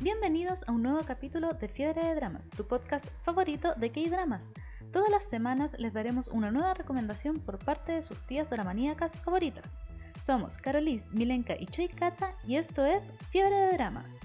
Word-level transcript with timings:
Bienvenidos 0.00 0.62
a 0.68 0.72
un 0.72 0.84
nuevo 0.84 1.00
capítulo 1.04 1.48
de 1.48 1.66
Fiebre 1.66 2.00
de 2.00 2.14
Dramas, 2.14 2.48
tu 2.50 2.64
podcast 2.64 3.08
favorito 3.24 3.74
de 3.74 3.90
K-Dramas. 3.90 4.52
Todas 4.92 5.10
las 5.10 5.28
semanas 5.28 5.74
les 5.76 5.92
daremos 5.92 6.28
una 6.28 6.52
nueva 6.52 6.72
recomendación 6.74 7.40
por 7.40 7.58
parte 7.58 7.90
de 7.90 8.02
sus 8.02 8.24
tías 8.24 8.48
dramaníacas 8.48 9.18
favoritas. 9.18 9.76
Somos 10.16 10.56
Carolis, 10.56 11.12
Milenka 11.14 11.56
y 11.58 11.66
Choi 11.66 11.88
Kata 11.88 12.32
y 12.46 12.54
esto 12.54 12.86
es 12.86 13.10
Fiebre 13.30 13.56
de 13.56 13.70
Dramas. 13.72 14.20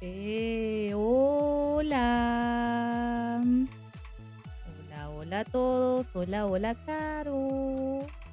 Eh, 0.00 0.92
hola. 0.96 2.00
Hola, 4.84 5.10
hola 5.10 5.40
a 5.40 5.44
todos. 5.44 6.08
Hola, 6.12 6.46
hola, 6.46 6.74
Caro. 6.84 7.36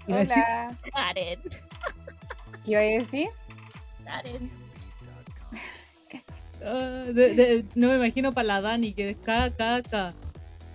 Hola. 0.07 0.75
Karen. 0.91 1.41
¿Qué 2.63 2.71
iba 2.71 2.79
a 2.79 2.83
decir? 2.83 3.29
Karen. 4.05 4.49
Ah, 6.63 7.03
de- 7.05 7.35
de- 7.35 7.65
no 7.75 7.89
me 7.89 7.95
imagino 7.97 8.31
para 8.31 8.47
la 8.47 8.61
Dani, 8.61 8.93
que 8.93 9.09
es 9.09 9.17
K, 9.17 9.51
K, 9.55 9.83
K. 9.83 10.13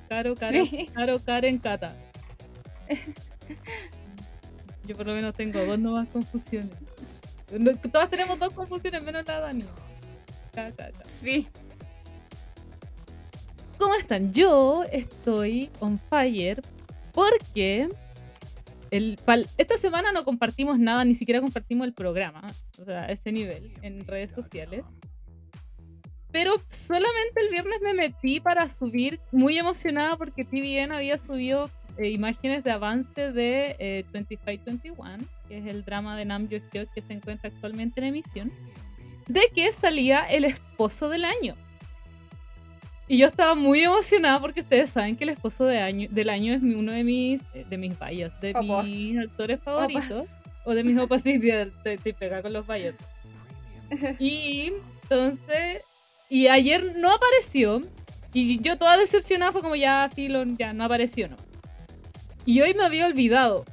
Caro, 0.09 0.35
Caro, 0.37 0.65
Sí. 0.67 0.87
Caro, 0.95 1.19
Karen, 1.19 1.59
Cata. 1.59 1.97
Yo 4.87 4.95
por 4.97 5.07
lo 5.07 5.15
menos 5.15 5.35
tengo 5.35 5.65
dos 5.65 5.79
nuevas 5.79 6.07
confusiones. 6.09 6.71
No, 7.59 7.75
todas 7.77 8.11
tenemos 8.11 8.39
dos 8.39 8.53
confusiones, 8.53 9.03
menos 9.03 9.27
la 9.27 9.41
Dani. 9.41 9.65
K, 10.55 10.71
K, 10.73 10.91
K. 10.93 11.05
Sí. 11.05 11.49
¿Cómo 13.79 13.95
están? 13.95 14.33
Yo 14.33 14.85
estoy 14.93 15.71
on 15.81 15.99
fire 16.11 16.61
porque 17.13 17.89
el, 18.91 19.17
pal- 19.25 19.49
esta 19.59 19.77
semana 19.77 20.13
no 20.13 20.25
compartimos 20.25 20.79
nada, 20.79 21.05
ni 21.05 21.15
siquiera 21.15 21.41
compartimos 21.41 21.87
el 21.87 21.93
programa, 21.93 22.43
o 22.81 22.85
sea, 22.85 23.03
a 23.05 23.13
ese 23.13 23.33
nivel 23.33 23.73
en 23.83 24.07
redes 24.07 24.33
sociales. 24.33 24.85
Pero 26.33 26.55
solamente 26.71 27.41
el 27.41 27.49
viernes 27.51 27.81
me 27.83 27.93
metí 27.93 28.39
para 28.41 28.71
subir, 28.71 29.19
muy 29.33 29.59
emocionada 29.59 30.17
porque 30.17 30.45
TVN 30.45 30.93
había 30.93 31.19
subido 31.19 31.71
eh, 31.99 32.09
imágenes 32.11 32.63
de 32.63 32.71
avance 32.71 33.33
de 33.33 33.75
eh, 33.81 34.05
2521, 34.13 35.19
que 35.49 35.59
es 35.59 35.67
el 35.67 35.85
drama 35.85 36.17
de 36.17 36.25
Nam 36.25 36.49
Joo 36.49 36.87
que 36.95 37.03
se 37.03 37.13
encuentra 37.15 37.51
actualmente 37.51 38.01
en 38.01 38.07
emisión, 38.07 38.53
de 39.27 39.43
que 39.55 39.73
salía 39.73 40.21
el 40.21 40.45
esposo 40.45 41.09
del 41.09 41.25
año. 41.25 41.57
Y 43.11 43.17
yo 43.17 43.27
estaba 43.27 43.57
muy 43.57 43.81
emocionada 43.81 44.41
porque 44.41 44.61
ustedes 44.61 44.91
saben 44.91 45.17
que 45.17 45.25
el 45.25 45.31
esposo 45.31 45.65
de 45.65 45.81
año, 45.81 46.07
del 46.13 46.29
año 46.29 46.55
es 46.55 46.63
uno 46.63 46.93
de 46.93 47.03
mis, 47.03 47.41
eh, 47.55 47.67
de 47.69 47.77
mis 47.77 47.99
bias, 47.99 48.41
de 48.41 48.55
mis 48.55 49.19
actores 49.19 49.59
favoritos. 49.61 50.29
Opas. 50.29 50.37
O 50.65 50.75
de 50.75 50.85
mis 50.85 50.97
opas, 50.97 51.23
sí, 51.25 51.41
estoy, 51.43 51.95
estoy 51.95 52.13
pegada 52.13 52.43
con 52.43 52.53
los 52.53 52.65
bias. 52.69 52.95
Y 54.21 54.75
entonces, 55.03 55.83
y 56.29 56.47
ayer 56.47 56.95
no 56.99 57.13
apareció. 57.13 57.81
Y 58.33 58.63
yo 58.63 58.79
toda 58.79 58.97
decepcionada 58.97 59.51
fue 59.51 59.61
como 59.61 59.75
ya, 59.75 60.09
filo, 60.15 60.45
ya 60.45 60.73
no 60.73 60.85
apareció, 60.85 61.29
¿no? 61.29 61.37
Y 62.47 62.61
hoy 62.61 62.75
me 62.75 62.85
había 62.85 63.07
olvidado. 63.07 63.65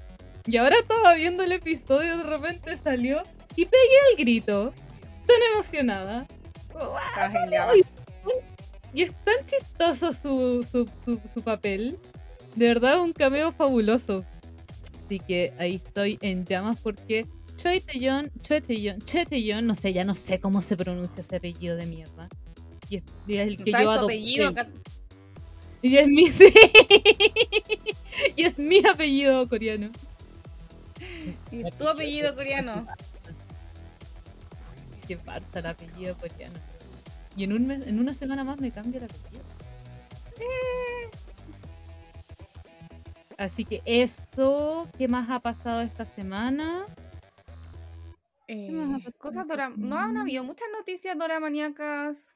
Y 0.47 0.58
ahora 0.58 0.77
estaba 0.80 1.13
viendo 1.13 1.43
el 1.43 1.52
episodio, 1.52 2.17
de 2.17 2.23
repente 2.23 2.75
salió 2.77 3.21
y 3.55 3.65
pegué 3.65 3.97
el 4.09 4.17
grito. 4.17 4.73
Tan 5.27 5.38
emocionada. 5.53 6.25
Ay, 7.15 7.83
Y 8.93 9.03
es 9.03 9.11
tan 9.23 9.45
chistoso 9.45 10.11
su, 10.13 10.63
su, 10.63 10.89
su, 11.03 11.19
su 11.31 11.41
papel. 11.41 11.97
De 12.55 12.67
verdad, 12.67 12.99
un 12.99 13.13
cameo 13.13 13.52
fabuloso. 13.52 14.25
Así 15.05 15.19
que 15.19 15.53
ahí 15.59 15.75
estoy 15.75 16.17
en 16.21 16.45
llamas 16.45 16.77
porque 16.81 17.25
Choi 17.58 17.81
Tae-yeon, 17.81 18.31
Choi 18.41 18.61
Tae-yeon, 18.61 18.99
Choi 19.02 19.25
Tae-yeon, 19.25 19.65
no 19.65 19.73
sé, 19.75 19.93
ya 19.93 20.03
no 20.03 20.15
sé 20.15 20.39
cómo 20.39 20.61
se 20.61 20.75
pronuncia 20.75 21.21
ese 21.21 21.38
apellido 21.38 21.75
de 21.75 21.85
mierda. 21.85 22.27
Y 22.89 22.97
es, 22.97 23.03
y 23.27 23.38
es 23.38 23.47
el 23.47 23.58
que 23.63 23.71
¿Sabes 23.71 23.85
yo 23.85 23.91
adopté. 23.91 24.13
apellido? 24.15 24.53
Y 25.81 25.97
es 25.97 26.08
mi, 26.08 26.27
sí. 26.31 26.53
y 28.36 28.43
es 28.43 28.58
mi 28.59 28.86
apellido 28.86 29.47
coreano. 29.47 29.92
¿Y 31.52 31.64
tu 31.77 31.87
apellido 31.87 32.36
coreano? 32.36 32.87
Qué 35.08 35.17
farsa 35.17 35.59
el 35.59 35.67
apellido 35.67 36.15
coreano. 36.17 36.59
Y 37.37 37.43
en, 37.43 37.53
un 37.53 37.67
mes- 37.67 37.86
en 37.87 37.99
una 37.99 38.14
semana 38.14 38.43
más 38.43 38.59
me 38.59 38.71
cambia 38.71 39.05
apellido. 39.05 39.43
Eh. 40.39 41.09
Así 43.37 43.64
que 43.64 43.83
eso, 43.86 44.89
¿qué 44.98 45.08
más 45.08 45.30
ha 45.30 45.39
pasado 45.39 45.81
esta 45.81 46.05
semana? 46.05 46.86
Eh, 48.47 48.73
cosas 49.20 49.47
dora... 49.47 49.70
No 49.76 49.99
han 49.99 50.17
habido 50.17 50.43
muchas 50.43 50.67
noticias 50.76 51.15
doramaníacas. 51.15 52.33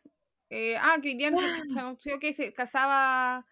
Eh, 0.52 0.76
ah, 0.78 0.98
que 1.02 1.10
hoy 1.10 1.16
día 1.16 1.32
se 1.32 1.36
anunció 1.80 2.20
que 2.20 2.34
se 2.34 2.54
casaba 2.54 3.48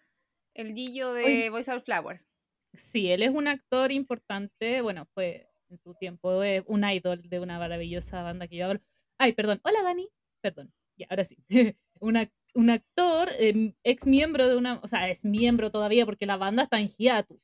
el 0.54 0.76
Gillo 0.76 1.14
de 1.14 1.26
Oye, 1.26 1.50
Voice 1.50 1.72
Over 1.72 1.84
Flowers. 1.84 2.28
Sí, 2.76 3.10
él 3.10 3.24
es 3.24 3.32
un 3.32 3.48
actor 3.48 3.92
importante. 3.92 4.82
Bueno, 4.82 5.08
fue 5.16 5.50
en 5.70 5.80
su 5.80 5.96
tiempo 5.96 6.42
un 6.68 6.84
idol 6.84 7.24
de 7.28 7.40
una 7.40 7.58
maravillosa 7.58 8.22
banda 8.22 8.48
que 8.48 8.58
yo 8.58 8.68
hablo. 8.68 8.82
Ay, 9.18 9.34
perdón. 9.34 9.60
Hola, 9.64 9.82
Dani. 9.82 10.08
Perdón. 10.42 10.72
Ya, 11.00 11.08
ahora 11.10 11.24
sí. 11.24 11.38
un, 12.02 12.16
ac- 12.16 12.32
un 12.54 12.70
actor, 12.70 13.30
eh, 13.40 13.74
ex 13.84 14.06
miembro 14.06 14.48
de 14.48 14.56
una. 14.58 14.80
O 14.84 14.88
sea, 14.88 15.10
es 15.10 15.24
miembro 15.26 15.72
todavía 15.72 16.06
porque 16.06 16.26
la 16.28 16.38
banda 16.38 16.64
está 16.64 16.80
en 16.80 16.90
hiatus. 16.90 17.40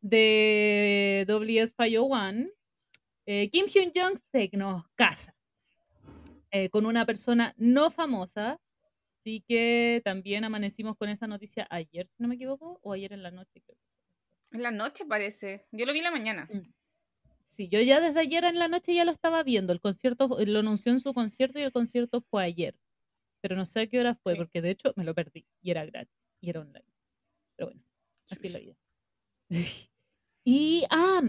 De 0.00 1.24
WS501. 1.28 2.50
eh, 3.26 3.48
Kim 3.50 3.66
Hyun 3.66 3.92
Jong 3.94 4.18
se 4.32 4.50
nos 4.56 4.84
casa 4.94 5.34
eh, 6.50 6.68
con 6.70 6.86
una 6.86 7.04
persona 7.06 7.54
no 7.56 7.90
famosa. 7.90 8.60
Así 9.18 9.44
que 9.46 10.00
también 10.04 10.44
amanecimos 10.44 10.96
con 10.96 11.08
esa 11.08 11.26
noticia 11.26 11.66
ayer, 11.70 12.06
si 12.08 12.22
no 12.22 12.28
me 12.28 12.36
equivoco, 12.36 12.78
o 12.82 12.92
ayer 12.92 13.12
en 13.12 13.22
la 13.22 13.30
noche. 13.30 13.60
creo. 13.64 13.76
En 14.52 14.62
la 14.62 14.70
noche 14.70 15.04
parece. 15.04 15.66
Yo 15.72 15.84
lo 15.86 15.92
vi 15.92 15.98
en 15.98 16.04
la 16.04 16.10
mañana. 16.12 16.48
Sí, 17.44 17.68
yo 17.68 17.80
ya 17.80 18.00
desde 18.00 18.20
ayer 18.20 18.44
en 18.44 18.58
la 18.58 18.68
noche 18.68 18.94
ya 18.94 19.04
lo 19.04 19.10
estaba 19.10 19.42
viendo. 19.42 19.72
El 19.72 19.80
concierto 19.80 20.28
lo 20.46 20.58
anunció 20.60 20.92
en 20.92 21.00
su 21.00 21.12
concierto 21.12 21.58
y 21.58 21.62
el 21.62 21.72
concierto 21.72 22.20
fue 22.30 22.44
ayer. 22.44 22.76
Pero 23.48 23.56
no 23.56 23.64
sé 23.64 23.80
a 23.80 23.86
qué 23.86 23.98
hora 23.98 24.14
fue, 24.14 24.32
Sí. 24.34 24.38
porque 24.38 24.60
de 24.60 24.70
hecho 24.70 24.92
me 24.94 25.04
lo 25.04 25.14
perdí 25.14 25.46
y 25.62 25.70
era 25.70 25.86
gratis 25.86 26.30
y 26.40 26.50
era 26.50 26.60
online. 26.60 26.84
Pero 27.56 27.68
bueno, 27.70 27.82
así 28.30 28.46
es 28.46 28.52
la 28.52 28.58
vida. 28.58 28.76
y, 30.44 30.84
ah, 30.90 31.22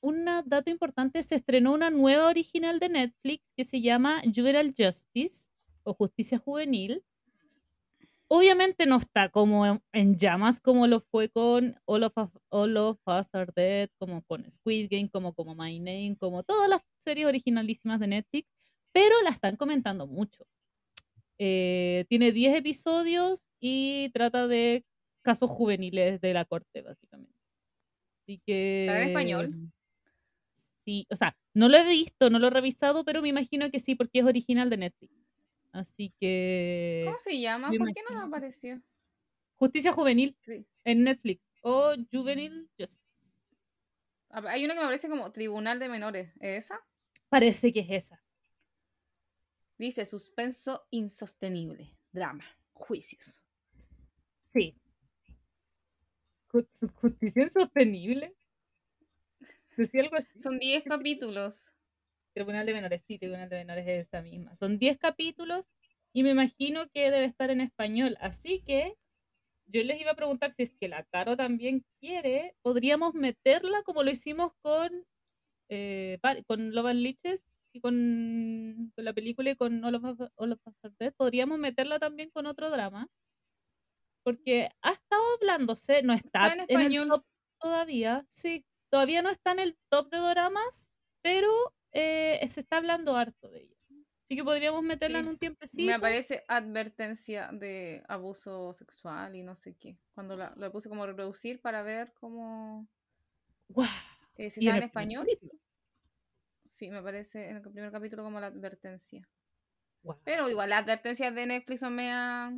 un 0.00 0.24
dato 0.24 0.70
importante, 0.70 1.22
se 1.22 1.34
estrenó 1.34 1.72
una 1.72 1.90
nueva 1.90 2.28
original 2.28 2.78
de 2.78 2.88
Netflix 2.90 3.44
que 3.56 3.64
se 3.64 3.80
llama 3.80 4.22
Juvenile 4.24 4.72
Justice 4.76 5.48
o 5.82 5.94
Justicia 5.94 6.38
Juvenil. 6.38 7.02
Obviamente 8.28 8.86
no 8.86 8.96
está 8.96 9.28
como 9.28 9.66
en, 9.66 9.82
en 9.92 10.16
llamas 10.16 10.60
como 10.60 10.86
lo 10.86 11.00
fue 11.00 11.28
con 11.28 11.76
All 11.86 12.04
of, 12.04 12.16
Us- 12.16 12.40
All 12.50 12.76
of 12.76 12.98
Us 13.06 13.34
Are 13.34 13.52
Dead, 13.54 13.90
como 13.98 14.22
con 14.22 14.50
Squid 14.50 14.88
Game, 14.90 15.08
como, 15.10 15.34
como 15.34 15.54
My 15.54 15.78
Name, 15.78 16.16
como 16.18 16.42
todas 16.42 16.68
las 16.68 16.80
series 16.98 17.26
originalísimas 17.26 17.98
de 18.00 18.06
Netflix, 18.06 18.48
pero 18.92 19.14
la 19.22 19.30
están 19.30 19.56
comentando 19.56 20.06
mucho. 20.06 20.46
Eh, 21.38 22.04
tiene 22.08 22.32
10 22.32 22.54
episodios 22.56 23.46
y 23.60 24.10
trata 24.10 24.46
de 24.46 24.84
casos 25.22 25.50
juveniles 25.50 26.20
de 26.20 26.32
la 26.34 26.44
corte, 26.44 26.82
básicamente. 26.82 27.34
Así 28.22 28.40
que... 28.46 28.86
¿Está 28.86 29.02
en 29.02 29.08
español? 29.08 29.54
Sí, 30.84 31.06
o 31.10 31.16
sea, 31.16 31.36
no 31.54 31.68
lo 31.68 31.76
he 31.78 31.88
visto, 31.88 32.30
no 32.30 32.38
lo 32.38 32.48
he 32.48 32.50
revisado, 32.50 33.04
pero 33.04 33.22
me 33.22 33.28
imagino 33.28 33.70
que 33.70 33.80
sí, 33.80 33.94
porque 33.94 34.18
es 34.20 34.24
original 34.26 34.68
de 34.70 34.76
Netflix. 34.76 35.14
Así 35.72 36.12
que... 36.20 37.02
¿Cómo 37.06 37.18
se 37.18 37.40
llama? 37.40 37.70
me 37.70 37.78
¿Por 37.78 37.92
qué 37.92 38.00
no 38.08 38.16
me 38.16 38.24
apareció? 38.24 38.80
Justicia 39.56 39.92
Juvenil 39.92 40.36
Sí. 40.42 40.66
en 40.84 41.04
Netflix 41.04 41.42
o 41.62 41.94
Juvenile 42.12 42.66
Justice. 42.78 43.46
Ah, 44.30 44.42
Hay 44.48 44.64
uno 44.64 44.74
que 44.74 44.80
me 44.80 44.86
parece 44.86 45.08
como 45.08 45.32
Tribunal 45.32 45.78
de 45.78 45.88
Menores. 45.88 46.32
¿Es 46.40 46.64
esa? 46.66 46.80
Parece 47.28 47.72
que 47.72 47.80
es 47.80 47.90
esa. 47.90 48.22
Dice 49.78 50.04
suspenso 50.06 50.86
insostenible. 50.90 51.96
Drama. 52.12 52.44
Juicios. 52.72 53.44
Sí. 54.48 54.76
Ju- 56.48 56.66
Justicia 56.94 57.42
insostenible. 57.44 58.34
Decía 59.76 60.02
algo 60.02 60.16
así. 60.16 60.40
Son 60.40 60.58
10 60.58 60.84
capítulos. 60.84 61.70
Tribunal 62.32 62.66
de 62.66 62.74
Menores, 62.74 63.02
sí, 63.06 63.18
Tribunal 63.18 63.48
de 63.48 63.58
Menores 63.58 63.86
es 63.86 64.06
esa 64.06 64.22
misma. 64.22 64.56
Son 64.56 64.78
10 64.78 64.98
capítulos 64.98 65.64
y 66.12 66.22
me 66.22 66.30
imagino 66.30 66.88
que 66.90 67.10
debe 67.10 67.24
estar 67.26 67.50
en 67.50 67.60
español. 67.60 68.16
Así 68.20 68.62
que 68.66 68.96
yo 69.66 69.82
les 69.82 70.00
iba 70.00 70.12
a 70.12 70.16
preguntar 70.16 70.50
si 70.50 70.62
es 70.64 70.74
que 70.74 70.88
la 70.88 71.04
Caro 71.04 71.36
también 71.36 71.84
quiere, 72.00 72.56
podríamos 72.62 73.14
meterla 73.14 73.82
como 73.82 74.02
lo 74.02 74.10
hicimos 74.10 74.52
con, 74.62 75.06
eh, 75.68 76.18
con 76.46 76.74
Love 76.74 76.86
and 76.86 77.02
Y 77.74 77.80
con, 77.80 78.92
con 78.94 79.04
la 79.04 79.12
película 79.12 79.50
y 79.50 79.56
con 79.56 79.84
All 79.84 79.96
of, 79.96 80.04
Us- 80.04 80.30
All 80.36 80.52
of 80.52 80.60
Us 80.64 80.74
Are 80.84 80.94
Dead. 80.98 81.12
Podríamos 81.12 81.58
meterla 81.58 81.98
también 81.98 82.30
con 82.30 82.46
otro 82.46 82.70
drama. 82.70 83.08
Porque 84.22 84.70
ha 84.80 84.92
estado 84.92 85.22
hablándose, 85.36 86.02
no 86.02 86.12
está, 86.14 86.46
Está 86.48 86.52
en 86.54 86.60
en, 86.60 86.66
español. 86.70 87.02
el 87.02 87.08
top 87.10 87.24
todavía, 87.60 88.24
sí, 88.28 88.64
todavía 88.90 89.22
no 89.22 89.28
está 89.28 89.52
en 89.52 89.58
el 89.58 89.76
top 89.90 90.08
de 90.10 90.16
doramas, 90.18 90.96
pero 91.20 91.50
eh, 91.92 92.40
se 92.48 92.60
está 92.60 92.76
hablando 92.78 93.16
harto 93.16 93.50
de 93.50 93.62
ella. 93.62 93.76
Así 94.22 94.36
que 94.36 94.44
podríamos 94.44 94.82
meterla 94.82 95.18
en 95.18 95.28
un 95.28 95.36
tiempecito. 95.36 95.84
Me 95.84 95.92
aparece 95.92 96.44
advertencia 96.48 97.50
de 97.52 98.02
abuso 98.08 98.72
sexual 98.72 99.34
y 99.36 99.42
no 99.42 99.54
sé 99.54 99.74
qué. 99.74 99.98
Cuando 100.14 100.36
la, 100.36 100.54
la 100.56 100.70
puse 100.72 100.88
como 100.88 101.04
reproducir 101.04 101.60
para 101.60 101.82
ver 101.82 102.14
cómo. 102.14 102.88
¡Guau! 103.68 103.88
eh, 104.36 104.48
si 104.48 104.62
Y 104.64 104.68
está 104.68 104.78
en 104.78 104.82
español. 104.84 105.26
Sí, 106.74 106.90
me 106.90 106.96
aparece 106.98 107.50
en 107.50 107.56
el 107.56 107.62
primer 107.62 107.92
capítulo 107.92 108.24
como 108.24 108.40
la 108.40 108.48
advertencia. 108.48 109.28
Pero 110.24 110.50
igual, 110.50 110.70
las 110.70 110.82
advertencias 110.82 111.32
de 111.32 111.46
Netflix 111.46 111.80
son 111.80 111.94
mea 111.94 112.52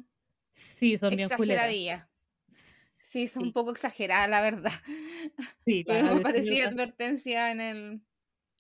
Sí, 0.51 0.97
son 0.97 1.11
bien 1.11 1.21
exageradillas. 1.21 2.09
Sí, 2.49 3.27
son 3.27 3.43
Sí. 3.43 3.47
un 3.49 3.53
poco 3.53 3.73
exageradas, 3.73 4.31
la 4.31 4.41
verdad. 4.41 4.73
Sí, 5.67 5.85
Pero 5.87 6.15
me 6.15 6.21
parecía 6.23 6.69
advertencia 6.69 7.51
en 7.51 7.61
el. 7.61 8.01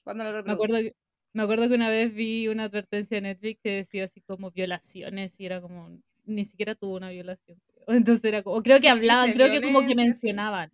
Cuando 0.05 0.31
lo 0.31 0.44
Me 0.44 0.53
acuerdo, 0.53 0.76
que, 0.76 0.94
me 1.32 1.43
acuerdo 1.43 1.69
que 1.69 1.75
una 1.75 1.88
vez 1.88 2.14
vi 2.14 2.49
una 2.49 2.64
advertencia 2.64 3.17
de 3.17 3.23
Netflix 3.23 3.61
que 3.62 3.70
decía 3.70 4.05
así 4.05 4.20
como 4.20 4.50
violaciones 4.50 5.41
y 5.41 5.47
era 5.47 5.62
como, 5.62 5.99
ni 6.26 6.44
siquiera 6.44 6.75
tuvo 6.75 6.97
una 6.97 7.08
violación. 7.08 7.58
Entonces 7.88 8.25
era 8.25 8.43
como, 8.43 8.62
creo 8.62 8.79
que 8.79 8.91
hablaban, 8.91 9.32
creo 9.32 9.50
que 9.50 9.62
como 9.62 9.87
que 9.87 9.94
mencionaban. 9.94 10.70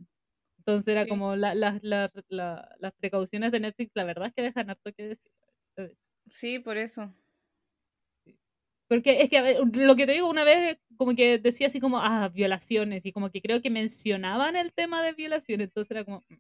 Entonces 0.63 0.87
era 0.87 1.03
Sí. 1.03 1.09
como 1.09 1.35
la- 1.35 1.55
la- 1.57 1.81
la- 1.83 2.13
la- 2.29 2.77
las 2.79 2.93
precauciones 2.95 3.51
de 3.51 3.59
Netflix, 3.59 3.91
la 3.95 4.05
verdad 4.05 4.29
es 4.29 4.35
que 4.35 4.43
dejan 4.43 4.71
harto 4.71 4.93
que 4.93 5.09
decir. 5.09 5.33
Sí, 6.29 6.61
por 6.61 6.77
eso. 6.77 7.13
Porque 8.89 9.23
es 9.23 9.29
que, 9.31 9.39
a 9.39 9.43
ver, 9.43 9.57
lo 9.75 9.97
que 9.97 10.07
te 10.07 10.13
digo, 10.13 10.29
una 10.29 10.45
vez 10.45 10.79
como 10.97 11.15
que 11.17 11.39
decía 11.39 11.67
así 11.67 11.81
como, 11.81 11.99
ah, 11.99 12.29
violaciones, 12.29 13.05
y 13.07 13.13
como 13.13 13.31
que 13.31 13.41
creo 13.43 13.61
que 13.61 13.71
mencionaban 13.71 14.55
el 14.55 14.73
tema 14.73 15.03
de 15.03 15.13
violaciones, 15.15 15.69
entonces 15.69 15.91
era 15.91 16.05
como, 16.05 16.25
mm, 16.29 16.35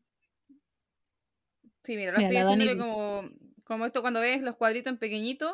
Sí, 1.84 1.96
mira, 1.96 2.12
lo 2.12 2.18
Mira, 2.18 2.40
estoy 2.52 2.58
dice- 2.58 2.78
como, 2.78 3.22
como 3.64 3.86
esto 3.86 4.02
cuando 4.02 4.20
ves 4.20 4.40
los 4.42 4.54
cuadritos 4.56 4.92
en 4.92 4.98
pequeñito 4.98 5.52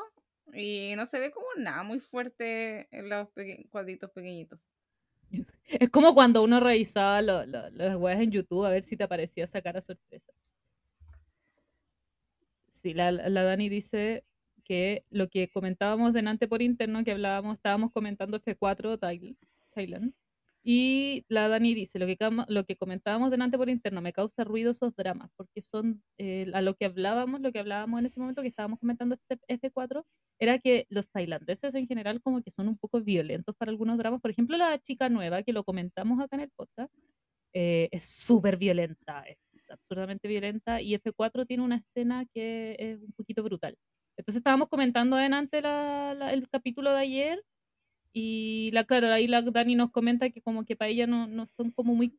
y 0.53 0.93
no 0.97 1.07
se 1.07 1.19
ve 1.21 1.31
como 1.31 1.47
nada 1.57 1.83
muy 1.85 2.01
fuerte 2.01 2.87
en 2.91 3.09
los 3.09 3.31
peque- 3.31 3.67
cuadritos 3.71 4.11
pequeñitos. 4.11 4.67
Es 5.69 5.91
como 5.91 6.15
cuando 6.15 6.43
uno 6.43 6.61
revisaba 6.61 7.21
lo- 7.23 7.45
lo- 7.47 7.71
las 7.71 7.97
weas 7.97 8.21
en 8.21 8.31
YouTube 8.31 8.65
a 8.65 8.71
ver 8.71 8.83
si 8.83 8.97
te 8.97 9.05
aparecía 9.05 9.45
esa 9.45 9.61
cara 9.63 9.81
sorpresa. 9.81 10.33
Sí, 12.69 12.95
la, 12.95 13.11
la 13.13 13.43
Dani 13.43 13.69
dice 13.69 14.25
que 14.65 15.05
lo 15.11 15.29
que 15.29 15.49
comentábamos 15.49 16.13
delante 16.13 16.49
por 16.49 16.63
interno, 16.63 17.03
que 17.05 17.13
hablábamos, 17.13 17.57
estábamos 17.57 17.93
comentando 17.93 18.37
F4 18.37 18.99
Thailand, 18.99 19.37
Thailand, 19.75 20.13
y 20.71 21.25
la 21.29 21.49
Dani 21.49 21.73
dice, 21.75 21.99
lo 21.99 22.07
que, 22.07 22.17
lo 22.49 22.65
que 22.67 22.77
comentábamos 22.77 23.31
delante 23.31 23.57
por 23.57 23.71
interno, 23.71 24.03
me 24.03 24.13
causa 24.13 24.45
ruido 24.45 24.73
esos 24.73 24.95
dramas, 24.95 25.31
porque 25.37 25.63
son, 25.63 26.03
eh, 26.19 26.51
a 26.53 26.61
lo 26.61 26.75
que 26.75 26.85
hablábamos, 26.85 27.41
lo 27.41 27.53
que 27.53 27.59
hablábamos 27.61 28.01
en 28.01 28.07
ese 28.07 28.21
momento 28.21 28.43
que 28.43 28.49
estábamos 28.49 28.79
comentando 28.79 29.15
F- 29.17 29.41
F4, 29.49 30.05
era 30.39 30.59
que 30.59 30.87
los 30.91 31.11
tailandeses 31.11 31.75
en 31.75 31.87
general 31.87 32.21
como 32.21 32.43
que 32.43 32.51
son 32.51 32.69
un 32.69 32.77
poco 32.79 33.01
violentos 33.01 33.57
para 33.57 33.71
algunos 33.71 33.97
dramas. 33.99 34.21
Por 34.21 34.31
ejemplo, 34.31 34.57
la 34.59 34.79
chica 34.79 35.09
nueva, 35.09 35.43
que 35.43 35.55
lo 35.55 35.65
comentamos 35.65 36.21
acá 36.21 36.37
en 36.37 36.43
el 36.43 36.51
podcast, 36.51 36.93
eh, 37.55 37.89
es 37.93 38.05
súper 38.05 38.57
violenta, 38.59 39.23
es 39.25 39.39
absurdamente 39.71 40.29
violenta, 40.29 40.81
y 40.83 40.95
F4 40.95 41.47
tiene 41.47 41.63
una 41.63 41.77
escena 41.77 42.27
que 42.35 42.77
es 42.79 43.03
un 43.03 43.13
poquito 43.13 43.43
brutal. 43.43 43.77
Entonces 44.19 44.39
estábamos 44.41 44.69
comentando 44.69 45.17
adelante 45.17 45.63
la- 45.63 46.15
la- 46.15 46.33
el 46.33 46.49
capítulo 46.49 46.91
de 46.93 46.99
ayer, 46.99 47.43
y 48.19 48.71
la, 48.73 48.85
claro, 48.85 49.09
ahí 49.09 49.27
la 49.29 49.43
Dani 49.43 49.75
nos 49.77 49.91
comenta 49.93 50.31
que 50.31 50.43
como 50.43 50.65
que 50.65 50.77
para 50.77 50.91
ella 50.91 51.07
no, 51.07 51.27
no 51.27 51.47
son 51.47 51.71
como 51.73 51.95
muy 51.95 52.19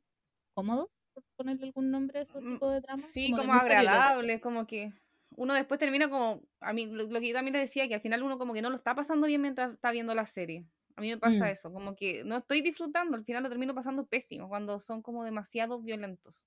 cómodos, 0.55 0.89
por 1.13 1.23
ponerle 1.37 1.65
algún 1.67 1.91
nombre 1.91 2.19
a 2.19 2.23
esos 2.23 2.43
Mm, 2.43 2.53
tipos 2.53 2.71
de 2.73 2.81
dramas. 2.81 3.11
Sí, 3.13 3.33
como 3.35 3.53
mucha 3.53 3.73
violencia. 3.75 4.13
agradable, 4.13 4.41
como 4.41 4.65
que 4.67 4.93
uno 5.35 5.53
después 5.53 5.79
termina 5.79 6.09
como, 6.09 6.43
a 6.59 6.73
mí 6.73 6.85
lo, 6.87 7.03
lo 7.07 7.19
que 7.19 7.27
yo 7.29 7.33
también 7.33 7.53
le 7.53 7.59
decía, 7.59 7.87
que 7.87 7.95
al 7.95 8.01
final 8.01 8.23
uno 8.23 8.37
como 8.37 8.53
que 8.53 8.61
no 8.61 8.69
lo 8.69 8.75
está 8.75 8.95
pasando 8.95 9.27
bien 9.27 9.41
mientras 9.41 9.73
está 9.73 9.91
viendo 9.91 10.15
la 10.15 10.25
serie. 10.25 10.65
A 10.95 11.01
mí 11.01 11.09
me 11.09 11.17
pasa 11.17 11.49
Mm. 11.49 11.51
eso, 11.51 11.71
como 11.71 11.95
que 11.95 12.23
no 12.25 12.37
estoy 12.37 12.61
disfrutando, 12.61 13.15
al 13.17 13.23
final 13.25 13.43
lo 13.43 13.49
termino 13.49 13.73
pasando 13.75 14.07
pésimo, 14.07 14.49
cuando 14.49 14.79
son 14.79 15.01
como 15.01 15.23
demasiado 15.23 15.81
violentos, 15.81 16.43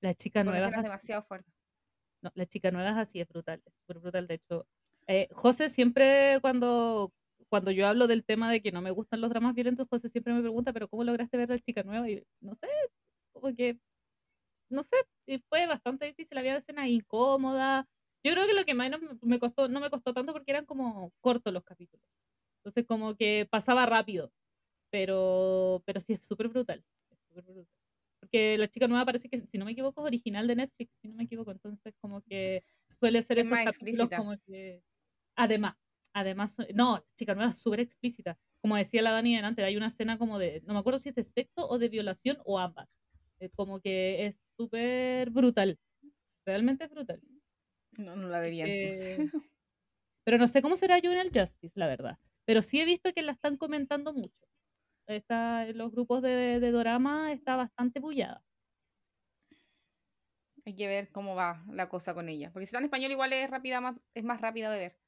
La 0.00 0.12
chica 0.12 0.42
nueva 0.42 0.70
es 0.76 0.82
demasiado 0.82 1.22
fuertes. 1.22 1.54
No, 2.22 2.30
la 2.34 2.46
chica 2.46 2.70
nueva 2.70 2.90
es 2.90 2.96
así, 2.96 3.20
es 3.20 3.28
brutal, 3.28 3.62
es 3.64 3.74
súper 3.74 3.98
brutal. 4.00 4.26
De 4.26 4.34
hecho, 4.34 4.66
eh, 5.06 5.28
José 5.32 5.68
siempre 5.68 6.38
cuando, 6.40 7.12
cuando 7.50 7.70
yo 7.70 7.86
hablo 7.86 8.06
del 8.06 8.24
tema 8.24 8.50
de 8.52 8.60
que 8.62 8.72
no 8.72 8.82
me 8.82 8.90
gustan 8.90 9.20
los 9.20 9.30
dramas 9.30 9.54
violentos, 9.54 9.86
José 9.90 10.08
siempre 10.08 10.34
me 10.34 10.40
pregunta, 10.42 10.72
pero 10.72 10.88
¿cómo 10.88 11.04
lograste 11.04 11.36
ver 11.38 11.50
a 11.52 11.54
la 11.56 11.60
chica 11.60 11.82
nueva? 11.82 12.08
Y 12.10 12.24
no 12.40 12.54
sé, 12.54 12.68
como 13.32 13.54
que, 13.54 13.78
no 14.70 14.82
sé, 14.82 14.96
y 15.26 15.38
fue 15.48 15.66
bastante 15.66 16.06
difícil, 16.06 16.38
había 16.38 16.56
escenas 16.56 16.88
incómodas. 16.88 17.86
Yo 18.24 18.32
creo 18.32 18.46
que 18.46 18.54
lo 18.54 18.64
que 18.64 18.74
menos 18.74 19.00
me- 19.02 19.18
me 19.22 19.38
costó, 19.38 19.68
no 19.68 19.80
me 19.80 19.90
costó 19.90 20.12
tanto 20.14 20.32
porque 20.32 20.50
eran 20.52 20.66
como 20.66 21.12
cortos 21.20 21.52
los 21.52 21.64
capítulos. 21.64 22.04
Entonces 22.60 22.86
como 22.86 23.16
que 23.16 23.46
pasaba 23.50 23.86
rápido, 23.86 24.32
pero, 24.90 25.82
pero 25.86 26.00
sí 26.00 26.14
es 26.14 26.26
súper 26.26 26.48
brutal. 26.48 26.84
es 27.10 27.18
súper 27.28 27.44
brutal. 27.44 27.68
Porque 28.20 28.58
la 28.58 28.68
chica 28.68 28.88
nueva 28.88 29.04
parece 29.06 29.28
que, 29.28 29.38
si 29.38 29.58
no 29.58 29.64
me 29.64 29.72
equivoco, 29.72 30.00
es 30.02 30.06
original 30.08 30.46
de 30.46 30.56
Netflix, 30.56 30.92
si 31.02 31.08
no 31.08 31.16
me 31.16 31.24
equivoco. 31.24 31.52
Entonces, 31.52 31.94
como 32.00 32.22
que 32.22 32.64
suele 33.00 33.22
ser 33.22 33.38
Es 33.38 33.46
esos 33.46 33.52
más 33.52 33.64
capítulos 33.64 34.08
explícita. 34.08 34.18
como 34.18 34.36
que. 34.46 34.82
Además, 35.36 35.76
además, 36.20 36.54
son- 36.54 36.66
no, 36.74 37.04
chica 37.16 37.34
nueva 37.34 37.54
súper 37.54 37.80
explícita. 37.80 38.38
Como 38.60 38.76
decía 38.76 39.02
la 39.02 39.12
Dani 39.12 39.36
delante, 39.36 39.64
hay 39.64 39.76
una 39.76 39.88
escena 39.88 40.18
como 40.18 40.38
de, 40.38 40.62
no 40.66 40.74
me 40.74 40.80
acuerdo 40.80 40.98
si 40.98 41.10
es 41.10 41.14
de 41.14 41.22
sexo 41.24 41.68
o 41.68 41.78
de 41.78 41.88
violación 41.88 42.38
o 42.44 42.58
ambas. 42.58 42.88
Eh, 43.40 43.50
como 43.50 43.80
que 43.80 44.26
es 44.26 44.44
súper 44.56 45.30
brutal. 45.30 45.78
Realmente 46.46 46.84
es 46.84 46.90
brutal. 46.90 47.20
No, 47.98 48.16
no 48.16 48.28
la 48.28 48.40
vería 48.40 48.64
antes. 48.64 49.00
Eh, 49.02 49.16
pero 50.24 50.38
no 50.38 50.46
sé 50.46 50.62
cómo 50.62 50.76
será 50.76 50.96
Junior 51.00 51.26
Justice, 51.32 51.72
la 51.78 51.86
verdad. 51.86 52.18
Pero 52.44 52.62
sí 52.62 52.80
he 52.80 52.84
visto 52.84 53.12
que 53.12 53.22
la 53.22 53.32
están 53.32 53.56
comentando 53.56 54.12
mucho. 54.12 54.46
Está 55.06 55.68
en 55.68 55.78
los 55.78 55.90
grupos 55.92 56.22
de, 56.22 56.60
de 56.60 56.70
Dorama 56.70 57.32
está 57.32 57.56
bastante 57.56 58.00
bullada. 58.00 58.44
Hay 60.66 60.74
que 60.76 60.86
ver 60.86 61.10
cómo 61.12 61.34
va 61.34 61.64
la 61.70 61.88
cosa 61.88 62.14
con 62.14 62.28
ella, 62.28 62.50
porque 62.52 62.66
si 62.66 62.70
está 62.70 62.78
en 62.78 62.84
español 62.84 63.10
igual 63.10 63.32
es 63.32 63.48
rápida, 63.50 63.80
más, 63.80 63.96
es 64.14 64.24
más 64.24 64.40
rápida 64.40 64.70
de 64.70 64.78
ver. 64.78 64.98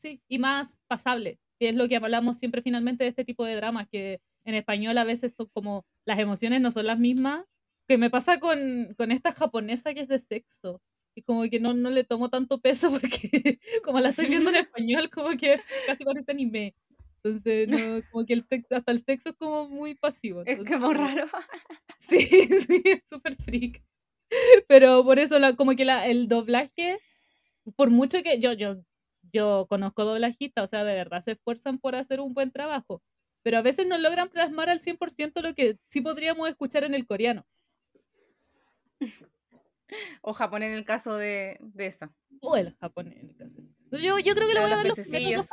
Sí, 0.00 0.22
y 0.28 0.38
más 0.38 0.80
pasable, 0.88 1.38
que 1.58 1.68
es 1.68 1.74
lo 1.74 1.86
que 1.86 1.96
hablamos 1.96 2.38
siempre 2.38 2.62
finalmente 2.62 3.04
de 3.04 3.10
este 3.10 3.22
tipo 3.26 3.44
de 3.44 3.54
dramas, 3.54 3.86
que 3.86 4.22
en 4.46 4.54
español 4.54 4.96
a 4.96 5.04
veces 5.04 5.34
son 5.34 5.48
como 5.52 5.84
las 6.06 6.18
emociones 6.18 6.62
no 6.62 6.70
son 6.70 6.86
las 6.86 6.98
mismas, 6.98 7.44
que 7.86 7.98
me 7.98 8.08
pasa 8.08 8.40
con, 8.40 8.94
con 8.96 9.12
esta 9.12 9.30
japonesa 9.30 9.92
que 9.92 10.00
es 10.00 10.08
de 10.08 10.18
sexo, 10.18 10.80
y 11.14 11.20
como 11.20 11.42
que 11.50 11.60
no, 11.60 11.74
no 11.74 11.90
le 11.90 12.04
tomo 12.04 12.30
tanto 12.30 12.62
peso 12.62 12.90
porque 12.98 13.58
como 13.84 14.00
la 14.00 14.08
estoy 14.08 14.28
viendo 14.28 14.48
en 14.48 14.56
español, 14.56 15.10
como 15.10 15.36
que 15.36 15.60
casi 15.86 16.02
parece 16.04 16.32
anime. 16.32 16.74
Entonces, 17.22 17.68
no, 17.68 18.02
como 18.10 18.24
que 18.24 18.32
el 18.32 18.42
sexo, 18.42 18.74
hasta 18.74 18.92
el 18.92 19.04
sexo 19.04 19.28
es 19.28 19.36
como 19.36 19.68
muy 19.68 19.94
pasivo. 19.94 20.40
Es 20.46 20.58
entonces, 20.58 20.76
como 20.78 20.94
raro. 20.94 21.26
Sí, 21.98 22.18
sí, 22.18 22.82
es 22.86 23.02
súper 23.06 23.36
freak. 23.36 23.82
Pero 24.68 25.04
por 25.04 25.18
eso, 25.18 25.38
la, 25.38 25.54
como 25.54 25.76
que 25.76 25.84
la, 25.84 26.06
el 26.06 26.28
doblaje, 26.28 26.98
por 27.76 27.90
mucho 27.90 28.22
que 28.22 28.40
yo, 28.40 28.54
yo, 28.54 28.70
yo 29.32 29.66
conozco 29.68 30.04
doblajistas, 30.04 30.64
o 30.64 30.66
sea, 30.66 30.84
de 30.84 30.94
verdad 30.94 31.20
se 31.20 31.32
esfuerzan 31.32 31.78
por 31.78 31.94
hacer 31.94 32.20
un 32.20 32.34
buen 32.34 32.50
trabajo, 32.50 33.02
pero 33.42 33.58
a 33.58 33.62
veces 33.62 33.86
no 33.86 33.98
logran 33.98 34.28
plasmar 34.28 34.68
al 34.68 34.80
100% 34.80 35.40
lo 35.42 35.54
que 35.54 35.78
sí 35.88 36.00
podríamos 36.00 36.48
escuchar 36.48 36.84
en 36.84 36.94
el 36.94 37.06
coreano. 37.06 37.46
O 40.22 40.32
Japón 40.32 40.62
en 40.62 40.72
el 40.72 40.84
caso 40.84 41.16
de, 41.16 41.58
de 41.60 41.86
esa. 41.86 42.14
O 42.40 42.56
el 42.56 42.76
japonés, 42.76 43.18
en 43.18 43.30
el 43.30 43.36
caso. 43.36 43.56
Yo, 43.90 44.20
yo 44.20 44.34
creo 44.34 44.46
que 44.46 44.54
le 44.54 44.60
La 44.60 44.68
de 44.68 44.74
voy 44.74 44.84
a 44.84 44.84
los 44.84 44.94
primeros 44.94 44.96
pececillos. 44.96 45.46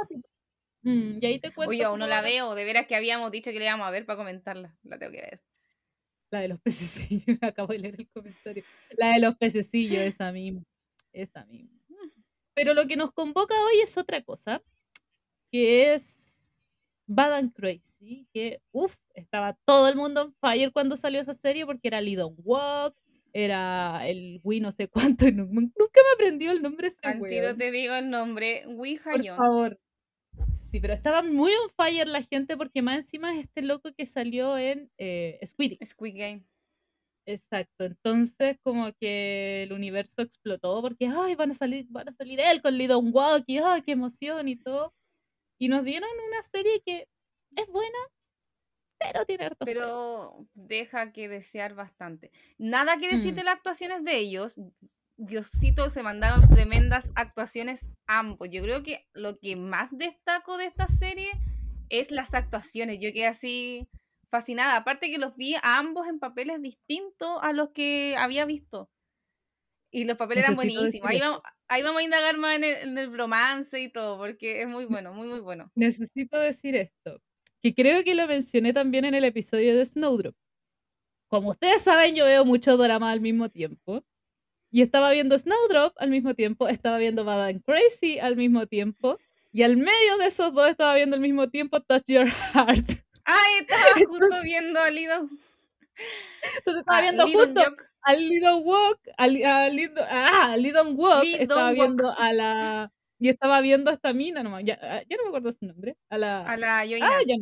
Mm, 0.83 1.17
y 1.21 1.25
ahí 1.25 1.39
te 1.39 1.51
cuento. 1.51 1.71
Oye, 1.71 1.83
aún 1.83 1.99
no 1.99 2.07
la 2.07 2.21
veo, 2.21 2.55
de 2.55 2.63
veras 2.63 2.87
que 2.87 2.95
habíamos 2.95 3.31
dicho 3.31 3.51
que 3.51 3.59
le 3.59 3.65
íbamos 3.65 3.87
a 3.87 3.91
ver 3.91 4.05
para 4.05 4.17
comentarla. 4.17 4.77
La 4.83 4.99
tengo 4.99 5.11
que 5.11 5.21
ver. 5.21 5.41
La 6.29 6.41
de 6.41 6.49
los 6.49 6.59
pececillos, 6.59 7.37
acabo 7.41 7.73
de 7.73 7.79
leer 7.79 7.95
el 7.97 8.09
comentario. 8.09 8.63
La 8.97 9.13
de 9.13 9.19
los 9.19 9.35
pececillos, 9.37 10.01
esa 10.01 10.31
misma. 10.31 10.63
Esa 11.11 11.45
misma. 11.45 11.76
Pero 12.57 12.73
lo 12.73 12.87
que 12.87 12.95
nos 12.95 13.11
convoca 13.11 13.53
hoy 13.65 13.81
es 13.83 13.99
otra 13.99 14.23
cosa, 14.23 14.63
que 15.51 15.93
es 15.93 16.83
Bad 17.05 17.33
and 17.33 17.53
Crazy, 17.53 18.27
que, 18.33 18.61
uff, 18.71 18.95
estaba 19.13 19.55
todo 19.63 19.87
el 19.87 19.95
mundo 19.95 20.23
on 20.23 20.33
fire 20.41 20.71
cuando 20.71 20.97
salió 20.97 21.21
esa 21.21 21.35
serie 21.35 21.67
porque 21.67 21.87
era 21.87 22.01
Lee 22.01 22.15
Don't 22.15 22.39
Walk, 22.43 22.95
era 23.31 24.07
el 24.07 24.41
Wii 24.43 24.61
no 24.61 24.71
sé 24.71 24.87
cuánto, 24.87 25.31
nunca 25.31 25.51
me 25.61 26.13
aprendió 26.15 26.51
el 26.51 26.63
nombre 26.63 26.87
ese 26.87 26.97
Al 27.03 27.21
tiro 27.21 27.55
te 27.55 27.69
digo 27.69 27.93
el 27.93 28.09
nombre, 28.09 28.63
Por 28.65 29.13
Hayon. 29.13 29.37
favor. 29.37 29.79
Sí, 30.71 30.79
pero 30.79 30.95
estaba 30.95 31.21
muy 31.21 31.51
on 31.51 31.69
fire 31.69 32.07
la 32.07 32.23
gente 32.23 32.57
porque 32.57 32.81
más 32.81 32.95
encima 32.95 33.33
es 33.35 33.41
este 33.41 33.61
loco 33.61 33.93
que 33.95 34.07
salió 34.07 34.57
en 34.57 34.89
eh, 34.97 35.39
Squid 35.45 35.77
Squid 35.85 36.15
Game. 36.17 36.43
Exacto, 37.29 37.83
entonces 37.83 38.57
como 38.63 38.93
que 38.93 39.63
el 39.63 39.73
universo 39.73 40.21
explotó 40.21 40.81
porque 40.81 41.07
ay, 41.07 41.35
van 41.35 41.51
a 41.51 41.53
salir, 41.53 41.85
van 41.89 42.07
a 42.07 42.13
salir 42.13 42.39
él 42.39 42.61
con 42.61 42.77
Lee 42.77 42.87
Dong 42.87 43.13
Walk 43.13 43.43
y 43.47 43.57
ay, 43.57 43.81
qué 43.81 43.91
emoción 43.91 44.47
y 44.47 44.55
todo. 44.55 44.93
Y 45.59 45.67
nos 45.67 45.83
dieron 45.83 46.09
una 46.25 46.41
serie 46.41 46.81
que 46.85 47.09
es 47.55 47.67
buena, 47.67 47.97
pero 48.97 49.25
tiene 49.25 49.43
hartos 49.43 49.65
peros. 49.65 49.83
Pero 49.83 50.47
deja 50.53 51.11
que 51.11 51.27
desear 51.27 51.73
bastante. 51.75 52.31
Nada 52.57 52.97
que 52.97 53.09
decir 53.09 53.33
Mm. 53.33 53.35
de 53.35 53.43
las 53.43 53.55
actuaciones 53.57 54.03
de 54.05 54.17
ellos. 54.17 54.55
Diosito, 55.17 55.89
se 55.89 56.03
mandaron 56.03 56.47
tremendas 56.47 57.11
actuaciones 57.15 57.89
ambos. 58.07 58.47
Yo 58.51 58.61
creo 58.61 58.83
que 58.83 59.05
lo 59.15 59.37
que 59.37 59.55
más 59.57 59.89
destaco 59.97 60.57
de 60.57 60.65
esta 60.67 60.87
serie 60.87 61.31
es 61.89 62.11
las 62.11 62.33
actuaciones. 62.33 62.99
Yo 63.01 63.11
quedé 63.11 63.27
así 63.27 63.87
fascinada. 64.29 64.77
Aparte 64.77 65.09
que 65.09 65.17
los 65.17 65.35
vi 65.35 65.55
a 65.55 65.77
ambos 65.77 66.07
en 66.07 66.19
papeles 66.19 66.61
distintos 66.61 67.39
a 67.41 67.53
los 67.53 67.69
que 67.69 68.15
había 68.17 68.45
visto. 68.45 68.89
Y 69.91 70.03
los 70.03 70.17
papeles 70.17 70.43
eran 70.43 70.55
buenísimos. 70.55 71.09
Ahí 71.09 71.19
vamos, 71.19 71.41
ahí 71.67 71.81
vamos, 71.81 72.01
a 72.01 72.03
indagar 72.03 72.37
más 72.37 72.57
en 72.57 72.63
el, 72.63 72.75
en 72.75 72.97
el, 72.97 73.17
romance 73.17 73.79
y 73.79 73.89
todo, 73.89 74.17
porque 74.17 74.61
es 74.61 74.67
muy 74.67 74.85
bueno, 74.85 75.13
muy, 75.13 75.27
muy 75.27 75.39
bueno. 75.39 75.71
Necesito 75.75 76.37
decir 76.37 76.75
esto, 76.75 77.21
que 77.61 77.73
creo 77.73 78.03
que 78.03 78.13
lo 78.13 78.27
mencioné 78.27 78.73
también 78.73 79.05
en 79.05 79.15
el 79.15 79.23
episodio 79.23 79.75
de 79.75 79.85
Snowdrop. 79.85 80.35
Como 81.29 81.49
ustedes 81.49 81.81
saben, 81.81 82.15
yo 82.15 82.25
veo 82.25 82.45
mucho 82.45 82.77
drama 82.77 83.11
al 83.11 83.21
mismo 83.21 83.49
tiempo. 83.49 84.03
Y 84.69 84.81
estaba 84.81 85.11
viendo 85.11 85.37
Snowdrop 85.37 85.93
al 85.97 86.09
mismo 86.09 86.35
tiempo, 86.35 86.67
estaba 86.67 86.97
viendo 86.97 87.23
Bad 87.23 87.47
and 87.47 87.63
Crazy 87.63 88.19
al 88.19 88.35
mismo 88.35 88.67
tiempo. 88.67 89.17
Y 89.51 89.63
al 89.63 89.77
medio 89.77 90.17
de 90.19 90.27
esos 90.27 90.53
dos 90.53 90.69
estaba 90.69 90.93
viendo 90.95 91.15
al 91.15 91.21
mismo 91.21 91.49
tiempo 91.49 91.81
Touch 91.81 92.03
Your 92.07 92.27
Heart. 92.27 93.06
Ay, 93.27 93.59
estaba 93.59 93.93
justo 94.07 94.41
viendo 94.43 94.79
a 94.79 94.89
Lido. 94.89 95.29
Entonces 96.57 96.79
estaba 96.79 97.01
viendo 97.01 97.27
justo 97.27 97.61
al 98.01 98.29
Lidon 98.29 98.61
Walk, 98.63 98.99
al, 99.17 99.43
a 99.43 99.69
Lidon, 99.69 100.05
ah, 100.07 100.55
Walk, 100.95 101.25
estaba 101.25 101.71
viendo 101.71 102.09
a 102.09 102.33
la 102.33 102.91
y 103.19 103.29
estaba 103.29 103.59
viendo 103.61 103.91
a 103.91 103.95
esta 103.95 104.13
mina 104.13 104.43
nomás, 104.43 104.63
ya, 104.63 104.79
ah, 104.81 105.01
ya 105.09 105.17
no 105.17 105.23
me 105.23 105.29
acuerdo 105.29 105.51
su 105.51 105.65
nombre, 105.65 105.97
a 106.09 106.17
la 106.17 106.41
a 106.49 106.55
la 106.55 106.85
Joina. 106.85 107.07
Ah, 107.09 107.19
ya 107.25 107.35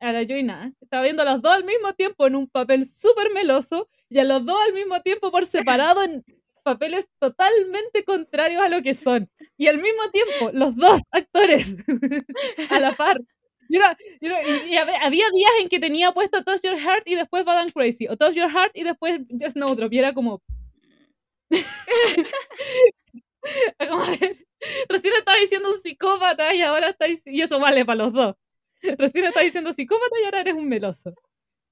A 0.00 0.12
la 0.12 0.26
Joina. 0.26 0.72
Estaba 0.80 1.04
viendo 1.04 1.22
a 1.22 1.26
los 1.26 1.40
dos 1.40 1.54
al 1.54 1.64
mismo 1.64 1.92
tiempo 1.92 2.26
en 2.26 2.34
un 2.34 2.48
papel 2.48 2.84
súper 2.84 3.32
meloso 3.32 3.88
y 4.08 4.18
a 4.18 4.24
los 4.24 4.44
dos 4.44 4.58
al 4.66 4.72
mismo 4.72 5.00
tiempo 5.02 5.30
por 5.30 5.46
separado 5.46 6.02
en 6.02 6.24
papeles 6.64 7.08
totalmente 7.20 8.04
contrarios 8.04 8.60
a 8.60 8.68
lo 8.68 8.82
que 8.82 8.94
son. 8.94 9.30
Y 9.56 9.68
al 9.68 9.78
mismo 9.78 10.10
tiempo, 10.10 10.50
los 10.52 10.74
dos 10.74 11.00
actores 11.12 11.76
a 12.70 12.80
la 12.80 12.92
par. 12.92 13.20
Y, 13.68 14.76
había 14.76 15.30
días 15.30 15.52
en 15.60 15.68
que 15.68 15.80
tenía 15.80 16.12
puesto 16.12 16.44
Touch 16.44 16.62
Your 16.62 16.78
Heart 16.78 17.06
y 17.06 17.14
después 17.14 17.44
Bad 17.44 17.58
and 17.58 17.72
Crazy, 17.72 18.06
o 18.08 18.16
Touch 18.16 18.34
Your 18.34 18.50
Heart 18.50 18.72
y 18.74 18.84
después 18.84 19.20
Just 19.30 19.54
Snowdrop, 19.54 19.92
y 19.92 19.98
era 19.98 20.12
como... 20.12 20.42
como 23.88 24.04
recién 24.88 25.14
estaba 25.14 25.38
diciendo 25.38 25.70
un 25.70 25.80
psicópata 25.80 26.52
y 26.54 26.62
ahora 26.62 26.88
está 26.88 27.06
y 27.08 27.40
eso 27.40 27.60
vale 27.60 27.84
para 27.84 28.04
los 28.04 28.12
dos. 28.12 28.36
Recién 28.82 29.24
estaba 29.24 29.44
diciendo 29.44 29.72
psicópata 29.72 30.20
y 30.20 30.24
ahora 30.24 30.40
eres 30.40 30.54
un 30.54 30.68
meloso. 30.68 31.14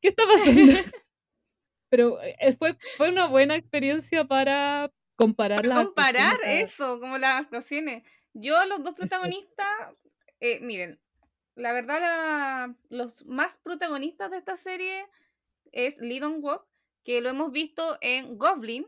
¿Qué 0.01 0.09
está 0.09 0.25
pasando? 0.27 0.73
Pero 1.91 2.21
eh, 2.23 2.57
fue, 2.59 2.77
fue 2.97 3.11
una 3.11 3.27
buena 3.27 3.57
experiencia 3.57 4.25
para 4.25 4.91
comparar 5.17 5.65
las 5.65 5.85
comparar 5.85 6.37
eso, 6.45 6.99
como 6.99 7.19
las 7.19 7.43
actuaciones. 7.43 8.03
Yo, 8.33 8.65
los 8.67 8.83
dos 8.83 8.97
protagonistas, 8.97 9.69
eh, 10.41 10.59
miren, 10.61 10.99
la 11.56 11.73
verdad, 11.73 12.70
los 12.88 13.25
más 13.26 13.58
protagonistas 13.58 14.30
de 14.30 14.38
esta 14.38 14.56
serie 14.56 15.06
es 15.73 15.99
Lidon 15.99 16.38
Walk, 16.42 16.66
que 17.04 17.20
lo 17.20 17.30
hemos 17.30 17.52
visto 17.52 17.96
en 18.00 18.38
Goblin, 18.38 18.87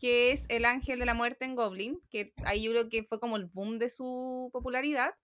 que 0.00 0.32
es 0.32 0.46
el 0.48 0.64
ángel 0.64 0.98
de 0.98 1.06
la 1.06 1.14
muerte 1.14 1.44
en 1.44 1.54
Goblin, 1.54 2.00
que 2.10 2.32
ahí 2.44 2.62
yo 2.62 2.70
creo 2.70 2.88
que 2.88 3.04
fue 3.04 3.20
como 3.20 3.36
el 3.36 3.46
boom 3.46 3.78
de 3.78 3.90
su 3.90 4.50
popularidad. 4.52 5.14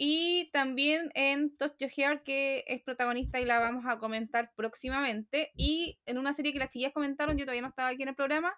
Y 0.00 0.48
también 0.52 1.10
en 1.14 1.56
Touch 1.56 1.74
que 1.76 2.64
es 2.68 2.82
protagonista 2.82 3.40
y 3.40 3.44
la 3.44 3.58
vamos 3.58 3.84
a 3.86 3.98
comentar 3.98 4.52
próximamente. 4.54 5.50
Y 5.56 5.98
en 6.06 6.18
una 6.18 6.34
serie 6.34 6.52
que 6.52 6.60
las 6.60 6.70
chillas 6.70 6.92
comentaron, 6.92 7.36
yo 7.36 7.44
todavía 7.44 7.62
no 7.62 7.68
estaba 7.68 7.88
aquí 7.88 8.02
en 8.02 8.10
el 8.10 8.14
programa, 8.14 8.54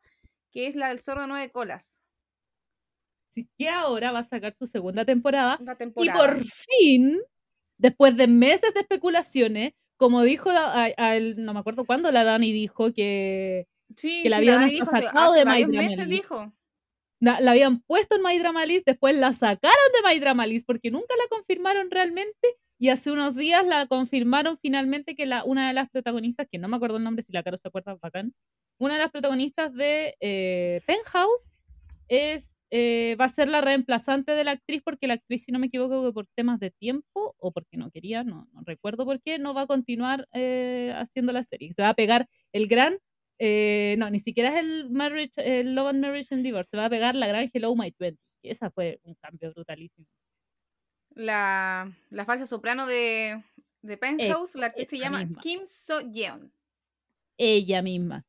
que 0.50 0.66
es 0.66 0.74
la 0.74 0.88
del 0.88 0.98
de 0.98 1.26
nueve 1.26 1.50
colas 1.50 2.00
que 3.56 3.68
ahora 3.68 4.12
va 4.12 4.20
a 4.20 4.25
sacar 4.25 4.52
su 4.52 4.66
segunda 4.66 5.04
temporada, 5.04 5.58
Y 5.96 6.10
por 6.10 6.38
fin, 6.44 7.20
después 7.78 8.16
de 8.16 8.26
meses 8.26 8.75
de 8.75 8.80
especulaciones, 8.80 9.75
como 9.96 10.22
dijo, 10.22 10.50
la, 10.50 10.92
no 11.37 11.52
me 11.54 11.60
acuerdo 11.60 11.84
cuándo 11.84 12.10
la 12.10 12.25
Dani 12.25 12.52
dijo 12.52 12.92
que, 12.92 13.66
sí, 13.96 14.22
que 14.22 14.30
la 14.30 14.38
habían 14.38 14.87
sacado 14.87 15.34
de 15.34 15.44
My 15.44 15.64
Drama 15.64 16.06
dijo. 16.06 16.52
La, 17.20 17.37
habían 17.50 17.80
puesto 17.82 18.16
en 18.16 18.22
My 18.22 18.38
Drama 18.38 18.64
después 18.87 19.14
la 19.14 19.32
sacaron 19.32 19.92
de 19.92 20.08
My 20.08 20.18
Drama 20.18 20.46
porque 20.66 20.90
nunca 20.90 21.14
la 21.16 21.28
confirmaron 21.28 21.90
realmente 21.90 22.56
y 22.78 22.88
hace 22.88 23.12
unos 23.12 23.37
días 23.37 23.66
la 23.66 23.87
confirmaron 23.88 24.56
finalmente 24.56 25.14
que 25.14 25.26
la, 25.26 25.44
una 25.44 25.68
de 25.68 25.75
las 25.75 25.90
protagonistas, 25.90 26.49
que 26.50 26.56
no 26.56 26.66
me 26.66 26.76
acuerdo 26.76 26.96
el 26.96 27.04
nombre, 27.04 27.22
si 27.22 27.30
la 27.30 27.42
Caro 27.42 27.58
se 27.58 27.68
acuerda, 27.68 27.94
bacán, 28.00 28.32
una 28.78 28.94
de 28.94 29.00
las 29.00 29.10
protagonistas 29.10 29.75
de 29.75 30.16
eh, 30.18 30.80
Penthouse 30.87 31.58
es 32.08 32.60
eh, 32.70 33.16
va 33.20 33.24
a 33.24 33.28
ser 33.28 33.48
la 33.48 33.60
reemplazante 33.60 34.32
de 34.32 34.44
la 34.44 34.52
actriz 34.52 34.82
porque 34.84 35.06
la 35.06 35.14
actriz, 35.14 35.44
si 35.44 35.52
no 35.52 35.58
me 35.58 35.66
equivoco, 35.66 36.12
por 36.12 36.26
temas 36.34 36.60
de 36.60 36.70
tiempo 36.70 37.34
o 37.38 37.52
porque 37.52 37.76
no 37.76 37.90
quería, 37.90 38.22
no, 38.22 38.48
no 38.52 38.62
recuerdo 38.64 39.04
por 39.04 39.20
qué, 39.20 39.38
no 39.38 39.54
va 39.54 39.62
a 39.62 39.66
continuar 39.66 40.28
eh, 40.32 40.92
haciendo 40.96 41.32
la 41.32 41.42
serie. 41.42 41.72
Se 41.72 41.82
va 41.82 41.90
a 41.90 41.94
pegar 41.94 42.28
el 42.52 42.68
gran, 42.68 42.98
eh, 43.38 43.96
no, 43.98 44.08
ni 44.10 44.18
siquiera 44.18 44.50
es 44.50 44.56
el 44.56 44.90
Marriage, 44.90 45.60
el 45.60 45.74
Love 45.74 45.88
and 45.88 46.00
Marriage 46.00 46.34
and 46.34 46.44
Divorce, 46.44 46.70
se 46.70 46.76
va 46.76 46.86
a 46.86 46.90
pegar 46.90 47.14
la 47.14 47.26
gran 47.26 47.50
Hello 47.52 47.74
My 47.74 47.90
Twenties. 47.90 48.24
Y 48.42 48.50
esa 48.50 48.70
fue 48.70 49.00
un 49.02 49.14
cambio 49.16 49.52
brutalísimo. 49.52 50.06
La, 51.10 51.92
la 52.10 52.24
falsa 52.24 52.46
soprano 52.46 52.86
de, 52.86 53.42
de 53.82 53.96
Penthouse, 53.96 54.54
la 54.54 54.72
que 54.72 54.86
se 54.86 54.98
llama 54.98 55.28
Kim 55.40 55.60
So 55.64 56.00
Yeon. 56.00 56.52
Ella 57.36 57.82
misma. 57.82 58.24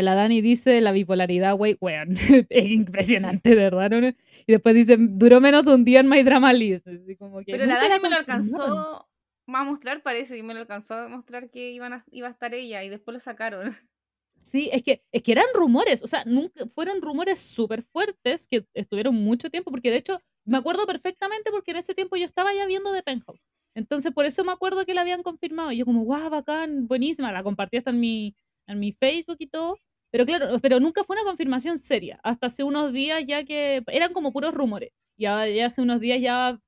La 0.00 0.14
Dani 0.14 0.40
dice 0.40 0.80
la 0.80 0.92
bipolaridad, 0.92 1.54
wey, 1.54 1.76
weón. 1.80 2.16
es 2.48 2.70
impresionante, 2.70 3.50
de 3.50 3.56
verdad. 3.56 4.14
Y 4.46 4.52
después 4.52 4.74
dice, 4.74 4.96
duró 4.98 5.40
menos 5.40 5.66
de 5.66 5.74
un 5.74 5.84
día 5.84 6.00
en 6.00 6.08
My 6.08 6.22
Drama 6.22 6.52
List. 6.54 6.86
Pero 6.86 7.66
la 7.66 7.74
Dani 7.74 8.00
me 8.00 8.08
lo 8.08 8.16
alcanzó 8.16 9.06
a 9.46 9.64
mostrar, 9.64 10.02
parece 10.02 10.36
que 10.36 10.42
me 10.42 10.54
lo 10.54 10.60
alcanzó 10.60 10.94
a 10.94 11.08
mostrar 11.08 11.50
que 11.50 11.70
iban 11.72 11.92
a, 11.92 12.04
iba 12.10 12.28
a 12.28 12.30
estar 12.30 12.54
ella 12.54 12.82
y 12.84 12.88
después 12.88 13.12
lo 13.12 13.20
sacaron. 13.20 13.64
Sí, 14.38 14.68
es 14.72 14.82
que, 14.82 15.04
es 15.12 15.22
que 15.22 15.30
eran 15.30 15.44
rumores, 15.54 16.02
o 16.02 16.08
sea, 16.08 16.24
nunca, 16.24 16.66
fueron 16.74 17.00
rumores 17.00 17.38
súper 17.38 17.84
fuertes 17.84 18.48
que 18.48 18.66
estuvieron 18.74 19.14
mucho 19.14 19.50
tiempo, 19.50 19.70
porque 19.70 19.92
de 19.92 19.98
hecho 19.98 20.20
me 20.44 20.58
acuerdo 20.58 20.84
perfectamente 20.84 21.52
porque 21.52 21.70
en 21.70 21.76
ese 21.76 21.94
tiempo 21.94 22.16
yo 22.16 22.24
estaba 22.24 22.52
ya 22.52 22.66
viendo 22.66 22.92
The 22.92 23.04
Penthouse. 23.04 23.40
Entonces 23.76 24.12
por 24.12 24.24
eso 24.24 24.42
me 24.42 24.50
acuerdo 24.50 24.84
que 24.84 24.94
la 24.94 25.02
habían 25.02 25.22
confirmado. 25.22 25.70
Y 25.70 25.76
yo 25.76 25.84
como, 25.84 26.02
guau, 26.02 26.28
bacán, 26.28 26.88
buenísima, 26.88 27.30
la 27.30 27.44
compartí 27.44 27.76
hasta 27.76 27.90
en 27.90 28.00
mi, 28.00 28.34
en 28.72 28.80
mi 28.80 28.92
Facebook 28.92 29.36
y 29.38 29.46
todo. 29.48 29.78
Pero 30.10 30.26
claro, 30.26 30.58
pero 30.60 30.80
nunca 30.80 31.04
fue 31.04 31.16
una 31.16 31.24
confirmación 31.24 31.78
seria. 31.78 32.20
Hasta 32.22 32.46
hace 32.46 32.64
unos 32.64 32.92
días 32.92 33.24
ya 33.26 33.44
que 33.44 33.82
eran 33.86 34.12
como 34.12 34.32
puros 34.32 34.52
rumores. 34.52 34.90
Y 35.16 35.24
ya 35.24 35.66
hace 35.66 35.80
unos 35.82 36.00
días 36.00 36.20
ya 36.20 36.58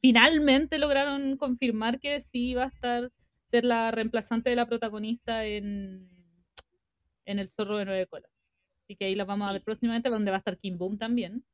finalmente 0.00 0.78
lograron 0.78 1.36
confirmar 1.36 2.00
que 2.00 2.20
sí 2.20 2.50
iba 2.50 2.64
a 2.64 2.68
estar 2.68 3.10
ser 3.46 3.64
la 3.64 3.90
reemplazante 3.90 4.50
de 4.50 4.56
la 4.56 4.66
protagonista 4.66 5.44
en, 5.44 6.08
en 7.26 7.38
El 7.38 7.48
Zorro 7.50 7.76
de 7.76 7.84
Nueve 7.84 8.06
Colas. 8.06 8.30
Así 8.84 8.96
que 8.96 9.04
ahí 9.04 9.14
la 9.14 9.24
vamos 9.24 9.48
a 9.48 9.52
ver 9.52 9.62
próximamente, 9.62 10.08
donde 10.08 10.30
va 10.30 10.38
a 10.38 10.38
estar 10.38 10.58
Kim 10.58 10.78
Boom 10.78 10.98
también. 10.98 11.44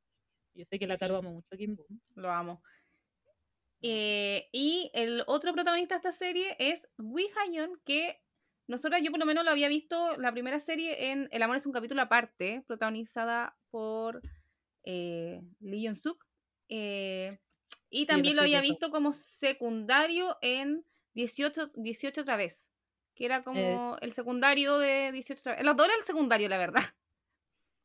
Yo 0.55 0.65
sé 0.65 0.79
que 0.79 0.87
la 0.87 0.97
Caro 0.97 1.23
mucho 1.23 1.49
a 1.53 1.57
Kim 1.57 1.77
Boom. 1.77 2.01
Lo 2.15 2.31
amo. 2.31 2.63
Eh, 3.83 4.49
y 4.53 4.91
el 4.95 5.23
otro 5.27 5.53
protagonista 5.53 5.95
de 5.95 5.99
esta 5.99 6.13
serie 6.13 6.57
es 6.59 6.87
Wee 6.99 7.31
Hayon, 7.37 7.81
que 7.85 8.21
nosotras, 8.69 9.03
yo 9.03 9.11
por 9.11 9.19
lo 9.19 9.27
menos 9.27 9.45
lo 9.45 9.51
había 9.51 9.69
visto 9.69 10.17
la 10.19 10.31
primera 10.31 10.61
serie 10.61 11.11
en 11.11 11.29
El 11.33 11.43
amor 11.43 11.57
es 11.57 11.67
un 11.67 11.73
capítulo 11.73 12.03
aparte, 12.03 12.63
protagonizada 12.67 13.57
por 13.71 14.23
eh, 14.85 15.43
Lee 15.61 15.87
Jong 15.87 15.97
Suk. 15.97 16.25
Eh, 16.69 17.29
y 17.89 18.05
también 18.05 18.37
lo 18.37 18.43
había 18.43 18.61
visto 18.61 18.91
como 18.91 19.15
secundario 19.15 20.37
en 20.43 20.85
18, 21.15 21.73
18 21.77 22.21
otra 22.21 22.37
vez. 22.37 22.69
Que 23.15 23.25
era 23.25 23.43
como 23.43 23.97
el 24.03 24.13
secundario 24.13 24.79
de 24.79 25.13
18 25.13 25.41
otra 25.41 25.57
vez. 25.57 25.65
Los 25.65 25.77
dos 25.77 25.87
eran 25.87 25.99
el 25.99 26.05
secundario, 26.05 26.49
la 26.49 26.59
verdad. 26.59 26.83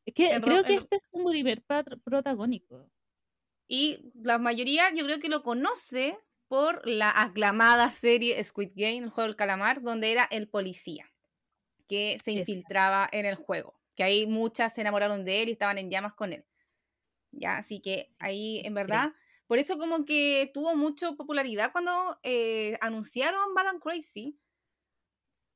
Es 0.05 0.13
que 0.13 0.37
creo 0.41 0.65
que 0.65 0.75
este 0.75 0.97
es 0.97 1.07
un 1.11 1.23
primer 1.31 1.63
protagónico. 2.03 2.89
Y 3.69 4.11
la 4.21 4.37
mayoría 4.37 4.93
yo 4.93 5.05
creo 5.05 5.21
que 5.21 5.29
lo 5.29 5.43
conoce 5.43 6.19
por 6.53 6.87
la 6.87 7.11
aclamada 7.19 7.89
serie 7.89 8.43
Squid 8.43 8.73
Game, 8.75 8.99
el 8.99 9.09
juego 9.09 9.25
del 9.25 9.35
calamar, 9.35 9.81
donde 9.81 10.11
era 10.11 10.27
el 10.29 10.47
policía 10.47 11.11
que 11.87 12.19
se 12.23 12.31
infiltraba 12.31 13.09
en 13.11 13.25
el 13.25 13.33
juego. 13.33 13.73
Que 13.95 14.03
ahí 14.03 14.27
muchas 14.27 14.75
se 14.75 14.81
enamoraron 14.81 15.25
de 15.25 15.41
él 15.41 15.49
y 15.49 15.53
estaban 15.53 15.79
en 15.79 15.89
llamas 15.89 16.13
con 16.13 16.31
él. 16.31 16.45
Ya, 17.31 17.57
así 17.57 17.79
que 17.79 18.05
ahí 18.19 18.61
en 18.65 18.75
verdad, 18.75 19.13
por 19.47 19.57
eso 19.57 19.79
como 19.79 20.05
que 20.05 20.51
tuvo 20.53 20.75
mucha 20.75 21.13
popularidad 21.13 21.71
cuando 21.71 22.19
eh, 22.21 22.77
anunciaron 22.81 23.55
Bad 23.55 23.69
and 23.69 23.81
Crazy, 23.81 24.37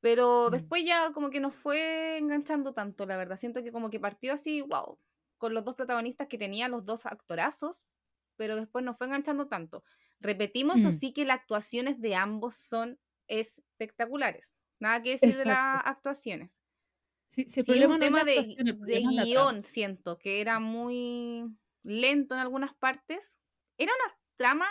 pero 0.01 0.47
mm. 0.47 0.51
después 0.51 0.83
ya 0.83 1.11
como 1.13 1.29
que 1.29 1.39
nos 1.39 1.53
fue 1.53 2.17
enganchando 2.17 2.73
tanto, 2.73 3.05
la 3.05 3.17
verdad. 3.17 3.37
Siento 3.37 3.61
que 3.61 3.71
como 3.71 3.91
que 3.91 3.99
partió 3.99 4.33
así, 4.33 4.61
wow, 4.61 4.97
con 5.37 5.53
los 5.53 5.63
dos 5.63 5.75
protagonistas 5.75 6.27
que 6.27 6.39
tenía 6.39 6.67
los 6.67 6.85
dos 6.85 7.05
actorazos, 7.05 7.85
pero 8.35 8.55
después 8.55 8.83
nos 8.83 8.97
fue 8.97 9.05
enganchando 9.05 9.47
tanto. 9.47 9.83
Repetimos, 10.19 10.85
o 10.85 10.91
mm. 10.91 10.91
sí 10.91 11.13
que 11.13 11.25
las 11.25 11.39
actuaciones 11.41 12.01
de 12.01 12.15
ambos 12.15 12.55
son 12.55 12.99
espectaculares. 13.27 14.55
Nada 14.79 15.01
que 15.03 15.11
decir 15.11 15.35
de 15.37 15.45
las 15.45 15.59
actuaciones. 15.85 16.61
Sí, 17.29 17.45
sí, 17.47 17.59
el 17.61 17.65
Sí, 17.65 17.65
problema 17.65 17.95
un 17.95 17.97
es 17.97 18.01
la 18.01 18.05
tema 18.05 18.23
de, 18.23 18.61
el 18.69 18.77
de 18.81 18.99
problema 18.99 19.11
guion, 19.11 19.65
siento, 19.65 20.17
que 20.19 20.41
era 20.41 20.59
muy 20.59 21.45
lento 21.83 22.35
en 22.35 22.41
algunas 22.41 22.73
partes. 22.75 23.39
Era 23.77 23.91
una 23.93 24.17
trama 24.37 24.67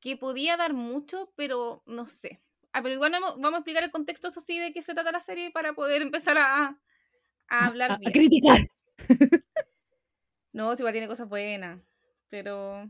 que 0.00 0.16
podía 0.16 0.56
dar 0.56 0.74
mucho, 0.74 1.32
pero 1.36 1.82
no 1.86 2.06
sé. 2.06 2.42
Ah, 2.72 2.82
pero 2.82 2.94
igual 2.94 3.12
vamos, 3.12 3.34
vamos 3.36 3.54
a 3.54 3.58
explicar 3.58 3.84
el 3.84 3.90
contexto, 3.92 4.28
eso 4.28 4.40
sí, 4.40 4.58
de 4.58 4.72
qué 4.72 4.82
se 4.82 4.94
trata 4.94 5.12
la 5.12 5.20
serie 5.20 5.50
para 5.52 5.74
poder 5.74 6.02
empezar 6.02 6.38
a, 6.38 6.80
a 7.48 7.66
A, 7.66 7.66
hablar 7.66 7.94
a- 7.94 8.00
a 8.08 8.10
bien. 8.10 8.16
criticar. 8.16 8.60
No, 10.52 10.74
sí, 10.76 10.82
igual 10.82 10.92
tiene 10.94 11.08
cosas 11.08 11.28
buenas, 11.28 11.80
pero, 12.28 12.88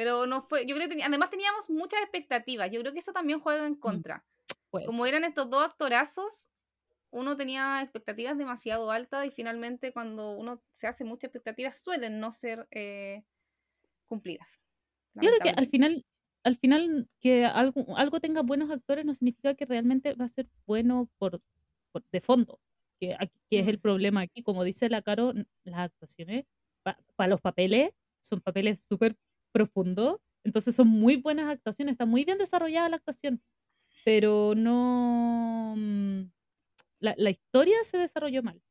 pero 0.00 0.24
no 0.26 0.40
fue, 0.40 0.64
yo 0.64 0.74
creo 0.74 0.86
que 0.88 0.94
tenía- 0.94 1.08
además 1.08 1.28
teníamos 1.28 1.68
muchas 1.68 2.00
expectativas, 2.00 2.70
yo 2.70 2.80
creo 2.80 2.94
que 2.94 3.00
eso 3.00 3.12
también 3.12 3.38
juega 3.38 3.66
en 3.66 3.74
contra. 3.74 4.24
Pues, 4.70 4.86
Como 4.86 5.04
eran 5.04 5.24
estos 5.24 5.50
dos 5.50 5.62
actorazos, 5.62 6.48
uno 7.10 7.36
tenía 7.36 7.82
expectativas 7.82 8.38
demasiado 8.38 8.90
altas 8.90 9.26
y 9.26 9.30
finalmente 9.30 9.92
cuando 9.92 10.30
uno 10.32 10.62
se 10.72 10.86
hace 10.86 11.04
muchas 11.04 11.24
expectativas 11.28 11.76
suelen 11.82 12.18
no 12.18 12.32
ser 12.32 12.66
eh, 12.70 13.24
cumplidas. 14.06 14.58
Yo 15.16 15.28
creo 15.28 15.40
que 15.40 15.50
al 15.50 15.66
final, 15.66 16.06
al 16.44 16.56
final 16.56 17.06
que 17.20 17.44
algo, 17.44 17.94
algo 17.98 18.20
tenga 18.20 18.40
buenos 18.40 18.70
actores 18.70 19.04
no 19.04 19.12
significa 19.12 19.54
que 19.54 19.66
realmente 19.66 20.14
va 20.14 20.24
a 20.24 20.28
ser 20.28 20.48
bueno 20.66 21.10
por, 21.18 21.42
por- 21.92 22.04
de 22.10 22.22
fondo, 22.22 22.58
que, 22.98 23.18
que 23.50 23.58
es 23.58 23.68
el 23.68 23.76
Mm. 23.76 23.80
problema 23.82 24.20
aquí. 24.22 24.42
Como 24.42 24.64
dice 24.64 24.88
la 24.88 25.02
Caro, 25.02 25.34
las 25.64 25.78
actuaciones 25.78 26.46
para 26.82 27.28
los 27.28 27.42
papeles 27.42 27.90
son 28.22 28.40
papeles 28.40 28.80
súper 28.88 29.14
profundos, 29.52 30.20
entonces 30.44 30.74
son 30.76 30.88
muy 30.88 31.16
buenas 31.16 31.50
actuaciones, 31.50 31.92
está 31.94 32.06
muy 32.06 32.24
bien 32.24 32.38
desarrollada 32.38 32.88
la 32.88 32.96
actuación, 32.96 33.42
pero 34.04 34.54
no... 34.56 35.74
mm, 35.76 36.22
La, 37.00 37.14
la 37.18 37.30
historia 37.30 37.84
se 37.84 37.98
desarrolló 37.98 38.42
mal. 38.42 38.62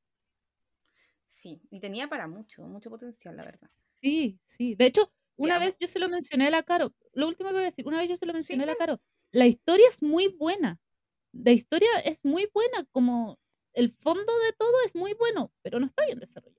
Sí, 1.29 1.61
y 1.71 1.79
tenía 1.79 2.07
para 2.09 2.27
mucho, 2.27 2.63
mucho 2.67 2.89
potencial, 2.89 3.35
la 3.37 3.45
verdad. 3.45 3.69
Sí, 3.93 4.39
sí. 4.45 4.75
De 4.75 4.85
hecho, 4.85 5.11
una 5.35 5.59
vez 5.59 5.77
yo 5.79 5.87
se 5.87 5.99
lo 5.99 6.09
mencioné 6.09 6.47
a 6.47 6.49
la 6.51 6.63
Caro. 6.63 6.93
Lo 7.13 7.27
último 7.27 7.49
que 7.49 7.53
voy 7.55 7.61
a 7.63 7.65
decir, 7.65 7.87
una 7.87 7.99
vez 7.99 8.09
yo 8.09 8.17
se 8.17 8.25
lo 8.25 8.33
mencioné 8.33 8.63
a 8.63 8.67
la. 8.67 8.75
Caro. 8.75 8.99
La 9.31 9.47
historia 9.47 9.87
es 9.89 10.01
muy 10.01 10.27
buena. 10.27 10.79
La 11.33 11.51
historia 11.51 11.89
es 12.05 12.25
muy 12.25 12.49
buena, 12.53 12.85
como 12.91 13.39
el 13.73 13.91
fondo 13.91 14.33
de 14.45 14.53
todo 14.53 14.73
es 14.85 14.95
muy 14.95 15.13
bueno, 15.13 15.53
pero 15.61 15.79
no 15.79 15.87
está 15.87 16.05
bien 16.05 16.19
desarrollado. 16.19 16.58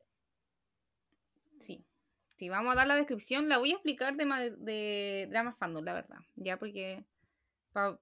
Sí, 2.40 2.48
vamos 2.48 2.72
a 2.72 2.74
dar 2.74 2.86
la 2.86 2.96
descripción. 2.96 3.50
La 3.50 3.58
voy 3.58 3.72
a 3.72 3.74
explicar 3.74 4.16
de, 4.16 4.24
de 4.56 5.26
drama 5.28 5.54
fandom, 5.56 5.84
la 5.84 5.92
verdad. 5.92 6.20
Ya 6.36 6.58
porque 6.58 7.04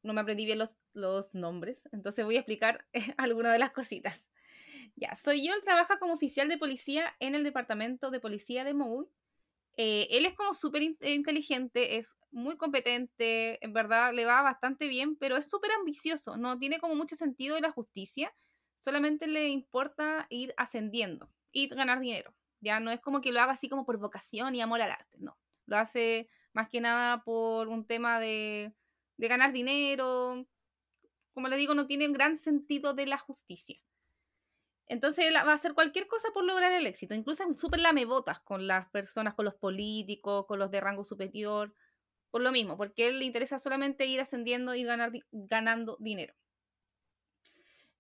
no 0.05 0.13
me 0.13 0.21
aprendí 0.21 0.45
bien 0.45 0.61
los, 0.61 1.35
nombres. 1.35 1.89
Entonces 1.91 2.25
voy 2.25 2.37
a 2.37 2.39
explicar 2.39 2.87
algunas 3.17 3.53
de 3.53 3.59
las 3.59 3.73
cositas. 3.73 4.31
Ya, 4.95 5.17
soy 5.17 5.45
yo, 5.45 5.55
él 5.55 5.63
trabaja 5.65 5.99
como 5.99 6.13
oficial 6.13 6.49
de 6.49 6.57
policía 6.57 7.17
en 7.19 7.35
el 7.35 7.43
departamento 7.43 8.13
de 8.13 8.21
policía 8.21 8.63
de 8.63 8.75
Maui. 8.75 9.09
Eh, 9.77 10.07
él 10.13 10.25
es 10.25 10.35
como 10.35 10.55
súper 10.55 10.83
in- 10.83 10.99
inteligente, 11.01 11.97
es 11.97 12.15
muy 12.31 12.57
competente, 12.57 13.65
en 13.65 13.73
verdad 13.73 14.13
le 14.15 14.25
va 14.25 14.43
bastante 14.43 14.87
bien, 14.87 15.17
pero 15.17 15.37
es 15.37 15.51
súper 15.51 15.73
ambicioso, 15.73 16.37
no 16.37 16.57
tiene 16.61 16.79
como 16.79 16.95
mucho 16.95 17.17
sentido 17.17 17.57
de 17.57 17.63
la 17.63 17.73
justicia, 17.73 18.33
solamente 18.79 19.27
le 19.27 19.49
importa 19.49 20.29
ir 20.31 20.55
ascendiendo 20.57 21.29
y 21.51 21.67
ganar 21.67 21.99
dinero. 21.99 22.38
Ya 22.61 22.81
no 22.81 22.91
es 22.91 23.01
como 23.01 23.21
que 23.21 23.33
lo 23.33 23.41
haga 23.41 23.53
así 23.53 23.69
como 23.69 23.85
por 23.87 23.99
vocación 23.99 24.55
y 24.55 24.61
amor 24.61 24.81
al 24.81 24.93
arte, 24.93 25.17
no. 25.19 25.39
Lo 25.67 25.77
hace 25.77 26.29
más 26.53 26.69
que 26.69 26.81
nada 26.81 27.23
por 27.25 27.69
un 27.69 27.87
tema 27.87 28.19
de, 28.19 28.75
de 29.17 29.29
ganar 29.29 29.53
dinero. 29.53 30.47
Como 31.33 31.49
le 31.49 31.57
digo, 31.57 31.75
no 31.75 31.87
tiene 31.87 32.07
un 32.07 32.13
gran 32.13 32.37
sentido 32.37 32.95
de 32.95 33.07
la 33.07 33.19
justicia. 33.19 33.79
Entonces 34.87 35.33
va 35.35 35.51
a 35.51 35.53
hacer 35.53 35.75
cualquier 35.75 36.07
cosa 36.07 36.31
por 36.33 36.45
lograr 36.45 36.73
el 36.73 36.87
éxito. 36.87 37.15
Incluso 37.15 37.45
es 37.45 37.61
súper 37.61 37.81
lamebotas 37.81 38.41
con 38.41 38.67
las 38.67 38.89
personas, 38.89 39.35
con 39.35 39.45
los 39.45 39.55
políticos, 39.55 40.47
con 40.47 40.59
los 40.59 40.71
de 40.71 40.81
rango 40.81 41.05
superior. 41.05 41.75
Por 42.31 42.43
lo 42.43 42.53
mismo, 42.53 42.77
porque 42.77 43.09
él 43.09 43.19
le 43.19 43.25
interesa 43.25 43.59
solamente 43.59 44.07
ir 44.07 44.21
ascendiendo 44.21 44.75
y 44.75 44.85
ganar, 44.85 45.13
ganando 45.31 45.97
dinero. 46.01 46.35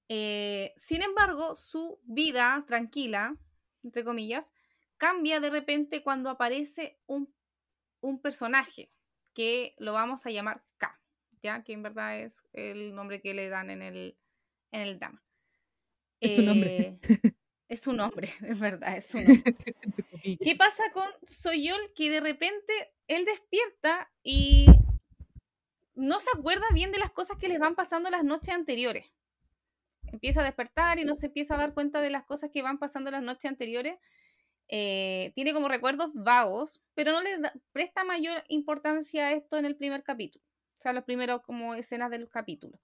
Eh, 0.08 0.74
sin 0.76 1.02
embargo, 1.02 1.54
su 1.54 2.00
vida 2.04 2.64
tranquila, 2.66 3.36
entre 3.82 4.04
comillas, 4.04 4.52
cambia 4.98 5.40
de 5.40 5.50
repente 5.50 6.02
cuando 6.02 6.28
aparece 6.28 6.98
un, 7.06 7.32
un 8.00 8.20
personaje 8.20 8.92
que 9.32 9.74
lo 9.78 9.92
vamos 9.92 10.26
a 10.26 10.30
llamar 10.30 10.64
K, 10.76 11.00
ya 11.42 11.62
que 11.62 11.72
en 11.72 11.82
verdad 11.82 12.20
es 12.20 12.42
el 12.52 12.94
nombre 12.94 13.20
que 13.20 13.34
le 13.34 13.48
dan 13.48 13.70
en 13.70 13.82
el, 13.82 14.18
en 14.72 14.80
el 14.82 14.98
drama. 14.98 15.22
Es 16.20 16.34
su 16.34 16.42
nombre. 16.42 16.76
Eh, 16.76 16.98
es 17.68 17.82
su 17.82 17.92
nombre, 17.92 18.32
es 18.42 18.58
verdad, 18.58 18.96
es 18.96 19.06
su 19.06 19.18
nombre. 19.18 19.54
¿Qué 20.42 20.56
pasa 20.56 20.82
con 20.92 21.08
Soyol? 21.22 21.92
Que 21.94 22.10
de 22.10 22.20
repente 22.20 22.72
él 23.06 23.24
despierta 23.24 24.10
y 24.22 24.66
no 25.94 26.20
se 26.20 26.30
acuerda 26.36 26.66
bien 26.72 26.92
de 26.92 26.98
las 26.98 27.10
cosas 27.10 27.36
que 27.38 27.48
les 27.48 27.58
van 27.58 27.74
pasando 27.74 28.10
las 28.10 28.24
noches 28.24 28.54
anteriores. 28.54 29.06
Empieza 30.04 30.40
a 30.40 30.44
despertar 30.44 30.98
y 30.98 31.04
no 31.04 31.14
se 31.14 31.26
empieza 31.26 31.54
a 31.54 31.58
dar 31.58 31.74
cuenta 31.74 32.00
de 32.00 32.10
las 32.10 32.24
cosas 32.24 32.50
que 32.50 32.62
van 32.62 32.78
pasando 32.78 33.10
las 33.10 33.22
noches 33.22 33.50
anteriores. 33.50 33.98
Eh, 34.68 35.32
tiene 35.34 35.52
como 35.54 35.68
recuerdos 35.68 36.10
vagos, 36.14 36.82
pero 36.94 37.12
no 37.12 37.22
le 37.22 37.38
da- 37.38 37.54
presta 37.72 38.04
mayor 38.04 38.44
importancia 38.48 39.28
a 39.28 39.32
esto 39.32 39.56
en 39.58 39.64
el 39.64 39.76
primer 39.76 40.02
capítulo. 40.04 40.44
O 40.78 40.82
sea, 40.82 40.92
los 40.92 41.04
primeros 41.04 41.42
como 41.42 41.74
escenas 41.74 42.10
de 42.10 42.18
los 42.18 42.30
capítulos. 42.30 42.80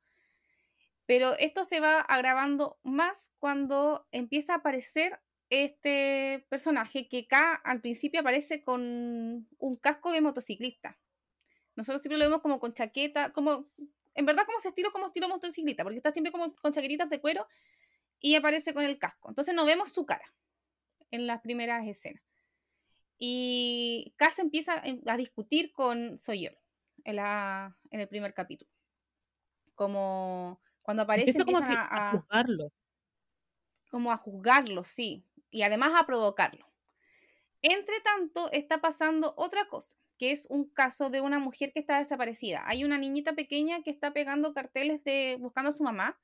Pero 1.07 1.35
esto 1.38 1.64
se 1.64 1.81
va 1.81 2.01
agravando 2.01 2.79
más 2.83 3.31
cuando 3.38 4.07
empieza 4.11 4.55
a 4.55 4.57
aparecer 4.59 5.20
este 5.51 6.47
personaje 6.49 7.09
que 7.09 7.20
acá 7.31 7.55
al 7.55 7.81
principio 7.83 8.20
aparece 8.20 8.62
con 8.62 9.47
un 9.59 9.77
casco 9.77 10.11
de 10.12 10.23
motociclista. 10.23 10.99
Nosotros 11.77 12.03
siempre 12.03 12.18
lo 12.18 12.27
vemos 12.27 12.42
como 12.42 12.61
con 12.61 12.75
chaqueta, 12.75 13.33
como 13.33 13.68
en 14.14 14.27
verdad 14.27 14.47
como 14.47 14.59
ese 14.59 14.68
estilo 14.70 14.92
como 14.92 15.09
estilo 15.09 15.29
motociclista, 15.29 15.85
porque 15.85 15.99
está 15.99 16.11
siempre 16.12 16.33
como 16.33 16.55
con 16.57 16.73
chaquetitas 16.73 17.11
de 17.11 17.20
cuero 17.20 17.47
y 18.20 18.37
aparece 18.37 18.75
con 18.75 18.85
el 18.85 18.99
casco. 18.99 19.31
Entonces 19.31 19.55
no 19.55 19.64
vemos 19.66 19.92
su 19.92 20.07
cara 20.07 20.35
en 21.14 21.27
las 21.27 21.40
primeras 21.40 21.87
escenas. 21.87 22.22
Y 23.18 24.12
Cass 24.16 24.38
empieza 24.38 24.77
en- 24.85 25.03
a 25.09 25.16
discutir 25.16 25.72
con 25.72 26.18
Soyol 26.18 26.57
en, 27.05 27.16
la- 27.16 27.77
en 27.90 28.00
el 28.00 28.09
primer 28.09 28.35
capítulo. 28.35 28.70
Como 29.74 30.61
cuando 30.83 31.03
aparece 31.05 31.31
Empieza 31.31 31.44
como 31.44 31.59
a- 31.64 32.09
a- 32.09 32.11
juzgarlo. 32.12 32.72
como 33.90 34.12
a 34.12 34.16
juzgarlo, 34.16 34.83
sí, 34.85 35.24
y 35.50 35.62
además 35.62 35.92
a 35.94 36.05
provocarlo. 36.07 36.66
Entre 37.62 38.00
tanto, 38.00 38.50
está 38.53 38.81
pasando 38.81 39.35
otra 39.37 39.68
cosa, 39.68 39.96
que 40.18 40.33
es 40.33 40.46
un 40.50 40.68
caso 40.68 41.11
de 41.11 41.20
una 41.20 41.38
mujer 41.38 41.72
que 41.72 41.81
está 41.81 41.98
desaparecida. 41.98 42.62
Hay 42.66 42.85
una 42.85 42.98
niñita 42.98 43.33
pequeña 43.35 43.83
que 43.83 43.90
está 43.90 44.12
pegando 44.12 44.53
carteles 44.53 45.03
de 45.05 45.38
buscando 45.40 45.70
a 45.70 45.72
su 45.72 45.83
mamá 45.85 46.18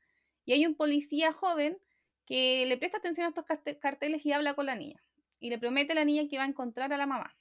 y 0.45 0.53
hay 0.53 0.67
un 0.67 0.75
policía 0.75 1.33
joven 1.33 1.79
que 2.31 2.65
le 2.65 2.79
presta 2.79 2.99
atención 2.99 3.27
a 3.27 3.31
estos 3.31 3.45
carte- 3.45 3.77
carteles 3.81 4.25
y 4.25 4.31
habla 4.31 4.55
con 4.55 4.67
la 4.67 4.77
niña 4.77 5.03
y 5.41 5.51
le 5.51 5.59
promete 5.59 5.93
a 5.93 5.95
la 5.97 6.05
niña 6.05 6.29
que 6.31 6.37
va 6.39 6.45
a 6.45 6.47
encontrar 6.47 6.93
a 6.93 6.97
la 6.97 7.05
mamá. 7.05 7.37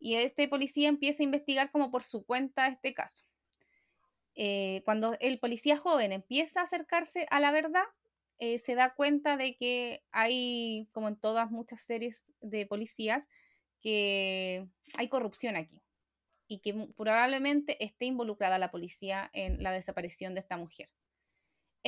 Y 0.00 0.16
este 0.16 0.48
policía 0.48 0.88
empieza 0.88 1.22
a 1.22 1.24
investigar 1.24 1.70
como 1.70 1.92
por 1.92 2.02
su 2.02 2.26
cuenta 2.26 2.66
este 2.66 2.92
caso. 2.92 3.24
Eh, 4.34 4.82
cuando 4.84 5.16
el 5.20 5.38
policía 5.38 5.76
joven 5.76 6.10
empieza 6.10 6.58
a 6.58 6.62
acercarse 6.64 7.28
a 7.30 7.38
la 7.38 7.52
verdad, 7.52 7.84
eh, 8.40 8.58
se 8.58 8.74
da 8.74 8.94
cuenta 8.94 9.36
de 9.36 9.54
que 9.54 10.02
hay, 10.10 10.88
como 10.90 11.06
en 11.06 11.14
todas 11.14 11.48
muchas 11.52 11.80
series 11.80 12.32
de 12.40 12.66
policías, 12.66 13.28
que 13.80 14.66
hay 14.96 15.08
corrupción 15.08 15.54
aquí 15.54 15.80
y 16.48 16.58
que 16.58 16.74
probablemente 16.96 17.84
esté 17.84 18.06
involucrada 18.06 18.58
la 18.58 18.72
policía 18.72 19.30
en 19.32 19.62
la 19.62 19.70
desaparición 19.70 20.34
de 20.34 20.40
esta 20.40 20.56
mujer. 20.56 20.88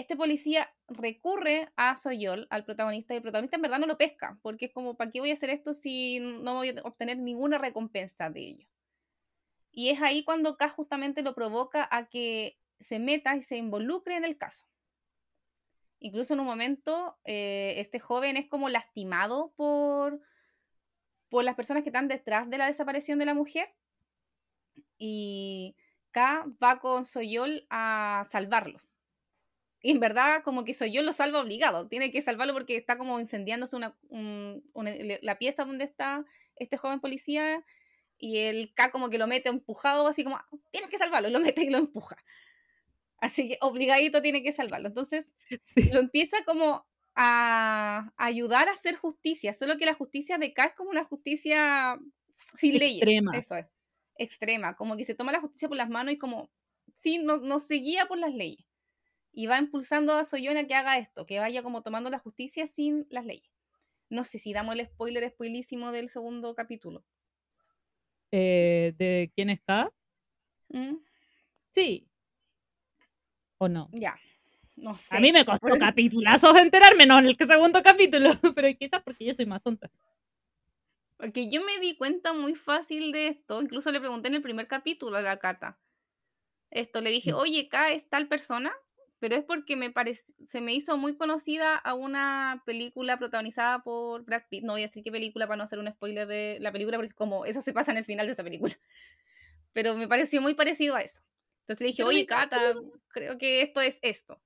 Este 0.00 0.16
policía 0.16 0.72
recurre 0.88 1.68
a 1.76 1.94
Soyol, 1.94 2.46
al 2.48 2.64
protagonista, 2.64 3.12
y 3.12 3.18
el 3.18 3.22
protagonista 3.22 3.56
en 3.56 3.62
verdad 3.62 3.80
no 3.80 3.86
lo 3.86 3.98
pesca, 3.98 4.38
porque 4.40 4.64
es 4.64 4.72
como, 4.72 4.96
¿para 4.96 5.10
qué 5.10 5.20
voy 5.20 5.28
a 5.28 5.34
hacer 5.34 5.50
esto 5.50 5.74
si 5.74 6.20
no 6.20 6.54
voy 6.54 6.70
a 6.70 6.80
obtener 6.84 7.18
ninguna 7.18 7.58
recompensa 7.58 8.30
de 8.30 8.40
ello? 8.40 8.66
Y 9.70 9.90
es 9.90 10.00
ahí 10.00 10.24
cuando 10.24 10.56
K 10.56 10.70
justamente 10.70 11.20
lo 11.20 11.34
provoca 11.34 11.86
a 11.92 12.08
que 12.08 12.58
se 12.78 12.98
meta 12.98 13.36
y 13.36 13.42
se 13.42 13.58
involucre 13.58 14.16
en 14.16 14.24
el 14.24 14.38
caso. 14.38 14.64
Incluso 15.98 16.32
en 16.32 16.40
un 16.40 16.46
momento, 16.46 17.18
eh, 17.24 17.74
este 17.76 17.98
joven 17.98 18.38
es 18.38 18.48
como 18.48 18.70
lastimado 18.70 19.52
por, 19.54 20.18
por 21.28 21.44
las 21.44 21.56
personas 21.56 21.82
que 21.82 21.90
están 21.90 22.08
detrás 22.08 22.48
de 22.48 22.56
la 22.56 22.68
desaparición 22.68 23.18
de 23.18 23.26
la 23.26 23.34
mujer. 23.34 23.68
Y 24.96 25.76
K 26.10 26.46
va 26.62 26.80
con 26.80 27.04
Soyol 27.04 27.66
a 27.68 28.24
salvarlo. 28.30 28.80
Y 29.82 29.90
en 29.92 30.00
verdad, 30.00 30.42
como 30.44 30.64
que 30.64 30.74
Soyol 30.74 31.06
lo 31.06 31.12
salva 31.12 31.40
obligado. 31.40 31.88
Tiene 31.88 32.10
que 32.12 32.20
salvarlo 32.22 32.52
porque 32.52 32.76
está 32.76 32.98
como 32.98 33.18
incendiándose 33.20 33.76
una, 33.76 33.96
un- 34.08 34.62
una- 34.74 34.94
la 35.22 35.38
pieza 35.38 35.64
donde 35.64 35.84
está 35.84 36.24
este 36.56 36.76
joven 36.76 37.00
policía. 37.00 37.64
Y 38.18 38.38
el 38.38 38.74
K 38.74 38.90
como 38.90 39.08
que 39.08 39.16
lo 39.18 39.26
mete 39.26 39.48
empujado, 39.48 40.06
así 40.06 40.22
como, 40.24 40.36
"Ah, 40.36 40.46
tienes 40.70 40.90
que 40.90 40.98
salvarlo. 40.98 41.30
Lo 41.30 41.40
mete 41.40 41.62
y 41.64 41.70
lo 41.70 41.78
empuja. 41.78 42.16
Así 43.18 43.48
que 43.48 43.58
obligadito 43.60 44.22
tiene 44.22 44.42
que 44.42 44.52
salvarlo. 44.52 44.88
Entonces 44.88 45.34
Sí. 45.90 45.90
lo 45.92 46.00
empieza 46.00 46.38
como 46.44 46.86
a 47.14 48.12
ayudar 48.16 48.68
a 48.68 48.72
hacer 48.72 48.96
justicia, 48.96 49.52
solo 49.52 49.76
que 49.78 49.84
la 49.86 49.94
justicia 49.94 50.38
de 50.38 50.52
K 50.54 50.64
es 50.66 50.74
como 50.74 50.90
una 50.90 51.04
justicia 51.04 51.98
sin 52.56 52.78
leyes. 52.78 53.02
Extrema. 53.02 53.36
Eso 53.36 53.56
es. 53.56 53.66
Extrema, 54.16 54.76
como 54.76 54.96
que 54.96 55.04
se 55.04 55.14
toma 55.14 55.32
la 55.32 55.40
justicia 55.40 55.68
por 55.68 55.76
las 55.78 55.88
manos 55.90 56.12
y 56.14 56.18
como, 56.18 56.50
sí, 57.02 57.18
no, 57.18 57.38
no 57.38 57.58
se 57.58 57.76
guía 57.76 58.06
por 58.06 58.18
las 58.18 58.34
leyes. 58.34 58.64
Y 59.32 59.46
va 59.46 59.58
impulsando 59.58 60.14
a 60.14 60.24
Soyona 60.24 60.66
que 60.66 60.74
haga 60.74 60.98
esto, 60.98 61.24
que 61.26 61.38
vaya 61.38 61.62
como 61.62 61.82
tomando 61.82 62.10
la 62.10 62.18
justicia 62.18 62.66
sin 62.66 63.06
las 63.10 63.24
leyes. 63.24 63.50
No 64.08 64.24
sé 64.24 64.38
si 64.38 64.52
damos 64.52 64.74
el 64.74 64.84
spoiler 64.86 65.28
spoilísimo 65.30 65.92
del 65.92 66.08
segundo 66.08 66.54
capítulo. 66.54 67.04
Eh, 68.32 68.94
¿De 68.98 69.32
quién 69.34 69.50
es 69.50 69.60
K? 69.62 69.92
¿Mm? 70.68 70.96
Sí. 71.72 72.08
¿O 73.58 73.68
no? 73.68 73.88
Ya, 73.92 74.18
no 74.76 74.96
sé. 74.96 75.16
A 75.16 75.20
mí 75.20 75.32
me 75.32 75.44
costó 75.44 75.68
eso- 75.68 75.78
capitulazos 75.78 76.56
enterarme, 76.56 77.06
no 77.06 77.18
en 77.18 77.26
el 77.26 77.36
segundo 77.36 77.82
capítulo, 77.82 78.30
pero 78.56 78.68
quizás 78.76 79.02
porque 79.02 79.24
yo 79.26 79.34
soy 79.34 79.46
más 79.46 79.62
tonta. 79.62 79.90
Porque 81.16 81.50
yo 81.50 81.62
me 81.62 81.78
di 81.78 81.96
cuenta 81.96 82.32
muy 82.32 82.54
fácil 82.54 83.12
de 83.12 83.28
esto. 83.28 83.60
Incluso 83.60 83.92
le 83.92 84.00
pregunté 84.00 84.28
en 84.28 84.34
el 84.36 84.42
primer 84.42 84.66
capítulo 84.66 85.16
a 85.18 85.20
la 85.22 85.38
Cata. 85.38 85.78
Esto, 86.70 87.00
le 87.00 87.10
dije, 87.10 87.32
Mm. 87.32 87.36
oye, 87.36 87.68
K 87.68 87.92
es 87.92 88.08
tal 88.08 88.26
persona, 88.26 88.72
pero 89.20 89.36
es 89.36 89.44
porque 89.44 89.76
me 89.76 89.92
se 90.44 90.60
me 90.62 90.74
hizo 90.74 90.96
muy 90.96 91.16
conocida 91.16 91.76
a 91.76 91.94
una 91.94 92.62
película 92.66 93.18
protagonizada 93.18 93.82
por 93.82 94.24
Brad 94.24 94.44
Pitt. 94.50 94.64
No 94.64 94.72
voy 94.72 94.82
a 94.82 94.86
decir 94.86 95.04
qué 95.04 95.12
película 95.12 95.46
para 95.46 95.58
no 95.58 95.64
hacer 95.64 95.78
un 95.78 95.88
spoiler 95.92 96.26
de 96.26 96.58
la 96.60 96.72
película, 96.72 96.96
porque 96.98 97.14
como 97.14 97.44
eso 97.44 97.60
se 97.60 97.72
pasa 97.74 97.92
en 97.92 97.98
el 97.98 98.04
final 98.06 98.26
de 98.26 98.32
esa 98.32 98.42
película. 98.44 98.74
Pero 99.72 99.94
me 99.94 100.08
pareció 100.08 100.40
muy 100.42 100.54
parecido 100.54 100.96
a 100.96 101.02
eso. 101.02 101.22
Entonces 101.62 101.80
le 101.82 101.86
dije, 101.88 102.02
oye, 102.04 102.18
digo, 102.20 102.28
Cata, 102.28 102.74
creo 103.08 103.38
que 103.38 103.62
esto 103.62 103.80
es 103.82 103.98
esto. 104.02 104.42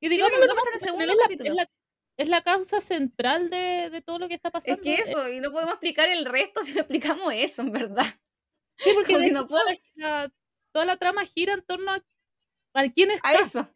Y 0.00 0.08
Sí, 0.08 0.14
digamos, 0.16 0.32
porque 0.38 0.46
lo 0.46 0.54
pasa 0.54 0.70
en 0.70 0.74
el 0.74 0.80
segundo 0.80 1.12
es, 1.12 1.18
la, 1.18 1.22
capítulo. 1.24 1.50
es, 1.50 1.56
la, 1.56 1.70
es 2.16 2.28
la 2.28 2.42
causa 2.42 2.80
central 2.80 3.50
de, 3.50 3.90
de 3.90 4.02
todo 4.02 4.18
lo 4.18 4.28
que 4.28 4.34
está 4.34 4.48
Es 4.48 4.52
pasando. 4.52 4.82
que 4.82 4.94
eso, 4.94 5.28
y 5.28 5.40
no 5.40 5.50
podemos 5.52 5.74
explicar 5.74 6.08
el 6.08 6.24
resto 6.24 6.60
si 6.62 6.72
no 6.74 6.80
explicamos 6.80 7.32
eso, 7.34 7.62
en 7.62 7.72
verdad. 7.72 8.06
Sí, 8.78 8.90
porque 8.94 9.16
no 9.32 9.46
toda, 9.46 9.62
la, 9.94 10.32
toda 10.72 10.84
la 10.86 10.96
trama 10.96 11.24
gira 11.26 11.54
en 11.54 11.62
torno 11.62 11.92
a, 11.92 12.02
a 12.74 12.88
quién 12.90 13.10
es 13.10 13.20
A 13.22 13.34
eso. 13.34 13.68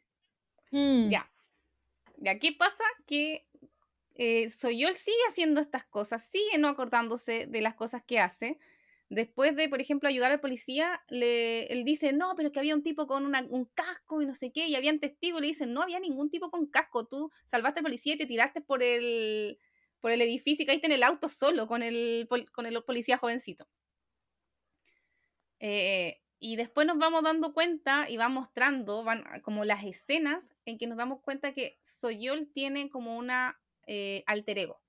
Mm. 0.70 1.10
Ya. 1.10 1.30
Ya, 2.18 2.38
¿qué 2.38 2.52
pasa? 2.52 2.84
Que 3.06 3.46
eh, 4.14 4.50
Soyol 4.50 4.94
sigue 4.96 5.16
haciendo 5.28 5.60
estas 5.60 5.84
cosas, 5.84 6.24
sigue 6.28 6.58
no 6.58 6.68
acordándose 6.68 7.46
de 7.46 7.60
las 7.60 7.74
cosas 7.74 8.02
que 8.06 8.20
hace. 8.20 8.58
Después 9.10 9.54
de, 9.56 9.68
por 9.68 9.80
ejemplo, 9.80 10.08
ayudar 10.08 10.32
al 10.32 10.40
policía, 10.40 11.02
le, 11.08 11.64
él 11.66 11.84
dice, 11.84 12.12
no, 12.12 12.34
pero 12.36 12.48
es 12.48 12.52
que 12.52 12.58
había 12.60 12.74
un 12.74 12.82
tipo 12.82 13.06
con 13.06 13.26
una- 13.26 13.46
un 13.50 13.66
casco 13.66 14.22
y 14.22 14.26
no 14.26 14.34
sé 14.34 14.50
qué, 14.52 14.66
y 14.66 14.74
habían 14.76 14.98
testigos, 15.00 15.40
le 15.40 15.48
dicen, 15.48 15.72
no 15.74 15.82
había 15.82 16.00
ningún 16.00 16.30
tipo 16.30 16.50
con 16.50 16.66
casco, 16.66 17.06
tú 17.06 17.30
salvaste 17.46 17.80
al 17.80 17.84
policía 17.84 18.14
y 18.14 18.18
te 18.18 18.26
tiraste 18.26 18.60
por 18.62 18.82
el, 18.82 19.58
por 20.00 20.10
el 20.10 20.22
edificio 20.22 20.62
y 20.64 20.66
caíste 20.66 20.86
en 20.86 20.92
el 20.92 21.02
auto 21.02 21.28
solo 21.28 21.68
con 21.68 21.82
el, 21.82 22.28
con 22.52 22.66
el 22.66 22.82
policía 22.84 23.18
jovencito. 23.18 23.68
Eh, 25.60 26.20
y 26.46 26.56
después 26.56 26.86
nos 26.86 26.98
vamos 26.98 27.22
dando 27.22 27.54
cuenta 27.54 28.06
y 28.10 28.18
va 28.18 28.28
mostrando 28.28 29.02
van, 29.02 29.24
como 29.40 29.64
las 29.64 29.82
escenas 29.82 30.52
en 30.66 30.76
que 30.76 30.86
nos 30.86 30.98
damos 30.98 31.22
cuenta 31.22 31.54
que 31.54 31.78
Soyol 31.82 32.50
tiene 32.52 32.90
como 32.90 33.16
una 33.16 33.58
eh, 33.86 34.24
alter 34.26 34.58
ego, 34.58 34.82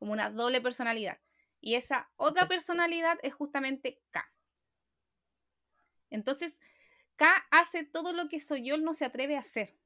como 0.00 0.10
una 0.10 0.28
doble 0.28 0.60
personalidad. 0.60 1.20
Y 1.60 1.76
esa 1.76 2.10
otra 2.16 2.48
personalidad 2.48 3.16
es 3.22 3.32
justamente 3.32 4.02
K. 4.10 4.28
Entonces, 6.10 6.60
K 7.14 7.46
hace 7.52 7.84
todo 7.84 8.12
lo 8.12 8.28
que 8.28 8.40
Soyol 8.40 8.82
no 8.82 8.92
se 8.92 9.04
atreve 9.04 9.36
a 9.36 9.40
hacer. 9.40 9.76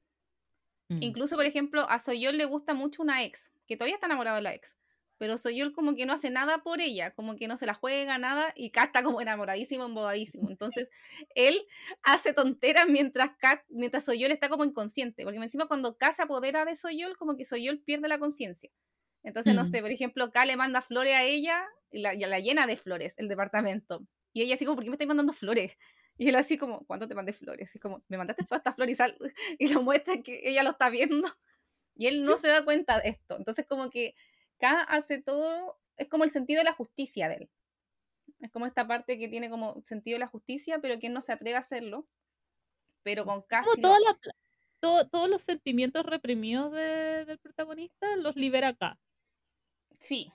Mm. 0.87 1.03
Incluso, 1.03 1.35
por 1.35 1.45
ejemplo, 1.45 1.87
a 1.89 1.99
Soyol 1.99 2.39
le 2.39 2.45
gusta 2.45 2.73
mucho 2.73 3.03
una 3.03 3.23
ex, 3.23 3.51
que 3.67 3.77
todavía 3.77 3.97
está 3.97 4.07
enamorado 4.07 4.37
de 4.37 4.41
la 4.41 4.55
ex. 4.55 4.75
Pero 5.23 5.37
Soyol 5.37 5.71
como 5.71 5.95
que 5.95 6.05
no 6.05 6.11
hace 6.11 6.29
nada 6.29 6.57
por 6.63 6.81
ella, 6.81 7.11
como 7.11 7.37
que 7.37 7.47
no 7.47 7.55
se 7.55 7.65
la 7.65 7.73
juega, 7.73 8.17
nada, 8.17 8.51
y 8.57 8.71
Kat 8.71 8.87
está 8.87 9.03
como 9.03 9.21
enamoradísimo, 9.21 9.85
embobadísimo. 9.85 10.49
Entonces, 10.51 10.89
él 11.33 11.65
hace 12.01 12.33
tonteras 12.33 12.87
mientras 12.89 13.37
Kat, 13.37 13.61
mientras 13.69 14.03
Soyol 14.03 14.31
está 14.33 14.49
como 14.49 14.65
inconsciente, 14.65 15.23
porque 15.23 15.37
encima 15.37 15.65
cuando 15.69 15.97
K 15.97 16.11
se 16.11 16.23
apodera 16.23 16.65
de 16.65 16.75
Soyol, 16.75 17.15
como 17.15 17.37
que 17.37 17.45
Soyol 17.45 17.79
pierde 17.79 18.09
la 18.09 18.19
conciencia. 18.19 18.69
Entonces, 19.23 19.55
no 19.55 19.61
Mm. 19.61 19.65
sé, 19.65 19.81
por 19.81 19.91
ejemplo, 19.91 20.29
K 20.29 20.43
le 20.45 20.57
manda 20.57 20.81
flores 20.81 21.15
a 21.15 21.23
ella 21.23 21.65
y 21.89 21.99
la, 22.01 22.13
y 22.15 22.19
la 22.19 22.39
llena 22.41 22.67
de 22.67 22.75
flores 22.75 23.17
el 23.17 23.29
departamento. 23.29 24.05
Y 24.33 24.41
ella 24.41 24.55
así 24.55 24.65
como, 24.65 24.75
¿por 24.75 24.83
qué 24.83 24.89
me 24.89 24.95
estáis 24.95 25.07
mandando 25.07 25.31
flores? 25.31 25.77
Y 26.17 26.27
él 26.27 26.35
así 26.35 26.57
como, 26.57 26.85
¿cuánto 26.85 27.07
te 27.07 27.15
mandé 27.15 27.31
flores? 27.31 27.73
Y 27.75 27.79
como, 27.79 28.03
me 28.09 28.17
mandaste 28.17 28.43
todas 28.43 28.59
estas 28.59 28.75
flores 28.75 28.93
y, 28.93 28.97
sal- 28.97 29.17
y 29.57 29.67
lo 29.73 29.81
muestra 29.83 30.21
que 30.21 30.41
ella 30.49 30.63
lo 30.63 30.71
está 30.71 30.89
viendo. 30.89 31.29
Y 31.95 32.07
él 32.07 32.25
no 32.25 32.35
se 32.37 32.49
da 32.49 32.65
cuenta 32.65 32.99
de 32.99 33.07
esto. 33.09 33.37
Entonces 33.37 33.65
como 33.65 33.89
que 33.89 34.15
K 34.63 34.81
hace 34.83 35.21
todo, 35.21 35.77
es 35.97 36.07
como 36.07 36.23
el 36.23 36.29
sentido 36.31 36.59
de 36.59 36.63
la 36.65 36.71
justicia 36.71 37.27
de 37.27 37.35
él. 37.35 37.49
Es 38.39 38.51
como 38.51 38.65
esta 38.65 38.87
parte 38.87 39.19
que 39.19 39.27
tiene 39.27 39.49
como 39.49 39.81
sentido 39.83 40.15
de 40.15 40.19
la 40.19 40.27
justicia, 40.27 40.79
pero 40.79 40.99
que 40.99 41.09
no 41.09 41.21
se 41.21 41.33
atreve 41.33 41.55
a 41.57 41.59
hacerlo. 41.59 42.07
Pero 43.03 43.25
con 43.25 43.41
Como 43.41 43.75
toda 43.81 43.99
la- 43.99 44.17
todo- 44.79 45.07
todos 45.09 45.29
los 45.29 45.41
sentimientos 45.41 46.05
reprimidos 46.05 46.71
de- 46.71 47.25
del 47.25 47.37
protagonista 47.39 48.15
los 48.17 48.35
libera 48.35 48.69
acá. 48.69 48.97
Sí, 49.99 50.31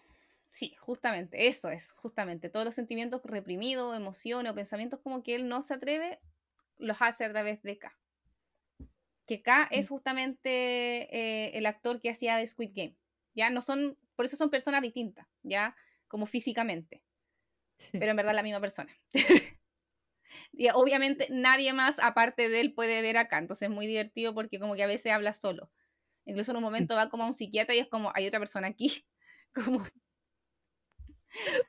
sí, 0.50 0.74
justamente, 0.80 1.46
eso 1.48 1.70
es, 1.70 1.92
justamente. 1.92 2.48
Todos 2.50 2.64
los 2.66 2.74
sentimientos 2.74 3.22
reprimidos, 3.24 3.96
emociones 3.96 4.52
o 4.52 4.54
pensamientos 4.54 5.00
como 5.00 5.22
que 5.22 5.34
él 5.34 5.48
no 5.48 5.62
se 5.62 5.74
atreve, 5.74 6.18
los 6.78 7.00
hace 7.02 7.24
a 7.24 7.30
través 7.30 7.62
de 7.62 7.78
K. 7.78 7.98
Que 9.26 9.42
K 9.42 9.68
es 9.70 9.88
justamente 9.90 10.48
eh, 11.14 11.58
el 11.58 11.66
actor 11.66 12.00
que 12.00 12.10
hacía 12.10 12.36
de 12.36 12.46
Squid 12.46 12.70
Game. 12.74 12.96
Ya 13.34 13.50
no 13.50 13.60
son, 13.60 13.98
por 14.18 14.24
eso 14.24 14.36
son 14.36 14.50
personas 14.50 14.82
distintas, 14.82 15.28
ya 15.44 15.76
como 16.08 16.26
físicamente, 16.26 17.04
Sí. 17.76 18.00
pero 18.00 18.10
en 18.10 18.16
verdad 18.16 18.34
la 18.34 18.42
misma 18.42 18.60
persona. 18.60 18.92
y 20.52 20.68
obviamente 20.70 21.28
nadie 21.30 21.72
más 21.72 22.00
aparte 22.00 22.48
de 22.48 22.60
él 22.60 22.74
puede 22.74 23.00
ver 23.00 23.16
acá, 23.16 23.38
entonces 23.38 23.68
es 23.68 23.72
muy 23.72 23.86
divertido 23.86 24.34
porque 24.34 24.58
como 24.58 24.74
que 24.74 24.82
a 24.82 24.88
veces 24.88 25.12
habla 25.12 25.32
solo. 25.34 25.70
Incluso 26.24 26.50
en 26.50 26.56
un 26.56 26.64
momento 26.64 26.96
va 26.96 27.10
como 27.10 27.22
a 27.22 27.26
un 27.28 27.32
psiquiatra 27.32 27.76
y 27.76 27.78
es 27.78 27.86
como, 27.88 28.10
hay 28.12 28.26
otra 28.26 28.40
persona 28.40 28.66
aquí, 28.66 29.06
como 29.54 29.84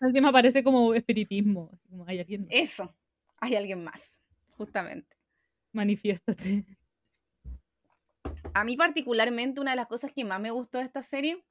Encima 0.01 0.31
parece 0.31 0.63
como 0.63 0.95
espiritismo. 0.95 1.79
como 1.87 2.07
hay 2.07 2.19
alguien 2.19 2.45
más. 2.45 2.49
Eso, 2.51 2.95
hay 3.37 3.55
alguien 3.57 3.83
más, 3.83 4.23
justamente. 4.57 5.15
Manifiéstate. 5.71 6.65
A 8.55 8.63
mí 8.63 8.75
particularmente 8.75 9.61
una 9.61 9.71
de 9.71 9.77
las 9.77 9.85
cosas 9.87 10.11
que 10.11 10.25
más 10.25 10.41
me 10.41 10.49
gustó 10.49 10.79
de 10.79 10.85
esta 10.85 11.03
serie 11.03 11.45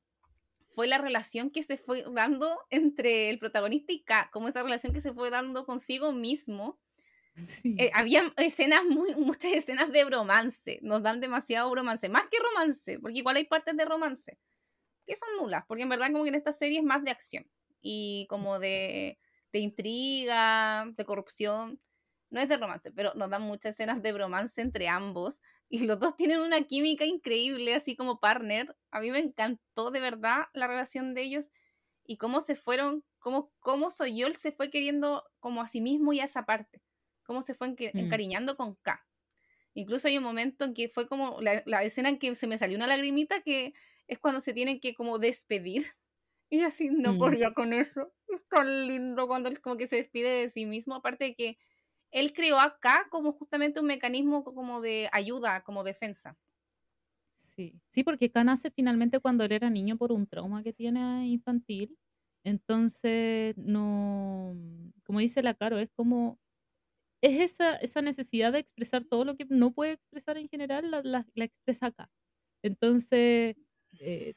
fue 0.68 0.87
la 0.87 0.98
relación 0.98 1.50
que 1.50 1.62
se 1.62 1.76
fue 1.76 2.04
dando 2.12 2.61
entre 2.70 3.31
el 3.31 3.38
protagonista 3.38 3.92
y 3.92 4.02
K, 4.04 4.31
como 4.33 4.48
esa 4.48 4.62
relación 4.62 4.92
que 4.92 5.00
se 5.00 5.12
fue 5.12 5.31
dando 5.31 5.66
consigo 5.66 6.12
mismo. 6.12 6.81
Sí. 7.46 7.85
Eh, 7.85 7.90
había 7.94 8.33
escenas, 8.37 8.85
muy, 8.85 9.14
muchas 9.14 9.52
escenas 9.52 9.92
de 9.92 10.04
bromance, 10.04 10.81
nos 10.83 11.02
dan 11.02 11.20
demasiado 11.20 11.70
bromance, 11.70 12.09
más 12.09 12.24
que 12.31 12.38
romance, 12.38 12.98
porque 13.00 13.18
igual 13.18 13.37
hay 13.37 13.44
partes 13.44 13.76
de 13.76 13.85
romance, 13.85 14.38
que 15.07 15.16
son 15.16 15.28
nulas, 15.38 15.64
porque 15.68 15.85
en 15.85 15.88
verdad 15.90 16.12
como 16.12 16.24
que 16.24 16.31
en 16.31 16.37
esta 16.37 16.52
serie 16.52 16.78
es 16.81 16.85
más 16.85 17.04
de 17.04 17.11
acción 17.12 17.46
y 17.81 18.26
como 18.31 18.59
de, 18.59 19.18
de 19.52 19.59
intriga, 19.61 20.87
de 20.96 21.04
corrupción, 21.04 21.81
no 22.31 22.40
es 22.40 22.48
de 22.48 22.59
romance, 22.59 22.92
pero 22.92 23.14
nos 23.14 23.31
dan 23.31 23.42
muchas 23.42 23.74
escenas 23.74 24.02
de 24.02 24.12
bromance 24.12 24.61
entre 24.61 24.88
ambos 24.88 25.40
y 25.68 25.81
los 25.87 25.98
dos 26.00 26.16
tienen 26.16 26.40
una 26.40 26.62
química 26.62 27.04
increíble, 27.04 27.74
así 27.74 27.96
como 27.96 28.20
partner. 28.20 28.76
A 28.90 29.00
mí 29.00 29.11
me 29.11 29.18
encantó 29.20 29.90
de 29.90 30.00
verdad 30.00 30.46
la 30.54 30.66
relación 30.66 31.14
de 31.14 31.22
ellos 31.22 31.50
y 32.04 32.16
cómo 32.18 32.40
se 32.40 32.57
fueron, 32.57 33.04
cómo, 33.18 33.52
cómo 33.61 33.90
Soyol 33.90 34.35
se 34.37 34.52
fue 34.52 34.70
queriendo 34.70 35.24
como 35.40 35.62
a 35.62 35.66
sí 35.68 35.81
mismo 35.81 36.12
y 36.12 36.20
a 36.20 36.24
esa 36.24 36.46
parte, 36.46 36.83
cómo 37.24 37.42
se 37.42 37.54
fue 37.54 37.74
Mm. 37.94 37.94
encariñando 37.96 38.57
con 38.57 38.76
K. 38.76 39.07
Incluso 39.74 40.09
hay 40.09 40.18
un 40.18 40.24
momento 40.24 40.64
en 40.64 40.74
que 40.74 40.88
fue 40.88 41.09
como 41.09 41.40
la, 41.40 41.62
la 41.66 41.83
escena 41.85 42.09
en 42.09 42.18
que 42.18 42.35
se 42.35 42.46
me 42.46 42.59
salió 42.59 42.76
una 42.76 42.87
lagrimita 42.87 43.42
que 43.42 43.74
es 44.09 44.18
cuando 44.18 44.40
se 44.40 44.52
tienen 44.54 44.81
que 44.81 44.94
como 44.94 45.18
despedir. 45.18 45.87
Y 46.50 46.62
así 46.62 46.88
no 46.90 47.16
Mm. 47.16 47.18
podía 47.18 47.52
con 47.52 47.74
eso. 47.74 48.14
Es 48.28 48.42
tan 48.48 48.87
lindo 48.88 49.26
cuando 49.28 49.50
él 49.50 49.61
como 49.61 49.76
que 49.76 49.87
se 49.87 49.96
despide 49.96 50.31
de 50.31 50.48
sí 50.48 50.64
mismo. 50.66 50.94
Aparte 50.94 51.24
de 51.26 51.35
que 51.35 51.59
él 52.11 52.33
creó 52.33 52.59
acá 52.61 53.07
como 53.11 53.33
justamente 53.33 53.81
un 53.81 53.87
mecanismo 53.87 54.44
como 54.44 54.81
de 54.81 55.09
ayuda, 55.12 55.62
como 55.64 55.85
defensa. 55.85 56.38
Sí, 57.35 57.81
sí, 57.87 58.03
porque 58.03 58.31
K 58.31 58.42
nace 58.44 58.71
finalmente 58.71 59.21
cuando 59.21 59.44
él 59.44 59.53
era 59.53 59.71
niño 59.71 59.97
por 59.97 60.11
un 60.12 60.27
trauma 60.27 60.62
que 60.62 60.73
tiene 60.73 61.29
infantil. 61.29 61.97
Entonces, 62.44 63.57
no, 63.57 64.57
como 65.05 65.21
dice 65.21 65.42
la 65.42 65.55
Caro, 65.55 65.79
es 65.79 65.90
como, 65.94 66.40
es 67.23 67.40
esa, 67.40 67.77
esa 67.77 68.03
necesidad 68.03 68.53
de 68.53 68.61
expresar 68.61 69.05
todo 69.05 69.25
lo 69.25 69.37
que 69.37 69.47
no 69.51 69.73
puede 69.75 69.92
expresar 69.94 70.38
en 70.38 70.49
general, 70.49 70.90
la, 70.90 71.03
la- 71.05 71.44
expresa 71.44 71.87
acá. 71.88 72.11
Entonces, 72.62 73.57
eh, 74.01 74.35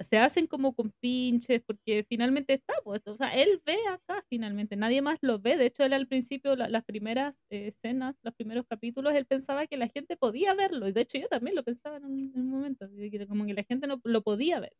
se 0.00 0.18
hacen 0.18 0.46
como 0.46 0.74
con 0.74 0.92
pinches, 1.00 1.62
porque 1.62 2.04
finalmente 2.08 2.54
está, 2.54 2.74
pues, 2.84 3.06
o 3.06 3.16
sea, 3.16 3.34
él 3.34 3.60
ve 3.66 3.76
acá 3.88 4.24
finalmente, 4.28 4.76
nadie 4.76 5.02
más 5.02 5.18
lo 5.22 5.38
ve. 5.38 5.56
De 5.56 5.66
hecho, 5.66 5.84
él 5.84 5.92
al 5.92 6.06
principio, 6.06 6.56
las 6.56 6.84
primeras 6.84 7.44
eh, 7.50 7.68
escenas, 7.68 8.16
los 8.22 8.34
primeros 8.34 8.66
capítulos, 8.66 9.14
él 9.14 9.26
pensaba 9.26 9.66
que 9.66 9.76
la 9.76 9.88
gente 9.88 10.16
podía 10.16 10.54
verlo. 10.54 10.88
Y 10.88 10.92
de 10.92 11.02
hecho, 11.02 11.18
yo 11.18 11.28
también 11.28 11.56
lo 11.56 11.64
pensaba 11.64 11.98
en 11.98 12.04
un, 12.04 12.48
momento, 12.50 12.88
como 13.28 13.46
que 13.46 13.54
la 13.54 13.64
gente 13.64 13.86
no 13.86 14.00
lo 14.04 14.22
podía 14.22 14.60
ver. 14.60 14.76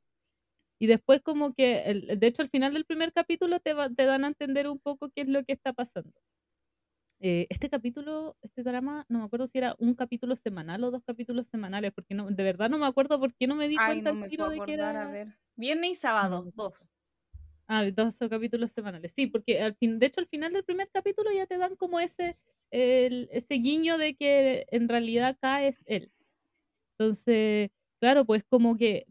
Y 0.79 0.87
después, 0.87 1.23
como 1.23 1.55
que, 1.55 1.83
el, 1.91 2.19
de 2.19 2.27
hecho, 2.27 2.43
al 2.43 2.49
final 2.51 2.75
del 2.75 2.85
primer 2.85 3.13
capítulo 3.13 3.61
te, 3.61 3.75
te 3.97 4.05
dan 4.05 4.25
a 4.25 4.29
entender 4.29 4.69
un 4.69 4.79
poco 4.79 5.11
qué 5.11 5.23
es 5.23 5.29
lo 5.29 5.45
que 5.45 5.53
está 5.53 5.73
pasando. 5.73 6.13
Eh, 7.19 7.47
este 7.49 7.71
capítulo, 7.71 8.37
este 8.43 8.63
drama, 8.63 9.07
no 9.09 9.21
me 9.21 9.25
acuerdo 9.25 9.47
si 9.47 9.57
era 9.57 9.75
un 9.79 9.95
capítulo 9.95 10.37
semanal 10.37 10.85
o 10.85 10.91
dos 10.91 11.03
capítulos 11.03 11.47
semanales, 11.49 11.93
porque 11.93 12.15
no, 12.15 12.31
de 12.31 12.43
verdad 12.43 12.69
no 12.69 12.77
me 12.77 12.87
acuerdo 12.87 13.19
por 13.19 13.35
qué 13.35 13.47
no 13.47 13.55
me 13.55 13.69
di 13.69 13.77
cuenta 13.77 14.13
no 14.13 14.29
tiro 14.29 14.51
de 14.51 14.61
que 14.61 14.75
era. 14.75 15.09
A 15.09 15.11
ver. 15.11 15.29
Viernes 15.57 15.93
y 15.93 15.95
sábado, 15.95 16.53
dos. 16.55 16.91
Ah, 17.69 17.85
dos 17.91 18.19
capítulos 18.31 18.71
semanales. 18.71 19.13
Sí, 19.17 19.27
porque 19.27 19.61
al 19.63 19.75
fin, 19.77 19.99
de 19.99 20.07
hecho 20.07 20.21
al 20.21 20.29
final 20.29 20.53
del 20.53 20.65
primer 20.65 20.91
capítulo 20.93 21.33
ya 21.33 21.47
te 21.47 21.57
dan 21.57 21.75
como 21.77 22.01
ese, 22.01 22.37
ese 22.71 23.55
guiño 23.55 23.97
de 23.97 24.15
que 24.15 24.67
en 24.71 24.89
realidad 24.89 25.29
acá 25.29 25.65
es 25.65 25.83
él. 25.87 26.13
Entonces, 26.99 27.71
claro, 27.99 28.27
pues 28.27 28.45
como 28.45 28.77
que 28.77 29.07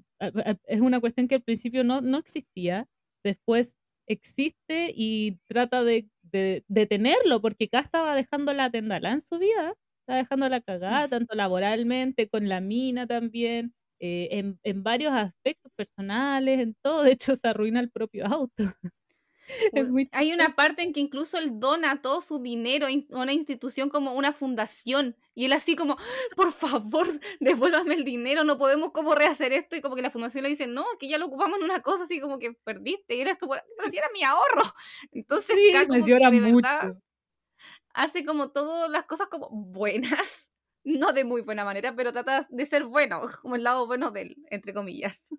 es 0.68 0.80
una 0.80 1.00
cuestión 1.00 1.28
que 1.28 1.36
al 1.36 1.44
principio 1.44 1.84
no, 1.84 2.02
no 2.02 2.20
existía, 2.20 2.88
después 3.24 3.78
existe 4.08 4.94
y 4.96 5.40
trata 5.48 5.84
de 5.84 6.08
de, 6.38 6.64
detenerlo, 6.68 7.42
porque 7.42 7.66
acá 7.66 7.80
estaba 7.80 8.16
dejando 8.16 8.54
la 8.54 8.70
tendala 8.70 9.12
en 9.12 9.22
su 9.22 9.40
vida, 9.40 9.74
estaba 10.02 10.20
dejando 10.20 10.50
la 10.50 10.62
cagada, 10.62 11.08
tanto 11.08 11.36
laboralmente, 11.36 12.30
con 12.30 12.50
la 12.50 12.62
mina 12.62 13.08
también, 13.08 13.74
eh, 14.00 14.30
en, 14.32 14.60
en, 14.64 14.84
varios 14.84 15.14
aspectos 15.14 15.72
personales, 15.76 16.60
en 16.60 16.76
todo, 16.82 17.04
de 17.04 17.12
hecho 17.14 17.36
se 17.36 17.48
arruina 17.48 17.80
el 17.80 17.90
propio 17.92 18.26
auto. 18.28 18.64
Hay 20.12 20.34
una 20.34 20.56
parte 20.56 20.84
en 20.84 20.94
que 20.94 21.00
incluso 21.00 21.38
él 21.38 21.60
dona 21.60 22.02
todo 22.02 22.22
su 22.22 22.40
dinero 22.40 22.88
a 22.88 23.20
una 23.20 23.34
institución 23.34 23.90
como 23.90 24.14
una 24.14 24.34
fundación. 24.34 25.16
Y 25.34 25.46
él 25.46 25.54
así 25.54 25.76
como, 25.76 25.98
por 26.36 26.52
favor, 26.52 27.08
devuélvame 27.40 27.96
el 27.96 28.06
dinero, 28.06 28.44
no 28.44 28.58
podemos 28.58 28.92
como 28.92 29.16
rehacer 29.16 29.54
esto. 29.54 29.76
Y 29.76 29.82
como 29.82 29.96
que 29.96 30.02
la 30.02 30.12
fundación 30.12 30.44
le 30.44 30.50
dice, 30.50 30.68
no, 30.68 30.86
que 31.00 31.08
ya 31.08 31.18
lo 31.18 31.28
ocupamos 31.28 31.60
en 31.60 31.66
una 31.66 31.82
cosa 31.82 32.04
así 32.04 32.20
como 32.20 32.40
que 32.40 32.54
perdiste. 32.54 33.16
Y 33.16 33.22
era 33.22 33.36
como, 33.38 33.54
pero 33.78 33.90
si 33.90 33.98
era 33.98 34.08
mi 34.14 34.24
ahorro. 34.24 34.64
Entonces, 35.12 35.56
sí, 35.56 35.72
mucho. 36.42 36.68
hace 37.94 38.26
como 38.26 38.52
todas 38.52 38.90
las 38.90 39.06
cosas 39.06 39.28
como 39.28 39.50
buenas. 39.50 40.52
No 40.84 41.14
de 41.14 41.24
muy 41.24 41.42
buena 41.42 41.66
manera, 41.66 41.96
pero 41.96 42.14
trata 42.14 42.46
de 42.48 42.66
ser 42.66 42.84
bueno, 42.84 43.22
como 43.42 43.56
el 43.56 43.64
lado 43.64 43.88
bueno 43.88 44.12
de 44.12 44.22
él, 44.22 44.38
entre 44.52 44.72
comillas. 44.72 45.30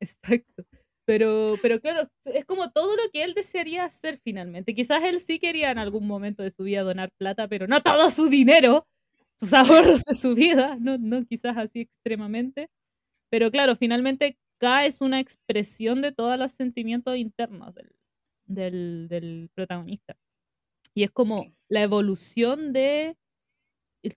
Exacto. 0.00 0.67
Pero, 1.08 1.54
pero 1.62 1.80
claro, 1.80 2.10
es 2.26 2.44
como 2.44 2.70
todo 2.70 2.94
lo 2.94 3.10
que 3.10 3.24
él 3.24 3.32
desearía 3.32 3.84
hacer 3.84 4.20
finalmente. 4.22 4.74
Quizás 4.74 5.02
él 5.04 5.20
sí 5.20 5.38
quería 5.38 5.70
en 5.70 5.78
algún 5.78 6.06
momento 6.06 6.42
de 6.42 6.50
su 6.50 6.64
vida 6.64 6.82
donar 6.82 7.10
plata, 7.16 7.48
pero 7.48 7.66
no 7.66 7.82
todo 7.82 8.10
su 8.10 8.28
dinero, 8.28 8.86
sus 9.40 9.54
ahorros 9.54 10.04
de 10.04 10.14
su 10.14 10.34
vida, 10.34 10.76
no, 10.78 10.98
no 10.98 11.24
quizás 11.24 11.56
así 11.56 11.80
extremadamente. 11.80 12.68
Pero 13.30 13.50
claro, 13.50 13.74
finalmente 13.74 14.36
K 14.58 14.84
es 14.84 15.00
una 15.00 15.18
expresión 15.18 16.02
de 16.02 16.12
todos 16.12 16.38
los 16.38 16.52
sentimientos 16.52 17.16
internos 17.16 17.74
del, 17.74 17.90
del, 18.44 19.08
del 19.08 19.50
protagonista. 19.54 20.14
Y 20.92 21.04
es 21.04 21.10
como 21.10 21.54
la 21.70 21.80
evolución 21.80 22.74
de 22.74 23.16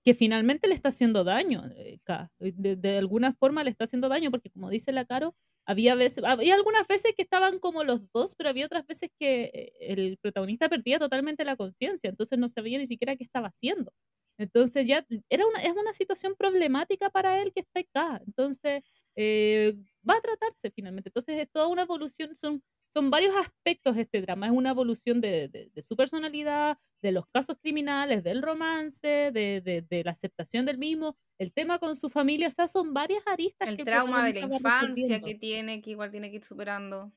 que 0.04 0.14
finalmente 0.14 0.68
le 0.68 0.76
está 0.76 0.90
haciendo 0.90 1.24
daño. 1.24 1.64
Eh, 1.74 2.00
K. 2.04 2.30
De, 2.40 2.76
de, 2.76 2.98
alguna 2.98 3.34
forma 3.34 3.64
le 3.64 3.70
está 3.70 3.86
haciendo 3.86 4.10
daño, 4.10 4.30
porque 4.30 4.50
como 4.50 4.70
dice 4.70 4.92
la 4.92 5.06
Caro, 5.06 5.36
había 5.66 5.96
veces, 5.96 6.24
había 6.24 6.56
algunas 6.56 6.88
veces 6.88 7.14
que 7.16 7.24
estaban 7.24 7.60
como 7.60 7.84
los 7.84 8.02
dos, 8.12 8.36
pero 8.36 8.50
había 8.50 8.66
otras 8.66 8.86
veces 8.88 9.10
que 9.20 9.44
eh, 9.54 9.74
el 9.80 10.18
protagonista 10.18 10.70
perdía 10.70 11.00
totalmente 11.00 11.46
la 11.46 11.56
conciencia, 11.56 12.10
entonces 12.10 12.40
no 12.40 12.48
sabía 12.48 12.78
ni 12.80 12.86
siquiera 12.88 13.16
qué 13.16 13.24
estaba 13.24 13.48
haciendo. 13.50 13.94
Entonces 14.38 14.88
ya 14.88 15.06
era 15.30 15.46
una, 15.46 15.62
es 15.64 15.74
una 15.74 15.94
situación 15.94 16.36
problemática 16.36 17.10
para 17.12 17.42
él 17.42 17.52
que 17.54 17.62
está 17.62 17.82
acá. 17.82 18.22
Entonces 18.26 18.84
eh, 19.16 19.74
va 20.08 20.16
a 20.16 20.22
tratarse 20.22 20.72
finalmente. 20.72 21.10
Entonces 21.10 21.38
es 21.38 21.50
toda 21.52 21.68
una 21.68 21.84
evolución, 21.84 22.34
son 22.36 22.64
son 22.94 23.10
varios 23.10 23.36
aspectos 23.36 23.96
de 23.96 24.04
este 24.04 24.22
drama. 24.22 24.48
Es 24.48 24.52
una 24.52 24.72
evolución 24.72 25.22
de, 25.22 25.72
su 25.82 25.96
personalidad, 25.96 26.78
de 27.02 27.12
los 27.12 27.26
casos 27.28 27.58
criminales, 27.62 28.24
del 28.24 28.42
romance, 28.42 29.32
de, 29.32 30.02
la 30.04 30.12
aceptación 30.12 30.66
del 30.66 30.78
mismo, 30.78 31.18
el 31.38 31.54
tema 31.54 31.80
con 31.80 31.96
su 31.96 32.10
familia. 32.10 32.48
O 32.48 32.52
sea, 32.52 32.68
son 32.68 32.94
varias 32.94 33.26
aristas. 33.26 33.70
El 33.70 33.78
trauma 33.78 34.26
de 34.26 34.34
la 34.34 34.56
infancia 34.56 35.22
que 35.22 35.36
tiene, 35.36 35.82
que 35.82 35.92
igual 35.92 36.12
tiene 36.12 36.30
que 36.30 36.38
ir 36.38 36.44
superando. 36.44 37.12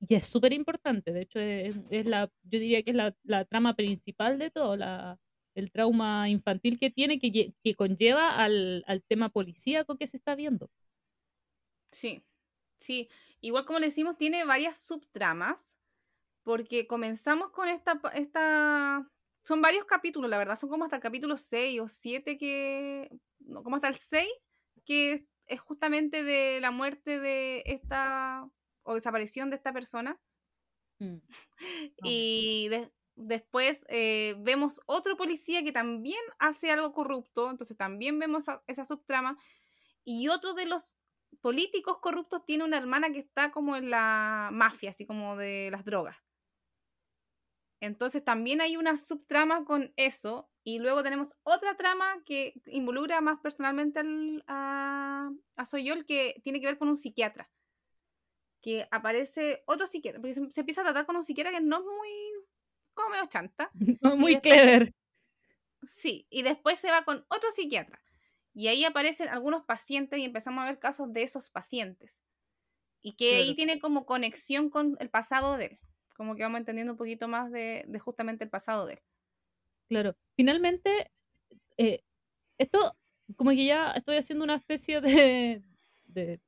Y 0.00 0.14
es 0.14 0.26
súper 0.26 0.52
importante. 0.52 1.12
De 1.12 1.22
hecho, 1.22 1.40
es, 1.40 2.06
la, 2.06 2.30
yo 2.44 2.60
diría 2.60 2.82
que 2.82 2.92
es 2.92 2.96
la, 2.96 3.44
trama 3.44 3.74
principal 3.74 4.38
de 4.38 4.50
todo, 4.50 4.76
la, 4.76 5.18
el 5.54 5.70
trauma 5.70 6.28
infantil 6.28 6.78
que 6.78 6.90
tiene, 6.90 7.18
que, 7.18 7.52
que 7.62 7.74
conlleva 7.74 8.36
al, 8.36 8.84
al 8.86 9.02
tema 9.02 9.28
policíaco 9.28 9.98
que 9.98 10.06
se 10.06 10.16
está 10.16 10.34
viendo. 10.34 10.70
Sí, 11.90 12.22
sí. 12.78 13.08
Igual 13.40 13.64
como 13.64 13.78
le 13.78 13.86
decimos, 13.86 14.16
tiene 14.16 14.44
varias 14.44 14.78
subtramas, 14.78 15.76
porque 16.42 16.86
comenzamos 16.86 17.50
con 17.50 17.68
esta, 17.68 18.00
esta... 18.14 19.08
Son 19.42 19.62
varios 19.62 19.84
capítulos, 19.84 20.28
la 20.28 20.38
verdad, 20.38 20.58
son 20.58 20.68
como 20.68 20.84
hasta 20.84 20.96
el 20.96 21.02
capítulo 21.02 21.36
6 21.36 21.80
o 21.80 21.88
7 21.88 22.36
que... 22.36 23.10
No, 23.40 23.62
como 23.62 23.76
hasta 23.76 23.88
el 23.88 23.96
6, 23.96 24.28
que 24.84 25.26
es 25.46 25.60
justamente 25.60 26.24
de 26.24 26.60
la 26.60 26.70
muerte 26.70 27.20
de 27.20 27.62
esta... 27.66 28.48
o 28.82 28.94
desaparición 28.94 29.50
de 29.50 29.56
esta 29.56 29.72
persona. 29.72 30.20
Mm. 30.98 31.18
y 32.02 32.70
después 33.14 33.84
eh, 33.88 34.34
vemos 34.38 34.80
otro 34.86 35.16
policía 35.16 35.62
que 35.62 35.72
también 35.72 36.20
hace 36.38 36.70
algo 36.70 36.92
corrupto, 36.92 37.50
entonces 37.50 37.76
también 37.76 38.18
vemos 38.18 38.46
esa 38.66 38.84
subtrama. 38.84 39.38
Y 40.04 40.28
otro 40.28 40.54
de 40.54 40.66
los 40.66 40.96
políticos 41.40 41.98
corruptos 41.98 42.44
tiene 42.44 42.64
una 42.64 42.78
hermana 42.78 43.10
que 43.10 43.20
está 43.20 43.50
como 43.50 43.76
en 43.76 43.90
la 43.90 44.50
mafia, 44.52 44.90
así 44.90 45.06
como 45.06 45.36
de 45.36 45.70
las 45.70 45.84
drogas. 45.84 46.16
Entonces 47.80 48.24
también 48.24 48.60
hay 48.60 48.76
una 48.76 48.96
subtrama 48.96 49.64
con 49.64 49.92
eso. 49.96 50.50
Y 50.64 50.80
luego 50.80 51.02
tenemos 51.02 51.34
otra 51.44 51.76
trama 51.76 52.22
que 52.26 52.54
involucra 52.66 53.20
más 53.20 53.40
personalmente 53.40 54.00
al, 54.00 54.44
a, 54.46 55.30
a 55.56 55.64
Soyol, 55.64 56.04
que 56.04 56.40
tiene 56.44 56.60
que 56.60 56.66
ver 56.66 56.78
con 56.78 56.88
un 56.88 56.96
psiquiatra. 56.96 57.50
Que 58.60 58.86
aparece 58.90 59.62
otro 59.66 59.86
psiquiatra, 59.86 60.20
porque 60.20 60.34
se, 60.34 60.60
empieza 60.60 60.82
a 60.82 60.84
tratar 60.84 61.06
con 61.06 61.16
un 61.16 61.24
psiquiatra 61.24 61.52
que 61.52 61.60
no 61.60 61.78
es 61.78 61.84
muy 61.84 62.10
como 62.94 63.10
medio 63.10 63.26
chanta. 63.26 63.70
No 64.02 64.16
muy 64.16 64.40
clever. 64.40 64.92
sí, 65.82 66.26
y 66.28 66.42
después 66.42 66.78
se 66.78 66.90
va 66.90 67.04
con 67.04 67.24
otro 67.28 67.50
psiquiatra. 67.50 68.00
Y 68.58 68.66
ahí 68.66 68.84
aparecen 68.84 69.28
algunos 69.28 69.64
pacientes 69.64 70.18
y 70.18 70.24
empezamos 70.24 70.64
a 70.64 70.66
ver 70.66 70.80
casos 70.80 71.12
de 71.12 71.22
esos 71.22 71.48
pacientes. 71.48 72.24
Y 73.00 73.12
que 73.12 73.36
ahí 73.36 73.54
tiene 73.54 73.78
como 73.78 74.04
conexión 74.04 74.68
con 74.68 74.96
el 74.98 75.10
pasado 75.10 75.56
de 75.56 75.66
él. 75.66 75.78
Como 76.16 76.34
que 76.34 76.42
vamos 76.42 76.58
entendiendo 76.58 76.94
un 76.94 76.98
poquito 76.98 77.28
más 77.28 77.52
de, 77.52 77.86
justamente 78.00 78.42
el 78.42 78.50
pasado 78.50 78.86
de 78.86 78.94
él. 78.94 79.00
Claro. 79.88 80.16
Finalmente, 80.34 81.12
eh, 81.76 82.02
esto, 82.58 82.96
como 83.36 83.52
que 83.52 83.64
ya 83.64 83.92
estoy 83.92 84.16
haciendo 84.16 84.42
una 84.42 84.56
especie 84.56 85.00
de, 85.02 85.62
de, 86.06 86.40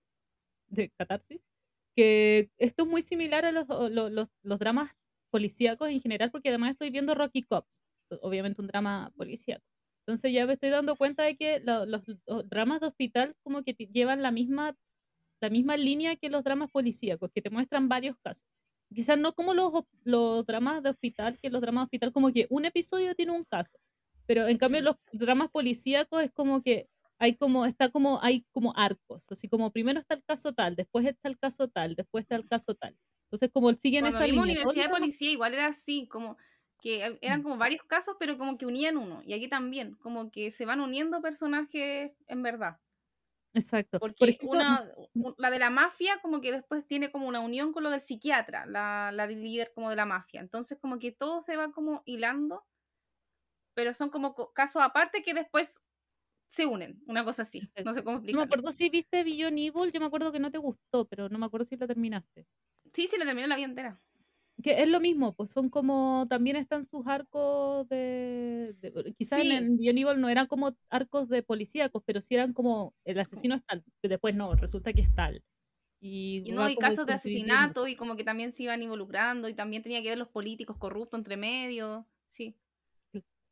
de 0.67 0.91
catarsis, 0.91 1.47
que 1.95 2.51
esto 2.59 2.83
es 2.83 2.89
muy 2.89 3.03
similar 3.03 3.45
a 3.45 3.53
los, 3.53 3.69
los, 3.69 4.33
los, 4.43 4.59
dramas 4.59 4.91
policíacos 5.31 5.89
en 5.89 6.01
general, 6.01 6.33
porque 6.33 6.49
además 6.49 6.73
estoy 6.73 6.91
viendo 6.91 7.15
Rocky 7.15 7.45
Cops, 7.45 7.85
obviamente 8.21 8.61
un 8.61 8.67
drama 8.67 9.13
policíaco. 9.17 9.65
Entonces 10.01 10.33
ya 10.33 10.47
me 10.47 10.55
estoy 10.55 10.71
dando 10.71 10.97
cuenta 10.97 11.23
de 11.23 11.37
que 11.37 11.61
los, 11.61 12.03
dramas 12.49 12.81
de 12.81 12.89
hospital 12.89 13.37
como 13.43 13.63
que 13.63 13.73
llevan 13.73 14.23
la 14.23 14.31
misma, 14.31 14.77
la 15.41 15.51
misma 15.51 15.77
línea 15.77 16.17
que 16.17 16.31
los 16.31 16.43
dramas 16.43 16.71
policíacos, 16.71 17.31
que 17.33 17.43
te 17.43 17.51
muestran 17.51 17.89
varios 17.89 18.17
casos. 18.19 18.45
Quizás 18.93 19.19
no 19.19 19.35
como 19.35 19.55
los, 19.55 19.85
los 20.03 20.45
dramas 20.47 20.83
de 20.83 20.91
hospital, 20.91 21.39
que 21.39 21.51
los 21.51 21.61
dramas 21.61 21.83
de 21.83 21.85
hospital 21.85 22.13
como 22.13 22.33
que 22.33 22.47
un 22.51 22.65
episodio 22.65 23.15
tiene 23.15 23.33
un 23.33 23.45
caso, 23.45 23.79
pero 24.27 24.49
en 24.49 24.59
cambio 24.59 24.81
los 24.81 24.97
dramas 25.13 25.51
policíacos 25.51 26.23
es 26.23 26.33
como 26.33 26.63
que 26.63 26.89
hay 27.19 27.35
como, 27.35 27.67
está 27.67 27.91
como, 27.91 28.19
hay 28.23 28.47
como 28.51 28.73
arcos, 28.77 29.31
así 29.31 29.47
como 29.47 29.71
primero 29.71 30.01
está 30.01 30.15
el 30.15 30.25
caso 30.25 30.55
tal, 30.55 30.75
después 30.75 31.05
está 31.05 31.29
el 31.29 31.39
caso 31.39 31.69
tal, 31.69 31.95
después 31.95 32.23
está 32.23 32.37
el 32.37 32.49
caso 32.49 32.75
tal. 32.75 32.97
Entonces 33.25 33.51
como 33.53 33.73
siguen 33.75 34.07
esa 34.07 34.27
línea. 34.27 34.43
universidad 34.43 34.85
de 34.85 34.91
policía 34.91 35.31
igual 35.31 35.53
era 35.53 35.67
así, 35.67 36.09
como 36.09 36.37
que 36.81 37.19
eran 37.23 37.41
mm. 37.41 37.43
como 37.43 37.57
varios 37.57 37.83
casos, 37.85 38.17
pero 38.19 38.39
como 38.39 38.59
que 38.59 38.67
unían 38.67 38.97
uno. 38.97 39.23
Y 39.25 39.35
aquí 39.35 39.49
también, 39.49 39.97
como 39.97 40.31
que 40.31 40.51
se 40.51 40.67
van 40.67 40.81
uniendo 40.81 41.21
personajes 41.23 42.13
en 42.27 42.43
verdad. 42.43 42.79
Exacto. 43.53 43.99
Porque 43.99 44.39
una, 44.43 44.81
la 45.39 45.51
de 45.51 45.59
la 45.59 45.71
mafia 45.71 46.21
como 46.23 46.41
que 46.41 46.53
después 46.53 46.87
tiene 46.87 47.11
como 47.11 47.27
una 47.27 47.41
unión 47.41 47.73
con 47.73 47.83
lo 47.83 47.91
del 47.91 48.01
psiquiatra, 48.01 48.67
la, 48.67 49.11
la 49.13 49.27
líder 49.27 49.73
como 49.75 49.91
de 49.91 49.97
la 49.97 50.07
mafia. 50.07 50.41
Entonces 50.41 50.79
como 50.81 50.99
que 50.99 51.13
todo 51.13 51.43
se 51.43 51.57
va 51.57 51.73
como 51.73 52.03
hilando, 52.07 52.65
pero 53.75 53.95
son 53.95 54.11
como 54.11 54.35
casos 54.53 54.83
aparte 54.83 55.23
que 55.23 55.35
después 55.35 55.81
se 56.49 56.67
unen, 56.67 57.03
una 57.07 57.25
cosa 57.25 57.43
así. 57.43 57.71
No 57.85 57.95
sé 57.95 58.05
cómo 58.05 58.19
No 58.31 58.39
me 58.39 58.43
explicarlo. 58.43 58.43
acuerdo 58.45 58.73
si 58.73 58.89
viste 58.91 59.25
Beyond 59.25 59.59
Evil, 59.59 59.93
yo 59.93 60.01
me 60.01 60.07
acuerdo 60.07 60.33
que 60.33 60.41
no 60.41 60.51
te 60.51 60.59
gustó, 60.59 61.07
pero 61.07 61.29
no 61.29 61.39
me 61.39 61.47
acuerdo 61.47 61.65
si 61.65 61.77
la 61.77 61.87
terminaste. 61.87 62.47
Sí, 62.93 63.07
sí, 63.07 63.17
la 63.19 63.25
terminé 63.25 63.49
la 63.49 63.57
vida 63.57 63.67
entera. 63.67 64.01
Que 64.63 64.83
es 64.83 64.89
lo 64.89 65.01
mismo, 65.01 65.35
pues 65.35 65.51
son 65.51 65.71
como, 65.71 66.27
también 66.29 66.57
están 66.57 66.85
sus 66.85 67.07
arcos 67.07 67.89
de, 67.89 68.75
de- 68.81 69.15
quizás 69.17 69.41
Sí. 69.41 69.51
en, 69.51 69.79
Evil 69.81 70.21
no 70.21 70.29
eran 70.29 70.47
como 70.47 70.77
arcos 70.89 71.29
de 71.29 71.43
policíacos, 71.43 72.03
pero 72.05 72.21
sí 72.21 72.35
eran 72.35 72.53
como, 72.53 72.95
el 73.05 73.19
asesino 73.21 73.55
es 73.55 73.65
tal, 73.65 73.85
después 74.03 74.35
no, 74.35 74.55
resulta 74.55 74.93
que 74.93 75.03
es 75.03 75.15
tal. 75.15 75.43
Y, 76.01 76.43
Y 76.47 76.53
no, 76.53 76.69
y 76.69 76.77
casos 76.77 77.07
de 77.07 77.13
asesinato 77.13 77.87
y 77.87 77.95
como 77.95 78.17
que 78.17 78.25
también 78.25 78.53
se 78.53 78.63
iban 78.63 78.83
involucrando 78.83 79.49
y 79.49 79.55
también 79.55 79.83
tenía 79.83 80.03
que 80.03 80.09
ver 80.09 80.19
los 80.19 80.29
políticos 80.29 80.77
corruptos 80.79 81.19
entre 81.19 81.37
medio. 81.37 82.07
Sí. 82.29 82.57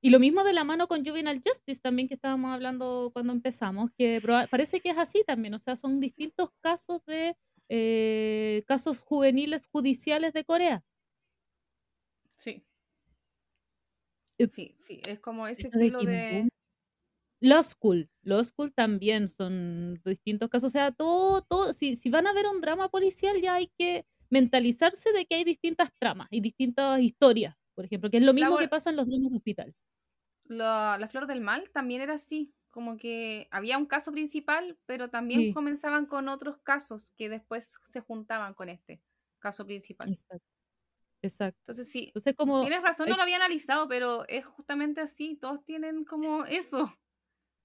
Y 0.00 0.10
lo 0.10 0.18
mismo 0.20 0.44
de 0.44 0.52
la 0.52 0.64
mano 0.64 0.86
con 0.86 1.04
Juvenile 1.04 1.42
Justice 1.44 1.80
también 1.80 2.08
que 2.08 2.14
estábamos 2.14 2.52
hablando 2.52 3.10
cuando 3.12 3.32
empezamos, 3.32 3.90
que 3.98 4.20
parece 4.50 4.80
que 4.80 4.90
es 4.90 4.98
así 4.98 5.24
también, 5.26 5.54
o 5.54 5.58
sea, 5.58 5.74
son 5.76 5.98
distintos 6.00 6.50
casos 6.60 7.04
de 7.04 7.36
eh, 7.68 8.62
casos 8.66 9.00
juveniles 9.02 9.66
judiciales 9.66 10.32
de 10.32 10.44
Corea. 10.44 10.84
Sí. 12.38 12.64
Eh, 14.40 14.48
Sí, 14.48 14.74
sí, 14.78 15.00
es 15.04 15.20
como 15.20 15.46
ese 15.46 15.68
estilo 15.68 16.02
de... 16.04 16.48
Law 17.40 17.62
School, 17.62 18.10
Law 18.22 18.42
School 18.44 18.72
también 18.74 19.28
son 19.28 20.00
distintos 20.04 20.48
casos, 20.50 20.68
o 20.68 20.72
sea, 20.72 20.90
todo, 20.92 21.42
todo, 21.42 21.72
si, 21.72 21.94
si 21.94 22.10
van 22.10 22.26
a 22.26 22.32
ver 22.32 22.46
un 22.48 22.60
drama 22.60 22.88
policial 22.88 23.40
ya 23.40 23.54
hay 23.54 23.68
que 23.78 24.06
mentalizarse 24.30 25.12
de 25.12 25.24
que 25.26 25.36
hay 25.36 25.44
distintas 25.44 25.90
tramas 26.00 26.28
y 26.32 26.40
distintas 26.40 27.00
historias, 27.00 27.54
por 27.76 27.84
ejemplo, 27.84 28.10
que 28.10 28.16
es 28.18 28.24
lo 28.24 28.34
mismo 28.34 28.58
que 28.58 28.68
pasa 28.68 28.90
en 28.90 28.96
los 28.96 29.06
dramas 29.06 29.30
de 29.30 29.36
hospital. 29.36 29.74
La, 30.44 30.96
la 30.98 31.08
Flor 31.08 31.26
del 31.26 31.40
Mal 31.40 31.70
también 31.72 32.00
era 32.00 32.14
así, 32.14 32.54
como 32.70 32.96
que 32.96 33.48
había 33.50 33.76
un 33.78 33.86
caso 33.86 34.12
principal, 34.12 34.78
pero 34.86 35.10
también 35.10 35.46
Sí. 35.46 35.52
comenzaban 35.52 36.06
con 36.06 36.28
otros 36.28 36.58
casos 36.62 37.12
que 37.16 37.28
después 37.28 37.74
se 37.88 38.00
juntaban 38.00 38.54
con 38.54 38.68
este 38.68 39.02
caso 39.40 39.66
principal. 39.66 40.06
Exacto. 40.06 40.40
Exacto. 41.22 41.58
Entonces 41.72 41.90
sí, 41.90 42.04
Entonces 42.08 42.34
como 42.34 42.60
tienes 42.60 42.82
razón, 42.82 43.08
no 43.08 43.16
lo 43.16 43.22
había 43.22 43.36
analizado, 43.36 43.88
pero 43.88 44.26
es 44.28 44.44
justamente 44.46 45.00
así, 45.00 45.36
todos 45.36 45.64
tienen 45.64 46.04
como 46.04 46.44
eso. 46.44 46.94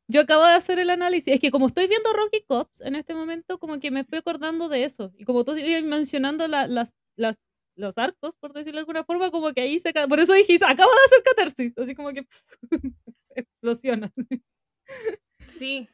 Yo 0.10 0.22
acabo 0.22 0.44
de 0.46 0.54
hacer 0.54 0.80
el 0.80 0.90
análisis. 0.90 1.34
Es 1.34 1.40
que 1.40 1.52
como 1.52 1.68
estoy 1.68 1.88
viendo 1.88 2.12
Rocky 2.14 2.44
Cops 2.46 2.82
en 2.82 2.96
este 2.96 3.14
momento, 3.14 3.58
como 3.60 3.80
que 3.80 3.90
me 3.92 4.04
fui 4.04 4.18
acordando 4.18 4.68
de 4.70 4.84
eso. 4.84 5.14
Y 5.18 5.24
como 5.24 5.46
tú 5.46 5.56
ibas 5.56 5.84
mencionando 5.84 6.48
la- 6.48 6.68
las, 6.68 6.94
las, 7.16 7.38
los 7.78 7.98
arcos, 7.98 8.36
por 8.36 8.52
decirlo 8.54 8.78
de 8.78 8.82
alguna 8.82 9.06
forma, 9.06 9.32
como 9.32 9.54
que 9.54 9.62
ahí 9.62 9.80
se... 9.80 9.94
Por 10.10 10.20
eso 10.20 10.34
dije, 10.34 10.56
acabo 10.66 10.92
de 10.92 11.06
hacer 11.06 11.24
catarsis. 11.24 11.78
Así 11.78 11.96
como 11.96 12.10
que 12.12 12.28
explosiona. 13.36 14.12
Sí, 15.48 15.88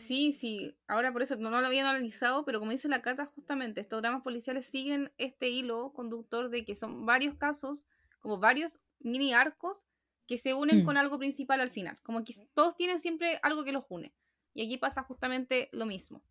sí, 0.00 0.32
sí. 0.32 0.76
Ahora 0.88 1.12
por 1.12 1.22
eso 1.22 1.36
no, 1.36 1.50
no 1.50 1.60
lo 1.60 1.66
habían 1.66 1.86
analizado, 1.86 2.44
pero 2.44 2.58
como 2.58 2.72
dice 2.72 2.88
la 2.88 3.02
Cata, 3.02 3.26
justamente 3.26 3.80
estos 3.80 4.02
dramas 4.02 4.22
policiales 4.22 4.66
siguen 4.66 5.12
este 5.18 5.48
hilo 5.48 5.92
conductor 5.92 6.50
de 6.50 6.64
que 6.64 6.74
son 6.74 7.06
varios 7.06 7.36
casos, 7.36 7.86
como 8.20 8.38
varios 8.38 8.80
mini 8.98 9.32
arcos 9.32 9.86
que 10.26 10.38
se 10.38 10.54
unen 10.54 10.82
Mm. 10.82 10.84
con 10.84 10.96
algo 10.96 11.18
principal 11.18 11.60
al 11.60 11.70
final. 11.70 11.98
Como 12.02 12.24
que 12.24 12.34
todos 12.54 12.76
tienen 12.76 13.00
siempre 13.00 13.38
algo 13.42 13.64
que 13.64 13.72
los 13.72 13.84
une. 13.88 14.12
Y 14.54 14.64
aquí 14.64 14.76
pasa 14.78 15.02
justamente 15.02 15.68
lo 15.72 15.86
mismo. 15.86 16.22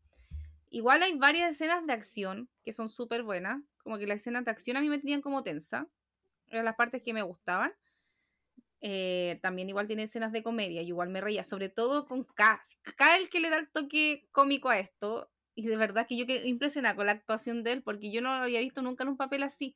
Igual 0.70 1.02
hay 1.04 1.16
varias 1.18 1.52
escenas 1.52 1.86
de 1.86 1.94
acción 1.94 2.50
que 2.64 2.74
son 2.74 2.90
súper 2.90 3.24
buenas. 3.24 3.62
Como 3.84 3.98
que 3.98 4.06
las 4.08 4.18
escenas 4.18 4.46
de 4.46 4.52
acción 4.52 4.78
a 4.78 4.82
mí 4.82 4.90
me 4.90 5.00
tenían 5.00 5.22
como 5.22 5.42
tensa. 5.44 5.88
Eran 6.48 6.66
las 6.66 6.76
partes 6.76 7.02
que 7.02 7.14
me 7.14 7.24
gustaban. 7.24 7.74
Eh, 8.82 9.40
también 9.42 9.68
igual 9.68 9.88
tiene 9.88 10.04
escenas 10.04 10.32
de 10.32 10.44
comedia, 10.44 10.82
y 10.82 10.88
igual 10.88 11.10
me 11.10 11.22
reía, 11.22 11.44
sobre 11.44 11.70
todo 11.70 12.06
con 12.06 12.24
K. 12.24 12.62
K 12.96 13.18
el 13.18 13.30
que 13.30 13.40
le 13.40 13.50
da 13.50 13.58
el 13.58 13.70
toque 13.70 14.28
cómico 14.32 14.70
a 14.70 14.80
esto. 14.80 15.30
Y 15.56 15.68
de 15.68 15.76
verdad 15.76 16.08
que 16.08 16.16
yo 16.18 16.26
quedé 16.26 16.48
impresionada 16.48 16.96
con 16.96 17.06
la 17.06 17.12
actuación 17.14 17.64
de 17.64 17.74
él, 17.74 17.84
porque 17.84 18.12
yo 18.12 18.22
no 18.22 18.38
lo 18.38 18.44
había 18.44 18.62
visto 18.62 18.82
nunca 18.82 19.04
en 19.04 19.10
un 19.10 19.18
papel 19.18 19.44
así. 19.44 19.76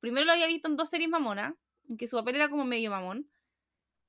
Primero 0.00 0.26
lo 0.26 0.32
había 0.32 0.48
visto 0.48 0.68
en 0.68 0.76
dos 0.76 0.90
series 0.90 1.08
mamonas, 1.08 1.54
en 1.88 1.96
que 1.96 2.08
su 2.08 2.16
papel 2.16 2.36
era 2.36 2.48
como 2.48 2.64
medio 2.64 2.90
mamón. 2.90 3.30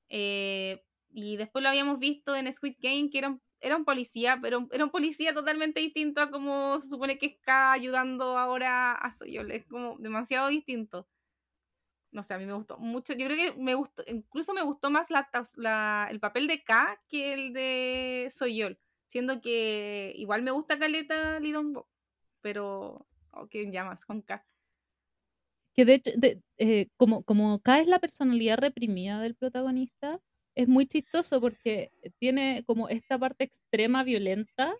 Eh, 0.08 0.84
y 1.10 1.36
después 1.36 1.62
lo 1.62 1.68
habíamos 1.68 1.98
visto 1.98 2.34
en 2.34 2.52
Squid 2.52 2.76
Game, 2.80 3.10
que 3.10 3.18
era 3.18 3.28
un, 3.28 3.42
era 3.60 3.76
un 3.76 3.84
policía, 3.84 4.40
pero 4.42 4.66
era 4.72 4.84
un 4.84 4.90
policía 4.90 5.32
totalmente 5.32 5.80
distinto 5.80 6.20
a 6.20 6.30
como 6.30 6.80
se 6.80 6.88
supone 6.88 7.18
que 7.18 7.26
es 7.26 7.36
K 7.40 7.72
ayudando 7.72 8.36
ahora 8.36 8.92
a 8.92 9.10
Soyol. 9.12 9.52
Es 9.52 9.64
como 9.66 9.96
demasiado 9.98 10.48
distinto 10.48 11.06
no 12.12 12.22
sé, 12.22 12.34
a 12.34 12.38
mí 12.38 12.46
me 12.46 12.52
gustó 12.54 12.78
mucho. 12.78 13.14
Yo 13.14 13.26
creo 13.26 13.36
que 13.54 13.58
me 13.60 13.74
gustó, 13.74 14.04
incluso 14.06 14.54
me 14.54 14.62
gustó 14.62 14.90
más 14.90 15.08
la, 15.10 16.08
el 16.10 16.20
papel 16.20 16.46
de 16.46 16.62
K 16.62 17.00
que 17.08 17.34
el 17.34 17.52
de 17.52 18.30
Soyol. 18.34 18.78
Siendo 19.08 19.40
que 19.42 20.12
igual 20.16 20.42
me 20.42 20.50
gusta 20.52 20.78
Caleta 20.78 21.38
Lidongo, 21.40 21.88
pero. 22.40 23.06
¿O 23.34 23.48
quién 23.48 23.72
llamas? 23.72 24.04
Con 24.04 24.20
K. 24.22 24.46
Que 25.74 25.84
de 25.86 25.94
hecho, 25.94 26.10
de- 26.16 26.42
eh, 26.58 26.88
como, 26.98 27.22
como 27.24 27.60
K 27.60 27.80
es 27.80 27.86
la 27.88 27.98
personalidad 27.98 28.58
reprimida 28.58 29.20
del 29.20 29.34
protagonista, 29.34 30.20
es 30.54 30.68
muy 30.68 30.86
chistoso 30.86 31.40
porque 31.40 31.90
tiene 32.18 32.62
como 32.66 32.88
esta 32.90 33.18
parte 33.18 33.44
extrema 33.44 34.04
violenta 34.04 34.74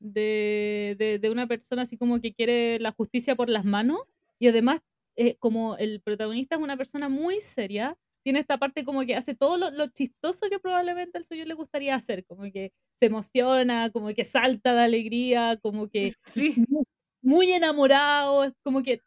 de, 0.00 0.96
de, 0.98 1.20
de 1.20 1.30
una 1.30 1.46
persona 1.46 1.82
así 1.82 1.96
como 1.96 2.20
que 2.20 2.34
quiere 2.34 2.80
la 2.80 2.90
justicia 2.92 3.36
por 3.36 3.48
las 3.48 3.64
manos 3.64 4.00
y 4.40 4.48
además 4.48 4.80
eh, 5.16 5.36
como 5.38 5.76
el 5.76 6.00
protagonista 6.00 6.56
es 6.56 6.62
una 6.62 6.76
persona 6.76 7.08
muy 7.08 7.40
seria, 7.40 7.96
tiene 8.24 8.38
esta 8.38 8.58
parte 8.58 8.84
como 8.84 9.04
que 9.04 9.16
hace 9.16 9.34
todo 9.34 9.56
lo, 9.56 9.70
lo 9.70 9.88
chistoso 9.88 10.48
que 10.48 10.58
probablemente 10.60 11.18
al 11.18 11.24
suyo 11.24 11.44
le 11.44 11.54
gustaría 11.54 11.94
hacer, 11.96 12.24
como 12.24 12.42
que 12.52 12.72
se 12.94 13.06
emociona, 13.06 13.90
como 13.90 14.14
que 14.14 14.24
salta 14.24 14.74
de 14.74 14.82
alegría, 14.82 15.58
como 15.60 15.88
que 15.88 16.14
Sí, 16.24 16.54
muy, 16.68 16.84
muy 17.20 17.52
enamorado, 17.52 18.54
como 18.62 18.82
que 18.82 19.00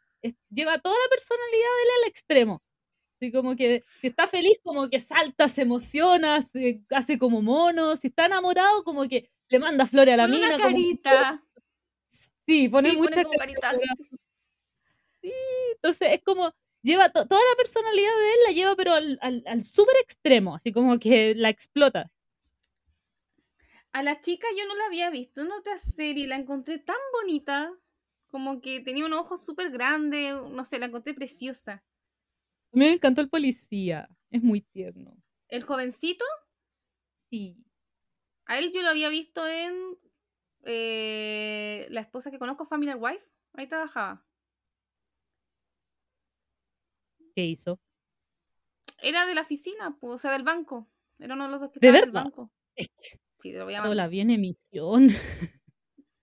lleva 0.49 0.79
toda 0.79 0.95
la 0.95 1.09
personalidad 1.09 1.51
de 1.77 1.83
él 1.83 1.89
al 2.03 2.09
extremo. 2.09 2.63
Así 3.21 3.31
como 3.31 3.55
que 3.55 3.81
si 3.85 4.07
está 4.07 4.27
feliz, 4.27 4.55
como 4.63 4.89
que 4.89 4.99
salta, 4.99 5.47
se 5.47 5.61
emociona, 5.61 6.41
se 6.41 6.81
hace 6.89 7.17
como 7.17 7.41
mono. 7.41 7.95
Si 7.95 8.07
está 8.07 8.25
enamorado, 8.25 8.83
como 8.83 9.07
que 9.07 9.29
le 9.49 9.59
manda 9.59 9.85
flores 9.85 10.13
a 10.15 10.17
la 10.17 10.23
pone 10.25 10.35
mina. 10.35 10.47
una 10.55 10.57
como- 10.57 10.75
sí, 12.45 12.67
pone 12.67 12.89
sí, 12.91 12.97
mucha 12.97 13.23
como 13.23 13.37
carita 13.37 13.61
caritas. 13.71 13.97
Entonces 15.75 16.09
es 16.13 16.21
como, 16.23 16.51
lleva 16.81 17.09
to- 17.11 17.27
toda 17.27 17.41
la 17.41 17.55
personalidad 17.57 18.15
de 18.15 18.31
él, 18.33 18.37
la 18.47 18.51
lleva 18.53 18.75
pero 18.75 18.93
al, 18.93 19.17
al, 19.21 19.43
al 19.47 19.63
súper 19.63 19.95
extremo, 20.01 20.55
así 20.55 20.71
como 20.71 20.97
que 20.99 21.35
la 21.35 21.49
explota. 21.49 22.11
A 23.93 24.03
la 24.03 24.21
chica 24.21 24.47
yo 24.57 24.67
no 24.67 24.75
la 24.75 24.85
había 24.85 25.09
visto 25.09 25.41
en 25.41 25.51
otra 25.51 25.77
serie, 25.79 26.27
la 26.27 26.35
encontré 26.35 26.79
tan 26.79 26.97
bonita. 27.13 27.71
Como 28.27 28.59
que 28.61 28.81
tenía 28.81 29.05
unos 29.05 29.21
ojos 29.21 29.45
súper 29.45 29.71
grandes, 29.71 30.35
no 30.51 30.65
sé, 30.65 30.77
la 30.77 30.87
encontré 30.87 31.13
preciosa. 31.13 31.83
A 32.73 32.77
mí 32.77 32.85
me 32.85 32.93
encantó 32.93 33.21
el 33.21 33.29
policía, 33.29 34.07
es 34.29 34.43
muy 34.43 34.61
tierno. 34.61 35.15
El 35.47 35.63
jovencito, 35.63 36.25
Sí. 37.29 37.55
a 38.45 38.59
él 38.59 38.71
yo 38.73 38.81
lo 38.81 38.89
había 38.89 39.09
visto 39.09 39.45
en 39.47 39.97
eh, 40.63 41.87
La 41.89 42.01
esposa 42.01 42.31
que 42.31 42.39
conozco, 42.39 42.65
Familiar 42.65 42.97
Wife. 42.99 43.23
Ahí 43.53 43.67
trabajaba. 43.67 44.25
¿Qué 47.35 47.45
hizo? 47.45 47.79
Era 49.01 49.25
de 49.25 49.35
la 49.35 49.41
oficina, 49.41 49.95
pues, 49.99 50.13
o 50.13 50.17
sea, 50.17 50.31
del 50.31 50.43
banco. 50.43 50.87
Era 51.19 51.33
uno 51.35 51.45
de 51.45 51.51
los 51.51 51.59
dos 51.61 51.71
que 51.71 51.79
¿De 51.79 51.87
estaban 51.87 52.01
del 52.05 52.11
verdad? 52.11 52.23
banco. 52.23 52.51
Sí, 53.39 53.51
te 53.51 53.57
lo 53.57 53.65
voy 53.65 53.73
a 53.75 53.77
Pero 53.79 53.89
mandar. 53.89 53.95
la 53.97 54.07
vi 54.07 54.21
en 54.21 54.31
emisión. 54.31 55.07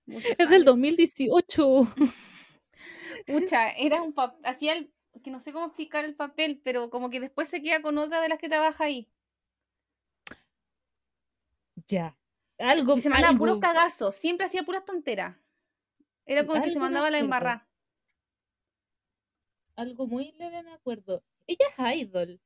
Muchos 0.07 0.31
Es 0.33 0.38
del 0.38 0.48
años. 0.48 0.64
2018. 0.64 1.83
Pucha, 3.27 3.70
era 3.72 4.03
un 4.03 4.12
papel, 4.14 4.40
hacía 4.44 4.72
el, 4.72 4.92
que 5.22 5.31
no 5.31 5.38
sé 5.38 5.53
cómo 5.53 5.66
explicar 5.66 6.05
el 6.05 6.16
papel, 6.16 6.61
pero 6.64 6.90
como 6.90 7.11
que 7.11 7.20
después 7.20 7.48
se 7.48 7.62
queda 7.62 7.81
con 7.83 7.96
otra 7.98 8.20
de 8.20 8.29
las 8.29 8.38
que 8.38 8.48
trabaja 8.48 8.85
ahí. 8.85 9.09
ya. 11.87 12.16
Algo. 12.59 12.96
Y 12.96 13.03
se 13.03 13.09
mandaba 13.11 13.31
algo- 13.33 13.38
puros 13.40 13.59
cagazos, 13.61 14.14
siempre 14.14 14.46
hacía 14.46 14.62
puras 14.62 14.85
tonteras. 14.85 15.37
Era 16.27 16.46
como 16.46 16.57
el 16.59 16.62
que 16.64 16.70
se 16.70 16.79
mandaba 16.79 17.11
la 17.11 17.18
acuerdo. 17.18 17.31
Algo 19.76 20.06
muy 20.06 20.32
leve 20.32 20.62
me 20.62 20.72
acuerdo. 20.72 21.22
Ella 21.46 21.66
es 21.76 22.02
idol. 22.02 22.40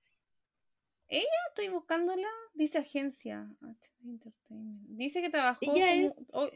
Estoy 1.09 1.69
buscándola, 1.69 2.29
dice 2.55 2.79
agencia. 2.79 3.49
HB 3.61 4.09
Entertainment. 4.09 4.89
Dice 4.89 5.23
que 5.23 5.31
trabajó 5.31 5.61
Ella 5.63 6.13
oh, 6.33 6.49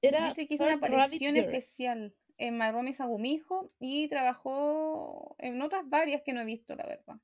Era 0.00 0.28
dice 0.28 0.46
que 0.46 0.54
hizo 0.54 0.64
una 0.64 0.74
aparición 0.74 1.36
especial 1.36 2.14
en 2.38 2.56
Maromi 2.56 2.92
Sagumijo 2.92 3.70
y 3.78 4.08
trabajó 4.08 5.36
en 5.38 5.62
otras 5.62 5.88
varias 5.88 6.22
que 6.22 6.32
no 6.32 6.40
he 6.40 6.44
visto, 6.44 6.74
la 6.74 6.86
verdad. 6.86 7.16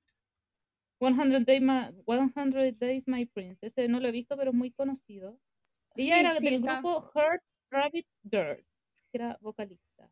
100 1.00 1.44
Days, 1.44 1.62
My, 1.62 1.92
100 2.06 2.78
Days 2.78 3.08
My 3.08 3.26
Prince. 3.26 3.66
Ese 3.66 3.88
no 3.88 4.00
lo 4.00 4.08
he 4.08 4.12
visto, 4.12 4.36
pero 4.36 4.50
es 4.50 4.56
muy 4.56 4.70
conocido. 4.70 5.38
Ella 5.96 6.14
Sí, 6.14 6.20
era 6.20 6.32
sí, 6.36 6.44
del 6.44 6.54
está- 6.54 6.80
grupo 6.80 7.10
Heart 7.14 7.42
Rabbit 7.70 8.06
Girls, 8.22 8.66
que 9.10 9.18
era 9.18 9.38
vocalista. 9.40 10.08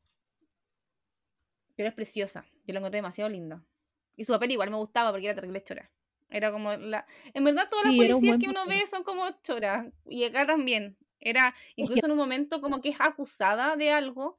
Pero 1.77 1.89
es 1.91 1.95
preciosa. 1.95 2.45
Yo 2.66 2.72
la 2.74 2.81
encontré 2.81 2.99
demasiado 2.99 3.31
linda. 3.31 3.64
Y 4.16 4.24
su 4.24 4.33
papel 4.33 4.51
igual 4.53 4.70
me 4.70 4.77
gustaba 4.77 5.11
porque 5.12 5.27
era 5.27 5.35
terrible 5.35 5.62
chora. 5.62 5.91
Era 6.31 6.51
como 6.53 6.74
la. 6.77 7.07
En 7.35 7.45
verdad, 7.45 7.68
todas 7.70 7.85
las 7.87 7.95
Sí, 7.95 8.01
un 8.12 8.24
policías 8.24 8.39
que 8.39 8.49
uno 8.49 8.64
papel. 8.64 8.81
ve 8.81 8.87
son 8.87 9.05
como 9.05 9.31
choras. 9.43 9.87
Y 10.07 10.24
acá 10.24 10.47
también. 10.47 10.97
Era, 11.20 11.55
Es 11.79 11.91
que 11.91 12.01
incluso 12.01 12.07
en 12.07 12.12
un 12.12 12.18
momento, 12.18 12.61
como 12.61 12.81
que 12.81 12.91
es 12.91 13.01
acusada 13.01 13.77
de 13.77 13.91
algo. 13.91 14.39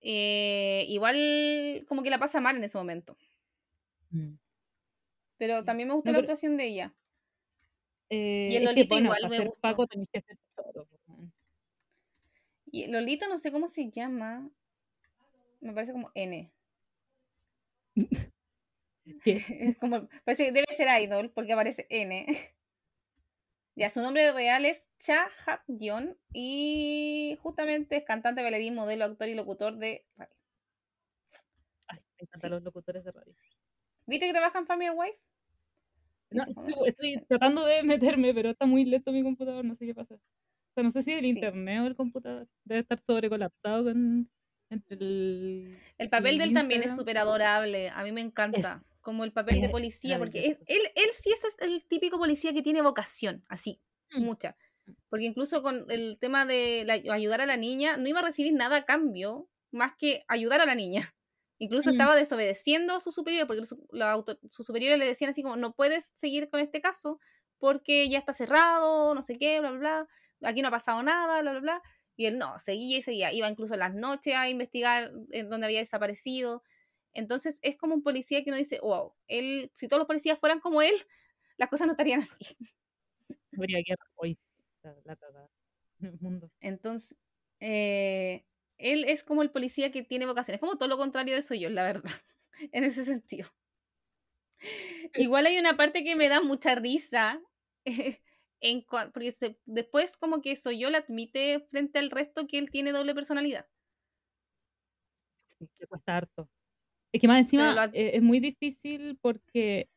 eh, 0.00 0.84
igual, 0.88 1.84
como 1.88 2.02
que 2.02 2.10
la 2.10 2.18
pasa 2.18 2.40
mal 2.40 2.56
en 2.56 2.64
ese 2.64 2.78
momento. 2.78 3.16
Mm, 4.12 4.38
Pero 5.36 5.64
también 5.64 5.88
me 5.88 5.94
gusta 5.94 6.10
No, 6.10 6.12
la 6.12 6.18
pero 6.18 6.32
actuación 6.32 6.56
de 6.56 6.66
ella. 6.66 6.94
Y 8.46 8.56
eh, 8.56 8.56
el 8.56 8.64
es 8.64 8.70
que, 8.72 8.84
Lolito 8.84 8.94
bueno, 8.94 9.06
igual 9.06 9.30
me 9.30 9.40
gustó. 9.40 9.60
Paco 9.60 9.86
tenés 9.86 10.08
que. 10.12 10.20
Y 12.66 12.86
Lolito, 12.88 13.26
no 13.28 13.38
sé 13.38 13.50
cómo 13.52 13.68
se 13.68 13.90
llama. 13.90 14.50
Me 15.64 15.72
parece 15.72 15.92
como 15.92 16.10
N. 16.14 16.52
¿Qué? 19.22 19.42
Es 19.74 19.78
como, 19.78 20.08
parece 20.24 20.44
que 20.44 20.52
debe 20.52 20.66
ser 20.76 20.88
idol 21.02 21.30
porque 21.30 21.52
aparece 21.54 21.86
N. 21.88 22.26
Ya, 23.76 23.90
su 23.90 24.00
nombre 24.00 24.30
real 24.30 24.64
es 24.66 24.86
Cha 25.00 25.28
Hak-yeon 25.44 26.16
y 26.32 27.36
justamente 27.42 27.96
es 27.96 28.04
cantante, 28.04 28.40
bailarín, 28.40 28.76
modelo, 28.76 29.04
actor 29.04 29.26
y 29.26 29.34
locutor 29.34 29.78
de 29.78 30.06
radio. 30.14 30.36
Ay, 31.88 31.98
me 31.98 32.22
encantan 32.22 32.50
Sí. 32.50 32.54
los 32.54 32.62
locutores 32.62 33.02
de 33.02 33.10
radio. 33.10 33.34
¿Viste 34.06 34.26
que 34.26 34.32
trabaja 34.32 34.60
en 34.60 34.66
Family 34.66 34.90
Wife? 34.90 35.18
No, 36.30 36.44
estoy, 36.86 37.16
tratando 37.26 37.66
de 37.66 37.82
meterme, 37.82 38.32
pero 38.32 38.50
está 38.50 38.64
muy 38.64 38.84
lento 38.84 39.10
mi 39.10 39.24
computador, 39.24 39.64
no 39.64 39.74
sé 39.74 39.86
qué 39.86 39.94
pasa. 39.94 40.14
O 40.14 40.74
sea, 40.74 40.84
no 40.84 40.92
sé 40.92 41.02
si 41.02 41.12
el 41.12 41.22
Sí. 41.22 41.30
internet 41.30 41.80
o 41.82 41.86
el 41.88 41.96
computador. 41.96 42.46
Debe 42.62 42.82
estar 42.82 43.00
sobrecolapsado 43.00 43.82
con 43.84 44.30
entre 44.70 44.96
el, 44.96 45.78
El 45.98 46.08
papel 46.10 46.32
el 46.32 46.38
de 46.38 46.44
él 46.44 46.54
también 46.54 46.82
es 46.82 46.96
súper 46.96 47.18
adorable. 47.18 47.90
A 47.90 48.02
mí 48.02 48.12
me 48.12 48.20
encanta. 48.20 48.82
Como 49.00 49.24
el 49.24 49.32
papel 49.32 49.60
de 49.60 49.68
policía, 49.68 50.18
porque 50.18 50.46
es, 50.46 50.58
él, 50.66 50.80
él 50.94 51.10
sí 51.12 51.30
es 51.30 51.44
el 51.60 51.84
típico 51.84 52.16
policía 52.18 52.54
que 52.54 52.62
tiene 52.62 52.80
vocación, 52.80 53.44
así, 53.48 53.80
Mm. 54.12 54.22
mucha. 54.24 54.56
Porque 55.10 55.26
incluso 55.26 55.62
con 55.62 55.90
el 55.90 56.16
tema 56.18 56.46
de 56.46 56.84
la- 56.86 57.14
ayudar 57.14 57.40
a 57.42 57.46
la 57.46 57.56
niña, 57.58 57.96
no 57.98 58.08
iba 58.08 58.20
a 58.20 58.24
recibir 58.24 58.54
nada 58.54 58.76
a 58.76 58.84
cambio 58.84 59.48
más 59.70 59.92
que 59.98 60.24
ayudar 60.28 60.60
a 60.62 60.66
la 60.66 60.74
niña. 60.74 61.14
Incluso 61.58 61.90
Mm. 61.90 61.92
estaba 61.92 62.16
desobedeciendo 62.16 62.94
a 62.96 63.00
su 63.00 63.12
superior, 63.12 63.46
porque 63.46 63.64
su- 63.64 63.86
sus 64.50 64.66
superiores 64.66 64.98
le 64.98 65.06
decían 65.06 65.30
así 65.30 65.42
como, 65.42 65.56
no 65.56 65.74
puedes 65.74 66.10
seguir 66.14 66.48
con 66.48 66.60
este 66.60 66.80
caso 66.80 67.20
porque 67.58 68.08
ya 68.08 68.18
está 68.18 68.32
cerrado, 68.32 69.14
no 69.14 69.22
sé 69.22 69.36
qué, 69.38 69.60
bla, 69.60 69.70
bla, 69.70 70.08
bla, 70.40 70.48
aquí 70.50 70.62
no 70.62 70.68
ha 70.68 70.72
pasado 70.72 71.02
nada, 71.02 71.42
bla, 71.42 71.50
bla, 71.52 71.60
bla. 71.60 71.82
Y 72.16 72.26
él 72.26 72.38
no, 72.38 72.58
seguía 72.58 72.98
y 72.98 73.02
seguía. 73.02 73.32
Iba 73.32 73.48
incluso 73.48 73.76
las 73.76 73.94
noches 73.94 74.34
a 74.34 74.48
investigar 74.48 75.12
en 75.30 75.48
dónde 75.48 75.66
había 75.66 75.80
desaparecido. 75.80 76.62
Entonces 77.12 77.58
es 77.62 77.76
como 77.76 77.94
un 77.94 78.02
policía 78.02 78.42
que 78.42 78.50
uno 78.50 78.58
dice, 78.58 78.80
wow, 78.80 79.12
él, 79.28 79.70
si 79.74 79.88
todos 79.88 79.98
los 80.00 80.06
policías 80.06 80.38
fueran 80.38 80.60
como 80.60 80.82
él, 80.82 80.94
las 81.56 81.68
cosas 81.68 81.86
no 81.86 81.92
estarían 81.92 82.20
así. 82.20 82.56
Habría 83.56 83.80
guerra. 83.86 84.04
Hoy 84.16 84.38
la, 84.82 85.16
el 86.00 86.18
mundo. 86.20 86.50
Entonces, 86.60 87.16
eh, 87.60 88.44
él 88.78 89.04
es 89.04 89.24
como 89.24 89.42
el 89.42 89.50
policía 89.50 89.90
que 89.90 90.02
tiene 90.02 90.26
vocación. 90.26 90.54
Es 90.54 90.60
como 90.60 90.76
todo 90.76 90.88
lo 90.88 90.98
contrario 90.98 91.34
de 91.34 91.42
soy 91.42 91.60
yo, 91.60 91.70
la 91.70 91.84
verdad, 91.84 92.10
en 92.72 92.84
ese 92.84 93.04
sentido. 93.04 93.48
Igual 95.14 95.46
hay 95.46 95.58
una 95.58 95.76
parte 95.76 96.04
que 96.04 96.16
me 96.16 96.28
da 96.28 96.42
mucha 96.42 96.74
risa. 96.74 97.40
En 98.64 98.82
porque 99.12 99.30
se- 99.30 99.60
después 99.64 100.16
como 100.16 100.42
que 100.42 100.56
soy 100.56 100.80
yo 100.80 100.90
le 100.90 100.98
admite 100.98 101.60
frente 101.70 102.00
al 102.00 102.10
resto 102.10 102.48
que 102.48 102.58
él 102.58 102.72
tiene 102.72 102.90
doble 102.90 103.14
personalidad. 103.14 103.68
Sí, 105.36 105.68
le 105.78 105.86
cuesta 105.86 106.16
harto. 106.16 106.48
Es 107.12 107.20
que 107.20 107.28
más 107.28 107.38
encima 107.38 107.82
eh, 107.92 108.12
es 108.16 108.22
muy 108.22 108.40
difícil 108.40 109.18
porque 109.22 109.88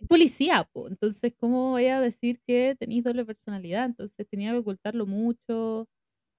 es 0.00 0.08
policía, 0.08 0.64
po. 0.72 0.88
Entonces, 0.88 1.34
¿cómo 1.38 1.72
voy 1.72 1.86
a 1.88 2.00
decir 2.02 2.40
que 2.46 2.76
tenéis 2.78 3.04
doble 3.04 3.24
personalidad? 3.26 3.86
Entonces 3.86 4.28
tenía 4.28 4.52
que 4.52 4.58
ocultarlo 4.58 5.06
mucho. 5.06 5.88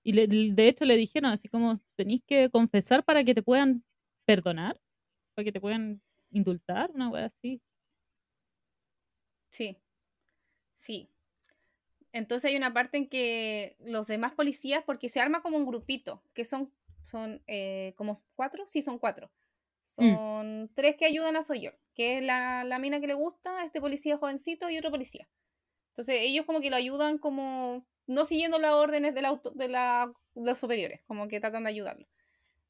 Y 0.04 0.14
le- 0.14 0.28
de 0.28 0.70
hecho 0.70 0.86
le 0.86 0.98
dijeron 0.98 1.32
así 1.32 1.50
como 1.50 1.74
tenéis 1.98 2.24
que 2.28 2.50
confesar 2.52 3.06
para 3.06 3.24
que 3.26 3.36
te 3.36 3.44
puedan 3.44 3.86
perdonar, 4.26 4.82
para 5.36 5.46
que 5.46 5.54
te 5.54 5.62
puedan 5.62 6.02
indultar, 6.32 6.92
una 6.94 7.10
wea 7.10 7.28
así. 7.28 7.62
Sí, 9.52 9.78
sí. 10.74 11.10
Entonces 12.12 12.50
hay 12.50 12.58
una 12.58 12.74
parte 12.74 12.98
en 12.98 13.08
que 13.08 13.76
los 13.80 14.08
demás 14.08 14.34
policías, 14.34 14.84
porque 14.84 15.10
se 15.10 15.20
arma 15.20 15.42
como 15.42 15.58
un 15.58 15.66
grupito, 15.66 16.24
que 16.34 16.44
son, 16.44 16.72
son 17.06 17.42
eh, 17.48 17.94
como 17.96 18.18
cuatro, 18.36 18.66
sí, 18.66 18.82
son 18.82 18.98
cuatro. 18.98 19.32
Mm. 19.98 20.16
Son 20.16 20.72
tres 20.76 20.96
que 20.96 21.06
ayudan 21.06 21.36
a 21.36 21.44
Soyor, 21.44 21.78
que 21.94 22.18
es 22.18 22.24
la, 22.24 22.64
la 22.64 22.80
mina 22.80 23.00
que 23.00 23.08
le 23.08 23.14
gusta, 23.14 23.64
este 23.64 23.82
policía 23.82 24.18
jovencito 24.18 24.70
y 24.70 24.78
otro 24.78 24.92
policía. 24.92 25.28
Entonces 25.90 26.18
ellos 26.20 26.46
como 26.46 26.62
que 26.62 26.70
lo 26.70 26.76
ayudan 26.76 27.18
como 27.18 27.86
no 28.08 28.26
siguiendo 28.26 28.58
las 28.58 28.72
órdenes 28.74 29.14
de, 29.14 29.22
la 29.22 29.30
auto- 29.30 29.52
de 29.52 29.68
la- 29.68 30.12
los 30.36 30.58
superiores, 30.58 31.02
como 31.06 31.28
que 31.28 31.40
tratan 31.40 31.64
de 31.64 31.70
ayudarlo. 31.70 32.08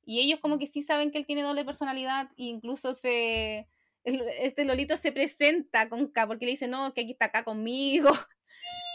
Y 0.04 0.20
ellos 0.22 0.40
como 0.40 0.58
que 0.58 0.66
sí 0.68 0.82
saben 0.82 1.12
que 1.12 1.20
él 1.20 1.26
tiene 1.26 1.44
doble 1.44 1.64
personalidad 1.64 2.30
e 2.32 2.44
incluso 2.46 2.94
se... 2.94 3.68
este 4.04 4.66
Lolito 4.66 4.96
se 4.98 5.12
presenta 5.12 5.88
con 5.88 6.08
K 6.08 6.26
porque 6.28 6.46
le 6.46 6.52
dice, 6.52 6.68
no, 6.68 6.94
que 6.94 7.02
aquí 7.02 7.12
está 7.12 7.26
acá 7.26 7.44
conmigo. 7.44 8.10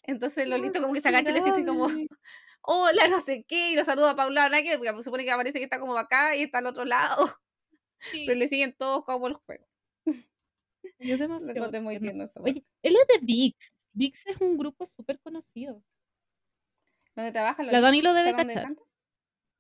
Entonces 0.07 0.47
Lolito 0.47 0.81
como 0.81 0.93
que 0.93 1.01
se 1.01 1.09
agacha 1.09 1.31
y 1.31 1.33
le 1.33 1.41
dice 1.41 1.51
así 1.51 1.65
como, 1.65 1.87
hola, 2.63 3.09
no 3.09 3.21
sé 3.21 3.45
qué, 3.45 3.71
y 3.71 3.77
lo 3.77 3.85
saluda 3.85 4.11
a 4.11 4.17
Paula 4.17 4.49
Braque, 4.49 4.77
porque 4.77 4.93
se 4.97 5.03
supone 5.03 5.25
que 5.25 5.31
aparece 5.31 5.59
que 5.59 5.65
está 5.65 5.79
como 5.81 5.97
acá 5.97 6.37
y 6.37 6.43
está 6.43 6.59
al 6.59 6.67
otro 6.67 6.85
lado, 6.85 7.17
Sí, 8.01 8.25
pero 8.27 8.39
le 8.39 8.49
siguen 8.49 8.75
todos 8.77 9.05
como 9.05 9.29
los 9.29 9.39
juegos. 9.47 9.67
es 10.99 11.09
Lo 11.09 11.17
demasiado 11.17 11.53
encontré 11.53 11.81
muy 11.81 11.97
esa 11.97 12.43
Oye, 12.43 12.65
él 12.83 12.97
es 12.97 13.07
de 13.09 13.25
VIX. 13.25 13.73
VIX 13.93 14.27
es 14.27 14.41
un 14.41 14.59
grupo 14.59 14.85
súper 14.85 15.19
conocido. 15.21 15.83
¿Dónde 17.15 17.33
trabaja 17.33 17.63
La 17.63 17.73
Lolito? 17.73 17.83
Dani 17.83 18.03
lo 18.03 18.13
debe 18.13 18.31
¿Sabe 18.31 18.43
dónde 18.43 18.55
cachar. 18.55 18.65
canta? 18.65 18.83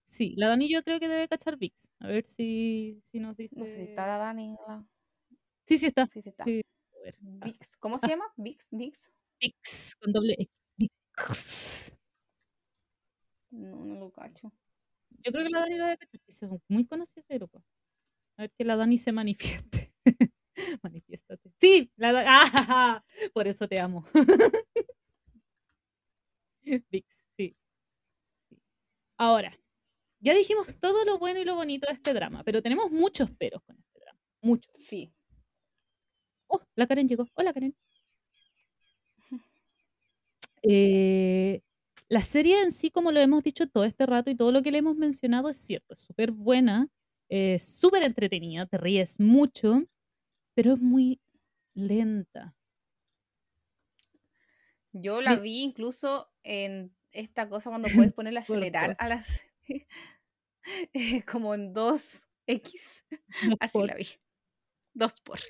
Sí, 0.04 0.34
la 0.36 0.48
Dani 0.48 0.68
yo 0.70 0.82
creo 0.82 1.00
que 1.00 1.08
debe 1.08 1.28
cachar 1.28 1.56
VIX. 1.56 1.90
A 2.00 2.08
ver 2.08 2.26
si, 2.26 3.00
si 3.02 3.18
nos 3.18 3.36
dice. 3.36 3.56
No 3.58 3.66
sé 3.66 3.76
si 3.76 3.82
está 3.84 4.06
la 4.06 4.18
Dani. 4.18 4.56
la- 4.66 4.84
Sí, 5.66 5.78
sí 5.78 5.86
está. 5.86 6.06
Sí, 6.06 6.20
sí 6.20 6.28
está. 6.28 6.44
Sí, 6.44 6.60
a 6.94 7.04
ver. 7.04 7.16
Ah, 7.40 7.46
Vix. 7.46 7.76
¿Cómo 7.78 7.98
se 7.98 8.06
ah, 8.06 8.08
llama? 8.10 8.26
Vix, 8.36 8.68
Dix. 8.70 9.10
VIX, 9.40 9.96
con 9.96 10.12
doble 10.12 10.34
X. 10.38 10.48
VIX. 10.76 11.92
No, 13.50 13.84
no 13.84 13.94
lo 13.96 14.10
cacho. 14.10 14.52
Yo 15.24 15.32
creo 15.32 15.44
que 15.44 15.50
la 15.50 15.60
Dani 15.60 15.76
lo 15.76 15.84
debe 15.84 15.98
cachar. 15.98 16.20
Sí, 16.28 16.44
es 16.44 16.50
muy 16.68 16.86
conocido 16.86 17.22
ese 17.22 17.34
grupo. 17.38 17.62
A 18.36 18.42
ver 18.42 18.52
que 18.52 18.64
la 18.64 18.76
Dani 18.76 18.98
se 18.98 19.12
manifieste. 19.12 19.92
Manifiéstate. 20.82 21.52
Sí, 21.60 21.90
la 21.96 22.12
Dani. 22.12 22.26
¡Ah! 22.28 23.04
Por 23.32 23.46
eso 23.46 23.68
te 23.68 23.80
amo. 23.80 24.04
VIX, 26.62 27.14
sí. 27.36 27.56
sí. 28.48 28.58
Ahora, 29.18 29.56
ya 30.20 30.34
dijimos 30.34 30.66
todo 30.80 31.04
lo 31.04 31.18
bueno 31.18 31.40
y 31.40 31.44
lo 31.44 31.54
bonito 31.54 31.86
de 31.86 31.92
este 31.92 32.14
drama, 32.14 32.42
pero 32.44 32.62
tenemos 32.62 32.90
muchos 32.90 33.30
peros 33.30 33.62
con 33.64 33.78
este 33.78 34.00
drama. 34.00 34.18
Muchos. 34.42 34.72
Sí. 34.74 35.12
Oh, 36.48 36.60
la 36.76 36.86
Karen 36.86 37.08
llegó. 37.08 37.26
Hola, 37.34 37.52
Karen. 37.52 37.74
Eh, 40.66 41.60
la 42.08 42.22
serie 42.22 42.62
en 42.62 42.70
sí, 42.70 42.90
como 42.90 43.12
lo 43.12 43.20
hemos 43.20 43.42
dicho 43.44 43.68
todo 43.68 43.84
este 43.84 44.06
rato 44.06 44.30
y 44.30 44.34
todo 44.36 44.50
lo 44.50 44.62
que 44.62 44.70
le 44.72 44.78
hemos 44.78 44.96
mencionado, 44.96 45.48
es 45.48 45.58
cierto, 45.58 45.94
es 45.94 46.00
súper 46.00 46.30
buena, 46.32 46.88
es 47.28 47.64
súper 47.66 48.02
entretenida, 48.02 48.66
te 48.66 48.78
ríes 48.78 49.20
mucho, 49.20 49.84
pero 50.54 50.74
es 50.74 50.80
muy 50.80 51.20
lenta. 51.74 52.54
Yo 54.92 55.20
la 55.20 55.36
vi 55.36 55.62
incluso 55.62 56.30
en 56.44 56.94
esta 57.10 57.48
cosa 57.48 57.70
cuando 57.70 57.88
puedes 58.08 58.12
ponerle 58.12 58.42
Por 58.42 58.56
acelerar 58.56 58.96
a 58.98 59.08
las. 59.08 59.26
como 61.30 61.54
en 61.54 61.74
2X. 61.74 63.04
Dos 63.48 63.56
Así 63.60 63.78
por- 63.78 63.86
la 63.86 63.94
vi. 63.96 64.06
Dos 64.94 65.20
por. 65.20 65.40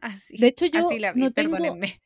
Así. 0.00 0.36
De 0.36 0.48
hecho, 0.48 0.66
yo 0.66 0.78
Así 0.78 0.98
la 0.98 1.12
vi, 1.12 1.20
no 1.20 1.32
tengo, 1.32 1.56
perdónenme. 1.56 2.00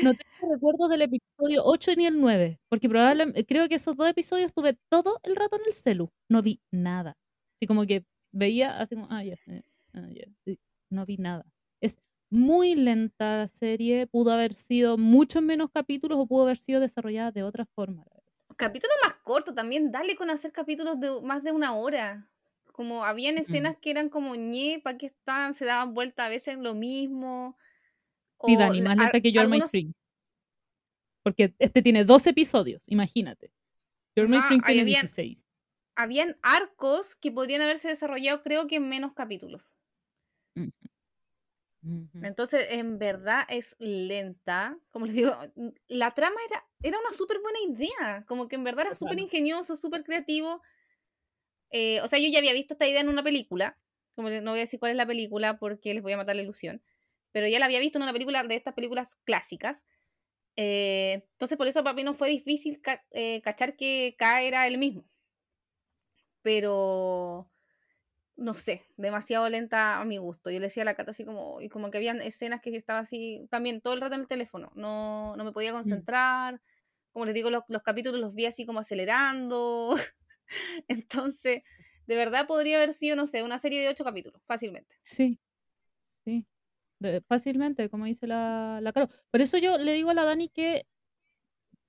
No 0.00 0.14
tengo 0.14 0.52
recuerdo 0.54 0.88
del 0.88 1.02
episodio 1.02 1.62
8 1.64 1.92
ni 1.96 2.06
el 2.06 2.20
9, 2.20 2.60
porque 2.68 2.88
probablemente 2.88 3.44
creo 3.46 3.68
que 3.68 3.76
esos 3.76 3.96
dos 3.96 4.08
episodios 4.08 4.46
estuve 4.48 4.78
todo 4.90 5.20
el 5.24 5.36
rato 5.36 5.56
en 5.56 5.62
el 5.66 5.72
celu, 5.72 6.10
no 6.30 6.42
vi 6.42 6.60
nada. 6.72 7.16
Así 7.56 7.66
como 7.66 7.86
que 7.86 8.04
veía 8.32 8.78
así 8.80 8.94
como, 8.96 9.08
ah, 9.10 9.24
ya, 9.24 9.36
eh, 9.46 9.62
ah, 9.94 10.08
ya, 10.12 10.24
y 10.46 10.58
no 10.90 11.06
vi 11.06 11.16
nada. 11.18 11.46
Es 11.80 11.98
muy 12.30 12.74
lenta 12.74 13.38
la 13.38 13.48
serie, 13.48 14.06
pudo 14.06 14.32
haber 14.32 14.52
sido 14.54 14.98
muchos 14.98 15.42
menos 15.42 15.70
capítulos 15.72 16.18
o 16.20 16.26
pudo 16.26 16.44
haber 16.44 16.58
sido 16.58 16.80
desarrollada 16.80 17.32
de 17.32 17.42
otra 17.44 17.64
forma. 17.66 18.04
la 18.06 18.14
verdad. 18.14 18.22
Capítulo 18.56 18.92
más 19.04 19.14
corto 19.22 19.54
también. 19.54 19.90
Dale 19.92 20.16
con 20.16 20.30
hacer 20.30 20.52
capítulos 20.52 20.98
de 21.00 21.20
más 21.22 21.42
de 21.42 21.52
una 21.52 21.74
hora. 21.74 22.28
Como 22.72 23.04
habían 23.04 23.38
Mm. 23.48 23.68
escenas 23.68 23.76
que 23.78 23.90
eran 23.90 24.08
como 24.08 24.34
ñe, 24.34 24.80
para 24.82 24.96
que 24.98 25.06
estaban, 25.06 25.54
se 25.54 25.64
daban 25.64 25.94
vuelta 25.94 26.26
a 26.26 26.28
veces 26.28 26.54
en 26.54 26.62
lo 26.62 26.74
mismo. 26.74 27.56
O 28.54 28.58
Dani, 28.58 28.80
más 28.82 28.96
lenta 28.96 29.20
que 29.20 29.32
You're 29.32 29.48
My 29.48 29.54
algunos- 29.56 29.64
Spring. 29.66 29.92
Porque 31.22 31.54
este 31.58 31.82
tiene 31.82 32.04
dos 32.04 32.26
episodios, 32.26 32.84
imagínate. 32.88 33.50
You're 34.14 34.30
My 34.30 34.36
Spring 34.38 34.60
ahí 34.64 34.74
tiene 34.74 34.82
habían- 34.82 35.00
16. 35.02 35.44
habían 35.96 36.36
arcos 36.42 37.16
que 37.16 37.32
podrían 37.32 37.62
haberse 37.62 37.88
desarrollado 37.88 38.42
creo 38.42 38.66
que 38.66 38.76
en 38.76 38.88
menos 38.88 39.12
capítulos. 39.14 39.72
Entonces, 42.22 42.66
en 42.70 42.98
verdad 42.98 43.44
es 43.48 43.76
lenta. 43.78 44.76
Como 44.90 45.06
les 45.06 45.14
digo, 45.14 45.36
la 45.86 46.12
trama 46.14 46.36
era, 46.50 46.64
era 46.82 46.98
una 46.98 47.12
súper 47.12 47.38
buena 47.40 47.58
idea. 47.60 48.24
Como 48.26 48.48
que 48.48 48.56
en 48.56 48.64
verdad 48.64 48.86
era 48.86 48.96
súper 48.96 49.18
ingenioso, 49.20 49.76
súper 49.76 50.02
creativo. 50.02 50.62
Eh, 51.70 52.00
o 52.00 52.08
sea, 52.08 52.18
yo 52.18 52.28
ya 52.28 52.38
había 52.38 52.52
visto 52.52 52.74
esta 52.74 52.88
idea 52.88 53.00
en 53.00 53.08
una 53.08 53.22
película. 53.22 53.78
Como 54.16 54.30
no 54.30 54.50
voy 54.50 54.58
a 54.60 54.62
decir 54.62 54.80
cuál 54.80 54.92
es 54.92 54.96
la 54.96 55.06
película 55.06 55.58
porque 55.58 55.94
les 55.94 56.02
voy 56.02 56.12
a 56.12 56.16
matar 56.16 56.34
la 56.34 56.42
ilusión. 56.42 56.82
Pero 57.36 57.48
ya 57.48 57.58
la 57.58 57.66
había 57.66 57.80
visto 57.80 57.98
en 57.98 58.02
una 58.02 58.14
película 58.14 58.42
de 58.44 58.54
estas 58.54 58.72
películas 58.72 59.14
clásicas. 59.24 59.84
Eh, 60.56 61.26
entonces, 61.32 61.58
por 61.58 61.66
eso 61.66 61.84
para 61.84 61.92
mí 61.92 62.02
no 62.02 62.14
fue 62.14 62.30
difícil 62.30 62.80
eh, 63.10 63.42
cachar 63.42 63.76
que 63.76 64.16
K 64.18 64.40
era 64.40 64.66
el 64.66 64.78
mismo. 64.78 65.06
Pero 66.40 67.52
no 68.36 68.54
sé, 68.54 68.86
demasiado 68.96 69.50
lenta 69.50 70.00
a 70.00 70.04
mi 70.06 70.16
gusto. 70.16 70.50
Yo 70.50 70.60
le 70.60 70.68
decía 70.68 70.82
a 70.82 70.86
la 70.86 70.94
Cata 70.94 71.10
así 71.10 71.26
como, 71.26 71.60
y 71.60 71.68
como 71.68 71.90
que 71.90 71.98
habían 71.98 72.22
escenas 72.22 72.62
que 72.62 72.70
yo 72.70 72.78
estaba 72.78 73.00
así, 73.00 73.46
también 73.50 73.82
todo 73.82 73.92
el 73.92 74.00
rato 74.00 74.14
en 74.14 74.22
el 74.22 74.26
teléfono, 74.28 74.72
no, 74.74 75.36
no 75.36 75.44
me 75.44 75.52
podía 75.52 75.72
mm. 75.72 75.74
concentrar. 75.74 76.62
Como 77.12 77.26
les 77.26 77.34
digo, 77.34 77.50
los, 77.50 77.64
capítulos 77.84 78.18
los 78.18 78.32
vi 78.32 78.46
así 78.46 78.64
como 78.64 78.78
acelerando. 78.78 79.94
Entonces, 80.88 81.64
de 82.06 82.16
verdad 82.16 82.46
podría 82.46 82.78
haber 82.78 82.94
sido, 82.94 83.14
no 83.14 83.26
sé, 83.26 83.42
una 83.42 83.58
serie 83.58 83.82
de 83.82 83.88
ocho 83.90 84.04
capítulos, 84.04 84.40
fácilmente. 84.46 84.96
Sí, 85.02 85.38
sí, 86.24 86.46
fácilmente, 87.28 87.88
como 87.88 88.06
dice 88.06 88.26
la, 88.26 88.80
la 88.82 88.92
Caro. 88.92 89.08
Por 89.30 89.40
eso 89.40 89.58
yo 89.58 89.78
le 89.78 89.92
digo 89.92 90.10
a 90.10 90.14
la 90.14 90.24
Dani 90.24 90.48
que 90.48 90.86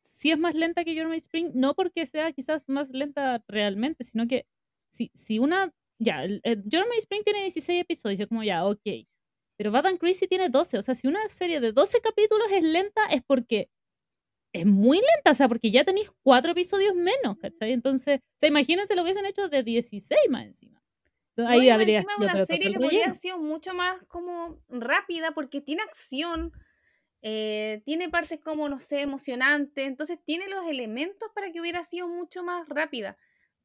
si 0.04 0.32
es 0.32 0.40
más 0.40 0.56
lenta 0.56 0.84
que 0.84 0.96
Your 0.96 1.14
Spring, 1.16 1.52
no 1.54 1.76
porque 1.76 2.06
sea 2.06 2.32
quizás 2.32 2.70
más 2.70 2.92
lenta 2.92 3.44
realmente, 3.48 4.04
sino 4.04 4.28
que 4.28 4.46
si, 4.90 5.12
si 5.14 5.40
una 5.40 5.72
ya, 6.00 6.24
el, 6.24 6.42
Spring 6.44 7.24
tiene 7.24 7.42
16 7.42 7.82
episodios, 7.82 8.28
como 8.28 8.44
ya, 8.44 8.66
ok. 8.66 8.82
Pero 9.58 9.72
Bad 9.72 9.88
and 9.88 10.00
Crazy 10.00 10.28
tiene 10.28 10.50
12. 10.50 10.78
O 10.78 10.82
sea, 10.84 10.96
si 10.96 11.08
una 11.08 11.28
serie 11.30 11.60
de 11.60 11.72
12 11.72 12.02
capítulos 12.02 12.48
es 12.52 12.64
lenta, 12.64 13.06
es 13.08 13.24
porque 13.26 13.70
es 14.54 14.66
muy 14.66 14.98
lenta, 14.98 15.32
o 15.32 15.34
sea, 15.34 15.48
porque 15.48 15.72
ya 15.72 15.84
tenéis 15.84 16.12
4 16.24 16.52
episodios 16.52 16.96
menos, 16.96 17.38
¿cachai? 17.40 17.74
Entonces, 17.74 18.20
o 18.20 18.40
sea, 18.40 18.50
imagínense 18.50 18.96
lo 18.96 19.04
hubiesen 19.04 19.26
hecho 19.26 19.50
de 19.50 19.64
16 19.64 20.20
más 20.30 20.46
encima. 20.46 20.82
Ahí 21.46 21.70
habría 21.70 22.00
encima 22.00 22.18
una 22.18 22.46
serie 22.46 22.72
que 22.72 22.80
podría 22.80 23.06
haber 23.06 23.16
sido 23.16 23.38
mucho 23.38 23.74
más 23.74 24.02
como 24.08 24.62
rápida 24.70 25.32
porque 25.32 25.62
tiene 25.62 25.84
acción, 25.84 26.52
eh, 27.22 27.82
tiene 27.86 28.10
partes 28.10 28.40
como, 28.40 28.70
no 28.70 28.80
sé, 28.80 29.02
emocionantes, 29.02 29.86
entonces 29.86 30.20
tiene 30.24 30.48
los 30.48 30.66
elementos 30.68 31.30
para 31.36 31.52
que 31.52 31.62
hubiera 31.62 31.84
sido 31.84 32.08
mucho 32.08 32.44
más 32.44 32.68
rápida. 32.70 33.18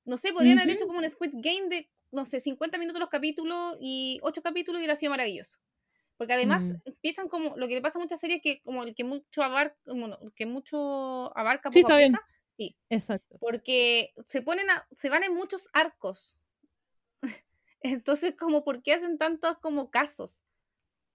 No 0.05 0.19
sé, 0.19 0.33
podrían 0.33 0.59
haber 0.59 0.75
hecho 0.75 0.87
como 0.87 0.99
un 0.99 1.09
Squid 1.09 1.31
Game 1.35 1.69
de 1.69 1.89
no 2.13 2.27
sé, 2.27 2.39
50 2.41 2.79
minutos 2.79 3.01
los 3.01 3.09
capítulos 3.09 3.77
y 3.81 4.21
8 4.23 4.43
capítulos 4.43 4.79
y 4.79 4.83
hubiera 4.83 4.97
sido 4.97 5.11
maravilloso. 5.11 5.59
Porque 6.19 6.35
además 6.35 6.65
mm. 6.65 6.77
empiezan 6.85 7.29
como, 7.29 7.57
lo 7.57 7.67
que 7.67 7.75
le 7.75 7.81
pasa 7.81 7.99
a 7.99 8.03
muchas 8.03 8.21
series 8.21 8.41
que 8.43 8.61
como 8.63 8.85
el 8.85 8.95
que 8.95 9.03
mucho 9.03 9.43
abarca, 9.43 9.77
que 10.37 10.47
mucho 10.47 11.37
abarca 11.37 11.73
sí, 11.73 11.81
está 11.81 11.97
bien. 11.97 12.15
sí, 12.57 12.77
exacto. 12.91 13.39
Porque 13.41 14.13
se 14.27 14.43
ponen 14.43 14.71
a, 14.71 14.87
se 14.93 15.09
van 15.09 15.25
en 15.25 15.35
muchos 15.35 15.69
arcos. 15.73 16.39
Entonces, 17.83 18.35
como, 18.39 18.65
¿por 18.65 18.83
qué 18.83 18.95
hacen 18.95 19.19
tantos 19.19 19.59
como 19.59 19.91
casos? 19.91 20.45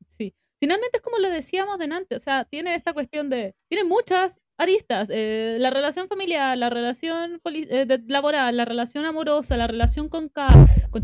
Sí. 0.07 0.35
Finalmente 0.59 0.97
es 0.97 1.03
como 1.03 1.19
lo 1.19 1.29
decíamos 1.29 1.77
delante, 1.77 2.15
o 2.15 2.19
sea, 2.19 2.43
tiene 2.45 2.73
esta 2.73 2.93
cuestión 2.93 3.29
de, 3.29 3.55
tiene 3.69 3.83
muchas 3.83 4.41
aristas, 4.57 5.09
eh, 5.13 5.57
la 5.59 5.69
relación 5.69 6.07
familiar, 6.07 6.57
la 6.57 6.71
relación 6.71 7.39
eh, 7.45 7.85
laboral, 8.07 8.57
la 8.57 8.65
relación 8.65 9.05
amorosa, 9.05 9.55
la 9.55 9.67
relación 9.67 10.09
con 10.09 10.29
K, 10.29 10.47
con 10.89 11.03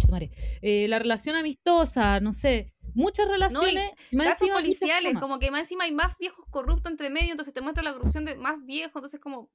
eh, 0.61 0.87
la 0.87 0.97
relación 0.97 1.35
amistosa, 1.35 2.19
no 2.19 2.31
sé, 2.31 2.73
muchas 2.95 3.27
relaciones. 3.27 3.91
No, 4.11 4.23
casos 4.23 4.49
policiales, 4.49 5.19
como 5.19 5.37
que 5.37 5.51
más 5.51 5.61
encima 5.61 5.83
hay 5.83 5.91
más 5.91 6.17
viejos 6.17 6.45
corruptos 6.49 6.91
entre 6.91 7.11
medio, 7.11 7.29
entonces 7.29 7.53
te 7.53 7.61
muestra 7.61 7.83
la 7.83 7.93
corrupción 7.93 8.25
de 8.25 8.35
más 8.35 8.55
viejos, 8.65 8.95
entonces 8.95 9.19
como 9.19 9.51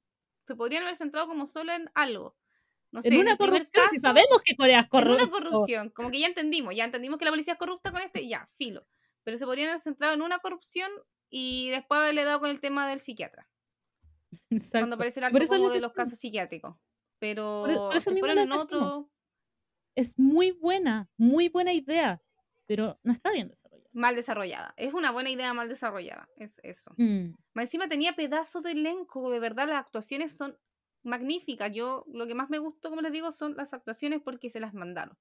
se 0.47 0.55
podrían 0.55 0.83
haber 0.83 0.95
centrado 0.95 1.27
como 1.27 1.45
solo 1.45 1.73
en 1.73 1.89
algo. 1.93 2.37
No 2.91 3.01
sé, 3.01 3.09
en 3.09 3.17
una 3.19 3.37
corrupción, 3.37 3.85
si 3.89 3.97
sabemos 3.97 4.41
que 4.43 4.55
Corea 4.55 4.81
es 4.81 4.89
corrupta. 4.89 5.23
En 5.23 5.29
una 5.29 5.31
corrupción, 5.31 5.89
como 5.91 6.09
que 6.09 6.19
ya 6.19 6.27
entendimos, 6.27 6.75
ya 6.75 6.85
entendimos 6.85 7.19
que 7.19 7.25
la 7.25 7.31
policía 7.31 7.53
es 7.53 7.59
corrupta 7.59 7.91
con 7.91 8.01
este, 8.01 8.27
ya, 8.27 8.49
filo. 8.57 8.87
Pero 9.23 9.37
se 9.37 9.45
podrían 9.45 9.69
haber 9.69 9.81
centrado 9.81 10.13
en 10.13 10.21
una 10.21 10.39
corrupción 10.39 10.91
y 11.29 11.69
después 11.69 11.99
haberle 11.99 12.23
dado 12.23 12.39
con 12.39 12.49
el 12.49 12.59
tema 12.59 12.89
del 12.89 12.99
psiquiatra. 12.99 13.47
Cuando 14.71 14.95
aparece 14.95 15.19
el 15.19 15.47
como 15.47 15.69
de 15.69 15.81
los 15.81 15.93
casos 15.93 16.17
psiquiátricos. 16.17 16.75
Pero 17.19 17.91
si 17.99 18.17
fueron 18.17 18.37
en 18.37 18.51
otro. 18.51 19.09
Es 19.95 20.17
muy 20.17 20.51
buena, 20.51 21.09
muy 21.17 21.49
buena 21.49 21.73
idea, 21.73 22.21
pero 22.65 22.97
no 23.03 23.11
está 23.11 23.31
bien 23.31 23.49
desarrollada. 23.49 23.89
Mal 23.91 24.15
desarrollada. 24.15 24.73
Es 24.77 24.93
una 24.93 25.11
buena 25.11 25.29
idea 25.29 25.53
mal 25.53 25.67
desarrollada. 25.67 26.29
Es 26.37 26.61
eso. 26.63 26.93
Mm. 26.95 27.33
encima 27.55 27.89
tenía 27.89 28.13
pedazos 28.13 28.63
de 28.63 28.71
elenco. 28.71 29.29
De 29.29 29.39
verdad, 29.39 29.67
las 29.67 29.79
actuaciones 29.79 30.37
son 30.37 30.57
magníficas. 31.03 31.71
Yo 31.71 32.05
lo 32.11 32.27
que 32.27 32.35
más 32.35 32.49
me 32.49 32.59
gustó, 32.59 32.89
como 32.89 33.01
les 33.01 33.11
digo, 33.11 33.31
son 33.31 33.55
las 33.55 33.73
actuaciones 33.73 34.21
porque 34.21 34.49
se 34.49 34.59
las 34.59 34.73
mandaron. 34.73 35.17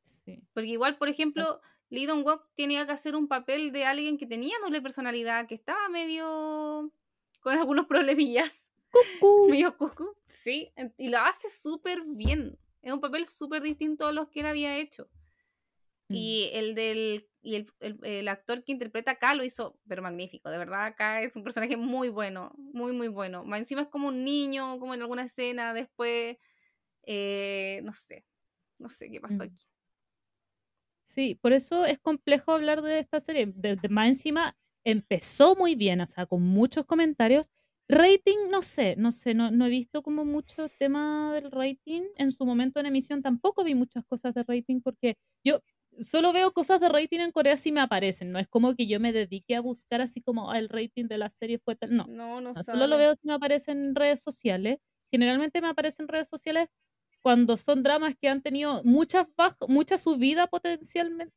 Sí. 0.00 0.42
Porque 0.52 0.70
igual, 0.70 0.96
por 0.96 1.08
ejemplo, 1.08 1.60
Lee 1.90 2.06
Dong 2.06 2.24
Wook 2.24 2.44
tenía 2.54 2.86
que 2.86 2.92
hacer 2.92 3.16
un 3.16 3.28
papel 3.28 3.72
de 3.72 3.84
alguien 3.84 4.16
que 4.16 4.26
tenía 4.26 4.56
doble 4.62 4.80
personalidad, 4.80 5.46
que 5.46 5.56
estaba 5.56 5.88
medio 5.88 6.92
con 7.40 7.58
algunos 7.58 7.86
problemillas. 7.86 8.70
Medio 9.48 9.76
cucu. 9.76 10.16
Sí, 10.26 10.72
y 10.98 11.08
lo 11.08 11.18
hace 11.18 11.48
súper 11.48 12.02
bien. 12.04 12.58
Es 12.82 12.92
un 12.92 13.00
papel 13.00 13.26
súper 13.26 13.62
distinto 13.62 14.06
a 14.06 14.12
los 14.12 14.28
que 14.28 14.40
él 14.40 14.46
había 14.46 14.78
hecho. 14.78 15.08
Y 16.08 16.50
mm. 16.52 16.56
el 16.56 16.74
del 16.74 17.29
y 17.42 17.54
el, 17.54 17.72
el, 18.02 18.28
actor 18.28 18.64
que 18.64 18.72
interpreta 18.72 19.12
acá 19.12 19.34
lo 19.34 19.44
hizo, 19.44 19.78
pero 19.88 20.02
magnífico, 20.02 20.50
de 20.50 20.58
verdad 20.58 20.84
acá 20.84 21.22
es 21.22 21.36
un 21.36 21.42
personaje 21.42 21.76
muy 21.76 22.08
bueno, 22.10 22.52
muy 22.56 22.92
muy 22.92 23.08
bueno. 23.08 23.44
Más 23.44 23.60
encima 23.60 23.82
es 23.82 23.88
como 23.88 24.08
un 24.08 24.24
niño, 24.24 24.78
como 24.78 24.94
en 24.94 25.00
alguna 25.00 25.24
escena, 25.24 25.72
después, 25.72 26.36
eh, 27.04 27.80
no 27.82 27.94
sé, 27.94 28.26
no 28.78 28.90
sé 28.90 29.10
qué 29.10 29.20
pasó 29.20 29.44
mm. 29.44 29.46
aquí. 29.46 29.64
Sí, 31.02 31.34
por 31.40 31.52
eso 31.52 31.86
es 31.86 31.98
complejo 31.98 32.52
hablar 32.52 32.82
de 32.82 32.98
esta 32.98 33.20
serie. 33.20 33.46
De, 33.54 33.76
más 33.88 34.08
encima 34.08 34.56
empezó 34.84 35.56
muy 35.56 35.74
bien, 35.74 36.00
o 36.00 36.06
sea, 36.06 36.26
con 36.26 36.42
muchos 36.42 36.84
comentarios. 36.86 37.50
Rating, 37.88 38.50
no 38.50 38.62
sé, 38.62 38.94
no 38.96 39.10
sé, 39.10 39.34
no, 39.34 39.50
no 39.50 39.66
he 39.66 39.68
visto 39.70 40.02
como 40.02 40.24
mucho 40.24 40.68
tema 40.78 41.32
del 41.34 41.50
rating. 41.50 42.02
En 42.16 42.30
su 42.30 42.46
momento 42.46 42.78
en 42.78 42.86
emisión 42.86 43.22
tampoco 43.22 43.64
vi 43.64 43.74
muchas 43.74 44.04
cosas 44.04 44.34
de 44.34 44.44
rating 44.44 44.80
porque 44.80 45.16
yo 45.44 45.60
solo 46.02 46.32
veo 46.32 46.52
cosas 46.52 46.80
de 46.80 46.88
rating 46.88 47.20
en 47.20 47.32
Corea 47.32 47.56
si 47.56 47.72
me 47.72 47.80
aparecen. 47.80 48.32
No 48.32 48.38
es 48.38 48.48
como 48.48 48.74
que 48.74 48.86
yo 48.86 49.00
me 49.00 49.12
dedique 49.12 49.56
a 49.56 49.60
buscar 49.60 50.00
así 50.00 50.20
como 50.20 50.50
ah, 50.50 50.58
el 50.58 50.68
rating 50.68 51.06
de 51.06 51.18
la 51.18 51.30
serie 51.30 51.58
fue 51.58 51.76
tal. 51.76 51.96
No, 51.96 52.06
no, 52.06 52.40
no, 52.40 52.54
solo 52.62 52.86
lo 52.86 52.96
veo 52.96 53.14
si 53.14 53.26
me 53.26 53.34
aparecen 53.34 53.84
en 53.84 53.94
redes 53.94 54.22
sociales. 54.22 54.78
Generalmente 55.10 55.60
me 55.60 55.68
aparecen 55.68 56.04
en 56.04 56.08
redes 56.08 56.28
sociales 56.28 56.68
cuando 57.22 57.56
son 57.56 57.82
dramas 57.82 58.14
que 58.20 58.28
han 58.28 58.42
tenido 58.42 58.82
mucha, 58.84 59.28
mucha 59.68 59.98
subida 59.98 60.46
potencialmente, 60.46 61.32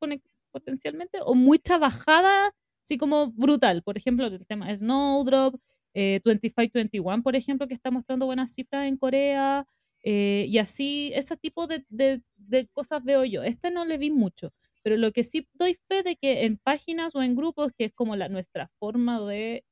potencialmente 0.51 1.19
o 1.21 1.35
mucha 1.35 1.77
bajada, 1.77 2.53
así 2.81 2.97
como 2.97 3.31
brutal. 3.31 3.83
Por 3.83 3.97
ejemplo, 3.97 4.27
el 4.27 4.45
tema 4.45 4.73
Snowdrop, 4.75 5.55
eh, 5.93 6.21
2521, 6.23 7.23
por 7.23 7.35
ejemplo, 7.35 7.67
que 7.67 7.73
está 7.73 7.91
mostrando 7.91 8.25
buenas 8.25 8.53
cifras 8.53 8.87
en 8.87 8.97
Corea. 8.97 9.65
Eh, 10.03 10.45
y 10.49 10.57
así, 10.57 11.11
ese 11.15 11.37
tipo 11.37 11.67
de, 11.67 11.85
de, 11.89 12.21
de, 12.35 12.67
cosas 12.67 13.03
veo 13.03 13.23
yo. 13.25 13.43
Este 13.43 13.71
no 13.71 13.85
le 13.85 13.97
vi 13.97 14.11
mucho, 14.11 14.53
pero 14.83 14.97
lo 14.97 15.11
que 15.11 15.23
sí 15.23 15.47
doy 15.53 15.75
fe 15.87 16.03
de 16.03 16.17
que 16.17 16.45
en 16.45 16.57
páginas 16.57 17.15
o 17.15 17.21
en 17.23 17.35
grupos, 17.35 17.71
que 17.77 17.85
es 17.85 17.93
como 17.93 18.15
la, 18.15 18.29
nuestra 18.29 18.69
forma 18.79 19.21
de 19.25 19.65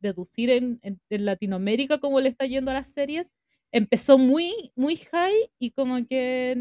deducir 0.00 0.48
en, 0.48 0.78
en, 0.82 0.98
en, 1.10 1.26
Latinoamérica 1.26 1.98
cómo 1.98 2.22
le 2.22 2.30
está 2.30 2.46
yendo 2.46 2.70
a 2.70 2.74
las 2.74 2.90
series, 2.90 3.30
empezó 3.72 4.18
muy, 4.18 4.72
muy 4.74 4.96
high 4.96 5.50
y 5.58 5.70
como 5.72 6.06
que 6.06 6.56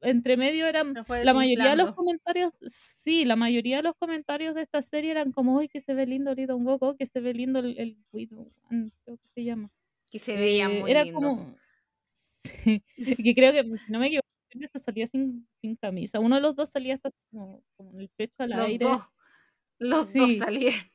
entre 0.00 0.36
medio 0.36 0.66
eran 0.66 0.94
la 1.08 1.34
mayoría 1.34 1.70
de 1.70 1.76
los 1.76 1.94
comentarios, 1.94 2.52
sí, 2.66 3.24
la 3.24 3.36
mayoría 3.36 3.78
de 3.78 3.82
los 3.82 3.96
comentarios 3.96 4.54
de 4.54 4.62
esta 4.62 4.82
serie 4.82 5.10
eran 5.10 5.32
como, 5.32 5.56
uy, 5.56 5.68
que 5.68 5.80
se 5.80 5.94
ve 5.94 6.06
lindo 6.06 6.34
Little 6.34 6.56
Goku, 6.56 6.96
que 6.96 7.06
se 7.06 7.20
ve 7.20 7.34
lindo 7.34 7.58
el, 7.60 7.78
el 7.78 7.96
que 8.12 9.28
se 9.34 9.44
llama. 9.44 9.70
Que 10.10 10.18
se 10.18 10.36
veía 10.36 10.66
eh, 10.66 10.80
muy 10.80 10.90
Era 10.90 11.10
como, 11.10 11.56
que 12.42 13.34
creo 13.34 13.52
que, 13.52 13.64
no 13.88 13.98
me 13.98 14.08
equivoco, 14.08 14.28
salía 14.76 15.06
sin, 15.06 15.48
sin 15.60 15.76
camisa. 15.76 16.20
Uno 16.20 16.36
de 16.36 16.42
los 16.42 16.56
dos 16.56 16.70
salía 16.70 16.94
hasta 16.94 17.10
como, 17.30 17.62
como 17.76 18.00
el 18.00 18.08
pecho 18.10 18.42
al 18.42 18.50
los 18.50 18.60
aire. 18.60 18.86
Dos. 18.86 19.08
Los 19.78 20.12
dos 20.12 20.36
salían. 20.38 20.74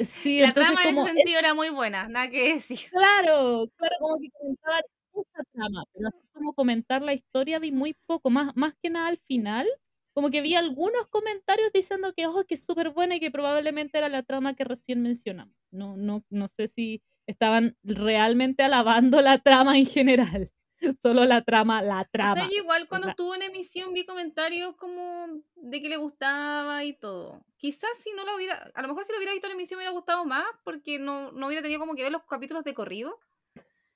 Sí, 0.00 0.40
la 0.40 0.52
trama 0.52 0.82
en 0.84 0.98
ese 0.98 1.04
sentido 1.04 1.38
era 1.38 1.54
muy 1.54 1.70
buena, 1.70 2.06
nada 2.06 2.28
que 2.28 2.52
decir. 2.52 2.80
Claro, 2.90 3.66
claro, 3.76 3.94
como 3.98 4.18
que 4.20 4.28
comentaba 4.30 4.80
esa 5.14 5.44
trama, 5.52 5.84
pero 5.94 6.08
así 6.08 6.28
como 6.34 6.52
comentar 6.52 7.00
la 7.00 7.14
historia 7.14 7.58
vi 7.58 7.72
muy 7.72 7.96
poco, 8.06 8.28
más, 8.28 8.54
más 8.56 8.74
que 8.82 8.90
nada 8.90 9.08
al 9.08 9.18
final, 9.26 9.66
como 10.12 10.30
que 10.30 10.42
vi 10.42 10.54
algunos 10.54 11.06
comentarios 11.08 11.70
diciendo 11.72 12.12
que, 12.12 12.26
ojo, 12.26 12.44
que 12.44 12.56
es 12.56 12.64
súper 12.64 12.90
buena 12.90 13.16
y 13.16 13.20
que 13.20 13.30
probablemente 13.30 13.96
era 13.98 14.08
la 14.08 14.22
trama 14.22 14.54
que 14.54 14.64
recién 14.64 15.00
mencionamos. 15.00 15.54
No, 15.70 15.96
no, 15.96 16.24
no 16.28 16.48
sé 16.48 16.68
si 16.68 17.02
estaban 17.26 17.76
realmente 17.82 18.62
alabando 18.62 19.20
la 19.22 19.38
trama 19.38 19.78
en 19.78 19.86
general. 19.86 20.50
Solo 21.02 21.24
la 21.24 21.42
trama, 21.42 21.82
la 21.82 22.02
O 22.02 22.06
trama. 22.10 22.34
sea, 22.34 22.44
yo 22.44 22.58
igual 22.58 22.88
cuando 22.88 23.06
la- 23.06 23.10
estuvo 23.12 23.34
en 23.34 23.42
emisión 23.42 23.92
vi 23.92 24.06
comentarios 24.06 24.76
como 24.76 25.26
de 25.56 25.82
que 25.82 25.88
le 25.88 25.96
gustaba 25.96 26.84
y 26.84 26.94
todo. 26.94 27.44
Quizás 27.56 27.90
si 28.02 28.10
no 28.12 28.24
lo 28.24 28.36
hubiera, 28.36 28.70
a 28.74 28.82
lo 28.82 28.88
mejor 28.88 29.04
si 29.04 29.12
lo 29.12 29.18
hubiera 29.18 29.32
visto 29.32 29.48
en 29.48 29.54
emisión 29.54 29.78
me 29.78 29.82
hubiera 29.82 29.92
gustado 29.92 30.24
más 30.24 30.44
porque 30.64 30.98
no, 30.98 31.32
no 31.32 31.46
hubiera 31.48 31.62
tenido 31.62 31.80
como 31.80 31.94
que 31.94 32.02
ver 32.04 32.12
los 32.12 32.22
capítulos 32.24 32.62
de 32.64 32.74
corrido. 32.74 33.18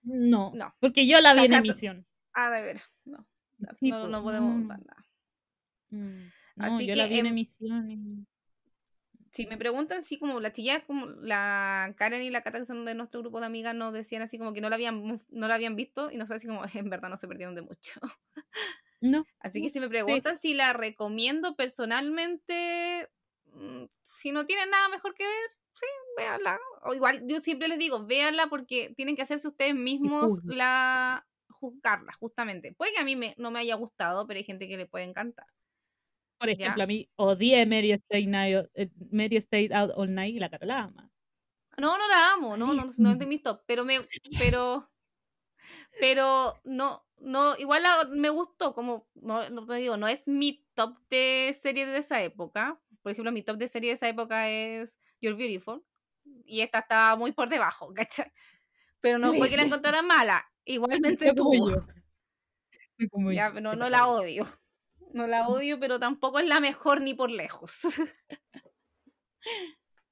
No, 0.02 0.50
No. 0.54 0.74
porque 0.80 1.06
yo 1.06 1.20
la 1.20 1.32
vi 1.34 1.44
en 1.44 1.52
emisión. 1.54 2.06
Ah, 2.34 2.50
de 2.50 2.62
veras, 2.62 2.82
no. 3.04 3.24
Sí, 3.78 3.90
no, 3.90 4.08
no 4.08 4.22
podemos 4.22 4.66
dar 4.66 4.80
nada. 4.84 5.06
Mm, 5.90 6.26
No, 6.56 6.64
Así 6.64 6.86
yo 6.86 6.94
la 6.96 7.04
que, 7.04 7.10
vi 7.10 7.18
en 7.20 7.26
em, 7.26 7.32
emisión. 7.32 7.90
y- 7.90 8.26
Si 9.32 9.46
me 9.46 9.56
preguntan 9.56 10.04
si 10.04 10.18
como 10.18 10.40
las 10.40 10.52
chillas, 10.52 10.84
como 10.84 11.06
la 11.06 11.94
Karen 11.96 12.22
y 12.22 12.28
la 12.28 12.42
Cata, 12.42 12.58
que 12.58 12.66
son 12.66 12.84
de 12.84 12.94
nuestro 12.94 13.22
grupo 13.22 13.40
de 13.40 13.46
amigas, 13.46 13.74
nos 13.74 13.94
decían 13.94 14.20
así 14.20 14.36
como 14.36 14.52
que 14.52 14.60
no 14.60 14.68
la 14.68 14.76
habían, 14.76 15.20
no 15.30 15.48
la 15.48 15.54
habían 15.54 15.74
visto 15.74 16.10
y 16.10 16.18
no 16.18 16.26
sé, 16.26 16.34
así 16.34 16.46
como 16.46 16.62
en 16.74 16.90
verdad 16.90 17.08
no 17.08 17.16
se 17.16 17.26
perdieron 17.26 17.54
de 17.54 17.62
mucho. 17.62 18.00
No, 19.04 19.26
Así 19.40 19.60
que 19.60 19.68
si 19.68 19.80
me 19.80 19.88
preguntan 19.88 20.36
si 20.36 20.54
la 20.54 20.72
recomiendo 20.72 21.56
personalmente, 21.56 23.08
mm, 23.46 23.86
si 24.00 24.30
no 24.30 24.46
tienen 24.46 24.70
nada 24.70 24.88
mejor 24.88 25.12
que 25.14 25.24
ver, 25.24 25.50
sí, 25.74 25.86
véanla. 26.16 26.60
O 26.84 26.94
igual, 26.94 27.26
yo 27.26 27.40
siempre 27.40 27.66
les 27.66 27.80
digo, 27.80 28.06
véanla 28.06 28.46
porque 28.46 28.94
tienen 28.96 29.16
que 29.16 29.22
hacerse 29.22 29.48
ustedes 29.48 29.74
mismos 29.74 30.38
la 30.44 31.26
juzgarla, 31.48 32.12
justamente. 32.12 32.72
Puede 32.74 32.92
que 32.92 33.00
a 33.00 33.04
mí 33.04 33.16
me, 33.16 33.34
no 33.38 33.50
me 33.50 33.58
haya 33.58 33.74
gustado, 33.74 34.24
pero 34.28 34.38
hay 34.38 34.44
gente 34.44 34.68
que 34.68 34.76
le 34.76 34.86
puede 34.86 35.04
encantar. 35.04 35.46
Por 36.42 36.50
ejemplo, 36.50 36.82
a 36.82 36.86
mí 36.86 37.08
odié 37.14 37.64
Mary 37.66 37.92
Stay, 37.92 38.26
Night, 38.26 38.66
eh, 38.74 38.90
Mary 39.12 39.38
Out 39.72 39.92
All 39.94 40.12
Night 40.12 40.34
y 40.34 40.40
la 40.40 40.50
cara 40.50 40.66
la 40.66 40.78
ama. 40.80 41.08
No, 41.78 41.96
no 41.96 42.08
la 42.08 42.32
amo, 42.32 42.56
no, 42.56 42.74
no, 42.74 42.90
no 42.98 43.10
es 43.12 43.18
de 43.20 43.26
mis 43.26 43.42
top, 43.44 43.62
pero 43.64 43.84
me, 43.84 43.98
pero, 44.40 44.90
pero 46.00 46.54
no, 46.64 47.06
no, 47.20 47.56
igual 47.58 47.84
la- 47.84 48.08
me 48.10 48.28
gustó, 48.30 48.74
como, 48.74 49.08
no, 49.14 49.48
no 49.50 49.66
te 49.66 49.74
digo, 49.74 49.96
no 49.96 50.08
es 50.08 50.26
mi 50.26 50.66
top 50.74 50.98
de 51.10 51.54
serie 51.58 51.86
de 51.86 51.98
esa 51.98 52.20
época. 52.22 52.80
Por 53.02 53.12
ejemplo, 53.12 53.30
mi 53.30 53.42
top 53.42 53.56
de 53.56 53.68
serie 53.68 53.90
de 53.90 53.94
esa 53.94 54.08
época 54.08 54.48
es 54.48 54.98
You're 55.20 55.36
Beautiful, 55.36 55.84
y 56.44 56.62
esta 56.62 56.80
estaba 56.80 57.16
muy 57.16 57.32
por 57.32 57.48
debajo, 57.48 57.94
¿cachai? 57.94 58.32
Pero 59.00 59.18
no 59.18 59.32
fue 59.34 59.48
que 59.50 59.56
la 59.56 59.62
encontrara 59.64 60.02
mala, 60.02 60.44
igualmente 60.64 61.26
Fue 61.26 61.34
como 61.36 61.68
yo. 61.68 61.86
Como 63.10 63.32
Ya, 63.32 63.50
yo. 63.50 63.60
no, 63.60 63.74
no 63.76 63.88
la 63.90 64.06
odio. 64.06 64.46
No 65.12 65.26
la 65.26 65.48
odio, 65.48 65.78
pero 65.78 65.98
tampoco 65.98 66.38
es 66.38 66.46
la 66.46 66.60
mejor 66.60 67.00
ni 67.00 67.14
por 67.14 67.30
lejos. 67.30 67.80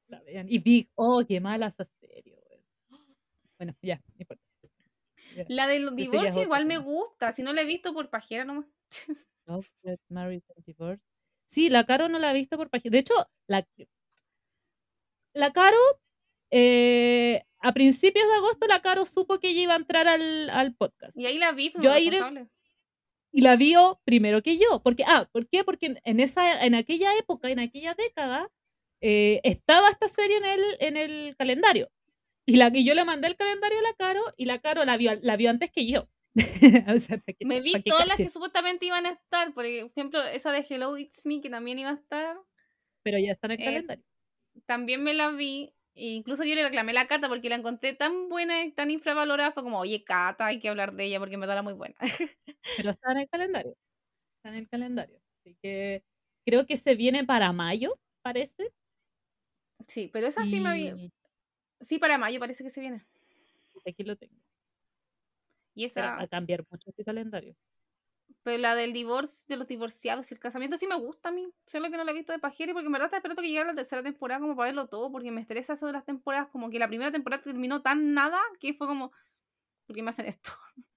La 0.09 0.21
vean. 0.23 0.47
Y 0.49 0.59
Big, 0.59 0.91
oh, 0.97 1.25
qué 1.27 1.41
mala 1.41 1.69
esa 1.69 1.85
serie. 2.01 2.37
Bueno, 3.59 3.77
ya, 3.83 3.97
no 3.97 4.17
importa. 4.19 4.43
Ya. 5.37 5.45
La 5.49 5.67
del 5.67 5.95
divorcio 5.95 6.43
igual 6.43 6.65
me 6.65 6.79
gusta, 6.79 7.31
si 7.31 7.43
no 7.43 7.53
la 7.53 7.61
he 7.61 7.67
visto 7.67 7.93
por 7.93 8.09
pajera 8.09 8.45
nomás. 8.45 8.67
Love, 9.47 9.69
Married 10.09 10.43
and 10.57 10.65
Divorced. 10.65 11.05
Sí, 11.45 11.69
la 11.69 11.85
Caro 11.85 12.09
no 12.09 12.19
la 12.19 12.31
ha 12.31 12.33
visto 12.33 12.57
por 12.57 12.71
página. 12.71 12.93
De 12.93 12.99
hecho, 13.01 13.15
la, 13.47 13.67
la 15.35 15.53
Caro, 15.53 15.77
eh, 16.51 17.45
a 17.59 17.73
principios 17.75 18.27
de 18.29 18.35
agosto, 18.35 18.67
la 18.67 18.81
Caro 18.81 19.05
supo 19.05 19.39
que 19.41 19.51
ella 19.51 19.63
iba 19.63 19.75
a 19.75 19.79
entrar 19.79 20.09
al, 20.09 20.49
al 20.51 20.75
podcast. 20.75 21.19
Y 21.19 21.27
ahí 21.27 21.39
la 21.39 21.53
vi, 21.53 21.71
fue 21.71 21.83
Yo 21.83 21.93
ahí 21.93 22.11
le-. 22.11 22.49
Y 23.33 23.43
la 23.43 23.57
vio 23.57 24.01
primero 24.05 24.43
que 24.43 24.59
yo. 24.59 24.81
Porque, 24.83 25.05
ah, 25.07 25.29
¿por 25.33 25.49
qué? 25.49 25.63
Porque 25.65 25.95
en- 26.05 26.21
esa, 26.21 26.65
en 26.65 26.75
aquella 26.75 27.17
época, 27.17 27.49
en 27.51 27.61
aquella 27.61 27.95
década, 27.95 28.51
eh, 29.01 29.41
estaba 29.45 29.89
esta 29.91 30.09
serie 30.09 30.37
en 30.39 30.45
el, 30.45 30.65
en 30.81 30.97
el 30.97 31.37
calendario. 31.37 31.91
Y, 32.47 32.57
la, 32.57 32.71
y 32.75 32.85
yo 32.85 32.95
le 32.95 33.05
mandé 33.05 33.29
el 33.29 33.37
calendario 33.37 33.79
a 33.79 33.83
la 33.83 33.95
Caro 33.95 34.23
y 34.37 34.47
la 34.47 34.59
Caro 34.61 34.85
la 34.85 34.97
vio, 34.97 35.13
la 35.23 35.37
vio 35.37 35.51
antes 35.51 35.71
que 35.71 35.87
yo. 35.87 36.09
O 36.95 36.99
sea, 36.99 37.19
para 37.19 37.37
que- 37.39 37.45
Me 37.47 37.61
vi 37.61 37.81
todas 37.83 38.07
las 38.07 38.17
que 38.17 38.31
supuestamente 38.31 38.87
iban 38.87 39.07
a 39.07 39.11
estar, 39.11 39.53
por 39.55 39.65
ejemplo, 39.67 40.23
esa 40.25 40.51
de 40.53 40.67
Hello 40.69 40.97
It's 40.99 41.25
Me, 41.27 41.41
que 41.41 41.51
también 41.51 41.79
iba 41.79 41.91
a 41.91 41.95
estar, 41.95 42.37
Pero 43.03 43.19
ya 43.19 43.33
está 43.33 43.47
en 43.47 43.53
el 43.53 43.61
eh, 43.61 43.65
calendario. 43.65 44.05
también 44.67 45.03
me 45.03 45.15
la 45.15 45.31
vi. 45.31 45.73
E 45.95 46.07
incluso 46.13 46.45
yo 46.45 46.55
le 46.55 46.63
reclamé 46.63 46.93
la 46.93 47.07
Cata 47.07 47.29
porque 47.29 47.49
la 47.49 47.57
encontré 47.57 47.95
tan 47.95 48.29
buena 48.29 48.65
y 48.65 48.73
tan 48.73 48.91
infravalorada. 48.91 49.53
Fue 49.53 49.63
como, 49.63 49.81
oye, 49.81 50.05
Cata, 50.05 50.47
hay 50.47 50.61
que 50.61 50.69
hablar 50.69 50.95
de 50.95 51.05
ella 51.05 51.19
porque 51.19 51.37
me 51.37 51.47
da 51.47 51.55
la 51.55 51.63
muy 51.63 51.75
buena. 51.75 51.97
Pero 52.77 52.91
está 52.91 53.13
en 53.13 53.19
el 53.19 53.29
calendario. 53.29 53.77
Está 54.37 54.49
en 54.51 54.55
el 54.55 54.69
calendario. 54.69 55.21
Así 55.41 55.57
que 55.63 56.05
creo 56.47 56.67
que 56.67 56.77
se 56.77 56.95
viene 56.95 57.25
para 57.25 57.53
mayo, 57.53 57.99
parece. 58.23 58.73
sí, 59.87 60.11
pero 60.13 60.27
esa 60.27 60.45
sí 60.47 60.61
me 60.61 60.79
y 60.79 61.13
Sí, 61.81 61.99
para 61.99 62.19
mayo 62.19 62.39
parece 62.39 62.63
que 62.63 62.71
se 62.71 62.81
viene. 62.81 63.07
Aquí 63.87 64.03
lo 64.05 64.17
tengo. 64.17 64.35
Y 65.75 65.85
esa, 65.85 66.03
va 66.03 66.23
a 66.23 66.29
cambiar 66.29 66.65
mucho 66.71 66.91
este 66.91 67.05
calendario. 67.05 67.55
Pero 68.43 68.59
la 68.59 68.75
del 68.75 68.93
divorcio, 68.93 69.45
de 69.49 69.57
los 69.57 69.67
divorciados 69.67 70.31
y 70.31 70.35
el 70.35 70.41
casamiento 70.41 70.77
sí 70.77 70.87
me 70.87 70.97
gusta 70.97 71.29
a 71.29 71.33
mí. 71.33 71.49
Solo 71.67 71.91
que 71.91 71.97
no 71.97 72.05
la 72.05 72.11
he 72.11 72.15
visto 72.15 72.33
de 72.33 72.39
pajera 72.39 72.73
porque 72.73 72.87
en 72.87 72.93
verdad 72.93 73.07
estaba 73.07 73.19
esperando 73.19 73.43
que 73.43 73.49
llegara 73.49 73.71
la 73.71 73.77
tercera 73.77 74.03
temporada 74.03 74.41
como 74.41 74.57
para 74.57 74.69
verlo 74.69 74.87
todo, 74.87 75.11
porque 75.13 75.31
me 75.31 75.41
estresa 75.41 75.75
eso 75.75 75.87
de 75.87 75.93
las 75.93 76.05
temporadas, 76.05 76.49
como 76.49 76.71
que 76.71 76.79
la 76.79 76.89
primera 76.89 77.13
temporada 77.13 77.43
terminó 77.43 77.83
tan 77.83 78.15
nada 78.15 78.39
que 78.59 78.75
fue 78.75 78.87
como, 78.87 79.13
¿por 79.87 79.97
qué 79.97 80.03
me 80.03 80.11
hacen 80.11 80.27
esto? 80.27 80.51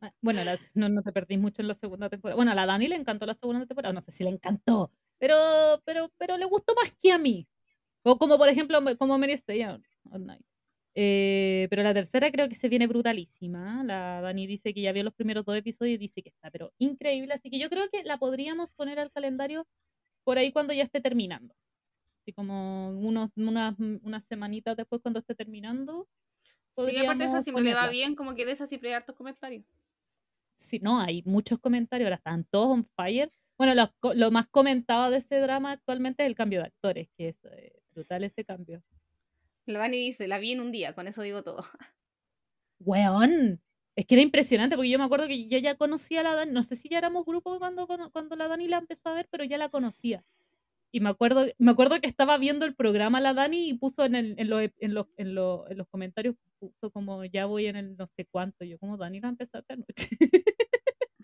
Ah, 0.00 0.12
Bueno, 0.20 0.42
no, 0.74 0.88
no 0.88 1.02
te 1.02 1.12
perdís 1.12 1.40
mucho 1.40 1.60
en 1.60 1.66
la 1.66 1.74
segunda 1.74 2.08
temporada. 2.08 2.36
Bueno, 2.36 2.52
a 2.52 2.54
la 2.54 2.66
Dani 2.66 2.86
le 2.86 2.94
encantó 2.94 3.26
la 3.26 3.34
segunda 3.34 3.66
temporada. 3.66 3.92
No 3.92 4.00
sé 4.00 4.12
si 4.12 4.22
le 4.22 4.30
encantó. 4.30 4.92
Pero, 5.18 5.34
pero, 5.84 6.12
pero 6.16 6.36
le 6.36 6.44
gustó 6.44 6.72
más 6.76 6.92
que 7.02 7.10
a 7.10 7.18
mí. 7.18 7.48
O 8.02 8.16
como 8.16 8.38
por 8.38 8.48
ejemplo, 8.48 8.78
como 8.96 9.18
Mary 9.18 9.32
Stay. 9.32 9.64
Eh, 11.00 11.68
pero 11.70 11.84
la 11.84 11.94
tercera 11.94 12.28
creo 12.32 12.48
que 12.48 12.56
se 12.56 12.68
viene 12.68 12.88
brutalísima. 12.88 13.84
La 13.84 14.20
Dani 14.20 14.48
dice 14.48 14.74
que 14.74 14.80
ya 14.80 14.90
vio 14.90 15.04
los 15.04 15.14
primeros 15.14 15.44
dos 15.44 15.56
episodios 15.56 15.94
y 15.94 15.98
dice 15.98 16.24
que 16.24 16.30
está, 16.30 16.50
pero 16.50 16.72
increíble. 16.78 17.32
Así 17.34 17.50
que 17.50 17.60
yo 17.60 17.70
creo 17.70 17.88
que 17.88 18.02
la 18.02 18.18
podríamos 18.18 18.72
poner 18.72 18.98
al 18.98 19.12
calendario 19.12 19.64
por 20.24 20.38
ahí 20.38 20.50
cuando 20.50 20.72
ya 20.72 20.82
esté 20.82 21.00
terminando. 21.00 21.54
Así 22.20 22.32
como 22.32 22.90
unos, 22.98 23.30
unas, 23.36 23.78
unas 23.78 24.24
semanitas 24.24 24.76
después 24.76 25.00
cuando 25.00 25.20
esté 25.20 25.36
terminando. 25.36 26.08
Sí, 26.76 26.96
aparte 26.96 27.22
de 27.22 27.28
esa 27.28 27.42
siempre 27.42 27.62
le 27.62 27.74
va 27.74 27.82
ponerla. 27.82 27.92
bien, 27.92 28.16
como 28.16 28.34
que 28.34 28.44
de 28.44 28.50
esa 28.50 28.66
siempre 28.66 28.88
hay 28.88 28.96
hartos 28.96 29.14
comentarios. 29.14 29.64
Sí, 30.56 30.80
no, 30.80 30.98
hay 30.98 31.22
muchos 31.24 31.60
comentarios, 31.60 32.06
ahora 32.06 32.16
están 32.16 32.42
todos 32.42 32.70
on 32.70 32.84
fire. 32.96 33.30
Bueno, 33.56 33.88
lo 34.14 34.30
más 34.32 34.48
comentado 34.48 35.12
de 35.12 35.18
ese 35.18 35.38
drama 35.38 35.70
actualmente 35.70 36.24
es 36.24 36.26
el 36.26 36.34
cambio 36.34 36.58
de 36.58 36.66
actores, 36.66 37.08
que 37.16 37.28
es 37.28 37.44
eh, 37.44 37.80
brutal 37.92 38.24
ese 38.24 38.44
cambio. 38.44 38.82
La 39.68 39.80
Dani 39.80 39.98
dice, 39.98 40.28
la 40.28 40.38
vi 40.38 40.52
en 40.52 40.60
un 40.60 40.72
día, 40.72 40.94
con 40.94 41.06
eso 41.08 41.20
digo 41.22 41.42
todo. 41.42 41.62
¡Weón! 42.80 43.60
Es 43.96 44.06
que 44.06 44.14
era 44.14 44.22
impresionante, 44.22 44.76
porque 44.76 44.88
yo 44.88 44.98
me 44.98 45.04
acuerdo 45.04 45.26
que 45.26 45.46
yo 45.48 45.58
ya 45.58 45.76
conocía 45.76 46.20
a 46.20 46.22
la 46.22 46.34
Dani, 46.34 46.52
no 46.52 46.62
sé 46.62 46.74
si 46.74 46.88
ya 46.88 46.98
éramos 46.98 47.26
grupo 47.26 47.58
cuando, 47.58 47.86
cuando, 47.86 48.36
la 48.36 48.48
Dani 48.48 48.66
la 48.66 48.78
empezó 48.78 49.10
a 49.10 49.14
ver, 49.14 49.28
pero 49.30 49.44
ya 49.44 49.58
la 49.58 49.68
conocía. 49.68 50.24
Y 50.90 51.00
me 51.00 51.10
acuerdo, 51.10 51.44
me 51.58 51.70
acuerdo 51.70 52.00
que 52.00 52.06
estaba 52.06 52.38
viendo 52.38 52.64
el 52.64 52.74
programa 52.74 53.20
la 53.20 53.34
Dani 53.34 53.68
y 53.68 53.74
puso 53.74 54.06
en, 54.06 54.14
el, 54.14 54.34
en, 54.38 54.48
los, 54.48 54.70
en, 54.78 54.94
los, 55.34 55.70
en 55.70 55.76
los 55.76 55.88
comentarios, 55.88 56.34
puso 56.58 56.90
como 56.90 57.24
ya 57.26 57.44
voy 57.44 57.66
en 57.66 57.76
el 57.76 57.96
no 57.96 58.06
sé 58.06 58.24
cuánto. 58.24 58.64
Yo 58.64 58.78
como 58.78 58.96
Dani 58.96 59.20
la 59.20 59.28
empezaste 59.28 59.74
anoche. 59.74 60.08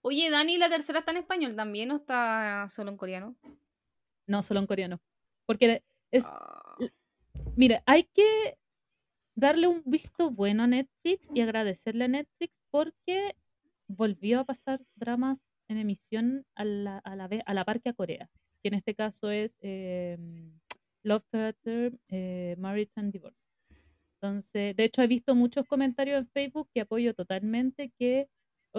Oye, 0.00 0.30
Dani, 0.30 0.56
¿la 0.56 0.68
tercera 0.68 1.00
está 1.00 1.12
en 1.12 1.18
español 1.18 1.54
también 1.54 1.92
o 1.92 1.96
está 1.96 2.66
solo 2.70 2.90
en 2.90 2.96
coreano? 2.96 3.36
no, 4.26 4.42
solo 4.42 4.60
en 4.60 4.66
coreano. 4.66 5.00
Porque 5.46 5.82
es, 6.10 6.24
Ah, 6.26 6.76
Mira, 7.58 7.82
hay 7.86 8.04
que 8.04 8.56
darle 9.34 9.66
un 9.66 9.82
visto 9.84 10.30
bueno 10.30 10.62
a 10.62 10.68
Netflix 10.68 11.28
y 11.34 11.40
agradecerle 11.40 12.04
a 12.04 12.08
Netflix 12.08 12.54
porque 12.70 13.34
volvió 13.88 14.38
a 14.38 14.44
pasar 14.44 14.80
dramas 14.94 15.52
en 15.66 15.78
emisión 15.78 16.46
a 16.54 16.64
la, 16.64 16.98
a 16.98 17.16
la, 17.16 17.28
a 17.44 17.54
la 17.54 17.64
par 17.64 17.80
que 17.80 17.88
a 17.88 17.94
Corea, 17.94 18.30
que 18.62 18.68
en 18.68 18.74
este 18.74 18.94
caso 18.94 19.32
es 19.32 19.58
eh, 19.60 20.16
Love 21.02 21.24
Theater, 21.32 21.98
eh, 22.10 22.54
Marriage 22.60 22.92
and 22.94 23.10
Divorce. 23.10 23.48
Entonces, 24.22 24.76
de 24.76 24.84
hecho, 24.84 25.02
he 25.02 25.08
visto 25.08 25.34
muchos 25.34 25.66
comentarios 25.66 26.20
en 26.20 26.28
Facebook 26.28 26.70
que 26.72 26.82
apoyo 26.82 27.12
totalmente 27.12 27.90
que, 27.98 28.28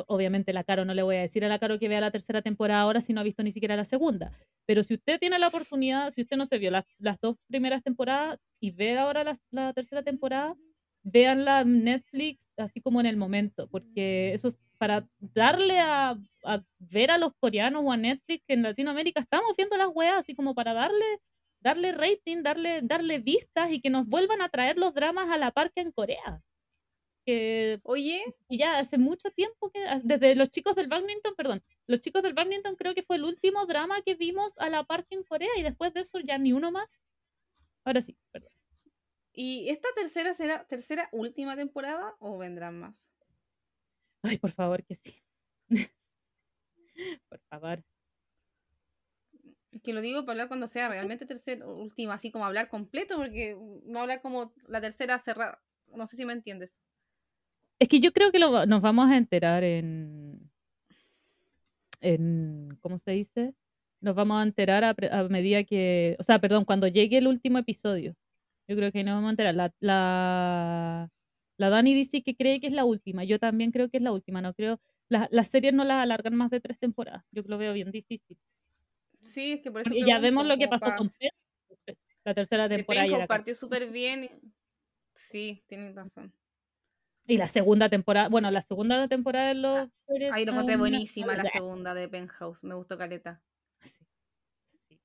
obviamente 0.08 0.54
la 0.54 0.64
Caro 0.64 0.86
no 0.86 0.94
le 0.94 1.04
voy 1.04 1.18
a 1.18 1.22
decir 1.22 1.44
a 1.44 1.50
la 1.50 1.60
Caro 1.60 1.80
que 1.80 1.90
vea 1.90 2.00
la 2.00 2.12
tercera 2.12 2.42
temporada 2.42 2.80
ahora 2.80 3.02
si 3.02 3.12
no 3.12 3.20
ha 3.20 3.26
visto 3.26 3.44
ni 3.44 3.52
siquiera 3.52 3.76
la 3.76 3.84
segunda, 3.84 4.32
pero 4.70 4.84
si 4.84 4.94
usted 4.94 5.20
tiene 5.20 5.40
la 5.40 5.48
oportunidad, 5.48 6.12
si 6.12 6.22
usted 6.22 6.38
no 6.38 6.46
se 6.46 6.60
vio 6.60 6.70
las, 6.70 6.86
las 7.00 7.20
dos 7.20 7.38
primeras 7.48 7.82
temporadas 7.82 8.38
y 8.60 8.70
ve 8.70 9.00
ahora 9.00 9.24
las- 9.24 9.42
la, 9.50 9.74
tercera 9.74 10.04
temporada, 10.04 10.56
véanla 11.02 11.62
en 11.62 11.84
Netflix 11.84 12.48
así 12.56 12.80
como 12.80 13.00
en 13.00 13.08
el 13.08 13.18
momento, 13.18 13.68
porque 13.70 14.32
eso 14.32 14.48
es 14.48 14.60
para 14.78 15.08
darle 15.20 15.80
a, 15.80 16.16
a 16.46 16.64
ver 16.78 17.10
a 17.10 17.18
los 17.18 17.32
coreanos 17.40 17.82
o 17.84 17.92
a 17.92 17.98
Netflix 17.98 18.44
que 18.48 18.54
en 18.54 18.62
Latinoamérica 18.62 19.20
estamos 19.22 19.56
viendo 19.58 19.76
las 19.76 19.90
weas, 19.92 20.20
así 20.20 20.36
como 20.36 20.54
para 20.54 20.76
darle 20.76 21.06
darle 21.62 21.92
rating, 21.92 22.44
darle, 22.44 22.82
darle 22.84 23.18
vistas 23.20 23.72
y 23.72 23.82
que 23.82 23.90
nos 23.90 24.06
vuelvan 24.06 24.42
a 24.44 24.50
traer 24.50 24.78
los 24.78 24.94
dramas 24.94 25.30
a 25.32 25.38
la 25.38 25.50
par 25.52 25.72
que 25.74 25.82
en 25.82 25.92
Corea. 25.92 26.44
Que 27.30 27.80
Oye, 27.84 28.24
y 28.48 28.58
ya 28.58 28.80
hace 28.80 28.98
mucho 28.98 29.30
tiempo 29.30 29.70
que, 29.70 29.86
desde 30.04 30.34
los 30.34 30.50
chicos 30.50 30.76
del 30.76 30.88
badminton, 30.88 31.36
perdón, 31.36 31.62
los 31.86 32.00
chicos 32.00 32.24
del 32.24 32.34
badminton 32.34 32.76
creo 32.76 32.96
que 32.96 33.04
fue 33.04 33.18
el 33.18 33.24
último 33.24 33.68
drama 33.68 34.02
que 34.02 34.16
vimos 34.16 34.58
a 34.58 34.68
la 34.68 34.84
par 34.84 35.06
que 35.06 35.14
en 35.14 35.24
Corea 35.24 35.52
y 35.56 35.62
después 35.62 35.94
de 35.94 36.00
eso 36.00 36.20
ya 36.22 36.40
ni 36.40 36.54
uno 36.54 36.72
más. 36.72 37.04
Ahora 37.86 38.02
sí, 38.02 38.18
perdón. 38.32 38.50
¿y 39.32 39.70
esta 39.70 39.88
tercera 39.96 40.34
será 40.34 40.66
tercera 40.66 41.08
última 41.12 41.56
temporada 41.56 42.16
o 42.18 42.40
vendrán 42.40 42.80
más? 42.80 43.08
Ay, 44.24 44.40
por 44.40 44.50
favor, 44.50 44.84
que 44.84 44.96
sí. 44.96 45.22
por 47.30 47.40
favor. 47.48 47.84
Es 49.72 49.84
que 49.84 49.94
lo 49.94 50.02
digo 50.02 50.22
para 50.22 50.32
hablar 50.32 50.48
cuando 50.48 50.66
sea 50.66 50.90
realmente 50.90 51.28
tercera, 51.28 51.68
última, 51.68 52.16
así 52.16 52.32
como 52.32 52.48
hablar 52.48 52.70
completo, 52.70 53.18
porque 53.18 53.56
no 53.86 54.02
hablar 54.02 54.20
como 54.20 54.52
la 54.68 54.82
tercera 54.82 55.20
cerrada. 55.20 55.62
No 55.94 56.08
sé 56.08 56.16
si 56.16 56.26
me 56.26 56.34
entiendes. 56.34 56.82
Es 57.80 57.88
que 57.88 58.02
yo 58.02 58.12
creo 58.12 58.32
que 58.32 58.40
lo, 58.40 58.66
nos 58.66 58.82
vamos 58.82 59.10
a 59.10 59.18
enterar 59.18 59.64
en, 59.64 60.52
en. 62.02 62.78
¿Cómo 62.82 62.98
se 62.98 63.12
dice? 63.12 63.54
Nos 64.02 64.16
vamos 64.16 64.40
a 64.40 64.44
enterar 64.44 64.84
a, 64.84 65.24
medida 65.30 65.64
que. 65.64 66.18
O 66.20 66.24
sea, 66.24 66.40
perdón, 66.40 66.66
cuando 66.66 66.88
llegue 66.88 67.18
el 67.18 67.28
último 67.28 67.58
episodio. 67.58 68.16
Yo 68.68 68.76
creo 68.76 68.92
que 68.92 69.04
nos 69.04 69.16
vamos 69.16 69.30
a 69.30 69.32
enterar. 69.32 69.56
La, 69.56 69.74
la, 69.80 71.10
la 71.58 71.70
Dani 71.70 71.94
dice 71.94 72.22
que 72.22 72.36
cree 72.36 72.60
que 72.60 72.68
es 72.68 72.74
la 72.74 72.86
última. 72.86 73.24
Yo 73.24 73.40
también 73.40 73.72
creo 73.72 73.90
que 73.90 73.98
es 73.98 74.04
la 74.04 74.12
última. 74.12 74.42
No 74.42 74.54
creo. 74.54 74.80
las 75.08 75.48
series 75.48 75.74
no 75.74 75.86
las 75.86 76.04
alargan 76.04 76.36
más 76.36 76.52
de 76.52 76.60
tres 76.60 76.78
temporadas. 76.78 77.24
Yo 77.32 77.44
lo 77.46 77.58
veo 77.58 77.74
bien 77.74 77.92
difícil. 77.92 78.38
Sí, 79.24 79.54
es 79.54 79.62
que 79.62 79.72
por 79.72 79.82
eso. 79.82 79.94
ya 80.06 80.20
vemos 80.20 80.46
lo 80.46 80.58
que 80.58 80.68
pasó 80.68 80.88
con 80.98 81.12
La 82.26 82.34
tercera 82.34 82.68
temporada. 82.68 83.08
Penjo 83.08 83.28
partió 83.28 83.56
súper 83.56 83.90
bien. 83.90 84.30
Sí, 85.14 85.64
tienen 85.68 85.96
razón. 85.96 86.34
Y 87.30 87.38
la 87.38 87.48
segunda 87.48 87.90
temporada, 87.90 88.28
bueno, 88.28 88.50
la 88.50 88.64
segunda 88.64 89.08
temporada 89.08 89.50
de 89.50 89.54
los... 89.54 89.78
Ah, 89.78 89.90
ahí 90.34 90.46
lo 90.46 90.54
encontré 90.54 90.78
buenísima, 90.78 91.36
la 91.36 91.46
segunda 91.46 91.94
de 91.94 92.10
Penthouse, 92.10 92.64
me 92.64 92.74
gustó 92.74 92.98
Caleta. 92.98 93.40
Sí, 93.82 94.78
sí. 94.88 95.00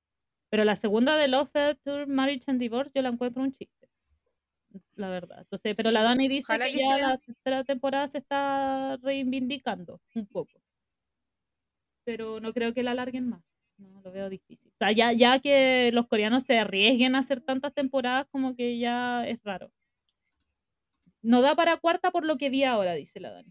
Pero 0.49 0.65
la 0.65 0.75
segunda 0.75 1.19
de 1.19 1.29
Love, 1.29 1.77
Tour, 1.85 2.07
Marriage 2.07 2.51
and 2.51 2.59
Divorce 2.59 2.93
yo 2.95 3.03
la 3.03 3.11
encuentro 3.11 3.43
un 3.43 3.53
chiste, 3.53 3.91
la 4.97 5.11
verdad. 5.11 5.41
Entonces, 5.41 5.75
pero 5.77 5.91
la 5.91 6.03
Dani 6.03 6.27
dice 6.29 6.59
que, 6.59 6.79
ya 6.79 6.97
la 6.97 7.19
tercera 7.19 7.63
temporada 7.63 8.07
se 8.07 8.19
está 8.19 8.97
reivindicando 9.03 10.01
un 10.15 10.27
poco. 10.27 10.63
Pero 12.05 12.41
no 12.41 12.55
creo 12.55 12.73
que 12.73 12.83
la 12.83 12.93
alarguen 12.93 13.29
más. 13.29 13.43
No, 13.77 14.01
lo 14.01 14.13
veo 14.13 14.31
difícil. 14.31 14.73
O 14.73 14.77
sea, 14.79 14.93
ya, 14.93 15.13
ya 15.13 15.41
que 15.41 15.91
los 15.93 16.07
coreanos 16.07 16.45
se 16.45 16.59
arriesguen 16.59 17.17
a 17.17 17.19
hacer 17.19 17.43
tantas 17.43 17.75
temporadas, 17.75 18.27
como 18.31 18.57
que 18.57 18.79
ya 18.79 19.27
es 19.29 19.43
raro. 19.43 19.71
No 21.25 21.41
da 21.41 21.57
para 21.57 21.79
cuarta 21.79 22.11
por 22.11 22.27
lo 22.27 22.37
que 22.37 22.51
vi 22.51 22.65
ahora, 22.65 22.93
dice 22.93 23.19
la 23.19 23.33
Dani. 23.33 23.51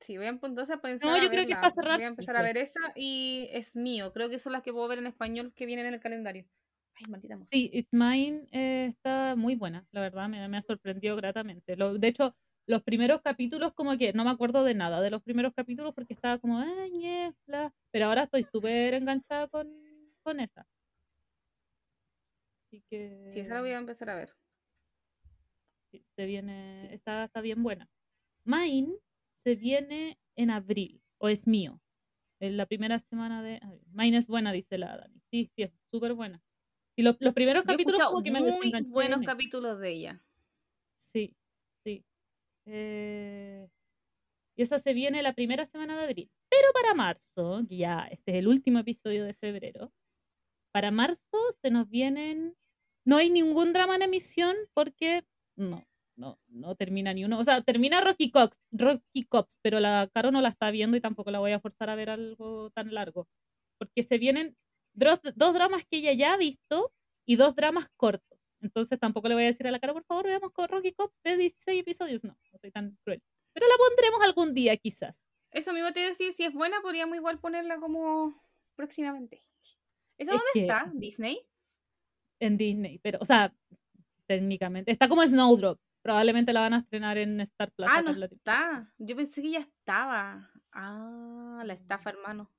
Sí, 0.00 0.16
voy 0.16 0.26
a 0.26 0.30
entonces 0.30 0.78
pensar. 0.80 1.08
No, 1.08 1.22
yo 1.22 1.28
creo 1.28 1.44
que 1.44 1.52
es 1.52 1.74
cerrar. 1.74 1.96
Voy 1.96 2.04
a 2.04 2.08
empezar 2.08 2.36
a 2.36 2.42
ver 2.42 2.56
esa 2.56 2.80
y 2.94 3.48
es 3.52 3.74
mío. 3.74 4.12
Creo 4.12 4.28
que 4.28 4.38
son 4.38 4.52
las 4.52 4.62
que 4.62 4.72
puedo 4.72 4.86
ver 4.86 4.98
en 4.98 5.06
español 5.06 5.52
que 5.54 5.66
vienen 5.66 5.86
en 5.86 5.94
el 5.94 6.00
calendario. 6.00 6.46
Ay, 6.94 7.04
maldita 7.10 7.36
Sí, 7.46 7.68
It's 7.72 7.92
Mine 7.92 8.46
eh, 8.52 8.86
está 8.90 9.34
muy 9.36 9.56
buena, 9.56 9.86
la 9.92 10.02
verdad, 10.02 10.28
me, 10.28 10.46
me 10.48 10.56
ha 10.56 10.62
sorprendido 10.62 11.16
gratamente. 11.16 11.74
Lo, 11.76 11.98
de 11.98 12.08
hecho, 12.08 12.36
los 12.66 12.82
primeros 12.82 13.22
capítulos, 13.22 13.72
como 13.74 13.96
que 13.98 14.12
no 14.12 14.24
me 14.24 14.30
acuerdo 14.30 14.62
de 14.62 14.74
nada 14.74 15.00
de 15.00 15.10
los 15.10 15.22
primeros 15.22 15.52
capítulos 15.54 15.94
porque 15.94 16.14
estaba 16.14 16.38
como, 16.38 16.58
ay, 16.58 17.32
Pero 17.90 18.06
ahora 18.06 18.24
estoy 18.24 18.44
súper 18.44 18.94
enganchada 18.94 19.48
con, 19.48 19.68
con 20.22 20.38
esa. 20.38 20.66
Así 22.66 22.82
que. 22.88 23.30
Sí, 23.32 23.40
esa 23.40 23.54
la 23.54 23.60
voy 23.60 23.70
a 23.70 23.78
empezar 23.78 24.10
a 24.10 24.16
ver 24.16 24.32
se 26.16 26.26
viene, 26.26 26.92
está, 26.94 27.24
está 27.24 27.40
bien 27.40 27.62
buena. 27.62 27.88
Mine 28.44 28.94
se 29.34 29.54
viene 29.54 30.18
en 30.36 30.50
abril, 30.50 31.02
o 31.18 31.28
es 31.28 31.46
mío, 31.46 31.80
en 32.42 32.56
la 32.56 32.66
primera 32.66 32.98
semana 32.98 33.40
de 33.40 33.60
Mine 33.92 34.16
es 34.16 34.26
buena, 34.26 34.50
dice 34.50 34.76
la 34.76 34.96
Dani. 34.96 35.20
Sí, 35.30 35.48
sí, 35.54 35.62
es 35.62 35.72
súper 35.92 36.14
buena. 36.14 36.42
Y 36.96 37.02
los 37.02 37.16
primeros 37.16 37.64
capítulos 37.64 38.00
como 38.00 38.22
que 38.22 38.32
me 38.32 38.40
muy 38.40 38.72
buenos 38.88 39.24
capítulos 39.24 39.78
de 39.78 39.90
ella. 39.90 40.24
Sí, 40.96 41.36
sí. 41.84 42.04
Eh, 42.66 43.68
y 44.56 44.62
esa 44.62 44.80
se 44.80 44.92
viene 44.92 45.22
la 45.22 45.34
primera 45.34 45.66
semana 45.66 45.96
de 45.96 46.04
abril. 46.04 46.30
Pero 46.50 46.72
para 46.72 46.94
marzo, 46.94 47.60
ya 47.68 48.08
este 48.10 48.32
es 48.32 48.38
el 48.38 48.48
último 48.48 48.80
episodio 48.80 49.24
de 49.24 49.34
febrero, 49.34 49.92
para 50.72 50.90
marzo 50.90 51.38
se 51.60 51.70
nos 51.70 51.88
vienen... 51.88 52.56
No 53.04 53.18
hay 53.18 53.30
ningún 53.30 53.72
drama 53.72 53.96
en 53.96 54.02
emisión 54.02 54.56
porque 54.74 55.24
no, 55.56 55.86
no, 56.16 56.38
no 56.48 56.74
termina 56.74 57.12
ni 57.12 57.24
uno. 57.24 57.38
O 57.38 57.44
sea, 57.44 57.62
termina 57.62 58.00
Rocky 58.00 58.30
Cops, 58.30 58.56
Rocky 58.70 59.24
Cops, 59.24 59.58
pero 59.62 59.80
la 59.80 60.08
Caro 60.12 60.30
no 60.30 60.40
la 60.40 60.48
está 60.48 60.70
viendo 60.70 60.96
y 60.96 61.00
tampoco 61.00 61.30
la 61.30 61.38
voy 61.38 61.52
a 61.52 61.60
forzar 61.60 61.90
a 61.90 61.94
ver 61.94 62.10
algo 62.10 62.70
tan 62.70 62.92
largo. 62.94 63.28
Porque 63.78 64.02
se 64.02 64.18
vienen 64.18 64.56
dos, 64.92 65.20
dramas 65.36 65.84
que 65.86 65.98
ella 65.98 66.12
ya 66.12 66.34
ha 66.34 66.36
visto 66.36 66.92
y 67.26 67.36
dos 67.36 67.54
dramas 67.54 67.88
cortos. 67.96 68.38
Entonces 68.60 68.98
tampoco 68.98 69.28
le 69.28 69.34
voy 69.34 69.44
a 69.44 69.46
decir 69.46 69.66
a 69.66 69.70
la 69.70 69.80
Caro, 69.80 69.94
por 69.94 70.04
favor, 70.04 70.26
veamos 70.26 70.52
con 70.52 70.68
Rocky 70.68 70.92
Cops 70.92 71.14
de 71.24 71.36
16 71.36 71.80
episodios. 71.80 72.24
No, 72.24 72.36
no 72.52 72.58
soy 72.58 72.70
tan 72.70 72.96
cruel. 73.04 73.22
Pero 73.52 73.66
la 73.66 73.74
pondremos 73.76 74.22
algún 74.22 74.54
día, 74.54 74.76
quizás. 74.76 75.26
Eso 75.50 75.72
mismo 75.72 75.92
te 75.92 76.00
decir, 76.00 76.32
si 76.32 76.44
es 76.44 76.54
buena, 76.54 76.80
podríamos 76.80 77.16
igual 77.16 77.38
ponerla 77.38 77.78
como 77.78 78.40
próximamente. 78.74 79.44
¿Esa 80.16 80.32
dónde 80.32 80.46
está? 80.54 80.90
¿Disney? 80.94 81.46
En 82.40 82.56
Disney, 82.56 82.98
pero, 82.98 83.18
o 83.20 83.24
sea, 83.24 83.54
técnicamente. 84.26 84.90
Está 84.90 85.08
como 85.08 85.26
Snowdrop. 85.26 85.78
Probablemente 86.02 86.52
la 86.52 86.60
van 86.60 86.74
a 86.74 86.78
estrenar 86.78 87.16
en 87.18 87.40
Star 87.40 87.70
Plus. 87.72 87.88
Ah, 87.90 88.02
no 88.02 88.10
está. 88.10 88.92
Yo 88.98 89.14
pensé 89.14 89.40
que 89.40 89.52
ya 89.52 89.60
estaba. 89.60 90.50
Ah, 90.72 91.62
la 91.64 91.74
estafa, 91.74 92.10
hermano. 92.10 92.50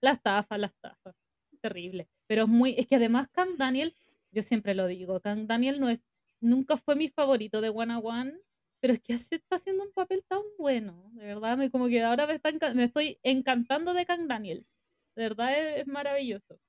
La 0.00 0.10
estafa, 0.10 0.58
la 0.58 0.66
estafa. 0.66 1.14
Terrible. 1.60 2.08
Pero 2.26 2.42
es 2.42 2.48
muy. 2.48 2.74
Es 2.76 2.86
que 2.86 2.96
además, 2.96 3.28
Kang 3.28 3.56
Daniel, 3.56 3.96
yo 4.32 4.42
siempre 4.42 4.74
lo 4.74 4.86
digo, 4.86 5.20
Kang 5.20 5.46
Daniel 5.46 5.80
no 5.80 5.88
es. 5.88 6.04
Nunca 6.40 6.76
fue 6.76 6.96
mi 6.96 7.08
favorito 7.08 7.60
de 7.60 7.68
One 7.68 7.94
on 7.94 8.02
One. 8.04 8.40
Pero 8.80 8.92
es 8.92 9.00
que 9.00 9.14
está 9.14 9.56
haciendo 9.56 9.84
un 9.84 9.92
papel 9.92 10.24
tan 10.28 10.42
bueno. 10.58 11.10
De 11.12 11.24
verdad, 11.24 11.56
me, 11.56 11.70
como 11.70 11.86
que 11.86 12.02
ahora 12.02 12.26
me, 12.26 12.38
me 12.74 12.84
estoy 12.84 13.18
encantando 13.22 13.94
de 13.94 14.04
Kang 14.04 14.26
Daniel. 14.26 14.66
De 15.14 15.22
verdad 15.22 15.78
es, 15.78 15.86
maravilloso. 15.86 16.60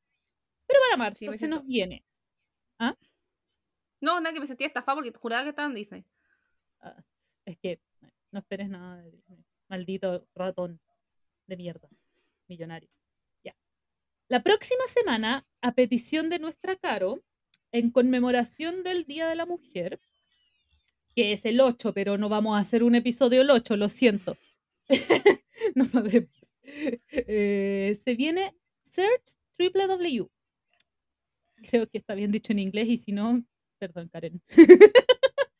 Pero 0.67 0.79
para 0.81 0.97
marzo 0.97 1.31
se 1.31 1.47
nos 1.47 1.65
viene. 1.65 2.05
¿Ah? 2.79 2.95
No, 4.01 4.19
nada 4.19 4.33
que 4.33 4.39
me 4.39 4.47
sentía 4.47 4.67
estafado 4.67 4.97
porque 4.97 5.11
juraba 5.17 5.43
que 5.43 5.49
estaba 5.49 5.67
en 5.67 5.75
Disney. 5.75 6.05
Ah, 6.81 7.03
es 7.45 7.57
que 7.57 7.79
no 8.31 8.39
esperes 8.39 8.69
nada 8.69 9.01
de 9.01 9.11
Disney. 9.11 9.45
Maldito 9.67 10.27
ratón 10.35 10.79
de 11.47 11.57
mierda. 11.57 11.89
Millonario. 12.47 12.89
Ya. 13.43 13.55
La 14.27 14.43
próxima 14.43 14.85
semana, 14.87 15.45
a 15.61 15.71
petición 15.73 16.29
de 16.29 16.39
nuestra 16.39 16.75
Caro, 16.75 17.23
en 17.71 17.91
conmemoración 17.91 18.83
del 18.83 19.05
Día 19.05 19.27
de 19.27 19.35
la 19.35 19.45
Mujer, 19.45 19.99
que 21.15 21.31
es 21.31 21.45
el 21.45 21.61
8, 21.61 21.93
pero 21.93 22.17
no 22.17 22.29
vamos 22.29 22.57
a 22.57 22.61
hacer 22.61 22.83
un 22.83 22.95
episodio 22.95 23.41
el 23.41 23.49
8, 23.49 23.77
lo 23.77 23.89
siento. 23.89 24.37
no 25.75 25.85
podemos. 25.85 26.29
Eh, 26.63 27.97
se 28.03 28.15
viene 28.15 28.55
Search 28.81 29.37
W. 29.57 30.27
Creo 31.67 31.87
que 31.87 31.97
está 31.97 32.13
bien 32.15 32.31
dicho 32.31 32.51
en 32.51 32.59
inglés 32.59 32.87
y 32.89 32.97
si 32.97 33.11
no, 33.11 33.43
Perdón, 33.85 34.09
Karen. 34.09 34.41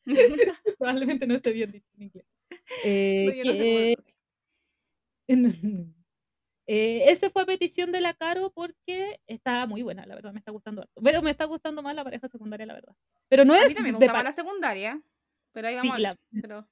Probablemente 0.80 1.28
no 1.28 1.36
esté 1.36 1.51
bien 1.51 1.71
dicho 1.71 1.88
en 1.95 2.03
inglés. 2.03 2.26
Eh, 2.84 3.95
eh, 6.67 7.03
ese 7.11 7.30
fue 7.30 7.43
a 7.43 7.45
petición 7.45 7.91
de 7.91 8.01
la 8.01 8.15
Caro 8.15 8.51
porque 8.51 9.19
está 9.28 9.67
muy 9.67 9.84
buena, 9.84 10.07
la 10.07 10.15
verdad, 10.15 10.34
me 10.34 10.39
está 10.39 10.51
gustando 10.51 10.88
Pero 11.03 11.21
me 11.21 11.30
está 11.32 11.45
gustando 11.45 11.84
más 11.84 11.95
la 11.95 12.03
pareja 12.03 12.28
secundaria, 12.28 12.65
la 12.65 12.73
verdad. 12.73 12.95
Pero 13.30 13.45
no 13.45 13.53
es. 13.55 13.65
A 13.65 13.67
mí 13.67 13.76
también 13.76 13.93
me 13.95 13.99
gustaba 13.99 14.23
la 14.23 14.32
secundaria, 14.32 14.99
pero 15.51 15.67
ahí 15.67 15.76
vamos. 15.76 15.99
la, 15.99 16.17
pero 16.41 16.67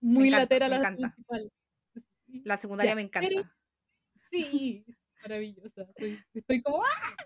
muy 0.00 0.30
lateral 0.30 0.70
la 0.70 0.96
principal. 0.96 1.52
La 2.44 2.58
secundaria 2.58 2.96
me 2.96 3.02
encanta. 3.02 3.54
sí, 4.30 4.84
maravillosa. 5.22 5.86
Estoy, 6.34 6.62
como. 6.62 6.82
¡ah! 6.82 7.16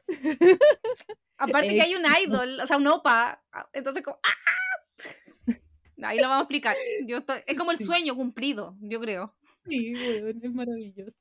Aparte 1.37 1.75
que 1.75 1.83
hay 1.83 1.95
un 1.95 2.05
idol, 2.23 2.61
o 2.61 2.67
sea, 2.67 2.77
un 2.77 2.87
opa. 2.87 3.43
Entonces, 3.73 4.03
como. 4.03 4.19
¡ah! 4.23 5.55
Ahí 6.03 6.19
lo 6.19 6.29
vamos 6.29 6.39
a 6.39 6.43
explicar. 6.43 6.75
Yo 7.07 7.19
estoy, 7.19 7.41
es 7.47 7.57
como 7.57 7.71
el 7.71 7.79
sueño 7.79 8.15
cumplido, 8.15 8.77
yo 8.81 9.01
creo. 9.01 9.35
Sí, 9.67 9.93
bueno, 10.21 10.41
es 10.43 10.53
maravilloso. 10.53 11.13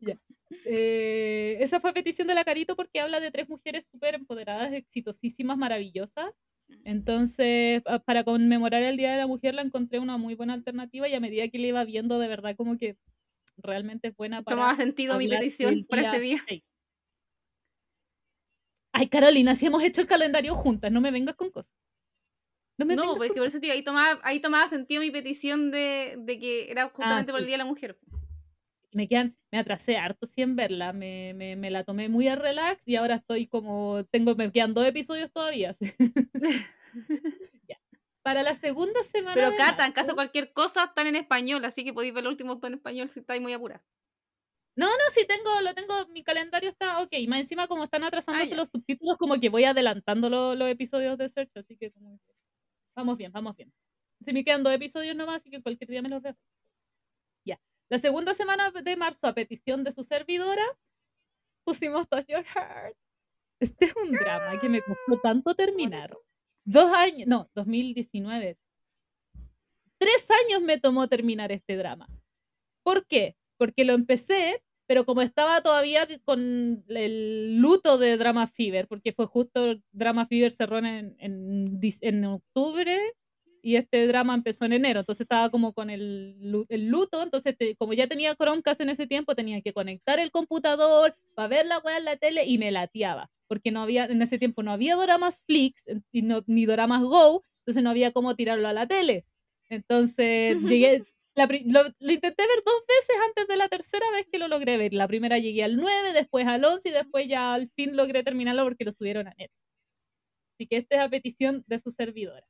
Ya. 0.00 0.18
Eh, 0.64 1.56
esa 1.60 1.80
fue 1.80 1.92
petición 1.92 2.28
de 2.28 2.34
la 2.34 2.44
Carito 2.44 2.76
porque 2.76 3.00
habla 3.00 3.18
de 3.18 3.30
tres 3.30 3.48
mujeres 3.48 3.86
súper 3.90 4.14
empoderadas, 4.14 4.72
exitosísimas, 4.72 5.56
maravillosas. 5.56 6.32
Entonces, 6.84 7.82
para 8.04 8.24
conmemorar 8.24 8.82
el 8.82 8.96
Día 8.96 9.12
de 9.12 9.18
la 9.18 9.26
Mujer, 9.26 9.54
la 9.54 9.62
encontré 9.62 9.98
una 9.98 10.18
muy 10.18 10.34
buena 10.34 10.54
alternativa 10.54 11.08
y 11.08 11.14
a 11.14 11.20
medida 11.20 11.48
que 11.48 11.58
le 11.58 11.68
iba 11.68 11.84
viendo, 11.84 12.18
de 12.18 12.28
verdad, 12.28 12.56
como 12.56 12.76
que 12.76 12.96
realmente 13.56 14.08
es 14.08 14.16
buena 14.16 14.42
para. 14.42 14.56
Tomaba 14.56 14.76
sentido 14.76 15.18
mi 15.18 15.28
petición 15.28 15.86
para 15.88 16.02
ese 16.02 16.20
día. 16.20 16.44
Ay, 18.98 19.08
Carolina, 19.08 19.54
si 19.54 19.66
hemos 19.66 19.82
hecho 19.82 20.00
el 20.00 20.06
calendario 20.06 20.54
juntas, 20.54 20.90
no 20.90 21.02
me 21.02 21.10
vengas 21.10 21.36
con 21.36 21.50
cosas. 21.50 21.74
No, 22.78 22.86
me 22.86 22.96
no 22.96 23.14
porque 23.14 23.34
por 23.34 23.46
eso, 23.46 23.60
tío, 23.60 23.74
ahí 23.74 23.84
tomaba, 23.84 24.18
ahí 24.22 24.40
tomaba 24.40 24.68
sentido 24.68 25.02
mi 25.02 25.10
petición 25.10 25.70
de, 25.70 26.18
que 26.26 26.70
era 26.70 26.84
ah, 26.84 26.92
justamente 26.94 27.30
por 27.30 27.40
el 27.40 27.46
Día 27.46 27.56
de 27.56 27.58
la 27.58 27.66
Mujer. 27.66 27.98
Me 28.92 29.06
quedan, 29.06 29.36
me 29.52 29.58
atrasé 29.58 29.98
harto 29.98 30.24
sin 30.24 30.56
verla, 30.56 30.94
me, 30.94 31.34
me, 31.34 31.70
la 31.70 31.84
tomé 31.84 32.08
muy 32.08 32.26
a 32.28 32.36
relax 32.36 32.88
y 32.88 32.96
ahora 32.96 33.16
estoy 33.16 33.46
como, 33.46 34.02
tengo, 34.10 34.34
me 34.34 34.50
quedan 34.50 34.72
dos 34.72 34.86
episodios 34.86 35.30
todavía. 35.30 35.76
para 38.22 38.42
la 38.42 38.54
segunda 38.54 39.02
semana. 39.02 39.34
Pero 39.34 39.50
Cata, 39.58 39.84
en 39.84 39.90
marzo- 39.90 39.94
caso 39.94 40.08
de 40.12 40.14
cualquier 40.14 40.54
cosa, 40.54 40.84
están 40.84 41.06
en 41.06 41.16
español, 41.16 41.62
así 41.66 41.84
que 41.84 41.92
podéis 41.92 42.14
ver 42.14 42.24
los 42.24 42.30
últimos 42.30 42.62
dos 42.62 42.68
en 42.68 42.76
español 42.76 43.10
si 43.10 43.20
estáis 43.20 43.42
muy 43.42 43.52
apurados. 43.52 43.84
No, 44.76 44.86
no, 44.86 45.02
sí 45.12 45.26
tengo, 45.26 45.60
lo 45.62 45.74
tengo, 45.74 46.06
mi 46.08 46.22
calendario 46.22 46.68
está 46.68 47.00
ok. 47.02 47.12
Más 47.28 47.40
encima, 47.40 47.66
como 47.66 47.84
están 47.84 48.04
atrasándose 48.04 48.50
ya. 48.50 48.56
los 48.56 48.68
subtítulos, 48.68 49.16
como 49.16 49.40
que 49.40 49.48
voy 49.48 49.64
adelantando 49.64 50.28
lo- 50.28 50.54
los 50.54 50.68
episodios 50.68 51.16
de 51.16 51.28
Search, 51.30 51.56
así 51.56 51.76
que 51.78 51.92
vamos 52.94 53.16
bien, 53.16 53.32
vamos 53.32 53.56
bien. 53.56 53.72
Se 54.20 54.32
me 54.32 54.44
quedan 54.44 54.62
dos 54.62 54.74
episodios 54.74 55.16
nomás, 55.16 55.36
así 55.36 55.50
que 55.50 55.62
cualquier 55.62 55.88
día 55.90 56.02
me 56.02 56.08
los 56.10 56.20
veo. 56.22 56.36
Ya. 57.44 57.58
La 57.88 57.96
segunda 57.98 58.34
semana 58.34 58.70
de 58.70 58.96
marzo, 58.96 59.26
a 59.26 59.34
petición 59.34 59.82
de 59.82 59.92
su 59.92 60.04
servidora, 60.04 60.64
pusimos 61.64 62.06
Touch 62.08 62.26
Your 62.28 62.44
Heart. 62.44 62.96
Este 63.60 63.86
es 63.86 63.94
un 63.96 64.12
drama 64.12 64.60
que 64.60 64.68
me 64.68 64.82
costó 64.82 65.18
tanto 65.22 65.54
terminar. 65.54 66.14
Dos 66.64 66.92
años, 66.94 67.26
no, 67.26 67.50
2019. 67.54 68.58
Tres 69.98 70.28
años 70.44 70.60
me 70.62 70.78
tomó 70.78 71.08
terminar 71.08 71.50
este 71.52 71.76
drama. 71.76 72.06
¿Por 72.82 73.06
qué? 73.06 73.36
Porque 73.58 73.84
lo 73.86 73.94
empecé, 73.94 74.62
pero 74.86 75.04
como 75.04 75.22
estaba 75.22 75.60
todavía 75.62 76.06
con 76.24 76.84
el 76.88 77.56
luto 77.58 77.98
de 77.98 78.16
Drama 78.16 78.46
Fever, 78.46 78.86
porque 78.86 79.12
fue 79.12 79.26
justo 79.26 79.76
Drama 79.92 80.26
Fever 80.26 80.52
cerró 80.52 80.78
en, 80.78 81.16
en, 81.18 81.80
en 82.00 82.24
octubre 82.24 82.98
y 83.62 83.74
este 83.74 84.06
drama 84.06 84.34
empezó 84.34 84.64
en 84.64 84.74
enero, 84.74 85.00
entonces 85.00 85.22
estaba 85.22 85.50
como 85.50 85.72
con 85.72 85.90
el, 85.90 86.64
el 86.68 86.86
luto, 86.86 87.20
entonces 87.20 87.56
te- 87.58 87.74
como 87.74 87.94
ya 87.94 88.06
tenía 88.06 88.36
Chromecast 88.36 88.80
en 88.80 88.90
ese 88.90 89.08
tiempo, 89.08 89.34
tenía 89.34 89.60
que 89.60 89.72
conectar 89.72 90.20
el 90.20 90.30
computador 90.30 91.16
para 91.34 91.48
ver 91.48 91.66
la 91.66 91.78
weá 91.80 91.98
en 91.98 92.04
la 92.04 92.16
tele 92.16 92.44
y 92.46 92.58
me 92.58 92.70
lateaba, 92.70 93.28
porque 93.48 93.72
no 93.72 93.82
había, 93.82 94.04
en 94.04 94.22
ese 94.22 94.38
tiempo 94.38 94.62
no 94.62 94.70
había 94.70 94.94
doramas 94.94 95.42
Flix 95.46 95.82
y 96.12 96.22
no- 96.22 96.44
ni 96.46 96.64
doramas 96.64 97.02
Go, 97.02 97.42
entonces 97.62 97.82
no 97.82 97.90
había 97.90 98.12
cómo 98.12 98.36
tirarlo 98.36 98.68
a 98.68 98.72
la 98.72 98.86
tele. 98.86 99.24
Entonces 99.68 100.56
llegué, 100.68 101.02
la 101.36 101.46
lo, 101.66 101.82
lo 101.98 102.12
intenté 102.12 102.46
ver 102.46 102.62
dos 102.64 102.82
veces 102.88 103.16
antes 103.28 103.46
de 103.46 103.56
la 103.56 103.68
tercera 103.68 104.10
vez 104.10 104.26
que 104.32 104.38
lo 104.38 104.48
logré 104.48 104.76
ver. 104.78 104.94
La 104.94 105.06
primera 105.06 105.38
llegué 105.38 105.62
al 105.62 105.76
9, 105.76 106.12
después 106.12 106.46
al 106.46 106.64
11 106.64 106.88
y 106.88 106.92
después 106.92 107.28
ya 107.28 107.54
al 107.54 107.70
fin 107.76 107.94
logré 107.94 108.22
terminarlo 108.24 108.64
porque 108.64 108.84
lo 108.84 108.92
subieron 108.92 109.28
a 109.28 109.34
net. 109.36 109.50
Así 110.54 110.66
que 110.66 110.78
esta 110.78 110.96
es 110.96 111.02
a 111.02 111.08
petición 111.10 111.62
de 111.66 111.78
su 111.78 111.90
servidora. 111.90 112.46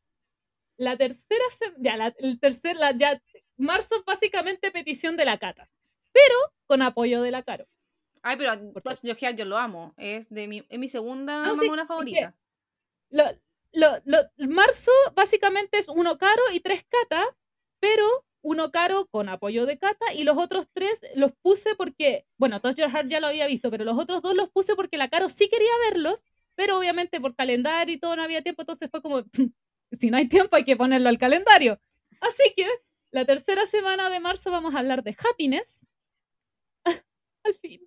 La 0.78 0.96
tercera, 0.96 1.44
ya, 1.78 1.96
la, 1.96 2.14
el 2.18 2.38
tercer, 2.38 2.76
la, 2.76 2.92
ya, 2.96 3.20
marzo 3.56 4.04
básicamente 4.06 4.70
petición 4.70 5.16
de 5.16 5.24
la 5.24 5.38
Cata, 5.38 5.68
pero 6.12 6.36
con 6.66 6.82
apoyo 6.82 7.22
de 7.22 7.30
la 7.32 7.42
Caro. 7.42 7.66
Ay, 8.22 8.36
pero 8.36 8.56
Touch 8.82 9.00
Your 9.02 9.16
yo 9.36 9.44
lo 9.44 9.56
amo. 9.58 9.94
Es 9.96 10.28
de 10.28 10.46
mi, 10.48 10.64
es 10.68 10.78
mi 10.78 10.88
segunda 10.88 11.42
No, 11.42 11.54
sí, 11.54 11.62
mamona 11.62 11.82
que- 11.82 11.88
favorita. 11.88 12.36
Lo, 13.10 13.24
lo, 13.72 13.88
lo- 14.04 14.48
marzo 14.48 14.90
básicamente 15.14 15.78
es 15.78 15.88
uno 15.88 16.18
caro 16.18 16.42
y 16.52 16.60
tres 16.60 16.84
Cata, 16.88 17.24
pero 17.80 18.25
uno 18.46 18.70
caro 18.70 19.06
con 19.06 19.28
apoyo 19.28 19.66
de 19.66 19.76
Cata 19.76 20.14
y 20.14 20.22
los 20.22 20.38
otros 20.38 20.68
tres 20.72 21.00
los 21.16 21.32
puse 21.42 21.74
porque, 21.74 22.26
bueno, 22.38 22.60
Touch 22.60 22.76
Your 22.76 22.88
Heart 22.88 23.08
ya 23.08 23.18
lo 23.18 23.26
había 23.26 23.48
visto, 23.48 23.72
pero 23.72 23.84
los 23.84 23.98
otros 23.98 24.22
dos 24.22 24.36
los 24.36 24.50
puse 24.50 24.76
porque 24.76 24.96
la 24.96 25.08
Caro 25.08 25.28
sí 25.28 25.48
quería 25.50 25.72
verlos, 25.90 26.22
pero 26.54 26.78
obviamente 26.78 27.20
por 27.20 27.34
calendario 27.34 27.96
y 27.96 27.98
todo 27.98 28.14
no 28.14 28.22
había 28.22 28.42
tiempo, 28.42 28.62
entonces 28.62 28.88
fue 28.88 29.02
como, 29.02 29.24
si 29.90 30.10
no 30.12 30.16
hay 30.16 30.28
tiempo 30.28 30.54
hay 30.54 30.64
que 30.64 30.76
ponerlo 30.76 31.08
al 31.08 31.18
calendario. 31.18 31.80
Así 32.20 32.54
que 32.56 32.68
la 33.10 33.24
tercera 33.24 33.66
semana 33.66 34.10
de 34.10 34.20
marzo 34.20 34.52
vamos 34.52 34.76
a 34.76 34.78
hablar 34.78 35.02
de 35.02 35.16
Happiness, 35.18 35.88
al 37.42 37.54
fin. 37.54 37.80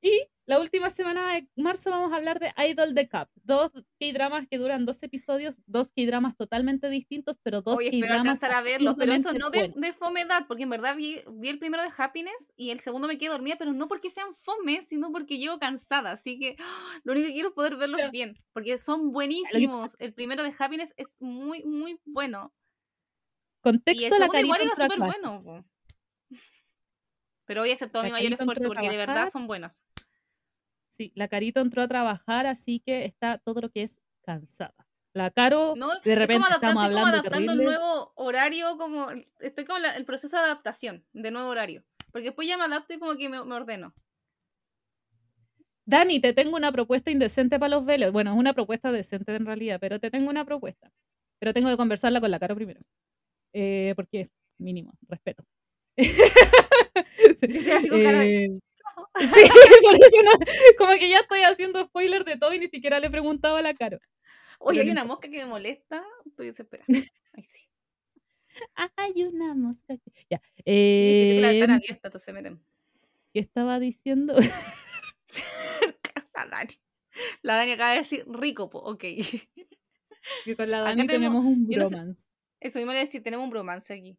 Y 0.00 0.26
la 0.46 0.60
última 0.60 0.90
semana 0.90 1.34
de 1.34 1.48
marzo 1.56 1.90
vamos 1.90 2.12
a 2.12 2.16
hablar 2.16 2.38
de 2.38 2.52
Idol 2.68 2.94
the 2.94 3.08
Cup. 3.08 3.28
Dos 3.42 3.72
K-dramas 3.98 4.46
que 4.48 4.58
duran 4.58 4.84
dos 4.84 5.02
episodios, 5.02 5.62
dos 5.66 5.90
K-dramas 5.90 6.36
totalmente 6.36 6.90
distintos, 6.90 7.38
pero 7.42 7.62
dos 7.62 7.78
Oye, 7.78 7.86
espero 7.86 8.08
K-dramas 8.08 8.42
alcanzar 8.42 8.52
a 8.52 8.62
verlos, 8.62 8.94
pero 8.98 9.12
eso 9.12 9.32
no 9.32 9.50
de, 9.50 9.58
buenos. 9.60 9.80
de 9.80 9.92
fomedad, 9.94 10.46
porque 10.46 10.64
en 10.64 10.70
verdad 10.70 10.96
vi, 10.96 11.22
vi 11.32 11.48
el 11.48 11.58
primero 11.58 11.82
de 11.82 11.90
Happiness 11.96 12.52
y 12.56 12.70
el 12.70 12.80
segundo 12.80 13.08
me 13.08 13.16
quedé 13.16 13.30
dormida, 13.30 13.56
pero 13.58 13.72
no 13.72 13.88
porque 13.88 14.10
sean 14.10 14.34
fome, 14.34 14.82
sino 14.82 15.10
porque 15.12 15.38
llego 15.38 15.58
cansada, 15.58 16.12
así 16.12 16.38
que 16.38 16.56
lo 17.04 17.12
único 17.12 17.28
que 17.28 17.32
quiero 17.34 17.48
es 17.48 17.54
poder 17.54 17.76
verlos 17.76 17.98
Pero- 18.00 18.10
bien, 18.10 18.36
porque 18.52 18.76
son 18.78 19.12
buenísimos. 19.12 19.96
El 19.98 20.12
primero 20.12 20.42
de 20.42 20.52
Happiness 20.58 20.92
es 20.96 21.16
muy, 21.20 21.64
muy 21.64 21.98
bueno. 22.04 22.52
Y 22.54 23.62
Contexto, 23.62 24.14
el 24.14 24.20
la 24.30 24.40
igual 24.40 24.60
iba 24.62 24.72
entró 24.72 24.72
a 24.84 24.88
súper 24.90 24.98
bueno. 24.98 25.64
Pero 27.46 27.62
voy 27.62 27.70
a 27.70 27.74
hacer 27.74 27.90
todo 27.90 28.02
La 28.02 28.08
mi 28.08 28.12
mayor 28.12 28.32
esfuerzo 28.34 28.68
porque 28.68 28.90
de 28.90 28.96
verdad 28.96 29.30
son 29.30 29.46
buenas. 29.46 29.84
Sí, 30.96 31.10
la 31.16 31.26
Carito 31.26 31.60
entró 31.60 31.82
a 31.82 31.88
trabajar, 31.88 32.46
así 32.46 32.78
que 32.78 33.04
está 33.04 33.38
todo 33.38 33.60
lo 33.60 33.68
que 33.70 33.82
es 33.82 33.98
cansada. 34.24 34.74
La 35.12 35.30
Caro, 35.30 35.74
¿no? 35.76 35.88
de 36.04 36.12
Es 36.12 36.18
repente 36.18 36.34
como 36.34 36.46
adaptando, 36.46 36.82
estamos 36.82 36.84
estoy 36.84 36.94
como 36.94 37.06
hablando 37.06 37.18
adaptando 37.18 37.52
el 37.52 37.58
terrible. 37.58 37.78
nuevo 37.78 38.12
horario, 38.16 38.78
como 38.78 39.08
estoy 39.40 39.64
como 39.64 39.78
el 39.84 40.04
proceso 40.04 40.36
de 40.36 40.42
adaptación 40.44 41.04
de 41.12 41.30
nuevo 41.32 41.48
horario. 41.48 41.84
Porque 42.12 42.26
después 42.28 42.46
ya 42.46 42.56
me 42.56 42.64
adapto 42.64 42.94
y 42.94 42.98
como 43.00 43.16
que 43.16 43.28
me, 43.28 43.44
me 43.44 43.54
ordeno. 43.54 43.92
Dani, 45.86 46.20
te 46.20 46.32
tengo 46.32 46.56
una 46.56 46.72
propuesta 46.72 47.10
indecente 47.10 47.58
para 47.58 47.76
los 47.76 47.84
velos. 47.84 48.12
Bueno, 48.12 48.32
es 48.32 48.36
una 48.38 48.54
propuesta 48.54 48.90
decente 48.92 49.34
en 49.34 49.46
realidad, 49.46 49.78
pero 49.80 49.98
te 50.00 50.10
tengo 50.10 50.30
una 50.30 50.44
propuesta. 50.44 50.90
Pero 51.38 51.52
tengo 51.52 51.68
que 51.70 51.76
conversarla 51.76 52.20
con 52.20 52.30
la 52.30 52.38
Caro 52.38 52.54
primero. 52.54 52.80
Eh, 53.52 53.92
porque, 53.96 54.30
mínimo, 54.58 54.94
respeto. 55.08 55.44
Yo 57.42 58.73
sí, 59.20 59.74
por 59.82 59.94
eso 59.94 60.22
no- 60.24 60.76
como 60.78 60.92
que 60.98 61.08
ya 61.08 61.18
estoy 61.20 61.40
haciendo 61.42 61.84
spoiler 61.84 62.24
de 62.24 62.36
todo 62.36 62.52
y 62.54 62.58
ni 62.58 62.68
siquiera 62.68 62.98
le 63.00 63.06
he 63.08 63.10
preguntado 63.10 63.56
a 63.56 63.62
la 63.62 63.74
Caro. 63.74 63.98
Oye, 64.58 64.80
hay 64.80 64.90
una 64.90 65.04
mosca 65.04 65.28
que 65.28 65.38
me 65.38 65.46
molesta. 65.46 66.02
Estoy 66.26 66.46
desesperada. 66.46 66.86
Ay, 67.34 67.44
sí. 67.44 67.60
Hay 68.96 69.22
una 69.24 69.54
mosca. 69.54 69.96
que- 69.96 70.12
Ya. 70.30 70.40
Sí, 70.56 70.62
que 70.64 71.26
tengo 71.30 71.42
la 71.42 71.48
ventana 71.52 71.74
Eh, 71.74 71.76
abierta, 71.84 72.08
entonces. 72.08 72.34
¿Qué 73.32 73.40
estaba 73.40 73.78
diciendo? 73.80 74.36
La 76.34 76.46
Dani. 76.46 76.78
La 77.42 77.56
Dani 77.56 77.72
acaba 77.72 77.92
de 77.92 77.98
decir 77.98 78.24
rico, 78.28 78.70
po. 78.70 78.78
ok. 78.78 79.00
que 80.44 80.56
con 80.56 80.70
la 80.70 80.78
Acá 80.80 80.88
Dani 80.90 81.06
tenemos- 81.06 81.42
tenemos 81.42 81.44
un 81.44 81.68
yo 81.70 81.78
no 81.78 81.84
sé- 81.84 81.90
bromance. 81.96 82.24
Eso 82.60 82.78
mismo 82.78 82.92
le 82.92 82.98
decir, 83.00 83.22
tenemos 83.22 83.44
un 83.44 83.50
bromance 83.50 83.92
aquí. 83.92 84.16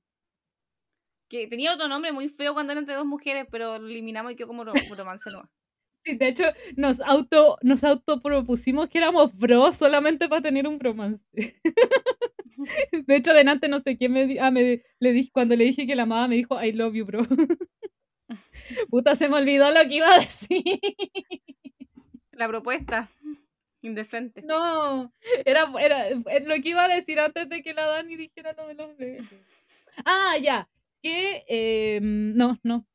Que 1.30 1.48
tenía 1.48 1.74
otro 1.74 1.88
nombre 1.88 2.12
muy 2.12 2.30
feo 2.30 2.54
cuando 2.54 2.72
era 2.74 2.80
entre 2.80 2.96
dos 2.96 3.06
mujeres, 3.06 3.46
pero 3.52 3.80
lo 3.80 3.88
eliminamos 3.88 4.32
y 4.32 4.36
quedó 4.36 4.48
como 4.48 4.64
bro- 4.64 4.74
bromance 4.92 5.30
no. 5.32 5.50
Sí, 6.04 6.16
de 6.18 6.28
hecho, 6.28 6.44
nos 6.78 7.02
auto, 7.02 7.58
nos 7.64 7.84
autopropusimos 7.84 8.90
que 8.90 9.00
éramos 9.00 9.36
bros 9.36 9.76
solamente 9.76 10.30
para 10.30 10.42
tener 10.44 10.68
un 10.68 10.78
bromance. 10.78 11.26
De 13.08 13.16
hecho, 13.18 13.34
delante 13.34 13.68
no 13.68 13.80
sé 13.80 13.98
quién 13.98 14.14
me, 14.14 14.40
ah, 14.40 14.50
me 14.52 14.82
le 15.00 15.12
dije 15.14 15.30
cuando 15.32 15.56
le 15.56 15.66
dije 15.66 15.86
que 15.86 15.96
la 15.96 16.04
amaba, 16.04 16.28
me 16.28 16.36
dijo 16.36 16.62
I 16.64 16.72
love 16.72 16.94
you, 16.96 17.06
bro. 17.06 17.20
Puta, 18.90 19.16
se 19.16 19.30
me 19.30 19.38
olvidó 19.38 19.70
lo 19.72 19.82
que 19.82 19.96
iba 19.96 20.14
a 20.14 20.20
decir. 20.20 20.64
La 22.32 22.48
propuesta. 22.48 23.10
Indecente. 23.82 24.42
No, 24.42 25.12
era, 25.46 25.72
era 25.80 26.08
era 26.08 26.46
lo 26.46 26.56
que 26.62 26.70
iba 26.70 26.86
a 26.86 26.88
decir 26.88 27.20
antes 27.20 27.48
de 27.50 27.62
que 27.62 27.74
la 27.74 27.86
Dani 27.86 28.16
dijera 28.16 28.54
lo 28.54 28.68
de 28.68 28.74
los 28.76 28.98
bebés. 28.98 29.28
Ah, 30.06 30.38
ya. 30.42 30.68
Que 31.06 31.46
eh, 31.48 32.00
no, 32.02 32.60
no. 32.64 32.88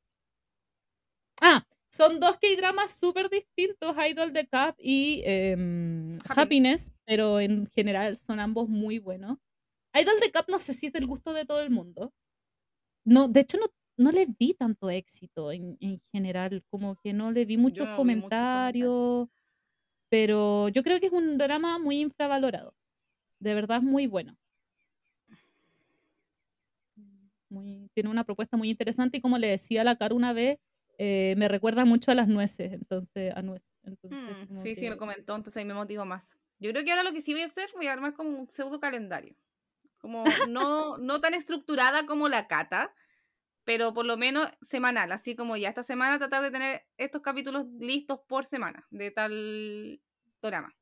Ah, 1.40 1.64
son 1.90 2.20
dos 2.20 2.36
K-dramas 2.38 2.98
súper 2.98 3.28
distintos, 3.30 3.94
Idol 4.08 4.32
the 4.32 4.46
Cup 4.46 4.74
y 4.78 5.22
em, 5.24 6.18
Happiness. 6.28 6.38
Happiness, 6.38 6.92
pero 7.04 7.40
en 7.40 7.66
general 7.74 8.16
son 8.16 8.40
ambos 8.40 8.68
muy 8.68 8.98
buenos. 8.98 9.38
Idol 9.94 10.20
the 10.20 10.30
Cup 10.32 10.46
no 10.48 10.58
sé 10.58 10.74
si 10.74 10.86
es 10.88 10.92
del 10.92 11.06
gusto 11.06 11.32
de 11.32 11.44
todo 11.46 11.60
el 11.62 11.70
mundo. 11.70 12.12
No, 13.04 13.28
de 13.28 13.40
hecho 13.40 13.58
no, 13.58 13.66
no 13.96 14.12
le 14.12 14.26
vi 14.26 14.54
tanto 14.54 14.90
éxito 14.90 15.52
en, 15.52 15.76
en 15.80 16.00
general, 16.12 16.62
como 16.70 16.96
que 16.96 17.12
no 17.12 17.32
le 17.32 17.44
vi 17.44 17.56
muchos 17.56 17.88
no 17.88 17.96
comentarios. 17.96 19.28
pero 20.10 20.68
yo 20.70 20.82
creo 20.82 21.00
que 21.00 21.06
es 21.06 21.12
un 21.12 21.38
drama 21.38 21.78
muy 21.78 22.00
infravalorado. 22.00 22.74
De 23.40 23.54
verdad 23.54 23.78
es 23.78 23.84
muy 23.84 24.06
bueno. 24.08 24.36
Muy, 27.50 27.90
tiene 27.94 28.08
una 28.10 28.24
propuesta 28.24 28.56
muy 28.56 28.70
interesante 28.70 29.18
y 29.18 29.20
como 29.20 29.38
le 29.38 29.48
decía 29.48 29.82
a 29.82 29.84
la 29.84 29.96
Cara 29.96 30.14
una 30.14 30.32
vez, 30.32 30.58
eh, 30.98 31.34
me 31.36 31.48
recuerda 31.48 31.84
mucho 31.84 32.10
a 32.10 32.14
las 32.14 32.28
nueces, 32.28 32.72
entonces 32.72 33.32
a 33.34 33.42
nuez. 33.42 33.72
Entonces, 33.82 34.18
Mm, 34.18 34.62
sí, 34.62 34.74
sí, 34.76 34.88
me 34.88 34.96
comentó, 34.96 35.34
entonces 35.34 35.56
ahí 35.58 35.64
me 35.64 35.74
motivo 35.74 36.04
más. 36.04 36.36
Yo 36.58 36.70
creo 36.70 36.84
que 36.84 36.90
ahora 36.90 37.02
lo 37.02 37.12
que 37.12 37.20
sí 37.20 37.32
voy 37.32 37.42
a 37.42 37.46
hacer, 37.46 37.70
voy 37.74 37.86
a 37.86 37.92
armar 37.92 38.14
como 38.14 38.30
un 38.30 38.48
pseudo 38.48 38.80
calendario. 38.80 39.36
Como 39.98 40.24
no, 40.50 40.98
no 40.98 41.20
tan 41.20 41.34
estructurada 41.34 42.06
como 42.06 42.28
la 42.28 42.48
cata, 42.48 42.94
pero 43.64 43.94
por 43.94 44.06
lo 44.06 44.16
menos 44.16 44.50
semanal, 44.62 45.12
así 45.12 45.36
como 45.36 45.56
ya 45.56 45.68
esta 45.70 45.82
semana 45.82 46.18
tratar 46.18 46.42
de 46.42 46.50
tener 46.50 46.82
estos 46.98 47.22
capítulos 47.22 47.66
listos 47.78 48.20
por 48.28 48.46
semana 48.46 48.86
de 48.90 49.10
tal 49.10 50.02
drama. 50.42 50.74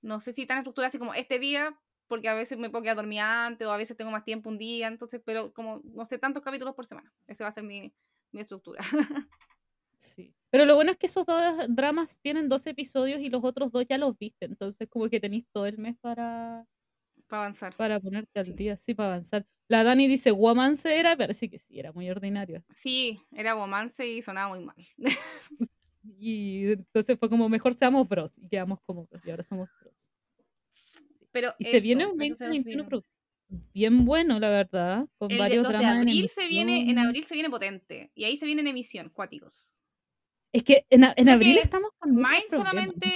No 0.00 0.20
sé 0.20 0.32
si 0.32 0.46
tan 0.46 0.58
estructurada 0.58 0.88
así 0.88 0.98
como 0.98 1.14
este 1.14 1.38
día, 1.38 1.78
porque 2.08 2.28
a 2.28 2.34
veces 2.34 2.58
me 2.58 2.70
puedo 2.70 2.82
quedar 2.82 2.96
dormida 2.96 3.46
antes 3.46 3.66
o 3.66 3.72
a 3.72 3.76
veces 3.76 3.96
tengo 3.96 4.10
más 4.10 4.24
tiempo 4.24 4.48
un 4.50 4.58
día, 4.58 4.88
entonces, 4.88 5.20
pero 5.24 5.52
como 5.52 5.80
no 5.84 6.04
sé, 6.04 6.18
tantos 6.18 6.42
capítulos 6.42 6.74
por 6.74 6.86
semana. 6.86 7.12
Esa 7.26 7.44
va 7.44 7.50
a 7.50 7.52
ser 7.52 7.64
mi, 7.64 7.92
mi 8.32 8.40
estructura. 8.40 8.80
Sí. 10.00 10.32
Pero 10.50 10.64
lo 10.64 10.76
bueno 10.76 10.92
es 10.92 10.96
que 10.96 11.06
esos 11.06 11.26
dos 11.26 11.66
dramas 11.68 12.20
tienen 12.20 12.48
dos 12.48 12.66
episodios 12.68 13.20
y 13.20 13.30
los 13.30 13.42
otros 13.42 13.72
dos 13.72 13.84
ya 13.88 13.98
los 13.98 14.16
viste, 14.16 14.46
entonces 14.46 14.88
como 14.88 15.08
que 15.08 15.20
tenéis 15.20 15.46
todo 15.52 15.66
el 15.66 15.76
mes 15.76 15.96
para, 16.00 16.64
Para 17.28 17.42
avanzar. 17.42 17.76
Para 17.76 18.00
ponerte 18.00 18.40
al 18.40 18.54
día, 18.56 18.76
sí, 18.76 18.94
para 18.94 19.10
avanzar. 19.10 19.46
La 19.68 19.84
Dani 19.84 20.08
dice, 20.08 20.32
Womance 20.32 20.98
era, 20.98 21.16
parece 21.16 21.50
que 21.50 21.58
sí, 21.58 21.78
era 21.78 21.92
muy 21.92 22.08
ordinario. 22.10 22.64
Sí, 22.74 23.20
era 23.32 23.56
Womance 23.56 24.06
y 24.06 24.22
sonaba 24.22 24.48
muy 24.48 24.64
mal. 24.64 24.76
y 26.02 26.72
entonces 26.72 27.18
fue 27.18 27.28
como, 27.28 27.48
mejor 27.48 27.74
seamos 27.74 28.08
bros. 28.08 28.38
Y 28.38 28.48
quedamos 28.48 28.80
como 28.86 29.06
bros, 29.06 29.24
y 29.26 29.30
ahora 29.30 29.42
somos 29.42 29.70
bros. 29.80 30.10
Pero 31.38 31.54
y 31.56 31.64
se 31.66 31.78
viene 31.78 32.04
un 32.04 32.18
2021 32.18 33.02
bien 33.72 34.04
bueno, 34.04 34.40
la 34.40 34.50
verdad, 34.50 35.06
con 35.18 35.28
varios 35.38 35.62
dramas. 35.62 35.82
De 35.82 36.00
abril 36.00 36.28
se 36.28 36.48
viene, 36.48 36.90
en 36.90 36.98
abril 36.98 37.24
se 37.24 37.34
viene 37.34 37.48
potente, 37.48 38.10
y 38.12 38.24
ahí 38.24 38.36
se 38.36 38.44
viene 38.44 38.62
en 38.62 38.66
emisión, 38.66 39.08
cuáticos. 39.10 39.80
Es 40.52 40.64
que 40.64 40.84
en, 40.90 41.04
en 41.14 41.28
abril 41.28 41.58
estamos 41.58 41.92
con 41.96 42.12
Mind 42.12 42.48
solamente 42.50 43.06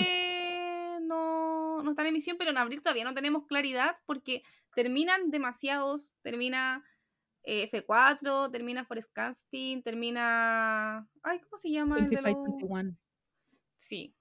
no, 1.00 1.82
no 1.82 1.90
está 1.90 2.02
en 2.02 2.08
emisión, 2.08 2.36
pero 2.38 2.52
en 2.52 2.58
abril 2.58 2.80
todavía 2.80 3.02
no 3.02 3.12
tenemos 3.12 3.44
claridad 3.48 3.96
porque 4.06 4.44
terminan 4.72 5.30
demasiados, 5.32 6.14
termina 6.22 6.84
eh, 7.42 7.68
F4, 7.72 8.52
termina 8.52 8.84
Forest 8.84 9.10
Casting, 9.12 9.82
termina... 9.82 11.08
Ay, 11.24 11.40
¿cómo 11.40 11.56
se 11.56 11.72
llama? 11.72 11.96
25, 11.96 12.96
Sí, 13.78 14.14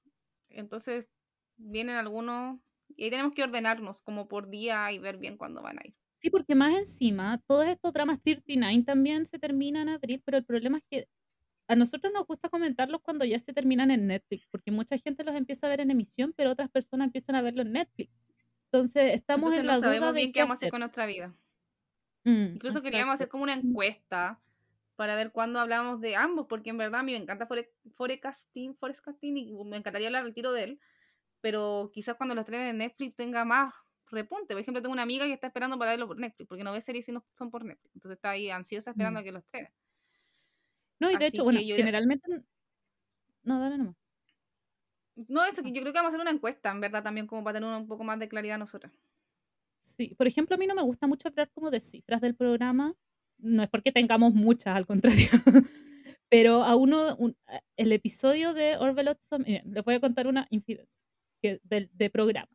entonces 0.50 1.12
vienen 1.56 1.98
algunos 1.98 2.60
y 2.98 3.06
ahí 3.06 3.10
tenemos 3.10 3.34
que 3.34 3.44
ordenarnos 3.44 4.02
como 4.02 4.28
por 4.28 4.50
día 4.50 4.92
y 4.92 5.00
ver 5.00 5.18
bien 5.18 5.38
cuándo 5.38 5.62
van 5.62 5.80
a 5.80 5.82
ir. 5.86 5.96
Sí, 6.14 6.30
porque 6.30 6.54
más 6.54 6.74
encima, 6.76 7.42
todos 7.48 7.66
estos 7.66 7.94
dramas 7.94 8.22
39 8.22 8.84
también 8.84 9.26
se 9.26 9.40
terminan 9.40 9.90
en 9.90 9.96
abril, 9.96 10.22
pero 10.24 10.38
el 10.38 10.46
problema 10.46 10.78
es 10.78 10.84
que 10.90 11.08
a 11.68 11.76
nosotros 11.76 12.12
nos 12.14 12.28
gusta 12.28 12.50
comentarlos 12.50 13.02
cuando 13.02 13.26
ya 13.26 13.40
se 13.40 13.54
terminan 13.54 13.92
en 13.92 14.06
Netflix, 14.06 14.46
porque 14.52 14.72
mucha 14.72 14.98
gente 14.98 15.24
los 15.24 15.36
empieza 15.36 15.68
a 15.68 15.70
ver 15.70 15.80
en 15.80 15.90
emisión, 15.90 16.34
pero 16.36 16.52
otras 16.52 16.70
personas 16.70 17.06
empiezan 17.06 17.36
a 17.36 17.42
verlo 17.42 17.62
en 17.62 17.72
Netflix. 17.72 18.12
Entonces, 18.66 19.14
estamos 19.14 19.54
en 19.56 19.66
la 19.66 19.76
no 19.76 19.80
sabemos 19.80 20.14
bien 20.14 20.32
qué 20.32 20.42
vamos 20.42 20.56
a 20.56 20.60
hacer 20.60 20.70
con 20.70 20.82
nuestra 20.82 21.06
vida. 21.06 21.34
Mm, 22.24 22.56
Incluso 22.56 22.82
queríamos 22.82 23.14
hacer 23.14 23.30
como 23.30 23.44
una 23.44 23.54
encuesta 23.54 24.40
para 24.96 25.16
ver 25.16 25.32
cuándo 25.32 25.60
hablamos 25.60 26.00
de 26.02 26.16
ambos, 26.16 26.46
porque 26.48 26.70
en 26.70 26.78
verdad 26.78 27.00
a 27.00 27.04
mí 27.04 27.14
me 27.14 27.18
encanta 27.18 27.48
Forecasting, 27.96 28.76
Forecasting 28.76 29.38
y 29.38 29.54
me 29.64 29.78
encantaría 29.78 30.08
hablar 30.08 30.26
del 30.26 30.34
tiro 30.34 30.52
de 30.52 30.64
él, 30.64 30.80
pero 31.42 31.92
quizás 31.94 32.16
cuando 32.16 32.36
lo 32.36 32.42
estrenen 32.42 32.68
en 32.68 32.78
Netflix 32.78 33.16
tenga 33.16 33.44
más 33.44 33.74
repunte. 34.12 34.54
Por 34.54 34.62
ejemplo, 34.62 34.82
tengo 34.82 34.94
una 34.94 35.02
amiga 35.02 35.26
que 35.26 35.34
está 35.34 35.48
esperando 35.48 35.78
para 35.78 35.92
verlo 35.92 36.08
por 36.08 36.20
Netflix, 36.20 36.48
porque 36.48 36.64
no 36.64 36.72
ve 36.72 36.82
series 36.82 37.06
si 37.06 37.12
no 37.12 37.26
son 37.34 37.50
por 37.50 37.66
Netflix. 37.66 37.96
Entonces 37.96 38.18
está 38.18 38.32
ahí 38.32 38.50
ansiosa 38.50 38.92
esperando 38.92 39.20
mm. 39.20 39.22
a 39.22 39.24
que 39.24 39.32
lo 39.32 39.40
estrenen. 39.40 39.72
No, 41.00 41.10
y 41.10 41.18
de 41.18 41.28
hecho, 41.28 41.44
bueno, 41.44 41.60
generalmente... 41.60 42.44
No, 43.44 43.60
dale 43.60 43.78
nomás. 43.78 43.96
No, 45.28 45.44
eso, 45.44 45.64
que 45.64 45.72
yo 45.72 45.82
creo 45.82 45.92
que 45.92 46.00
vamos 46.00 46.14
a 46.14 46.16
hacer 46.16 46.22
una 46.22 46.32
encuesta, 46.32 46.70
en 46.72 46.80
verdad, 46.80 47.04
también 47.04 47.26
como 47.26 47.44
para 47.44 47.60
tener 47.60 47.76
un 47.76 47.88
poco 47.88 48.04
más 48.04 48.20
de 48.20 48.30
claridad 48.30 48.60
nosotros. 48.60 48.94
Sí, 49.80 50.14
por 50.16 50.28
ejemplo, 50.28 50.56
a 50.56 50.60
mí 50.60 50.68
no 50.68 50.76
me 50.76 50.84
gusta 50.84 51.08
mucho 51.08 51.28
hablar 51.28 51.50
como 51.54 51.72
de 51.72 51.80
cifras 51.80 52.22
del 52.22 52.36
programa. 52.36 52.94
No 53.40 53.64
es 53.64 53.70
porque 53.70 53.92
tengamos 53.92 54.34
muchas, 54.34 54.76
al 54.76 54.86
contrario. 54.86 55.30
Pero 56.30 56.64
a 56.64 56.76
uno, 56.76 57.18
el 57.76 57.92
episodio 57.92 58.54
de 58.54 58.78
Orville 58.78 59.16
Summer, 59.20 59.64
les 59.66 59.84
voy 59.84 59.96
a 59.96 60.00
contar 60.00 60.28
una 60.28 60.48
infidencia 60.52 61.04
de, 61.42 61.90
de 61.92 62.10
programa. 62.10 62.50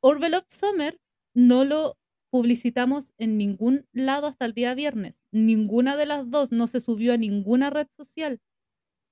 Orville 0.00 0.44
Summer 0.48 1.00
no 1.34 1.64
lo 1.64 1.96
publicitamos 2.30 3.12
en 3.18 3.38
ningún 3.38 3.86
lado 3.92 4.26
hasta 4.26 4.44
el 4.44 4.52
día 4.52 4.74
viernes. 4.74 5.24
Ninguna 5.32 5.96
de 5.96 6.06
las 6.06 6.30
dos 6.30 6.52
no 6.52 6.66
se 6.66 6.80
subió 6.80 7.14
a 7.14 7.16
ninguna 7.16 7.70
red 7.70 7.88
social 7.96 8.40